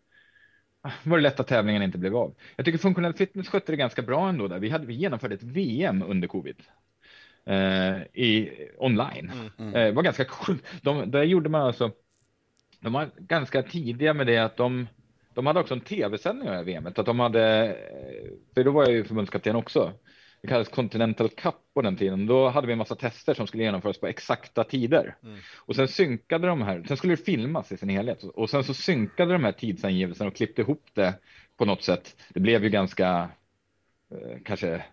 var 1.03 1.17
det 1.17 1.23
lätt 1.23 1.39
att 1.39 1.47
tävlingen 1.47 1.83
inte 1.83 1.97
blev 1.97 2.15
av. 2.15 2.35
Jag 2.55 2.65
tycker 2.65 2.79
funktionell 2.79 3.13
fitness 3.13 3.47
skötte 3.47 3.71
det 3.71 3.75
ganska 3.75 4.01
bra 4.01 4.29
ändå 4.29 4.47
där. 4.47 4.59
Vi, 4.59 4.69
hade, 4.69 4.85
vi 4.85 4.93
genomförde 4.93 5.35
ett 5.35 5.43
VM 5.43 6.03
under 6.03 6.27
covid. 6.27 6.55
Eh, 7.45 8.01
i, 8.13 8.51
online. 8.77 9.31
Eh, 9.57 9.71
det 9.71 9.91
var 9.91 10.03
ganska 10.03 10.25
coolt. 10.25 10.63
De, 10.81 11.11
där 11.11 11.23
gjorde 11.23 11.49
man 11.49 11.61
alltså, 11.61 11.91
de 12.79 12.93
var 12.93 13.09
ganska 13.17 13.63
tidiga 13.63 14.13
med 14.13 14.27
det 14.27 14.37
att 14.37 14.57
de, 14.57 14.87
de 15.33 15.45
hade 15.45 15.59
också 15.59 15.73
en 15.73 15.81
tv-sändning 15.81 16.49
av 16.49 16.65
VMet. 16.65 16.99
Att 16.99 17.05
de 17.05 17.19
hade, 17.19 17.65
eh, 17.65 18.31
för 18.53 18.63
då 18.63 18.71
var 18.71 18.83
jag 18.83 18.91
ju 18.91 19.03
förbundskapten 19.03 19.55
också. 19.55 19.93
Det 20.41 20.47
kallades 20.47 20.69
Continental 20.69 21.29
Cup 21.29 21.55
på 21.73 21.81
den 21.81 21.95
tiden. 21.97 22.25
Då 22.25 22.49
hade 22.49 22.67
vi 22.67 22.73
en 22.73 22.79
massa 22.79 22.95
tester 22.95 23.33
som 23.33 23.47
skulle 23.47 23.63
genomföras 23.63 23.99
på 23.99 24.07
exakta 24.07 24.63
tider. 24.63 25.15
Och 25.57 25.75
sen 25.75 25.87
synkade 25.87 26.47
de 26.47 26.61
här, 26.61 26.83
sen 26.87 26.97
skulle 26.97 27.13
det 27.13 27.23
filmas 27.23 27.71
i 27.71 27.77
sin 27.77 27.89
helhet. 27.89 28.23
Och 28.23 28.49
sen 28.49 28.63
så 28.63 28.73
synkade 28.73 29.33
de 29.33 29.43
här 29.43 29.51
tidsangivelserna 29.51 30.27
och 30.27 30.35
klippte 30.35 30.61
ihop 30.61 30.83
det 30.93 31.13
på 31.57 31.65
något 31.65 31.83
sätt. 31.83 32.15
Det 32.33 32.39
blev 32.39 32.63
ju 32.63 32.69
ganska, 32.69 33.29
eh, 34.11 34.37
kanske 34.45 34.83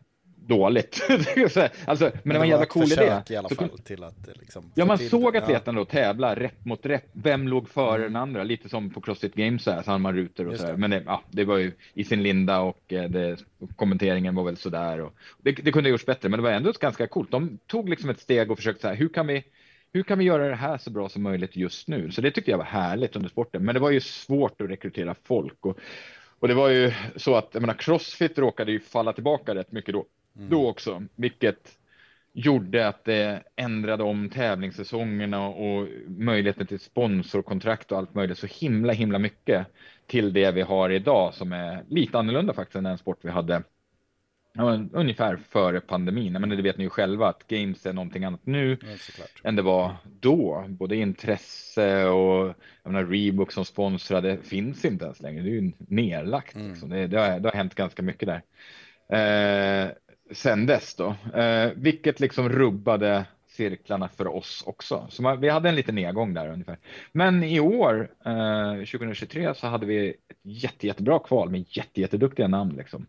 dåligt. 0.47 1.07
alltså, 1.84 2.11
men, 2.22 2.32
det 2.32 2.38
var 2.38 2.44
en 2.44 2.51
jävla 2.51 2.66
cool 2.66 2.92
idé. 2.92 3.22
i 3.28 3.36
alla 3.36 3.49
fall 3.49 3.78
till 3.78 4.05
att 4.05 4.28
eh, 4.28 4.34
liksom 4.40 4.72
Ja, 4.74 4.84
man 4.84 4.99
såg 4.99 5.32
det. 5.32 5.38
Ja. 5.38 5.44
atleterna 5.44 5.78
då 5.78 5.84
tävla 5.84 6.34
rep 6.34 6.64
mot 6.64 6.86
rep. 6.86 7.05
Vem 7.12 7.49
låg 7.49 7.68
före 7.68 8.03
den 8.03 8.16
andra? 8.16 8.44
Lite 8.44 8.68
som 8.68 8.90
på 8.90 9.01
Crossfit 9.01 9.34
Games 9.34 9.62
så 9.62 9.70
här, 9.70 9.82
så 9.82 9.90
hade 9.90 10.03
man 10.03 10.16
rutor 10.16 10.49
och 10.49 10.57
så. 10.57 10.76
Men 10.76 10.90
det, 10.90 11.03
ja, 11.07 11.22
det 11.30 11.44
var 11.44 11.57
ju 11.57 11.72
i 11.94 12.05
sin 12.05 12.22
linda 12.22 12.61
och 12.61 12.92
eh, 12.92 13.11
det, 13.11 13.36
kommenteringen 13.76 14.34
var 14.34 14.44
väl 14.44 14.57
sådär. 14.57 15.01
Och 15.01 15.12
det, 15.42 15.53
det 15.53 15.72
kunde 15.72 15.88
ha 15.88 15.92
gjorts 15.92 16.07
bättre, 16.07 16.28
men 16.28 16.38
det 16.38 16.42
var 16.42 16.51
ändå 16.51 16.72
ganska 16.80 17.07
coolt. 17.07 17.30
De 17.30 17.59
tog 17.66 17.88
liksom 17.88 18.11
ett 18.11 18.20
steg 18.20 18.51
och 18.51 18.59
försökte 18.59 18.82
så 18.82 18.88
här, 18.88 18.94
hur 18.94 19.09
kan 19.09 19.26
vi 19.26 19.44
hur 19.92 20.03
kan 20.03 20.18
vi 20.18 20.24
göra 20.24 20.49
det 20.49 20.55
här 20.55 20.78
så 20.78 20.90
bra 20.90 21.09
som 21.09 21.22
möjligt 21.22 21.57
just 21.57 21.88
nu? 21.88 22.11
Så 22.11 22.20
det 22.20 22.30
tyckte 22.30 22.51
jag 22.51 22.59
var 22.59 22.64
härligt 22.64 23.16
under 23.16 23.28
sporten. 23.28 23.64
Men 23.64 23.74
det 23.74 23.80
var 23.80 23.90
ju 23.90 24.01
svårt 24.01 24.61
att 24.61 24.70
rekrytera 24.70 25.14
folk. 25.24 25.66
Och, 25.66 25.78
och 26.38 26.49
det 26.49 26.55
var 26.55 26.68
ju 26.68 26.92
så 27.16 27.34
att, 27.34 27.49
jag 27.53 27.61
menar, 27.61 27.74
Crossfit 27.74 28.38
råkade 28.38 28.72
ju 28.72 28.80
falla 28.80 29.12
tillbaka 29.12 29.55
rätt 29.55 29.72
mycket 29.72 29.92
då, 29.92 30.07
då 30.39 30.68
också, 30.68 31.03
vilket 31.14 31.78
gjorde 32.32 32.89
att 32.89 33.05
det 33.05 33.43
ändrade 33.57 34.03
om 34.03 34.30
tävlingssäsongerna 34.30 35.47
och 35.47 35.89
möjligheten 36.07 36.66
till 36.66 36.80
sponsorkontrakt 36.80 37.93
och 37.93 37.99
allt 37.99 38.14
möjligt 38.14 38.39
så 38.39 38.47
himla, 38.47 38.93
himla 38.93 39.18
mycket 39.18 39.66
till 40.07 40.32
det 40.32 40.51
vi 40.51 40.62
har 40.62 40.91
idag 40.91 41.34
som 41.34 41.53
är 41.53 41.84
lite 41.89 42.18
annorlunda 42.18 42.53
faktiskt 42.53 42.76
än 42.76 42.84
den 42.84 42.99
sport 42.99 43.18
vi 43.22 43.30
hade 43.30 43.62
ja, 44.57 44.80
ungefär 44.93 45.37
före 45.37 45.80
pandemin. 45.80 46.32
Men 46.32 46.49
det 46.49 46.62
vet 46.62 46.78
ni 46.78 46.84
ju 46.84 46.91
själva 46.91 47.28
att 47.28 47.47
games 47.47 47.87
är 47.87 47.93
någonting 47.93 48.24
annat 48.24 48.47
nu 48.47 48.78
Ja, 48.82 49.24
än 49.45 49.57
det 49.57 49.62
var 49.62 49.97
då. 50.20 50.64
Både 50.68 50.97
intresse 50.97 52.05
och 52.05 52.55
jag 52.82 52.93
menar, 52.93 53.07
Reebok 53.07 53.53
som 53.53 53.64
sponsrade 53.64 54.39
finns 54.43 54.84
inte 54.84 55.05
ens 55.05 55.20
längre. 55.20 55.43
Det 55.43 55.51
är 55.51 55.61
ju 55.61 55.72
nerlagt. 55.78 56.57
Liksom. 56.57 56.89
Det, 56.89 57.07
det, 57.07 57.20
har, 57.20 57.41
det 57.41 57.49
har 57.49 57.57
hänt 57.57 57.74
ganska 57.74 58.03
mycket 58.03 58.28
där. 58.28 58.43
Eh, 59.09 59.91
sen 60.31 60.66
dess 60.66 60.95
då, 60.95 61.14
eh, 61.35 61.70
vilket 61.77 62.20
liksom 62.20 62.49
rubbade 62.49 63.24
cirklarna 63.47 64.09
för 64.09 64.27
oss 64.27 64.62
också. 64.66 65.07
Så 65.11 65.22
man, 65.22 65.41
vi 65.41 65.49
hade 65.49 65.68
en 65.68 65.74
liten 65.74 65.95
nedgång 65.95 66.35
där 66.35 66.49
ungefär. 66.49 66.79
Men 67.12 67.45
i 67.45 67.61
år, 67.61 68.11
eh, 68.24 68.85
2023, 68.85 69.55
så 69.55 69.66
hade 69.66 69.87
vi 69.87 70.09
ett 70.09 70.39
jätte, 70.43 70.87
jättebra 70.87 71.18
kval 71.18 71.51
med 71.51 71.64
jätte, 71.68 72.01
jätteduktiga 72.01 72.49
namn 72.49 72.77
liksom 72.77 73.07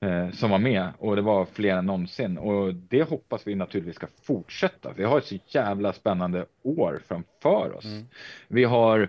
eh, 0.00 0.30
som 0.30 0.50
var 0.50 0.58
med 0.58 0.88
och 0.98 1.16
det 1.16 1.22
var 1.22 1.44
fler 1.44 1.76
än 1.76 1.86
någonsin 1.86 2.38
och 2.38 2.74
det 2.74 3.02
hoppas 3.02 3.46
vi 3.46 3.54
naturligtvis 3.54 3.96
ska 3.96 4.06
fortsätta. 4.22 4.92
Vi 4.96 5.04
har 5.04 5.18
ett 5.18 5.26
så 5.26 5.38
jävla 5.46 5.92
spännande 5.92 6.46
år 6.62 7.00
framför 7.08 7.76
oss. 7.76 7.84
Vi 8.48 8.64
har. 8.64 9.08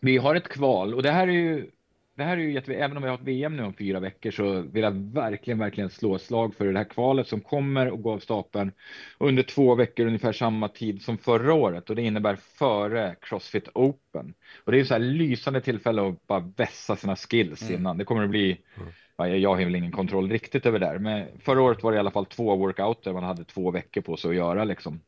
Vi 0.00 0.16
har 0.16 0.34
ett 0.34 0.48
kval 0.48 0.94
och 0.94 1.02
det 1.02 1.10
här 1.10 1.28
är 1.28 1.32
ju. 1.32 1.70
Det 2.14 2.22
här 2.22 2.36
är 2.36 2.40
ju 2.40 2.52
jätte, 2.52 2.74
även 2.74 2.96
om 2.96 3.02
vi 3.02 3.08
har 3.08 3.14
ett 3.14 3.22
VM 3.24 3.56
nu 3.56 3.62
om 3.62 3.74
fyra 3.74 4.00
veckor 4.00 4.30
så 4.30 4.60
vill 4.60 4.82
jag 4.82 5.12
verkligen, 5.14 5.58
verkligen 5.58 5.90
slå 5.90 6.18
slag 6.18 6.54
för 6.54 6.66
det 6.66 6.78
här 6.78 6.84
kvalet 6.84 7.28
som 7.28 7.40
kommer 7.40 7.90
och 7.90 8.02
gå 8.02 8.12
av 8.12 8.18
stapeln 8.18 8.72
under 9.18 9.42
två 9.42 9.74
veckor 9.74 10.06
ungefär 10.06 10.32
samma 10.32 10.68
tid 10.68 11.02
som 11.02 11.18
förra 11.18 11.54
året 11.54 11.90
och 11.90 11.96
det 11.96 12.02
innebär 12.02 12.36
före 12.36 13.16
Crossfit 13.20 13.68
Open. 13.74 14.34
Och 14.64 14.72
det 14.72 14.76
är 14.76 14.78
ju 14.78 14.84
så 14.84 14.94
här 14.94 15.00
lysande 15.00 15.60
tillfälle 15.60 16.08
att 16.08 16.26
bara 16.26 16.52
vässa 16.56 16.96
sina 16.96 17.16
skills 17.16 17.70
innan. 17.70 17.98
Det 17.98 18.04
kommer 18.04 18.24
att 18.24 18.30
bli 18.30 18.58
ja, 19.16 19.26
jag 19.28 19.54
har 19.54 19.64
väl 19.64 19.74
ingen 19.76 19.92
kontroll 19.92 20.30
riktigt 20.30 20.66
över 20.66 20.78
det 20.78 20.86
där, 20.86 20.98
men 20.98 21.26
förra 21.40 21.62
året 21.62 21.82
var 21.82 21.92
det 21.92 21.96
i 21.96 22.00
alla 22.00 22.10
fall 22.10 22.26
två 22.26 22.56
workouter 22.56 23.12
man 23.12 23.24
hade 23.24 23.44
två 23.44 23.70
veckor 23.70 24.00
på 24.00 24.16
sig 24.16 24.30
att 24.30 24.36
göra 24.36 24.64
liksom. 24.64 25.00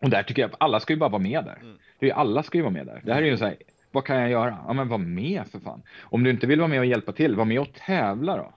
Och 0.00 0.10
där 0.10 0.22
tycker 0.22 0.42
jag 0.42 0.50
att 0.50 0.56
alla 0.60 0.80
ska 0.80 0.92
ju 0.92 0.98
bara 0.98 1.10
vara 1.10 1.22
med 1.22 1.44
där. 1.44 1.58
Det 1.98 2.06
är 2.06 2.08
ju, 2.10 2.14
alla 2.14 2.42
ska 2.42 2.58
ju 2.58 2.62
vara 2.62 2.72
med 2.72 2.86
där. 2.86 3.00
Det 3.04 3.14
här 3.14 3.22
är 3.22 3.26
ju 3.26 3.36
så 3.36 3.44
här, 3.44 3.56
vad 3.94 4.04
kan 4.04 4.20
jag 4.20 4.30
göra? 4.30 4.58
Ja, 4.66 4.72
men 4.72 4.88
var 4.88 4.98
med 4.98 5.46
för 5.52 5.58
fan. 5.58 5.82
Om 6.02 6.24
du 6.24 6.30
inte 6.30 6.46
vill 6.46 6.58
vara 6.60 6.68
med 6.68 6.78
och 6.78 6.86
hjälpa 6.86 7.12
till, 7.12 7.36
var 7.36 7.44
med 7.44 7.60
och 7.60 7.72
tävla 7.72 8.36
då. 8.36 8.52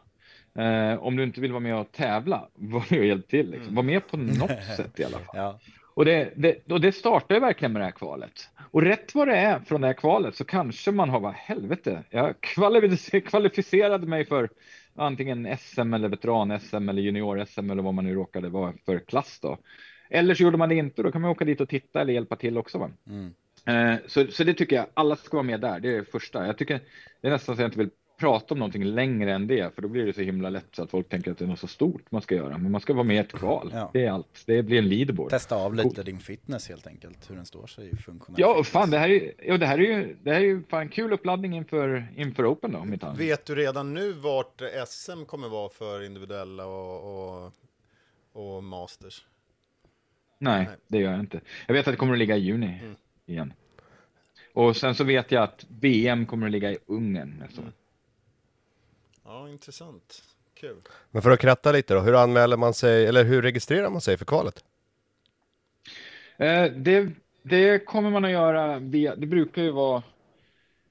Eh, 0.61 1.03
om 1.03 1.15
du 1.15 1.23
inte 1.23 1.41
vill 1.41 1.51
vara 1.51 1.59
med 1.59 1.75
och 1.75 1.91
tävla, 1.91 2.47
var 2.55 2.83
med 2.89 2.99
och 2.99 3.05
hjälp 3.05 3.27
till. 3.27 3.49
Liksom. 3.51 3.75
Var 3.75 3.83
med 3.83 4.07
på 4.07 4.17
något 4.17 4.63
sätt 4.77 4.99
i 4.99 5.03
alla 5.03 5.17
fall. 5.19 5.35
Ja. 5.35 5.59
Och 5.93 6.05
det, 6.05 6.33
det, 6.35 6.71
och 6.71 6.81
det 6.81 6.91
startar 6.91 7.35
ju 7.35 7.41
verkligen 7.41 7.73
med 7.73 7.81
det 7.81 7.85
här 7.85 7.91
kvalet. 7.91 8.49
Och 8.71 8.81
rätt 8.81 9.15
vad 9.15 9.27
det 9.27 9.35
är 9.37 9.59
från 9.59 9.81
det 9.81 9.87
här 9.87 9.93
kvalet 9.93 10.35
så 10.35 10.45
kanske 10.45 10.91
man 10.91 11.09
har, 11.09 11.19
vad 11.19 11.33
helvete, 11.33 12.03
jag 12.09 12.33
kvalific- 12.41 13.19
kvalificerade 13.19 14.07
mig 14.07 14.25
för 14.25 14.49
antingen 14.95 15.57
SM 15.57 15.93
eller 15.93 16.09
veteran-SM 16.09 16.89
eller 16.89 17.01
junior-SM 17.01 17.71
eller 17.71 17.83
vad 17.83 17.93
man 17.93 18.05
nu 18.05 18.13
råkade 18.15 18.49
vara 18.49 18.73
för 18.85 18.99
klass 18.99 19.39
då. 19.41 19.57
Eller 20.09 20.33
så 20.35 20.43
gjorde 20.43 20.57
man 20.57 20.69
det 20.69 20.75
inte, 20.75 21.03
då 21.03 21.11
kan 21.11 21.21
man 21.21 21.31
åka 21.31 21.45
dit 21.45 21.61
och 21.61 21.69
titta 21.69 22.01
eller 22.01 22.13
hjälpa 22.13 22.35
till 22.35 22.57
också. 22.57 22.77
Va? 22.77 22.89
Mm. 23.07 23.33
Eh, 23.67 23.95
så, 24.07 24.27
så 24.27 24.43
det 24.43 24.53
tycker 24.53 24.75
jag, 24.75 24.85
alla 24.93 25.15
ska 25.15 25.37
vara 25.37 25.43
med 25.47 25.61
där, 25.61 25.79
det 25.79 25.89
är 25.89 25.97
det 25.97 26.05
första. 26.05 26.45
Jag 26.45 26.57
tycker 26.57 26.79
det 27.21 27.27
är 27.27 27.31
nästan 27.31 27.55
så 27.55 27.61
jag 27.61 27.67
inte 27.67 27.77
vill 27.79 27.89
prata 28.19 28.53
om 28.53 28.59
någonting 28.59 28.83
längre 28.85 29.33
än 29.33 29.47
det, 29.47 29.75
för 29.75 29.81
då 29.81 29.87
blir 29.87 30.05
det 30.05 30.13
så 30.13 30.21
himla 30.21 30.49
lätt 30.49 30.65
så 30.75 30.83
att 30.83 30.89
folk 30.91 31.09
tänker 31.09 31.31
att 31.31 31.37
det 31.37 31.45
är 31.45 31.49
något 31.49 31.59
så 31.59 31.67
stort 31.67 32.11
man 32.11 32.21
ska 32.21 32.35
göra. 32.35 32.57
Men 32.57 32.71
man 32.71 32.81
ska 32.81 32.93
vara 32.93 33.03
med 33.03 33.15
i 33.15 33.19
ett 33.19 33.31
kval, 33.33 33.69
Ja. 33.73 33.89
det 33.93 34.05
är 34.05 34.11
allt. 34.11 34.43
Det 34.45 34.63
blir 34.63 34.77
en 34.77 34.89
leaderboard. 34.89 35.29
Testa 35.29 35.55
av 35.55 35.75
lite 35.75 35.89
Coolt. 35.89 36.05
din 36.05 36.19
fitness 36.19 36.69
helt 36.69 36.87
enkelt, 36.87 37.29
hur 37.29 37.35
den 37.35 37.45
står 37.45 37.67
sig 37.67 37.97
funktionellt. 37.97 38.39
Ja, 38.39 38.59
och 38.59 38.67
fan, 38.67 38.89
det 38.91 38.97
här 38.97 39.09
är 39.09 39.13
ju, 39.13 39.33
ja, 39.43 39.57
det 39.57 39.65
här 39.65 39.77
är 39.79 39.81
ju, 39.97 40.15
det 40.23 40.31
här 40.33 40.39
är 40.41 40.45
ju 40.45 40.63
fan 40.63 40.89
kul 40.89 41.13
uppladdning 41.13 41.57
inför, 41.57 42.07
inför 42.15 42.51
Open 42.53 42.71
då, 42.71 42.77
annat. 42.79 43.19
Vet 43.19 43.45
du 43.45 43.55
redan 43.55 43.93
nu 43.93 44.11
vart 44.13 44.61
SM 44.87 45.25
kommer 45.25 45.49
vara 45.49 45.69
för 45.69 46.03
individuella 46.05 46.65
och, 46.65 47.43
och, 47.45 47.53
och 48.33 48.63
masters? 48.63 49.25
Nej, 50.39 50.65
Nej. 50.65 50.75
det 50.87 50.97
gör 50.97 51.11
jag 51.11 51.19
inte. 51.19 51.41
Jag 51.67 51.73
vet 51.73 51.87
att 51.87 51.93
det 51.93 51.97
kommer 51.97 52.13
att 52.13 52.19
ligga 52.19 52.35
i 52.37 52.39
juni 52.39 52.79
Mm. 52.83 52.95
Igen. 53.27 53.53
Och 54.53 54.77
sen 54.77 54.95
så 54.95 55.03
vet 55.03 55.31
jag 55.31 55.43
att 55.43 55.65
VM 55.69 56.25
kommer 56.25 56.45
att 56.45 56.51
ligga 56.51 56.71
i 56.71 56.77
Ungern 56.85 57.35
nästa 57.39 57.61
år. 57.61 57.71
Ja, 59.25 59.49
intressant. 59.49 60.23
Kul. 60.53 60.77
Men 61.11 61.21
för 61.21 61.31
att 61.31 61.39
kratta 61.39 61.71
lite 61.71 61.93
då, 61.93 61.99
hur 61.99 62.23
anmäler 62.23 62.57
man 62.57 62.73
sig, 62.73 63.05
eller 63.05 63.23
hur 63.23 63.41
registrerar 63.41 63.89
man 63.89 64.01
sig 64.01 64.17
för 64.17 64.25
kvalet? 64.25 64.63
Eh, 66.37 66.65
det, 66.65 67.11
det 67.41 67.85
kommer 67.85 68.09
man 68.09 68.25
att 68.25 68.31
göra 68.31 68.79
via, 68.79 69.15
det 69.15 69.27
brukar 69.27 69.61
ju 69.61 69.71
vara 69.71 70.03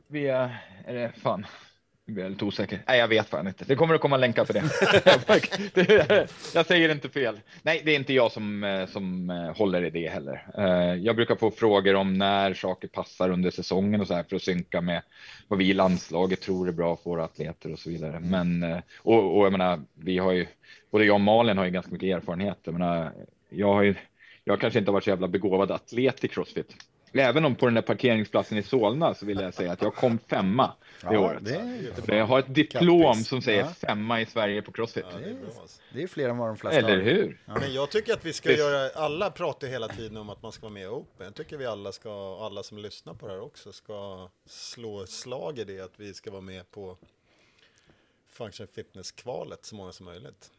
via, 0.07 0.57
är 0.85 0.95
det 0.95 1.13
fan, 1.23 1.47
jag 2.07 2.31
lite 2.31 2.45
osäker. 2.45 2.83
Nej, 2.87 2.99
jag 2.99 3.09
vet 3.09 3.29
fan 3.29 3.47
inte. 3.47 3.65
Det 3.65 3.75
kommer 3.75 3.95
att 3.95 4.01
komma 4.01 4.17
länkar 4.17 4.45
för 4.45 4.55
det. 4.55 6.29
jag 6.55 6.67
säger 6.67 6.89
inte 6.89 7.09
fel. 7.09 7.41
Nej, 7.63 7.83
det 7.85 7.91
är 7.91 7.97
inte 7.97 8.13
jag 8.13 8.33
som, 8.33 8.65
eh, 8.65 8.87
som 8.87 9.31
eh, 9.31 9.57
håller 9.57 9.85
i 9.85 9.91
det 9.91 10.09
heller. 10.09 10.47
Eh, 10.59 10.95
Jag 10.95 11.17
brukar 11.17 11.37
få 11.37 11.51
frågor 11.51 11.95
om 11.95 12.15
när 12.15 12.55
saker 12.55 12.89
passar 12.89 13.31
under 13.31 13.51
säsongen 13.51 14.01
och 14.01 14.07
så 14.07 14.15
här 14.15 14.23
för 14.23 14.37
att 14.37 14.43
synka 14.43 14.81
med 14.81 15.03
vad 15.49 15.59
vi 15.59 15.71
i 15.71 15.75
landslaget 15.75 16.41
tror 16.41 16.69
är 16.69 16.73
bra 16.73 16.97
för 16.97 17.11
våra 17.11 17.25
atleter 17.25 17.73
och 17.73 17.79
så 17.79 17.91
vidare. 17.91 18.21
Men, 18.21 18.63
eh, 18.63 18.79
och, 18.99 19.39
och 19.39 19.45
jag 19.45 19.53
menar, 19.53 19.81
vi 19.95 20.19
har 20.19 20.33
ju, 20.33 20.47
både 20.91 21.05
jag 21.05 21.15
och 21.15 21.21
Malin 21.21 21.59
har 21.59 21.65
ju 21.65 21.71
ganska 21.71 21.93
mycket 21.93 22.17
erfarenhet. 22.17 22.59
Jag 22.65 22.73
menar, 22.73 23.13
jag 23.51 23.75
har 23.75 23.83
ju, 23.83 23.95
jag 24.45 24.61
kanske 24.61 24.79
inte 24.79 24.91
har 24.91 24.93
varit 24.95 25.05
så 25.05 25.11
jävla 25.11 25.29
begåvad 25.29 25.71
atlet 25.71 26.25
i 26.25 26.29
Crossfit. 26.29 26.75
Även 27.13 27.45
om 27.45 27.55
på 27.55 27.67
den 27.67 27.75
där 27.75 27.83
parkeringsplatsen 27.83 28.59
i 28.59 28.63
Solna 28.63 29.15
så 29.15 29.27
vill 29.27 29.41
jag 29.41 29.55
säga 29.55 29.73
att 29.73 29.83
jag 29.83 29.95
kom 29.95 30.19
femma 30.19 30.73
det 31.01 31.07
Ja, 31.15 31.19
året. 31.19 31.45
det 32.07 32.17
jag 32.17 32.27
har 32.27 32.39
ett 32.39 32.55
diplom 32.55 33.03
Kappis. 33.03 33.29
som 33.29 33.43
säger 33.43 33.61
Ja. 33.61 33.69
femma 33.69 34.21
i 34.21 34.27
Sverige 34.27 34.63
på 34.63 34.73
Crossfit. 34.73 35.05
Ja, 35.13 35.19
det 35.19 35.25
är 35.31 35.35
bra. 35.35 35.51
Det 35.93 36.03
är 36.03 36.07
fler 36.07 36.29
än 36.29 36.37
vad 36.39 36.49
de 36.49 36.57
flesta 36.57 36.79
Eller 36.79 36.97
har. 36.97 37.03
hur? 37.03 37.41
Men 37.47 37.73
jag 37.75 37.91
tycker 37.91 38.13
att 38.15 38.25
vi 38.25 38.33
ska 38.33 38.53
göra, 38.53 38.91
alla 38.95 39.31
pratar 39.31 39.69
hela 39.69 39.89
tiden 39.89 40.17
om 40.17 40.31
att 40.31 40.43
man 40.43 40.53
ska 40.53 40.63
vara 40.63 40.73
med 40.73 40.83
i 40.83 40.87
Open. 40.87 41.25
Jag 41.27 41.35
tycker 41.35 41.57
vi 41.57 41.67
alla 41.67 41.93
ska, 41.93 42.39
alla 42.47 42.63
som 42.63 42.79
lyssnar 42.79 43.15
på 43.15 43.27
det 43.27 43.33
här 43.33 43.41
också, 43.41 43.73
ska 43.73 44.29
slå 44.47 45.07
slag 45.07 45.59
i 45.59 45.65
det 45.65 45.81
att 45.81 46.01
vi 46.01 46.15
ska 46.15 46.31
vara 46.31 46.41
med 46.41 46.71
på 46.71 46.97
Function 48.29 48.67
Fitness-kvalet 48.67 49.65
så 49.65 49.75
många 49.75 49.93
som 49.93 50.07
möjligt. 50.07 50.51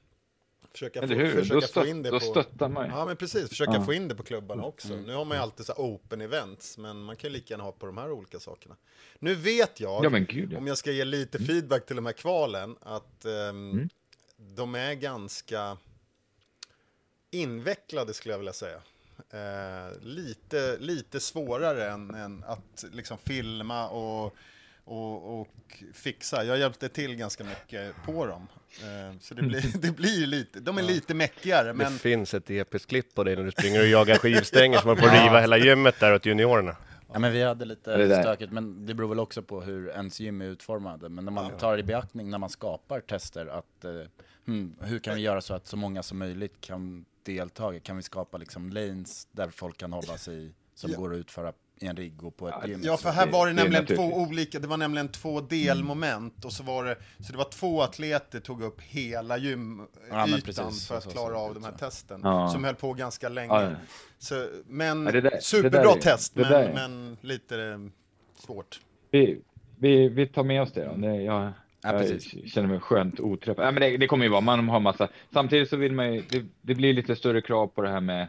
Försöka, 0.77 0.99
Eller 1.01 1.15
få, 1.15 1.21
hur? 1.21 1.41
försöka 1.41 1.59
Då, 1.59 1.67
få 1.67 1.85
in 1.85 2.03
det 2.03 2.09
då 2.09 2.19
på... 2.19 2.25
stöttar 2.25 2.69
man 2.69 2.85
ju. 2.85 2.91
Ja, 2.91 3.05
men 3.05 3.17
precis. 3.17 3.49
Försöka 3.49 3.71
Ja. 3.73 3.85
få 3.85 3.93
in 3.93 4.07
det 4.07 4.15
på 4.15 4.23
klubbarna 4.23 4.63
också. 4.63 4.87
Nu 4.95 5.13
har 5.13 5.25
man 5.25 5.37
ju 5.37 5.41
alltid 5.43 5.65
så 5.65 5.73
här 5.73 5.81
open 5.83 6.21
events, 6.21 6.77
men 6.77 7.01
man 7.03 7.15
kan 7.15 7.29
ju 7.29 7.33
lika 7.33 7.53
gärna 7.53 7.63
ha 7.63 7.71
på 7.71 7.85
de 7.85 7.97
här 7.97 8.11
olika 8.11 8.39
sakerna. 8.39 8.75
Nu 9.19 9.35
vet 9.35 9.79
jag, 9.79 10.05
Ja 10.05 10.09
men 10.09 10.25
gud 10.25 10.53
ja. 10.53 10.57
om 10.57 10.67
jag 10.67 10.77
ska 10.77 10.91
ge 10.91 11.05
lite 11.05 11.39
feedback 11.39 11.85
till 11.85 11.95
de 11.95 12.05
här 12.05 12.13
kvalen, 12.13 12.75
att 12.81 13.25
ehm, 13.25 13.71
Mm. 13.71 13.89
de 14.37 14.75
är 14.75 14.93
ganska 14.93 15.77
invecklade 17.31 18.13
skulle 18.13 18.33
jag 18.33 18.39
vilja 18.39 18.53
säga. 18.53 18.81
Eh, 19.29 19.99
lite, 20.01 20.77
lite 20.79 21.19
svårare 21.19 21.89
än, 21.89 22.15
än 22.15 22.43
att 22.43 22.85
liksom 22.91 23.17
filma 23.17 23.89
och, 23.89 24.35
och, 24.87 25.39
och 25.41 25.83
fixa. 25.93 26.43
Jag 26.43 26.57
hjälpte 26.57 26.89
till 26.89 27.15
ganska 27.15 27.43
mycket 27.43 27.95
på 28.05 28.25
dem. 28.25 28.47
Eh, 28.81 29.19
så 29.19 29.33
det 29.33 29.41
blir, 29.41 29.77
det 29.81 29.91
blir 29.91 30.27
lite, 30.27 30.59
de 30.59 30.77
är 30.77 30.83
lite 30.83 31.13
mäckigare. 31.13 31.73
Men 31.73 31.93
Det 31.93 31.99
finns 31.99 32.33
ett 32.33 32.49
episkt 32.49 32.89
klipp 32.89 33.15
på 33.15 33.23
dig 33.23 33.35
när 33.35 33.43
du 33.43 33.51
springer 33.51 33.79
och 33.81 33.87
jagar 33.87 34.17
skivstänger 34.17 34.77
som 34.77 34.89
håller 34.89 35.01
på 35.01 35.07
att 35.07 35.23
riva 35.23 35.39
hela 35.41 35.57
gymmet 35.57 35.99
där 35.99 36.13
åt 36.13 36.25
juniorerna. 36.25 36.75
Ja, 37.13 37.19
men 37.19 37.31
vi 37.31 37.43
hade 37.43 37.65
Det 37.65 37.97
lite 37.97 38.21
stökigt, 38.21 38.51
men 38.51 38.85
det 38.85 38.93
beror 38.93 39.09
väl 39.09 39.19
också 39.19 39.41
på 39.41 39.61
hur 39.61 39.89
ens 39.89 40.19
gym 40.19 40.41
är 40.41 40.45
utformade. 40.45 41.09
Men 41.09 41.25
när 41.25 41.31
man 41.31 41.57
tar 41.57 41.77
i 41.77 41.83
beaktning 41.83 42.29
när 42.29 42.37
man 42.37 42.49
skapar 42.49 42.99
tester 42.99 43.45
att 43.47 43.85
eh, 43.85 43.91
hmm, 44.45 44.75
hur 44.81 44.99
kan 44.99 45.15
vi 45.15 45.21
göra 45.21 45.41
så 45.41 45.53
att 45.53 45.67
så 45.67 45.77
många 45.77 46.03
som 46.03 46.17
möjligt 46.17 46.61
kan 46.61 47.05
delta? 47.23 47.79
Kan 47.79 47.97
vi 47.97 48.03
skapa 48.03 48.37
liksom 48.37 48.69
lanes 48.69 49.27
där 49.31 49.49
folk 49.49 49.77
kan 49.77 49.93
hålla 49.93 50.17
sig 50.17 50.51
som 50.75 50.91
Ja. 50.91 50.97
går 50.97 51.13
att 51.13 51.17
utföra 51.19 51.53
i 51.79 51.85
en 51.87 51.95
rigg 51.97 52.23
och 52.23 52.37
på 52.37 52.47
ett 52.49 52.67
gym? 52.67 52.79
Ja, 52.83 52.97
för 52.97 53.09
det- 53.09 53.15
här 53.15 53.27
var 53.27 53.47
det 53.47 53.51
det 53.51 53.55
nämligen 53.55 53.83
naturligt. 53.83 54.11
två 54.11 54.17
olika, 54.17 54.59
det 54.59 54.67
var 54.67 54.77
nämligen 54.77 55.07
två 55.07 55.41
delmoment 55.41 56.45
och 56.45 56.51
så 56.53 56.63
var 56.63 56.85
det, 56.85 56.95
så 57.19 57.31
det 57.31 57.37
var 57.37 57.49
två 57.49 57.81
atleter 57.81 58.39
tog 58.39 58.61
upp 58.63 58.81
hela 58.81 59.37
gymytan 59.37 59.87
Ja, 60.11 60.27
precis. 60.45 60.87
för 60.87 60.97
att 60.97 61.03
Så- 61.03 61.09
klara 61.09 61.33
så- 61.33 61.39
av 61.39 61.53
de 61.53 61.63
här 61.63 61.71
så. 61.71 61.77
testen, 61.77 62.21
Ja. 62.23 62.49
som 62.49 62.63
höll 62.63 62.75
på 62.75 62.93
ganska 62.93 63.29
länge. 63.29 63.53
Ja, 63.53 63.63
ja. 63.63 63.69
Så, 64.19 64.47
men 64.67 65.05
Ja, 65.05 65.11
det 65.11 65.21
där- 65.21 65.29
det 65.31 65.41
superbra 65.43 65.93
test, 65.93 66.35
det 66.35 66.49
men, 66.49 66.73
men 66.73 67.17
lite 67.21 67.61
eh, 67.63 67.77
svårt. 68.45 68.79
Vi, 69.11 69.41
vi, 69.79 70.09
vi 70.09 70.27
tar 70.27 70.43
med 70.43 70.61
oss 70.61 70.71
det 70.71 70.85
då. 70.85 70.93
Det, 70.95 71.15
jag, 71.15 71.51
Ja, 71.81 71.91
jag 71.93 72.01
precis. 72.01 72.53
känner 72.53 72.67
mig 72.67 72.79
skönt 72.79 73.19
oträffad. 73.19 73.65
Ja, 73.67 73.71
men 73.71 73.81
det, 73.81 73.97
det 73.97 74.07
kommer 74.07 74.25
ju 74.25 74.31
vara, 74.31 74.41
man 74.41 74.69
har 74.69 74.79
massa. 74.79 75.07
Samtidigt 75.33 75.69
så 75.69 75.77
vill 75.77 75.91
man 75.91 76.13
ju, 76.13 76.21
det, 76.29 76.45
det 76.61 76.75
blir 76.75 76.93
lite 76.93 77.15
större 77.15 77.41
krav 77.41 77.67
på 77.67 77.81
det 77.81 77.89
här 77.89 78.01
med, 78.01 78.27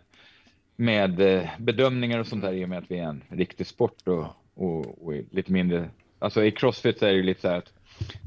med 0.80 1.20
eh, 1.20 1.48
bedömningar 1.58 2.18
och 2.18 2.26
sånt 2.26 2.42
där 2.42 2.52
i 2.52 2.64
och 2.64 2.68
med 2.68 2.78
att 2.78 2.90
vi 2.90 2.98
är 2.98 3.04
en 3.04 3.22
riktig 3.28 3.66
sport 3.66 4.08
och, 4.08 4.26
och, 4.54 5.06
och 5.06 5.12
lite 5.30 5.52
mindre. 5.52 5.90
Alltså 6.18 6.44
i 6.44 6.50
Crossfit 6.50 6.98
så 6.98 7.06
är 7.06 7.10
det 7.10 7.16
ju 7.16 7.22
lite 7.22 7.40
så 7.40 7.48
här 7.48 7.58
att 7.58 7.72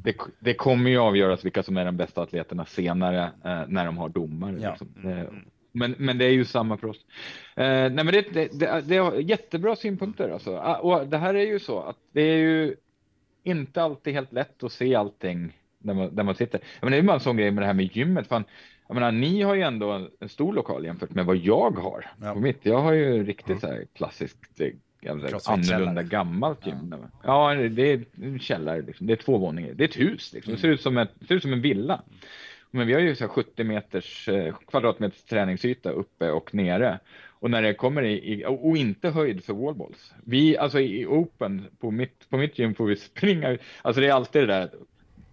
det, 0.04 0.16
det 0.40 0.54
kommer 0.54 0.90
ju 0.90 0.98
avgöras 0.98 1.46
vilka 1.46 1.64
som 1.64 1.78
är 1.78 1.86
de 1.86 1.98
bästa 1.98 2.22
atleterna 2.22 2.66
senare 2.66 3.24
eh, 3.24 3.64
när 3.68 3.86
de 3.86 3.98
har 3.98 4.10
domare. 4.10 4.58
Ja. 4.62 4.70
Liksom. 4.70 4.88
Det, 5.04 5.30
men, 5.72 5.96
men 5.98 6.18
det 6.18 6.26
är 6.26 6.32
ju 6.32 6.46
samma 6.46 6.78
för 6.78 6.88
oss. 6.88 7.06
Eh, 7.56 7.64
nej, 7.66 7.92
men 7.92 8.06
det, 8.06 8.22
det, 8.34 8.60
det, 8.60 8.82
det 8.86 8.96
är 8.96 9.20
jättebra 9.20 9.76
synpunkter. 9.76 10.30
Alltså. 10.30 10.58
Ah, 10.58 10.78
Och 10.78 11.08
det 11.08 11.18
här 11.18 11.34
är 11.34 11.46
ju 11.46 11.60
så 11.60 11.82
att 11.82 11.98
det 12.12 12.22
är 12.22 12.38
ju 12.38 12.76
inte 13.44 13.84
alltid 13.84 14.14
helt 14.14 14.34
lätt 14.34 14.64
att 14.64 14.72
se 14.72 14.96
allting 14.96 15.58
där 15.80 15.94
man, 15.94 16.16
där 16.16 16.24
man 16.24 16.36
sitter. 16.36 16.62
Menar, 16.82 16.92
det 16.92 16.98
är 16.98 17.04
bara 17.04 17.14
en 17.14 17.20
sån 17.20 17.38
grej 17.38 17.52
med 17.52 17.64
det 17.64 17.68
här 17.68 17.74
med 17.74 17.96
gymmet. 17.96 18.28
Fan, 18.28 18.44
jag 18.92 18.96
menar, 18.96 19.12
ni 19.12 19.42
har 19.42 19.56
ju 19.56 19.62
ändå 19.62 19.92
en, 19.92 20.10
en 20.20 20.30
stor 20.30 20.54
lokal 20.54 20.86
jämfört 20.86 21.10
med 21.10 21.26
vad 21.26 21.38
jag 21.38 21.72
har 21.72 22.06
Ja. 22.22 22.34
på 22.34 22.40
mitt. 22.40 22.60
Jag 22.66 22.82
har 22.82 22.94
ju 22.94 23.24
riktigt 23.24 23.60
så 23.62 23.68
här 23.68 23.86
klassiskt 23.94 24.62
eh, 24.62 24.68
Crossfit-källare. 25.02 25.76
annorlunda 25.76 26.04
gammalt 26.04 26.66
gym. 26.68 26.96
Ja, 27.24 27.54
det 27.54 27.82
är 27.92 28.06
en 28.22 28.40
källare. 28.40 28.82
Liksom. 28.82 29.08
Det 29.08 29.14
är 29.14 29.18
två 29.18 29.38
våningar. 29.38 29.74
Det 29.74 29.84
är 29.84 29.88
ett 29.88 30.00
hus. 30.00 30.34
Liksom. 30.34 30.54
Det 30.54 30.60
ser 30.60 30.68
ut 30.68 30.82
som, 30.82 30.98
ett, 30.98 31.12
ser 31.28 31.36
ut 31.36 31.42
som 31.42 31.54
en 31.54 31.62
villa. 31.62 32.02
Men 32.72 32.88
vi 32.88 32.94
har 32.94 33.00
ju 33.02 33.16
så 33.16 33.24
här 33.24 33.30
70 33.30 33.64
meters 33.64 34.30
eh, 34.30 34.56
kvadratmeters 34.68 35.24
träningsyta 35.24 35.90
uppe 35.90 36.32
och 36.32 36.54
nere. 36.56 37.00
Och 37.30 37.52
när 37.52 37.62
det 37.62 37.74
kommer 37.74 38.04
i, 38.04 38.34
i 38.34 38.46
och 38.48 38.78
inte 38.78 39.10
höjd 39.10 39.44
för 39.44 39.54
wallballs. 39.54 40.14
Vi, 40.26 40.58
alltså 40.58 40.80
i 40.80 41.06
Open, 41.06 41.66
på 41.80 41.92
mitt, 41.92 42.30
på 42.30 42.38
mitt 42.38 42.60
gym 42.60 42.76
får 42.76 42.86
vi 42.86 42.96
springa, 42.96 43.58
alltså 43.82 44.02
det 44.02 44.08
är 44.08 44.14
alltid 44.14 44.42
det 44.42 44.48
där 44.48 44.70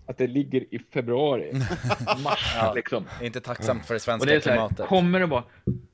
att 0.09 0.19
det 0.19 0.27
ligger 0.27 0.61
i 0.75 0.79
februari, 0.95 1.53
mars 2.25 2.53
Ja. 2.57 2.73
liksom. 2.75 3.05
Det 3.19 3.25
är 3.25 3.27
inte 3.27 3.41
tacksamt 3.41 3.87
för 3.87 3.95
det 3.95 3.97
Och 3.97 4.03
svenska 4.03 4.27
det 4.31 4.37
är 4.37 4.41
så 4.41 4.49
här, 4.51 4.57
klimatet. 4.57 4.87
kommer 4.87 5.21
det 5.21 5.27
vara, 5.27 5.45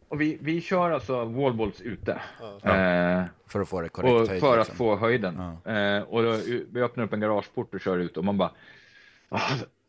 och 0.09 0.21
vi, 0.21 0.39
vi 0.41 0.61
kör 0.61 0.91
alltså 0.91 1.25
wallballs 1.25 1.81
ute. 1.81 2.13
Eh, 2.63 3.23
För 3.47 3.61
att 3.61 3.69
få 3.69 3.81
det 3.81 3.89
korrekt 3.89 4.13
och 4.15 4.29
höjd, 4.29 4.41
för 4.41 4.53
att 4.53 4.59
liksom. 4.59 4.77
få 4.77 4.97
höjden. 4.97 5.39
Eh, 5.65 5.99
och 6.03 6.23
då, 6.23 6.39
vi 6.73 6.83
öppnar 6.83 7.05
upp 7.05 7.13
en 7.13 7.21
garageport 7.21 7.75
och 7.75 7.81
kör 7.81 7.99
ut 7.99 8.17
och 8.17 8.25
man 8.25 8.39
bara, 8.39 8.51
ah, 9.29 9.41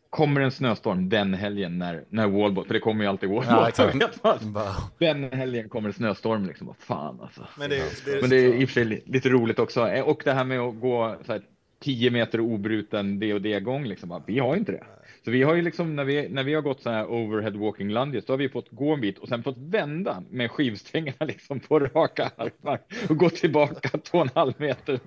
kommer 0.10 0.42
en 0.42 0.52
snöstorm 0.52 1.10
den 1.10 1.34
helgen 1.34 1.78
när, 1.80 2.04
när 2.10 2.28
wallball, 2.28 2.66
för 2.66 2.74
det 2.74 2.80
kommer 2.80 3.04
ju 3.04 3.10
alltid 3.10 3.30
wallball. 3.30 3.72
Ja. 4.24 4.38
Bara- 4.42 4.76
Den 4.98 5.24
helgen 5.32 5.70
kommer 5.70 5.90
det 5.90 5.96
snöstorm 5.96 6.46
liksom, 6.46 6.68
vad 6.68 6.78
fan 6.78 7.20
alltså. 7.22 7.48
Men 7.60 7.70
det, 7.70 7.76
det, 8.06 8.22
Men 8.22 8.30
det 8.30 8.36
är 8.36 8.54
i 8.54 8.66
och 8.66 8.70
för 8.70 8.74
sig 8.74 8.86
li- 8.86 9.04
lite 9.06 9.30
roligt 9.30 9.60
också. 9.60 9.88
Eh, 9.88 10.04
Och 10.04 10.22
det 10.26 10.32
här 10.34 10.44
med 10.44 10.60
att 10.60 10.80
gå 10.80 11.16
så 11.26 11.32
här, 11.32 11.42
10 11.86 12.12
meter 12.12 12.40
obruten 12.40 13.20
D 13.20 13.34
och 13.34 13.42
D-gång. 13.42 13.86
Liksom. 13.86 14.24
Vi 14.28 14.40
har 14.40 14.56
inte 14.56 14.72
det. 14.72 14.84
Så 15.26 15.32
vi 15.32 15.44
har 15.44 15.56
ju 15.56 15.62
liksom 15.62 15.96
när 15.96 16.04
vi, 16.04 16.30
när 16.30 16.44
vi 16.44 16.54
har 16.54 16.62
gått 16.62 16.82
så 16.82 16.90
här 16.90 17.06
overhead 17.12 17.52
walking 17.52 17.90
lunges, 17.90 18.26
då 18.26 18.34
har 18.34 18.38
vi 18.38 18.50
fått 18.50 18.72
gå 18.72 18.94
en 18.94 19.02
bit 19.02 19.18
och 19.18 19.28
sen 19.28 19.44
fått 19.44 19.58
vända 19.58 20.24
med 20.30 20.52
skivstängerna 20.52 21.18
liksom 21.26 21.60
på 21.60 21.80
raka 21.80 22.32
armar 22.36 22.80
och 23.10 23.18
gå 23.18 23.30
tillbaka 23.30 23.90
två 23.90 24.18
och 24.18 24.24
en 24.24 24.30
halv 24.36 24.54
meter. 24.58 25.00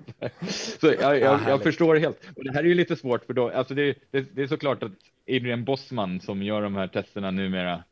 Så 0.79 0.87
jag, 1.01 1.19
jag, 1.19 1.39
jag 1.47 1.63
förstår 1.63 1.95
helt. 1.95 2.29
Och 2.35 2.43
det 2.43 2.51
här 2.51 2.63
är 2.63 2.67
ju 2.67 2.73
lite 2.73 2.95
svårt 2.95 3.25
för 3.25 3.33
då, 3.33 3.49
alltså 3.49 3.73
det, 3.73 3.97
det, 4.11 4.35
det 4.35 4.41
är 4.41 4.47
såklart 4.47 4.83
att 4.83 4.91
Adrian 5.29 5.63
Bossman 5.63 6.19
som 6.19 6.43
gör 6.43 6.61
de 6.61 6.75
här 6.75 6.87
testerna 6.87 7.31
numera, 7.31 7.83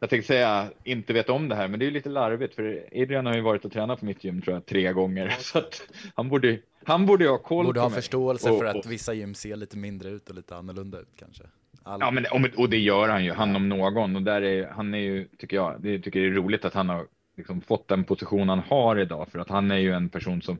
jag 0.00 0.10
tänkte 0.10 0.26
säga 0.26 0.70
inte 0.84 1.12
vet 1.12 1.28
om 1.28 1.48
det 1.48 1.54
här, 1.54 1.68
men 1.68 1.80
det 1.80 1.86
är 1.86 1.90
lite 1.90 2.08
larvigt 2.08 2.54
för 2.54 2.84
Adrian 2.92 3.26
har 3.26 3.34
ju 3.34 3.40
varit 3.40 3.64
och 3.64 3.72
tränat 3.72 4.00
på 4.00 4.06
mitt 4.06 4.24
gym 4.24 4.42
tror 4.42 4.54
jag 4.56 4.66
tre 4.66 4.92
gånger 4.92 5.28
så 5.38 5.58
att 5.58 5.82
han 6.14 6.28
borde 6.28 6.58
han 6.84 7.06
borde 7.06 7.28
ha 7.28 7.38
koll 7.38 7.66
borde 7.66 7.78
på 7.78 7.82
ha 7.82 7.88
mig. 7.88 7.96
förståelse 7.96 8.50
och, 8.50 8.58
för 8.58 8.64
och, 8.64 8.78
att 8.80 8.86
vissa 8.86 9.14
gym 9.14 9.34
ser 9.34 9.56
lite 9.56 9.76
mindre 9.76 10.10
ut 10.10 10.28
och 10.28 10.34
lite 10.34 10.56
annorlunda 10.56 11.00
ut 11.00 11.08
kanske. 11.18 11.44
All... 11.82 12.00
Ja, 12.00 12.10
men 12.10 12.26
och 12.56 12.70
det 12.70 12.78
gör 12.78 13.08
han 13.08 13.24
ju, 13.24 13.32
han 13.32 13.56
om 13.56 13.68
någon. 13.68 14.16
Och 14.16 14.22
där 14.22 14.42
är 14.42 14.68
han 14.68 14.94
är 14.94 14.98
ju, 14.98 15.28
tycker 15.38 15.56
jag, 15.56 15.76
det 15.78 15.98
tycker 15.98 16.20
jag 16.20 16.28
är 16.28 16.34
roligt 16.34 16.64
att 16.64 16.74
han 16.74 16.88
har 16.88 17.06
liksom 17.36 17.60
fått 17.60 17.88
den 17.88 18.04
position 18.04 18.48
han 18.48 18.58
har 18.58 18.98
idag, 18.98 19.28
för 19.32 19.38
att 19.38 19.48
han 19.48 19.70
är 19.70 19.78
ju 19.78 19.92
en 19.92 20.08
person 20.08 20.42
som 20.42 20.58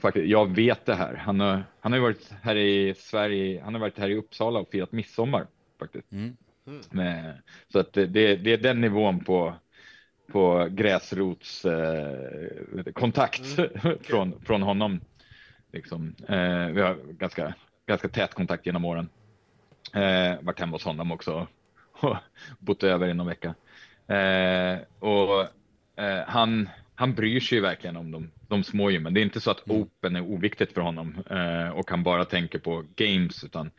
faktiskt, 0.00 0.26
jag 0.26 0.54
vet 0.54 0.86
det 0.86 0.94
här. 0.94 1.14
Han 1.14 1.40
har, 1.40 1.64
han 1.80 1.92
har 1.92 1.98
ju 1.98 2.02
varit 2.02 2.32
här 2.42 2.56
i 2.56 2.94
Sverige, 2.96 3.62
han 3.64 3.74
har 3.74 3.80
varit 3.80 3.98
här 3.98 4.08
i 4.08 4.16
Uppsala 4.16 4.60
och 4.60 4.68
firat 4.70 4.92
midsommar 4.92 5.46
faktiskt. 5.78 6.12
Mm. 6.12 6.36
Med, 6.90 7.42
så 7.72 7.78
att 7.78 7.92
det, 7.92 8.06
det 8.36 8.52
är 8.52 8.56
den 8.56 8.80
nivån 8.80 9.24
på 9.24 9.54
på 10.32 10.68
gräsrots 10.70 11.64
eh, 11.64 12.92
kontakt 12.94 13.58
Mm. 13.58 13.98
från, 14.02 14.40
från 14.44 14.62
honom. 14.62 15.00
Liksom. 15.72 16.14
Eh, 16.28 16.66
vi 16.66 16.80
har 16.80 17.12
ganska, 17.12 17.54
ganska 17.86 18.08
tät 18.08 18.34
kontakt 18.34 18.66
genom 18.66 18.84
åren. 18.84 19.08
Eh, 19.94 20.42
varit 20.42 20.60
hemma 20.60 20.72
hos 20.72 20.84
honom 20.84 21.12
också 21.12 21.46
och 21.92 22.16
bott 22.58 22.82
över 22.82 23.08
i 23.08 23.14
någon 23.14 23.26
vecka. 23.26 23.54
Eh, 24.06 24.78
och 24.98 25.40
eh, 26.04 26.24
han, 26.26 26.68
han 26.94 27.14
bryr 27.14 27.40
sig 27.40 27.58
ju 27.58 27.62
verkligen 27.62 27.96
om 27.96 28.10
de, 28.10 28.30
de 28.52 28.64
små 28.64 28.90
gymmen. 28.90 29.14
Det 29.14 29.20
är 29.20 29.22
inte 29.22 29.40
så 29.40 29.50
att 29.50 29.70
Open 29.70 30.16
är 30.16 30.20
oviktigt 30.20 30.72
för 30.72 30.80
honom 30.80 31.22
eh, 31.30 31.68
och 31.68 31.90
han 31.90 32.02
bara 32.02 32.24
tänker 32.24 32.58
på 32.58 32.84
games, 32.96 33.44
utan 33.44 33.70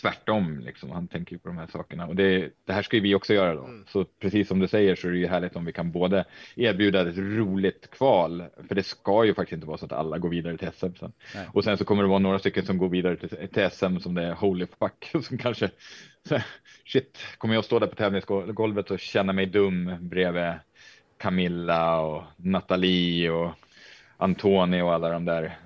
tvärtom. 0.00 0.60
Liksom. 0.60 0.90
Han 0.90 1.08
tänker 1.08 1.38
på 1.38 1.48
de 1.48 1.58
här 1.58 1.66
sakerna 1.66 2.06
och 2.06 2.16
det, 2.16 2.50
det 2.64 2.72
här 2.72 2.82
ska 2.82 2.96
ju 2.96 3.02
vi 3.02 3.14
också 3.14 3.34
göra 3.34 3.54
då. 3.54 3.68
Så 3.86 4.04
precis 4.04 4.48
som 4.48 4.58
du 4.58 4.68
säger 4.68 4.94
så 4.94 5.08
är 5.08 5.12
det 5.12 5.18
ju 5.18 5.26
härligt 5.26 5.56
om 5.56 5.64
vi 5.64 5.72
kan 5.72 5.92
både 5.92 6.24
erbjuda 6.56 7.08
ett 7.08 7.18
roligt 7.18 7.90
kval, 7.90 8.44
för 8.68 8.74
det 8.74 8.82
ska 8.82 9.24
ju 9.24 9.34
faktiskt 9.34 9.54
inte 9.54 9.66
vara 9.66 9.78
så 9.78 9.84
att 9.84 9.92
alla 9.92 10.18
går 10.18 10.28
vidare 10.28 10.56
till 10.56 10.70
SM 10.72 10.94
sen. 11.00 11.12
Nej. 11.34 11.46
Och 11.52 11.64
sen 11.64 11.78
så 11.78 11.84
kommer 11.84 12.02
det 12.02 12.08
vara 12.08 12.18
några 12.18 12.38
stycken 12.38 12.66
som 12.66 12.78
går 12.78 12.88
vidare 12.88 13.16
till, 13.16 13.28
till 13.28 13.70
SM 13.70 13.98
som 13.98 14.14
det 14.14 14.22
är 14.22 14.32
holy 14.32 14.66
fuck, 14.78 15.24
som 15.24 15.38
kanske 15.38 15.70
shit, 16.86 17.18
kommer 17.38 17.54
jag 17.54 17.64
stå 17.64 17.78
där 17.78 17.86
på 17.86 17.96
tävlingsgolvet 17.96 18.90
och 18.90 18.98
känna 18.98 19.32
mig 19.32 19.46
dum 19.46 19.96
bredvid 20.00 20.52
Camilla 21.18 22.00
och 22.00 22.22
Nathalie 22.36 23.30
och 23.30 23.50
Antoni 24.20 24.82
och 24.82 24.94
alla 24.94 25.08
de 25.08 25.24
där 25.24 25.58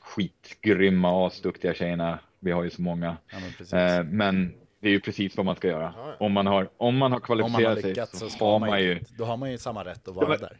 skitgrymma, 0.00 1.26
asduktiga 1.26 1.74
tjejerna. 1.74 2.18
Vi 2.38 2.52
har 2.52 2.64
ju 2.64 2.70
så 2.70 2.82
många. 2.82 3.16
Ja, 3.32 3.38
men. 3.70 3.98
Eh, 3.98 4.04
men 4.04 4.52
det 4.80 4.88
är 4.88 4.92
ju 4.92 5.00
precis 5.00 5.36
vad 5.36 5.46
man 5.46 5.56
ska 5.56 5.68
göra. 5.68 5.94
Ja, 5.96 6.06
ja. 6.06 6.26
Om 6.26 6.32
man 6.32 6.46
har, 6.46 6.68
om 6.76 6.96
man 6.96 7.12
har 7.12 7.18
Om 7.18 7.52
man 7.52 7.62
har 7.62 7.66
kvalificerat 7.66 7.84
lyckats 7.84 8.18
sig 8.18 8.30
så 8.30 8.38
så 8.38 8.44
har 8.50 8.58
man 8.58 8.80
ju, 8.82 9.00
då 9.18 9.24
har 9.24 9.36
man 9.36 9.50
ju 9.50 9.58
samma 9.58 9.84
rätt 9.84 10.08
att 10.08 10.14
vara 10.14 10.36
där. 10.36 10.56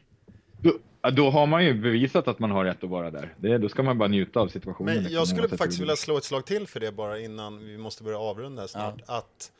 då, 0.60 0.72
då 1.10 1.30
har 1.30 1.46
man 1.46 1.64
ju 1.64 1.74
bevisat 1.74 2.28
att 2.28 2.38
man 2.38 2.50
har 2.50 2.64
rätt 2.64 2.84
att 2.84 2.90
vara 2.90 3.10
där. 3.10 3.34
Det, 3.36 3.58
då 3.58 3.68
ska 3.68 3.82
man 3.82 3.98
bara 3.98 4.08
njuta 4.08 4.40
av 4.40 4.48
situationen. 4.48 4.94
Men 4.94 5.02
liksom, 5.02 5.14
jag 5.14 5.28
skulle 5.28 5.48
faktiskt 5.48 5.80
vilja 5.80 5.96
slå 5.96 6.16
ett 6.16 6.24
slag 6.24 6.46
till 6.46 6.66
för 6.66 6.80
det 6.80 6.92
bara 6.92 7.18
innan 7.18 7.66
vi 7.66 7.78
måste 7.78 8.02
börja 8.02 8.18
avrunda 8.18 8.62
här 8.62 8.66
snart. 8.68 9.02
Att 9.06 9.52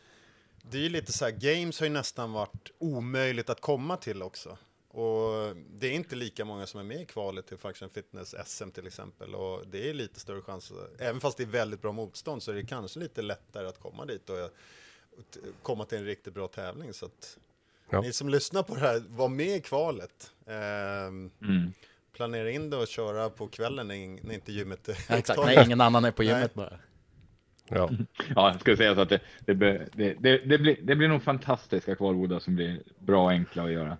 det 0.71 0.79
är 0.79 0.83
ju 0.83 0.89
lite 0.89 1.13
så 1.13 1.25
här, 1.25 1.33
games 1.33 1.81
har 1.81 1.87
ju 1.87 1.93
nästan 1.93 2.33
varit 2.33 2.71
omöjligt 2.79 3.51
att 3.51 3.61
komma 3.61 3.97
till 3.97 4.23
också. 4.23 4.59
Och 4.93 5.57
det 5.71 5.87
är 5.87 5.93
inte 5.93 6.17
lika 6.17 6.45
många 6.45 6.67
som 6.67 6.81
är 6.81 6.85
med 6.85 7.01
i 7.01 7.07
kvalet 7.07 7.47
till 7.47 7.57
Function 7.59 7.91
Fitness 7.91 8.35
SM 8.47 8.71
till 8.71 8.87
exempel. 8.87 9.35
Och 9.35 9.67
det 9.67 9.91
är 9.91 9.95
lite 9.95 10.21
större 10.21 10.43
chans, 10.43 10.73
även 10.99 11.21
fast 11.21 11.37
det 11.37 11.43
är 11.43 11.47
väldigt 11.47 11.83
bra 11.83 11.93
motstånd 11.93 12.43
så 12.43 12.51
är 12.51 12.55
det 12.55 12.63
kanske 12.67 13.01
lite 13.01 13.23
lättare 13.23 13.67
att 13.67 13.79
komma 13.81 14.05
dit 14.07 14.31
och, 14.31 14.37
komma 15.63 15.85
till 15.85 15.99
en 15.99 16.05
riktigt 16.05 16.35
bra 16.35 16.49
tävling. 16.49 16.93
Så 16.93 17.07
att 17.07 17.39
Ja. 17.91 18.01
ni 18.01 18.13
som 18.13 18.29
lyssnar 18.29 18.63
på 18.63 18.75
det 18.75 18.81
här, 18.81 19.03
var 19.09 19.29
med 19.29 19.57
i 19.57 19.61
kvalet. 19.61 20.33
Ehm, 20.47 21.31
Mm. 21.43 21.73
Planera 22.13 22.51
in 22.51 22.71
det 22.71 22.77
och 22.77 22.89
köra 22.89 23.31
på 23.31 23.49
kvällen 23.49 23.89
när, 23.89 24.25
när 24.27 24.35
inte 24.35 24.53
gymmet 24.53 24.89
är 24.89 25.05
Ja, 25.09 25.15
exakt, 25.17 25.41
nej 25.45 25.65
ingen 25.67 25.81
annan 25.81 26.05
är 26.05 26.11
på 26.11 26.23
Nej. 26.23 26.33
gymmet 26.33 26.55
bara. 26.55 26.79
Ja. 27.71 27.91
Ja, 28.35 28.51
jag 28.51 28.61
skulle 28.61 28.77
säga 28.77 28.95
så 28.95 29.01
att 29.01 29.09
det, 29.09 29.21
det, 29.47 29.55
det, 29.55 30.15
det, 30.19 30.39
det, 30.45 30.59
blir, 30.59 30.77
det 30.83 30.97
blir 30.97 31.09
nog 31.09 31.23
fantastiska 31.23 31.95
kvalbodar 31.95 32.39
som 32.39 32.55
blir 32.55 32.81
bra 32.99 33.25
och 33.25 33.31
enkla 33.31 33.63
att 33.63 33.73
göra. 33.73 33.97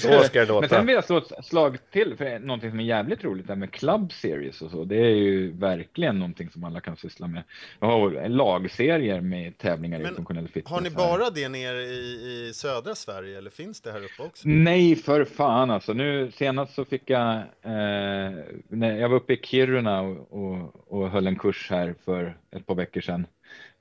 Så 0.00 0.22
ska 0.24 0.40
det 0.40 0.46
låta. 0.46 0.60
Men 0.60 0.68
sen 0.68 0.86
vill 0.86 0.94
jag 0.94 1.04
slå 1.04 1.16
ett 1.16 1.44
slag 1.44 1.78
till 1.90 2.16
för 2.16 2.38
någonting 2.38 2.70
som 2.70 2.80
är 2.80 2.84
jävligt 2.84 3.24
roligt, 3.24 3.46
det 3.46 3.52
här 3.52 3.58
med 3.58 3.70
club 3.70 4.12
series 4.12 4.62
och 4.62 4.70
så. 4.70 4.84
Det 4.84 4.96
är 4.96 5.14
ju 5.14 5.52
verkligen 5.52 6.18
någonting 6.18 6.50
som 6.50 6.64
alla 6.64 6.80
kan 6.80 6.96
syssla 6.96 7.26
med. 7.26 7.42
Jag 7.80 7.88
har 7.88 8.28
lagserier 8.28 9.20
med 9.20 9.58
tävlingar 9.58 10.00
i 10.00 10.02
Men 10.02 10.14
funktionell 10.14 10.48
fitness. 10.48 10.72
Har 10.72 10.80
ni 10.80 10.88
här. 10.88 10.96
bara 10.96 11.30
det 11.30 11.48
nere 11.48 11.82
i, 11.82 12.48
i 12.48 12.52
södra 12.54 12.94
Sverige 12.94 13.38
eller 13.38 13.50
finns 13.50 13.80
det 13.80 13.92
här 13.92 14.04
uppe 14.04 14.22
också? 14.22 14.48
Nej, 14.48 14.96
för 14.96 15.24
fan 15.24 15.70
alltså. 15.70 15.92
Nu 15.92 16.30
senast 16.30 16.74
så 16.74 16.84
fick 16.84 17.10
jag, 17.10 17.36
eh, 17.36 17.42
när 18.68 18.96
jag 19.00 19.08
var 19.08 19.16
uppe 19.16 19.32
i 19.32 19.40
Kiruna 19.42 20.00
och, 20.00 20.32
och, 20.32 20.86
och 20.88 21.10
höll 21.10 21.26
en 21.26 21.36
kurs 21.36 21.70
här 21.70 21.94
för 22.04 22.36
ett 22.56 22.66
par 22.66 22.74
veckor 22.74 23.00
sedan. 23.00 23.26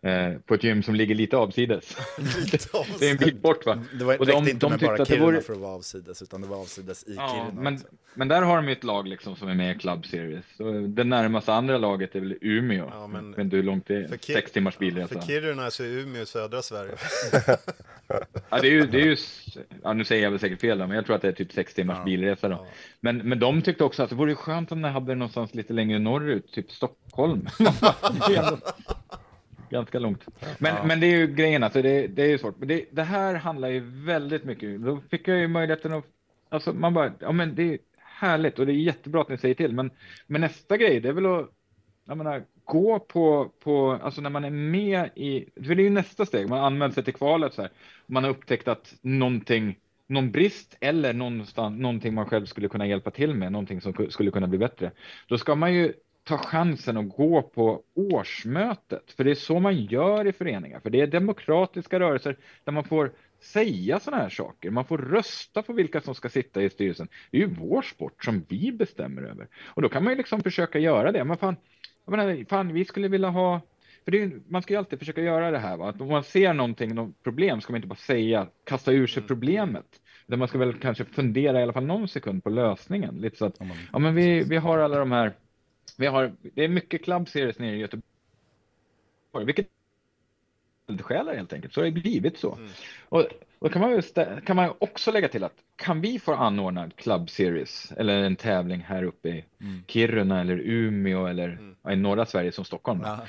Eh, 0.02 0.34
på 0.46 0.54
ett 0.54 0.64
gym 0.64 0.84
som 0.84 0.96
ligger 0.96 1.16
lite 1.16 1.38
avsides. 1.38 1.98
Lite 2.52 2.78
av 2.78 2.86
det 3.00 3.08
är 3.08 3.12
en 3.12 3.18
bit 3.18 3.42
bort 3.42 3.66
va? 3.66 3.84
Det 4.00 4.04
var, 4.06 4.20
Och 4.20 4.26
de- 4.26 4.38
inte 4.50 4.54
de 4.66 4.72
med 4.72 4.80
bara 4.80 4.98
det 4.98 5.06
Kiruna 5.06 5.26
vore- 5.26 5.42
för 5.42 5.54
att 5.54 5.60
vara 5.60 5.72
avsides, 5.76 6.22
utan 6.22 6.42
det 6.42 6.48
var 6.48 6.58
avsides 6.58 7.04
i 7.08 7.16
Ja, 7.16 7.30
Kiruna 7.50 7.62
men, 7.62 7.74
också. 7.76 7.88
men 8.14 8.28
där 8.28 8.42
har 8.42 8.56
de 8.56 8.66
ju 8.68 8.72
ett 8.72 8.84
lag 8.84 9.08
liksom 9.08 9.36
som 9.36 9.50
är 9.50 9.54
med 9.56 9.76
i 9.76 9.80
Club 9.80 10.06
Series. 10.06 10.46
Så 10.58 10.72
det 10.88 11.04
närmaste 11.04 11.54
andra 11.54 11.78
laget 11.78 12.16
är 12.16 12.20
väl 12.20 12.38
Umeå. 12.42 12.90
Ja, 12.94 13.08
men- 13.08 13.26
men, 13.26 13.32
men 13.32 13.52
hur 13.52 13.64
långt 13.64 13.88
det 13.88 13.96
är? 13.96 14.08
För 14.08 14.18
Ki- 14.18 14.34
Sex 14.34 14.52
timmars 14.52 14.78
bilresa. 14.78 15.08
För 15.22 15.28
Kiruna 15.28 15.72
så 15.72 15.84
är 15.84 15.88
Umeå 15.88 16.26
södra 16.26 16.62
Sverige. 16.62 16.96
Ja, 18.50 18.60
det 18.62 18.68
är 18.68 18.72
ju, 18.72 18.88
det 18.88 19.02
är 19.02 19.06
ju, 19.06 19.18
ja, 19.84 19.94
nu 19.94 20.06
säger 20.06 20.24
jag 20.24 20.32
väl 20.32 20.40
säkert 20.40 20.62
fel 20.62 20.78
men 20.78 20.92
jag 20.92 21.06
tror 21.06 21.16
att 21.16 21.22
det 21.22 21.28
är 21.28 21.32
typ 21.32 21.52
sex 21.54 21.74
timmars 21.74 21.98
Ja, 21.98 22.04
bilresa 22.04 22.48
då. 22.50 22.56
ja. 22.56 22.66
Men, 23.00 23.18
men 23.18 23.40
de 23.40 23.62
tyckte 23.62 23.84
också 23.84 24.04
att 24.04 24.10
det 24.10 24.16
vore 24.16 24.36
skönt 24.36 24.72
om 24.72 24.82
de 24.82 24.90
hade 24.92 25.06
det 25.12 25.16
någonstans 25.16 25.56
lite 25.56 25.74
längre 25.74 26.00
norrut, 26.00 26.52
typ 26.52 26.72
Stockholm. 26.72 27.48
Ganska 29.70 30.00
långt. 30.00 30.26
Men, 30.60 30.76
Ja. 30.76 30.84
men 30.86 31.00
det 31.00 31.08
är 31.08 31.18
ju 31.18 31.28
grejen, 31.28 31.64
alltså 31.64 31.82
det, 31.82 32.08
det 32.08 32.24
är 32.24 32.28
ju 32.30 32.38
svårt. 32.38 32.60
Men 32.60 32.68
det, 32.68 32.86
det 32.92 33.04
här 33.04 33.36
handlar 33.36 33.70
ju 33.70 33.80
väldigt 34.06 34.44
mycket, 34.44 34.82
då 34.82 35.00
fick 35.12 35.28
jag 35.28 35.38
ju 35.38 35.48
möjligheten 35.48 35.94
att, 35.94 36.06
alltså 36.50 36.74
man 36.74 36.94
bara, 36.94 37.12
ja 37.20 37.32
men 37.32 37.56
det 37.56 37.64
är 37.74 37.78
härligt 37.98 38.60
och 38.60 38.66
det 38.66 38.72
är 38.72 38.76
jättebra 38.76 39.22
att 39.22 39.30
ni 39.30 39.38
säger 39.38 39.56
till, 39.56 39.74
men, 39.74 39.92
men 40.28 40.42
nästa 40.42 40.78
grej, 40.78 41.00
det 41.00 41.10
är 41.10 41.14
väl 41.14 41.26
att 41.26 41.50
jag 42.06 42.18
menar, 42.18 42.44
gå 42.66 43.00
på, 43.00 43.52
på, 43.64 43.92
alltså 44.04 44.22
när 44.22 44.30
man 44.30 44.44
är 44.46 44.50
med 44.50 45.10
i, 45.16 45.46
för 45.56 45.76
det 45.76 45.82
är 45.82 45.84
ju 45.84 45.90
nästa 45.90 46.26
steg, 46.26 46.50
man 46.50 46.60
anmäler 46.64 46.94
sig 46.94 47.04
till 47.04 47.14
kvalet 47.14 47.54
så 47.54 47.62
här, 47.62 47.72
man 48.06 48.24
har 48.24 48.32
upptäckt 48.32 48.68
att 48.68 48.96
någonting, 49.02 49.78
någon 50.08 50.32
brist 50.32 50.78
eller 50.82 51.14
någonstans, 51.14 51.80
någonting 51.80 52.14
man 52.14 52.26
själv 52.26 52.46
skulle 52.46 52.68
kunna 52.68 52.88
hjälpa 52.88 53.12
till 53.12 53.34
med, 53.34 53.52
någonting 53.52 53.82
som 53.82 53.94
ku- 53.94 54.10
skulle 54.10 54.32
kunna 54.32 54.48
bli 54.48 54.58
bättre. 54.58 54.92
Då 55.28 55.38
ska 55.38 55.56
man 55.56 55.74
ju 55.74 55.94
ta 56.30 56.38
chansen 56.38 56.98
att 56.98 57.10
gå 57.10 57.42
på 57.42 57.84
årsmötet, 57.96 59.12
för 59.12 59.24
det 59.24 59.32
är 59.32 59.36
så 59.36 59.60
man 59.60 59.76
gör 59.76 60.28
i 60.28 60.32
föreningar, 60.32 60.80
för 60.80 60.90
det 60.90 61.02
är 61.02 61.08
demokratiska 61.08 62.00
rörelser 62.00 62.38
där 62.64 62.72
man 62.72 62.84
får 62.84 63.12
säga 63.42 64.00
sådana 64.00 64.24
här 64.24 64.30
saker. 64.30 64.70
Man 64.70 64.86
får 64.86 64.98
rösta 64.98 65.62
på 65.64 65.74
vilka 65.74 66.02
som 66.02 66.16
ska 66.16 66.30
sitta 66.30 66.62
i 66.62 66.70
styrelsen. 66.70 67.08
Det 67.32 67.38
är 67.38 67.42
ju 67.42 67.54
vår 67.54 67.82
sport 67.82 68.24
som 68.26 68.46
vi 68.50 68.72
bestämmer 68.72 69.22
över. 69.22 69.48
Och 69.66 69.82
då 69.82 69.90
kan 69.90 70.04
man 70.04 70.14
ju 70.14 70.18
liksom 70.18 70.42
försöka 70.42 70.80
göra 70.80 71.12
det. 71.12 71.24
Men 71.24 71.38
fan, 71.38 71.56
menar, 72.06 72.46
fan 72.50 72.74
vi 72.74 72.86
skulle 72.86 73.08
vilja 73.08 73.30
ha... 73.30 73.62
För 74.06 74.12
ju- 74.12 74.42
man 74.48 74.62
ska 74.62 74.74
ju 74.74 74.78
alltid 74.78 75.00
försöka 75.00 75.22
göra 75.22 75.52
det 75.52 75.60
här. 75.60 75.78
Va? 75.78 75.90
Att 75.90 76.02
om 76.02 76.08
man 76.08 76.24
ser 76.24 76.54
någonting, 76.54 76.96
något 76.96 77.24
problem, 77.24 77.62
ska 77.62 77.74
man 77.74 77.78
inte 77.78 77.88
bara 77.88 77.96
säga, 77.96 78.48
kasta 78.66 78.92
ur 78.92 79.08
sig 79.08 79.24
problemet. 79.24 79.86
Utan 80.28 80.40
man 80.40 80.48
ska 80.48 80.58
väl 80.58 80.74
kanske 80.74 81.06
fundera 81.06 81.60
i 81.60 81.64
alla 81.64 81.74
fall 81.74 81.86
någon 81.86 82.08
sekund 82.08 82.44
på 82.44 82.50
lösningen. 82.50 83.16
Lite 83.16 83.38
så 83.38 83.46
att, 83.46 83.58
ja 83.94 84.00
men 84.00 84.16
vi, 84.16 84.44
vi 84.44 84.58
har 84.58 84.78
alla 84.78 85.00
de 85.00 85.12
här, 85.12 85.34
vi 86.00 86.08
har, 86.08 86.32
det 86.42 86.64
är 86.64 86.68
mycket 86.68 87.04
club 87.04 87.30
series 87.30 87.60
nere 87.60 87.76
i 87.76 87.80
Göteborg. 87.80 88.04
Vilket 89.46 89.68
eldsjälar 90.90 91.36
helt 91.36 91.54
enkelt, 91.54 91.74
så 91.74 91.80
har 91.82 91.86
det 91.86 91.92
blivit 91.92 92.38
så. 92.38 92.58
Och 93.10 93.28
då 93.60 93.70
kan 93.70 93.82
man, 93.82 93.92
ju 93.92 93.98
stä- 94.00 94.42
kan 94.42 94.56
man 94.56 94.74
också 94.80 95.12
lägga 95.12 95.28
till 95.28 95.44
att 95.44 95.54
kan 95.76 96.02
vi 96.02 96.20
få 96.20 96.34
anordna 96.34 96.84
en 96.84 96.92
club 96.92 97.30
series 97.30 97.92
eller 97.98 98.24
en 98.24 98.36
tävling 98.36 98.82
här 98.82 99.04
uppe 99.04 99.30
i 99.30 99.44
Kiruna 99.88 100.42
eller 100.42 100.58
Umeå 100.60 101.26
eller 101.28 101.58
ja, 101.84 101.92
i 101.92 101.96
norra 101.96 102.26
Sverige 102.26 102.52
som 102.52 102.66
Stockholm. 102.66 103.02
Ja, 103.04 103.26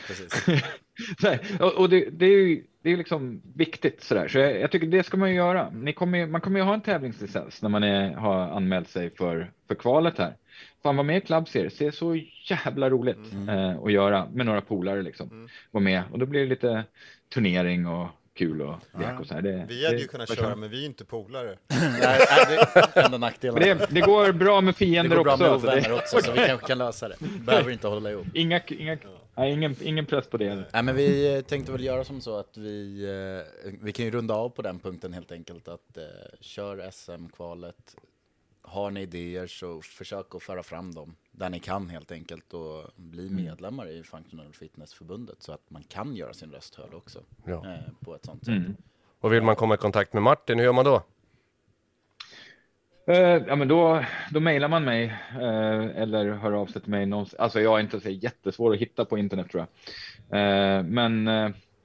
här, 1.22 1.40
och 1.62 1.74
och 1.74 1.88
det, 1.90 2.10
det 2.10 2.26
är 2.26 2.48
ju 2.48 2.64
det 2.82 2.90
är 2.90 2.96
liksom 2.96 3.42
viktigt 3.54 4.02
sådär. 4.02 4.28
Så 4.28 4.38
jag, 4.38 4.60
jag 4.60 4.70
tycker 4.70 4.86
det 4.86 5.02
ska 5.02 5.16
man 5.16 5.28
ju 5.28 5.34
göra. 5.34 5.70
Ni 5.70 5.92
kommer, 5.92 6.26
man 6.26 6.40
kommer 6.40 6.60
ju 6.60 6.64
ha 6.64 6.74
en 6.74 6.80
tävlingslicens 6.80 7.62
när 7.62 7.68
man 7.68 7.82
är, 7.82 8.14
har 8.14 8.40
anmält 8.40 8.88
sig 8.88 9.10
för, 9.10 9.50
för 9.68 9.74
kvalet 9.74 10.18
här. 10.18 10.36
Fan 10.82 10.96
vara 10.96 11.06
med 11.06 11.16
i 11.16 11.20
Club 11.20 11.48
Series, 11.48 11.78
det 11.78 11.86
är 11.86 11.90
så 11.90 12.18
jävla 12.48 12.90
roligt 12.90 13.18
eh, 13.48 13.78
att 13.84 13.92
göra 13.92 14.26
med 14.32 14.46
några 14.46 14.60
polare 14.60 15.02
liksom. 15.02 15.48
Vara 15.70 15.84
med 15.84 16.02
och 16.12 16.18
då 16.18 16.26
blir 16.26 16.40
det 16.40 16.46
lite 16.46 16.84
turnering 17.34 17.86
och 17.86 18.08
kul 18.34 18.62
och 18.62 18.74
lek 19.00 19.20
och 19.20 19.26
så 19.26 19.34
här. 19.34 19.42
Det, 19.42 19.66
Vi 19.68 19.84
hade 19.84 19.96
det- 19.96 20.02
ju 20.02 20.08
kunnat 20.08 20.36
köra, 20.36 20.48
kan- 20.50 20.60
men 20.60 20.70
vi 20.70 20.82
är 20.82 20.86
inte 20.86 21.04
polare. 21.04 21.56
Nej, 21.68 22.18
det 22.48 23.00
är 23.00 23.04
enda 23.04 23.18
nackdelen. 23.18 23.60
Det, 23.78 23.86
det 23.90 24.00
går 24.00 24.32
bra 24.32 24.60
med 24.60 24.74
Det 24.74 24.78
fiender 24.78 25.16
går 25.16 25.24
bra 25.24 25.32
också. 25.32 25.44
med 25.44 25.52
ovänner 25.54 25.88
Det- 25.88 25.94
också, 25.94 26.20
så 26.22 26.32
vi 26.32 26.38
kanske 26.46 26.66
kan 26.66 26.78
lösa 26.78 27.08
det. 27.08 27.16
Behöver 27.46 27.70
inte 27.70 27.88
hålla 27.88 28.10
ihop. 28.10 28.26
Inga, 28.34 28.60
inga, 28.68 28.98
nej, 29.36 29.52
ingen, 29.52 29.76
ingen 29.82 30.06
press 30.06 30.26
på 30.26 30.36
det. 30.36 30.64
Nej, 30.72 30.82
men 30.82 30.96
vi 30.96 31.34
eh, 31.36 31.40
tänkte 31.42 31.72
väl 31.72 31.84
göra 31.84 32.04
som 32.04 32.20
så 32.20 32.38
att 32.38 32.56
vi, 32.56 33.04
eh, 33.04 33.70
vi 33.82 33.92
kan 33.92 34.04
ju 34.04 34.10
runda 34.10 34.34
av 34.34 34.48
på 34.48 34.62
den 34.62 34.78
punkten 34.78 35.12
helt 35.12 35.32
enkelt. 35.32 35.68
Att 35.68 35.96
eh, 35.96 36.02
kör 36.40 36.90
SM-kvalet. 36.90 37.96
Har 38.70 38.90
ni 38.90 39.00
idéer 39.02 39.46
så 39.46 39.80
försök 39.82 40.34
att 40.34 40.42
föra 40.42 40.62
fram 40.62 40.94
dem 40.94 41.16
där 41.30 41.50
ni 41.50 41.58
kan 41.58 41.88
helt 41.90 42.12
enkelt 42.12 42.52
och 42.54 42.90
bli 42.96 43.26
Mm. 43.26 43.44
medlemmar 43.44 43.88
i 43.88 44.02
Functional 44.02 44.52
Fitness-förbundet 44.52 45.42
så 45.42 45.52
att 45.52 45.70
man 45.70 45.82
kan 45.82 46.16
göra 46.16 46.32
sin 46.32 46.52
röst 46.52 46.74
hörd 46.74 46.94
också 46.94 47.20
Ja. 47.44 47.66
eh, 47.74 47.80
på 48.04 48.14
ett 48.14 48.24
sånt 48.24 48.44
sätt. 48.44 48.54
Mm. 48.56 48.76
Och 49.20 49.32
vill 49.32 49.42
man 49.42 49.56
komma 49.56 49.74
i 49.74 49.78
kontakt 49.78 50.12
med 50.12 50.22
Martin, 50.22 50.58
hur 50.58 50.64
gör 50.64 50.72
man 50.72 50.84
då? 50.84 51.02
Eh, 53.06 53.16
ja, 53.46 53.56
men 53.56 53.68
då, 53.68 54.04
då 54.30 54.40
mejlar 54.40 54.68
man 54.68 54.84
mig 54.84 55.04
eh, 55.32 56.02
eller 56.02 56.30
hör 56.30 56.52
av 56.52 56.66
sig 56.66 56.82
till 56.82 56.90
mig. 56.90 57.06
Någonstans. 57.06 57.40
Alltså 57.40 57.60
jag 57.60 57.76
är 57.78 57.82
inte 57.82 58.00
så 58.00 58.08
jättesvår 58.10 58.72
att 58.74 58.80
hitta 58.80 59.04
på 59.04 59.18
internet 59.18 59.50
tror 59.50 59.66
jag. 60.28 60.38
Eh, 60.40 60.82
men 60.82 61.24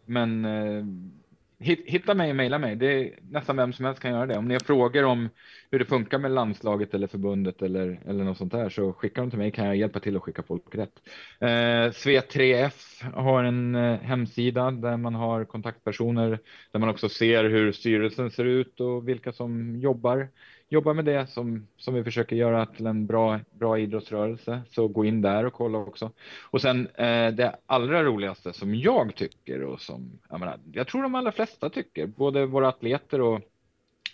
men 0.06 0.45
eh, 0.45 0.84
hit, 0.84 1.24
hitta 1.66 2.14
mig 2.14 2.30
och 2.30 2.36
mejla 2.36 2.60
mig. 2.60 2.76
Det 2.76 2.86
är 2.86 3.20
nästan 3.32 3.58
vem 3.58 3.74
som 3.74 3.86
helst 3.86 4.02
kan 4.02 4.12
göra 4.12 4.26
det. 4.26 4.38
Om 4.38 4.48
ni 4.48 4.54
har 4.54 4.60
frågor 4.60 5.04
om 5.04 5.30
hur 5.72 5.80
det 5.80 5.86
funkar 5.86 6.20
med 6.20 6.32
landslaget 6.32 6.94
eller 6.94 7.08
förbundet 7.08 7.62
eller, 7.62 8.00
eller 8.08 8.24
något 8.24 8.38
sånt 8.38 8.52
där 8.52 8.70
så 8.70 8.94
skicka 8.94 9.22
dem 9.22 9.30
till 9.30 9.40
mig 9.40 9.52
kan 9.52 9.66
jag 9.66 9.76
hjälpa 9.76 10.00
till 10.00 10.16
att 10.16 10.24
skicka 10.24 10.44
folk 10.44 10.76
rätt. 10.76 10.94
Eh, 11.40 11.92
Sve3F 11.92 13.04
har 13.14 13.44
en 13.44 13.76
eh, 13.76 14.00
hemsida 14.00 14.72
där 14.72 14.98
man 14.98 15.16
har 15.16 15.46
kontaktpersoner 15.46 16.40
där 16.72 16.80
man 16.80 16.90
också 16.90 17.10
ser 17.10 17.44
hur 17.44 17.72
styrelsen 17.72 18.32
ser 18.32 18.46
ut 18.46 18.80
och 18.80 19.08
vilka 19.08 19.32
som 19.32 19.80
jobbar 19.80 20.30
jobbar 20.76 20.93
med 20.93 21.06
det 21.06 21.27
som, 21.27 21.68
som 21.77 21.93
vi 21.93 22.03
försöker 22.03 22.35
göra 22.35 22.65
till 22.65 22.85
en 22.85 23.06
bra, 23.06 23.39
bra 23.52 23.80
idrottsrörelse. 23.80 24.61
Så 24.69 24.88
gå 24.88 25.06
in 25.06 25.22
där 25.22 25.45
och 25.45 25.53
kolla 25.53 25.77
också. 25.77 26.11
Och 26.41 26.61
sen 26.61 26.88
eh, 26.88 27.27
det 27.31 27.56
allra 27.65 28.03
roligaste 28.03 28.53
som 28.53 28.76
jag 28.76 29.15
tycker 29.15 29.64
och 29.64 29.81
som 29.81 30.19
jag, 30.30 30.39
menar, 30.39 30.60
jag 30.73 30.88
tror 30.88 31.03
de 31.03 31.15
allra 31.15 31.31
flesta 31.31 31.69
tycker, 31.69 32.07
både 32.07 32.45
våra 32.45 32.68
atleter 32.68 33.22
och 33.22 33.41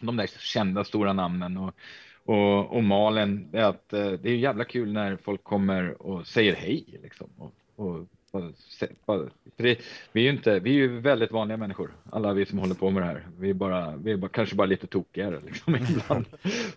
de 0.02 0.18
där 0.18 0.28
kända 0.28 0.84
stora 0.84 1.14
namnen 1.14 1.58
och, 1.58 1.74
och, 2.26 2.76
och 2.76 2.84
Malen, 2.84 3.50
är 3.52 3.64
att 3.64 3.94
eh, 3.94 4.12
det 4.12 4.30
är 4.30 4.36
jävla 4.36 4.64
kul 4.64 4.94
när 4.94 5.18
folk 5.18 5.44
kommer 5.44 6.02
och 6.02 6.28
säger 6.28 6.56
hej 6.56 7.00
liksom. 7.04 7.30
Och, 7.38 7.54
och, 7.76 8.06
det, 9.58 9.80
vi 10.12 10.22
är 10.22 10.24
ju 10.24 10.30
inte, 10.30 10.60
vi 10.60 10.70
är 10.70 10.74
ju 10.74 11.00
väldigt 11.00 11.32
vanliga 11.32 11.58
människor, 11.58 11.92
alla 12.12 12.34
vi 12.34 12.46
som 12.46 12.60
håller 12.60 12.76
på 12.76 12.90
med 12.90 13.04
det 13.04 13.08
här. 13.08 13.28
Vi 13.40 13.50
är 13.50 13.54
bara, 13.54 13.98
vi 13.98 14.12
är 14.12 14.18
bara, 14.18 14.30
kanske 14.30 14.56
bara 14.56 14.68
lite 14.68 14.88
tokigare 14.88 15.40
liksom 15.46 15.76
ibland. 15.90 16.26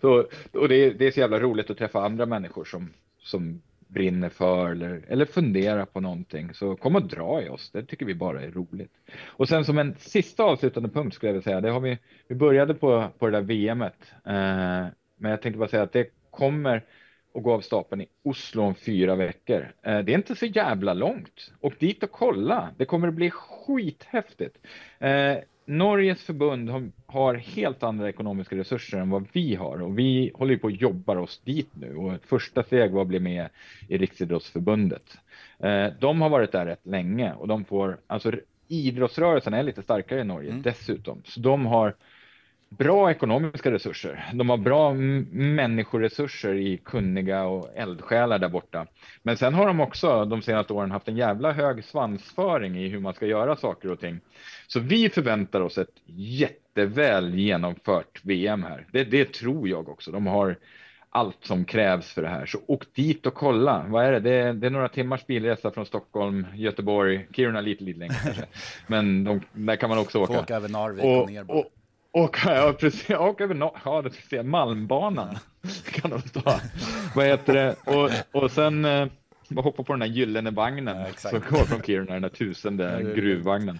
Så, 0.01 0.27
och 0.51 0.69
det, 0.69 0.75
är- 0.75 0.93
det 0.93 1.07
är 1.07 1.11
så 1.11 1.19
jävla 1.19 1.39
roligt 1.39 1.69
att 1.69 1.77
träffa 1.77 2.05
andra 2.05 2.25
människor 2.25 2.65
som, 2.65 2.93
som 3.19 3.61
brinner 3.87 4.29
för 4.29 4.71
eller, 4.71 5.05
eller 5.07 5.25
funderar 5.25 5.85
på 5.85 5.99
någonting. 5.99 6.53
Så 6.53 6.75
kom 6.75 6.95
och 6.95 7.07
dra 7.07 7.41
i 7.43 7.49
oss, 7.49 7.71
det 7.71 7.85
tycker 7.85 8.05
vi 8.05 8.15
bara 8.15 8.41
är 8.41 8.51
roligt. 8.51 8.91
Och 9.25 9.47
sen 9.47 9.65
som 9.65 9.77
en 9.77 9.95
sista 9.99 10.43
avslutande 10.43 10.89
punkt 10.89 11.15
skulle 11.15 11.29
jag 11.29 11.33
vilja 11.33 11.43
säga, 11.43 11.61
det 11.61 11.69
har 11.69 11.79
vi, 11.79 11.97
vi 12.27 12.35
började 12.35 12.73
på, 12.73 13.07
på 13.19 13.25
det 13.29 13.31
där 13.31 13.41
VMet. 13.41 13.95
Eh, 14.25 14.87
men 15.17 15.31
jag 15.31 15.41
tänkte 15.41 15.59
bara 15.59 15.69
säga 15.69 15.83
att 15.83 15.93
det 15.93 16.07
kommer 16.31 16.83
att 17.35 17.43
gå 17.43 17.53
av 17.53 17.61
stapeln 17.61 18.01
i 18.01 18.07
Oslo 18.23 18.63
om 18.63 18.75
fyra 18.75 19.15
veckor. 19.15 19.73
Eh, 19.81 19.99
det 19.99 20.11
är 20.11 20.17
inte 20.17 20.35
så 20.35 20.45
jävla 20.45 20.93
långt. 20.93 21.51
Och 21.59 21.73
dit 21.79 22.03
och 22.03 22.11
kolla, 22.11 22.69
det 22.77 22.85
kommer 22.85 23.07
att 23.07 23.13
bli 23.13 23.31
skithäftigt. 23.31 24.57
Eh, 24.99 25.37
Norges 25.67 26.23
förbund 26.23 26.93
har, 27.05 27.33
helt 27.33 27.83
andra 27.83 28.09
ekonomiska 28.09 28.55
resurser 28.55 28.97
än 28.97 29.09
vad 29.09 29.27
vi 29.31 29.55
har 29.55 29.81
och 29.81 29.99
vi 29.99 30.31
håller 30.33 30.57
på 30.57 30.67
att 30.67 30.81
jobba 30.81 31.19
oss 31.19 31.41
dit 31.43 31.69
nu 31.73 31.95
och 31.95 32.13
ett 32.13 32.25
första 32.25 32.63
steg 32.63 32.91
var 32.91 33.01
att 33.01 33.07
bli 33.07 33.19
med 33.19 33.49
i 33.87 33.97
Riksidrottsförbundet. 33.97 35.17
Eh, 35.59 35.87
de 35.99 36.21
har 36.21 36.29
varit 36.29 36.51
där 36.51 36.65
rätt 36.65 36.85
länge 36.85 37.33
och 37.33 37.47
de 37.47 37.65
får, 37.65 37.97
alltså 38.07 38.31
idrottsrörelsen 38.67 39.53
är 39.53 39.63
lite 39.63 39.81
starkare 39.81 40.21
i 40.21 40.23
Norge 40.23 40.51
dessutom, 40.63 41.21
så 41.25 41.39
de 41.39 41.65
har 41.65 41.95
bra 42.77 43.11
ekonomiska 43.11 43.71
resurser. 43.71 44.25
De 44.33 44.49
har 44.49 44.57
bra 44.57 44.93
människoresurser 44.93 46.53
i 46.53 46.77
kunniga 46.77 47.43
och 47.43 47.69
eldsjälar 47.75 48.39
där 48.39 48.49
borta. 48.49 48.85
Men 49.23 49.37
sen 49.37 49.53
har 49.53 49.67
de 49.67 49.79
också 49.79 50.25
de 50.25 50.41
senaste 50.41 50.73
åren 50.73 50.91
haft 50.91 51.07
en 51.07 51.17
jävla 51.17 51.51
hög 51.51 51.83
svansföring 51.83 52.77
i 52.77 52.87
hur 52.89 52.99
man 52.99 53.13
ska 53.13 53.25
göra 53.25 53.55
saker 53.55 53.91
och 53.91 53.99
ting. 53.99 54.19
Så 54.67 54.79
vi 54.79 55.09
förväntar 55.09 55.61
oss 55.61 55.77
ett 55.77 55.95
jätteväl 56.05 57.35
genomfört 57.35 58.21
VM 58.23 58.63
här. 58.63 58.87
Det, 58.91 59.03
det 59.03 59.33
tror 59.33 59.69
jag 59.69 59.89
också. 59.89 60.11
De 60.11 60.27
har 60.27 60.55
allt 61.09 61.37
som 61.45 61.65
krävs 61.65 62.13
för 62.13 62.21
det 62.21 62.27
här. 62.27 62.45
Så 62.45 62.59
åk 62.67 62.83
dit 62.95 63.25
och 63.25 63.33
kolla. 63.33 63.85
Vad 63.87 64.05
är 64.05 64.11
det? 64.11 64.19
Det 64.19 64.31
är, 64.31 64.53
det 64.53 64.67
är 64.67 64.71
några 64.71 64.89
timmars 64.89 65.27
bilresa 65.27 65.71
från 65.71 65.85
Stockholm, 65.85 66.47
Göteborg, 66.53 67.27
Kiruna 67.31 67.61
lite, 67.61 67.83
lite 67.83 67.99
längre 67.99 68.13
kanske. 68.23 68.45
Men 68.87 69.23
de, 69.23 69.41
där 69.53 69.75
kan 69.75 69.89
man 69.89 69.99
också 69.99 70.25
Få 70.25 70.33
åka. 70.33 70.39
åka 70.41 70.55
över 70.55 70.69
Narvik 70.69 71.03
och, 71.05 71.31
ner 71.31 71.43
bara. 71.43 71.57
och, 71.57 71.65
Åka, 72.15 72.55
ja, 72.55 72.73
precis, 72.73 73.09
åka 73.09 73.43
över 73.43 73.71
ja, 73.85 74.03
det 74.29 74.43
Malmbanan 74.43 75.37
kan 75.91 76.11
de 76.11 76.21
ta. 76.21 76.59
Vad 77.15 77.25
heter 77.25 77.53
det? 77.53 77.75
Och, 77.85 78.41
och 78.43 78.51
sen 78.51 78.85
eh, 78.85 79.07
hoppa 79.55 79.83
på 79.83 79.93
den 79.93 80.01
här 80.01 80.09
gyllene 80.09 80.51
vagnen 80.51 80.97
Ja, 80.97 81.29
som 81.29 81.39
går 81.49 81.63
från 81.63 81.81
Kiruna, 81.81 82.13
den 82.13 82.21
där 82.21 82.29
tusende 82.29 82.83
Ja, 82.83 83.13
gruvvagnen. 83.13 83.79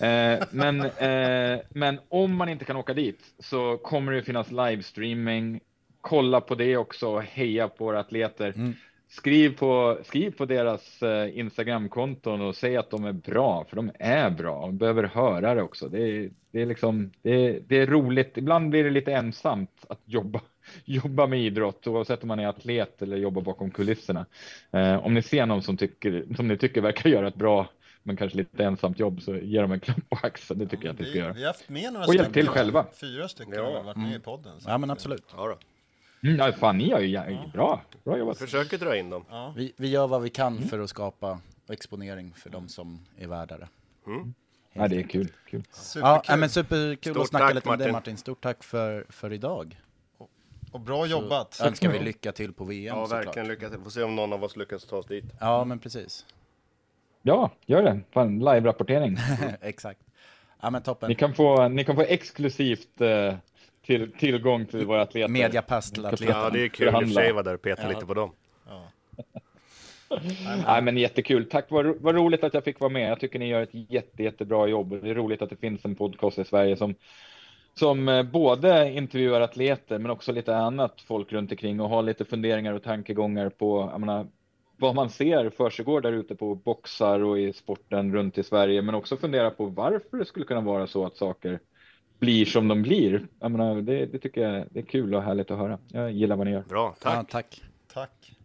Eh, 0.00 0.44
men, 0.50 0.80
eh, 0.80 1.60
men 1.68 2.00
om 2.08 2.36
man 2.36 2.48
inte 2.48 2.64
kan 2.64 2.76
åka 2.76 2.94
dit 2.94 3.20
så 3.38 3.76
kommer 3.76 4.12
det 4.12 4.22
finnas 4.22 4.50
livestreaming. 4.50 5.60
Kolla 6.00 6.40
på 6.40 6.54
det 6.54 6.76
också, 6.76 7.18
heja 7.18 7.68
på 7.68 7.84
våra 7.84 8.00
atleter. 8.00 8.52
Mm. 8.56 8.74
Skriv 9.12 9.56
på, 9.56 9.98
skriv 10.04 10.30
på 10.30 10.44
deras 10.46 11.02
eh, 11.02 11.38
Instagramkonton 11.38 12.40
och 12.40 12.56
säg 12.56 12.76
att 12.76 12.90
de 12.90 13.04
är 13.04 13.12
bra, 13.12 13.64
för 13.68 13.76
de 13.76 13.90
är 13.98 14.30
bra. 14.30 14.60
De 14.60 14.78
behöver 14.78 15.02
höra 15.04 15.54
det 15.54 15.62
också. 15.62 15.88
Det 15.88 16.02
är, 16.02 16.30
det 16.50 16.62
är, 16.62 16.66
liksom, 16.66 17.10
det 17.22 17.30
är, 17.30 17.60
det 17.66 17.76
är 17.78 17.86
roligt. 17.86 18.36
Ibland 18.36 18.70
blir 18.70 18.84
det 18.84 18.90
lite 18.90 19.12
ensamt 19.12 19.84
att 19.88 20.00
jobba, 20.04 20.40
jobba 20.84 21.26
med 21.26 21.40
idrott, 21.40 21.86
oavsett 21.86 22.22
om 22.22 22.28
man 22.28 22.40
är 22.40 22.46
atlet 22.46 23.02
eller 23.02 23.16
jobbar 23.16 23.42
bakom 23.42 23.70
kulisserna. 23.70 24.26
Eh, 24.72 25.06
om 25.06 25.14
ni 25.14 25.22
ser 25.22 25.46
någon 25.46 25.62
som, 25.62 25.76
tycker, 25.76 26.24
som 26.36 26.48
ni 26.48 26.56
tycker 26.56 26.80
verkar 26.80 27.10
göra 27.10 27.28
ett 27.28 27.34
bra, 27.34 27.66
men 28.02 28.16
kanske 28.16 28.38
lite 28.38 28.64
ensamt 28.64 28.98
jobb, 28.98 29.22
så 29.22 29.36
ge 29.36 29.60
dem 29.60 29.72
en 29.72 29.80
klapp 29.80 30.08
på 30.08 30.18
axeln. 30.22 30.60
Det 30.60 30.66
tycker 30.66 30.84
jag 30.84 30.92
att 30.92 30.98
ni 31.00 31.04
ska 31.04 31.12
Vi, 31.12 31.18
göra. 31.18 31.32
vi 31.32 31.40
har 31.40 31.46
haft 31.46 31.68
med 31.68 31.92
några 31.92 32.06
Och 32.06 32.14
hjälp 32.14 32.32
till 32.32 32.48
själva. 32.48 32.86
Fyra 33.00 33.28
stycken 33.28 33.54
Ja. 33.56 33.64
har 33.76 33.82
varit 33.82 33.96
med 33.96 34.16
i 34.16 34.18
podden. 34.20 34.60
så 34.60 34.70
Ja, 34.70 34.78
men 34.78 34.90
att, 34.90 34.98
absolut. 34.98 35.24
Ja, 35.36 35.46
då. 35.48 35.58
Mm, 36.22 36.36
ja, 36.36 36.52
fan, 36.52 36.78
ni 36.78 36.90
har 36.90 37.00
ju 37.00 37.18
jä- 37.18 37.52
bra, 37.52 37.82
bra 38.04 38.18
jobbat. 38.18 38.38
Försöker 38.38 38.78
dra 38.78 38.96
in 38.96 39.10
dem. 39.10 39.24
Ja. 39.30 39.52
Vi, 39.56 39.72
vi 39.76 39.88
gör 39.88 40.06
vad 40.06 40.22
vi 40.22 40.30
kan 40.30 40.58
för 40.62 40.78
att 40.78 40.90
skapa 40.90 41.40
exponering 41.68 42.32
för 42.36 42.50
de 42.50 42.68
som 42.68 43.00
är 43.18 43.26
värdare. 43.26 43.68
Ja, 44.72 44.88
det 44.88 44.96
är 44.96 45.02
kul. 45.02 45.32
kul. 45.50 45.62
Ja, 45.70 45.74
Superkul. 45.76 46.22
nej, 46.28 46.38
men 46.38 46.48
superkul 46.50 47.12
Stort 47.14 47.22
att 47.22 47.28
snacka 47.28 47.44
tack, 47.46 47.54
lite 47.54 47.68
med 47.68 47.78
dig 47.78 47.86
Martin. 47.86 47.92
Martin. 47.92 48.16
Stort 48.16 48.40
tack 48.40 48.64
för, 48.64 49.06
för 49.08 49.32
idag. 49.32 49.80
Och 50.72 50.80
bra 50.80 51.06
jobbat. 51.06 51.54
Så 51.54 51.64
önskar 51.64 51.88
vi 51.92 51.98
lycka 51.98 52.32
till 52.32 52.52
på 52.52 52.64
VM 52.64 52.96
Ja, 52.96 53.04
såklart. 53.06 53.26
verkligen 53.26 53.48
lycka 53.48 53.68
till. 53.70 53.78
Får 53.80 53.90
se 53.90 54.02
om 54.02 54.16
någon 54.16 54.32
av 54.32 54.44
oss 54.44 54.56
lyckas 54.56 54.84
ta 54.84 54.96
oss 54.96 55.06
dit. 55.06 55.24
Ja, 55.40 55.64
men 55.64 55.78
precis. 55.78 56.26
Ja, 57.22 57.50
gör 57.66 57.82
det. 57.82 58.00
Fan, 58.10 58.38
live-rapportering. 58.38 59.16
Exakt. 59.60 60.00
Ja, 60.60 60.70
men 60.70 60.82
toppen. 60.82 61.08
Ni 61.08 61.14
kan 61.14 61.34
få, 61.34 61.68
ni 61.68 61.84
kan 61.84 61.96
få 61.96 62.02
exklusivt 62.02 63.00
eh, 63.00 63.34
till, 63.86 64.12
tillgång 64.12 64.66
till 64.66 64.86
våra 64.86 65.02
atleter. 65.02 65.28
Mediapass 65.32 65.90
till 65.90 66.06
atleterna. 66.06 66.38
Ja, 66.38 66.50
det 66.50 66.64
är 66.64 66.68
kul 66.68 66.86
i 66.86 66.90
och 66.90 66.98
för 66.98 67.06
sig 67.06 67.32
vara 67.32 67.42
där 67.42 67.54
och 67.54 67.62
peta 67.62 67.82
Ja. 67.82 67.88
lite 67.88 68.06
på 68.06 68.14
dem. 68.14 68.32
Nej, 70.66 70.82
men 70.82 70.96
jättekul. 70.96 71.44
Tack, 71.44 71.66
vad, 71.68 71.86
vad 71.86 72.14
roligt 72.14 72.44
att 72.44 72.54
jag 72.54 72.64
fick 72.64 72.80
vara 72.80 72.90
med. 72.90 73.10
Jag 73.10 73.20
tycker 73.20 73.38
ni 73.38 73.48
gör 73.48 73.62
ett 73.62 73.90
jätte, 73.90 74.22
jättebra 74.22 74.66
jobb. 74.66 75.02
Det 75.02 75.10
är 75.10 75.14
roligt 75.14 75.42
att 75.42 75.50
det 75.50 75.56
finns 75.56 75.84
en 75.84 75.94
podcast 75.94 76.38
i 76.38 76.44
Sverige 76.44 76.76
som, 76.76 76.94
som 77.74 78.08
eh, 78.08 78.22
både 78.22 78.92
intervjuar 78.92 79.40
atleter 79.40 79.98
men 79.98 80.10
också 80.10 80.32
lite 80.32 80.56
annat 80.56 81.00
folk 81.00 81.32
runt 81.32 81.50
omkring 81.50 81.80
och 81.80 81.88
har 81.88 82.02
lite 82.02 82.24
funderingar 82.24 82.72
och 82.72 82.82
tankegångar 82.82 83.48
på 83.48 83.88
jag 83.92 84.00
menar, 84.00 84.26
vad 84.76 84.94
man 84.94 85.10
ser 85.10 85.50
försiggår 85.50 86.00
där 86.00 86.12
ute 86.12 86.34
på 86.34 86.54
boxar 86.54 87.20
och 87.20 87.38
i 87.38 87.52
sporten 87.52 88.14
runt 88.14 88.38
i 88.38 88.42
Sverige, 88.42 88.82
men 88.82 88.94
också 88.94 89.16
fundera 89.16 89.50
på 89.50 89.66
varför 89.66 90.16
det 90.16 90.24
skulle 90.24 90.46
kunna 90.46 90.60
vara 90.60 90.86
så 90.86 91.06
att 91.06 91.16
saker 91.16 91.60
blir 92.20 92.46
som 92.46 92.68
de 92.68 92.82
blir. 92.82 93.26
Jag 93.38 93.50
menar, 93.50 93.82
det, 93.82 94.06
det 94.06 94.18
tycker 94.18 94.40
jag 94.40 94.66
det 94.70 94.80
är 94.80 94.84
kul 94.84 95.14
och 95.14 95.22
härligt 95.22 95.50
att 95.50 95.58
höra. 95.58 95.78
Jag 95.88 96.12
gillar 96.12 96.36
vad 96.36 96.46
ni 96.46 96.52
gör. 96.52 96.62
Bra, 96.68 96.94
tack. 97.00 97.14
Ja, 97.14 97.24
tack. 97.30 97.62
Tack. 97.92 98.36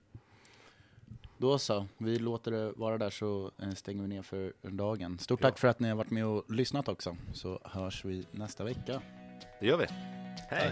Då 1.38 1.58
så, 1.58 1.88
vi 1.98 2.20
låter 2.20 2.52
det 2.52 2.72
vara 2.76 2.98
där 2.98 3.10
så 3.10 3.52
eh, 3.62 3.70
stänger 3.70 4.02
vi 4.02 4.08
ner 4.08 4.22
för 4.22 4.54
dagen. 4.62 5.20
Stort 5.20 5.42
tack 5.42 5.60
för 5.60 5.68
att 5.68 5.80
ni 5.80 5.90
har 5.90 5.96
varit 5.96 6.12
med 6.12 6.26
och 6.26 6.52
lyssnat 6.52 6.88
också, 6.88 7.18
så 7.34 7.60
hörs 7.64 8.06
vi 8.06 8.26
nästa 8.32 8.64
vecka. 8.64 9.02
Det 9.60 9.68
gör 9.68 9.78
vi. 9.78 9.86
Hej. 10.50 10.72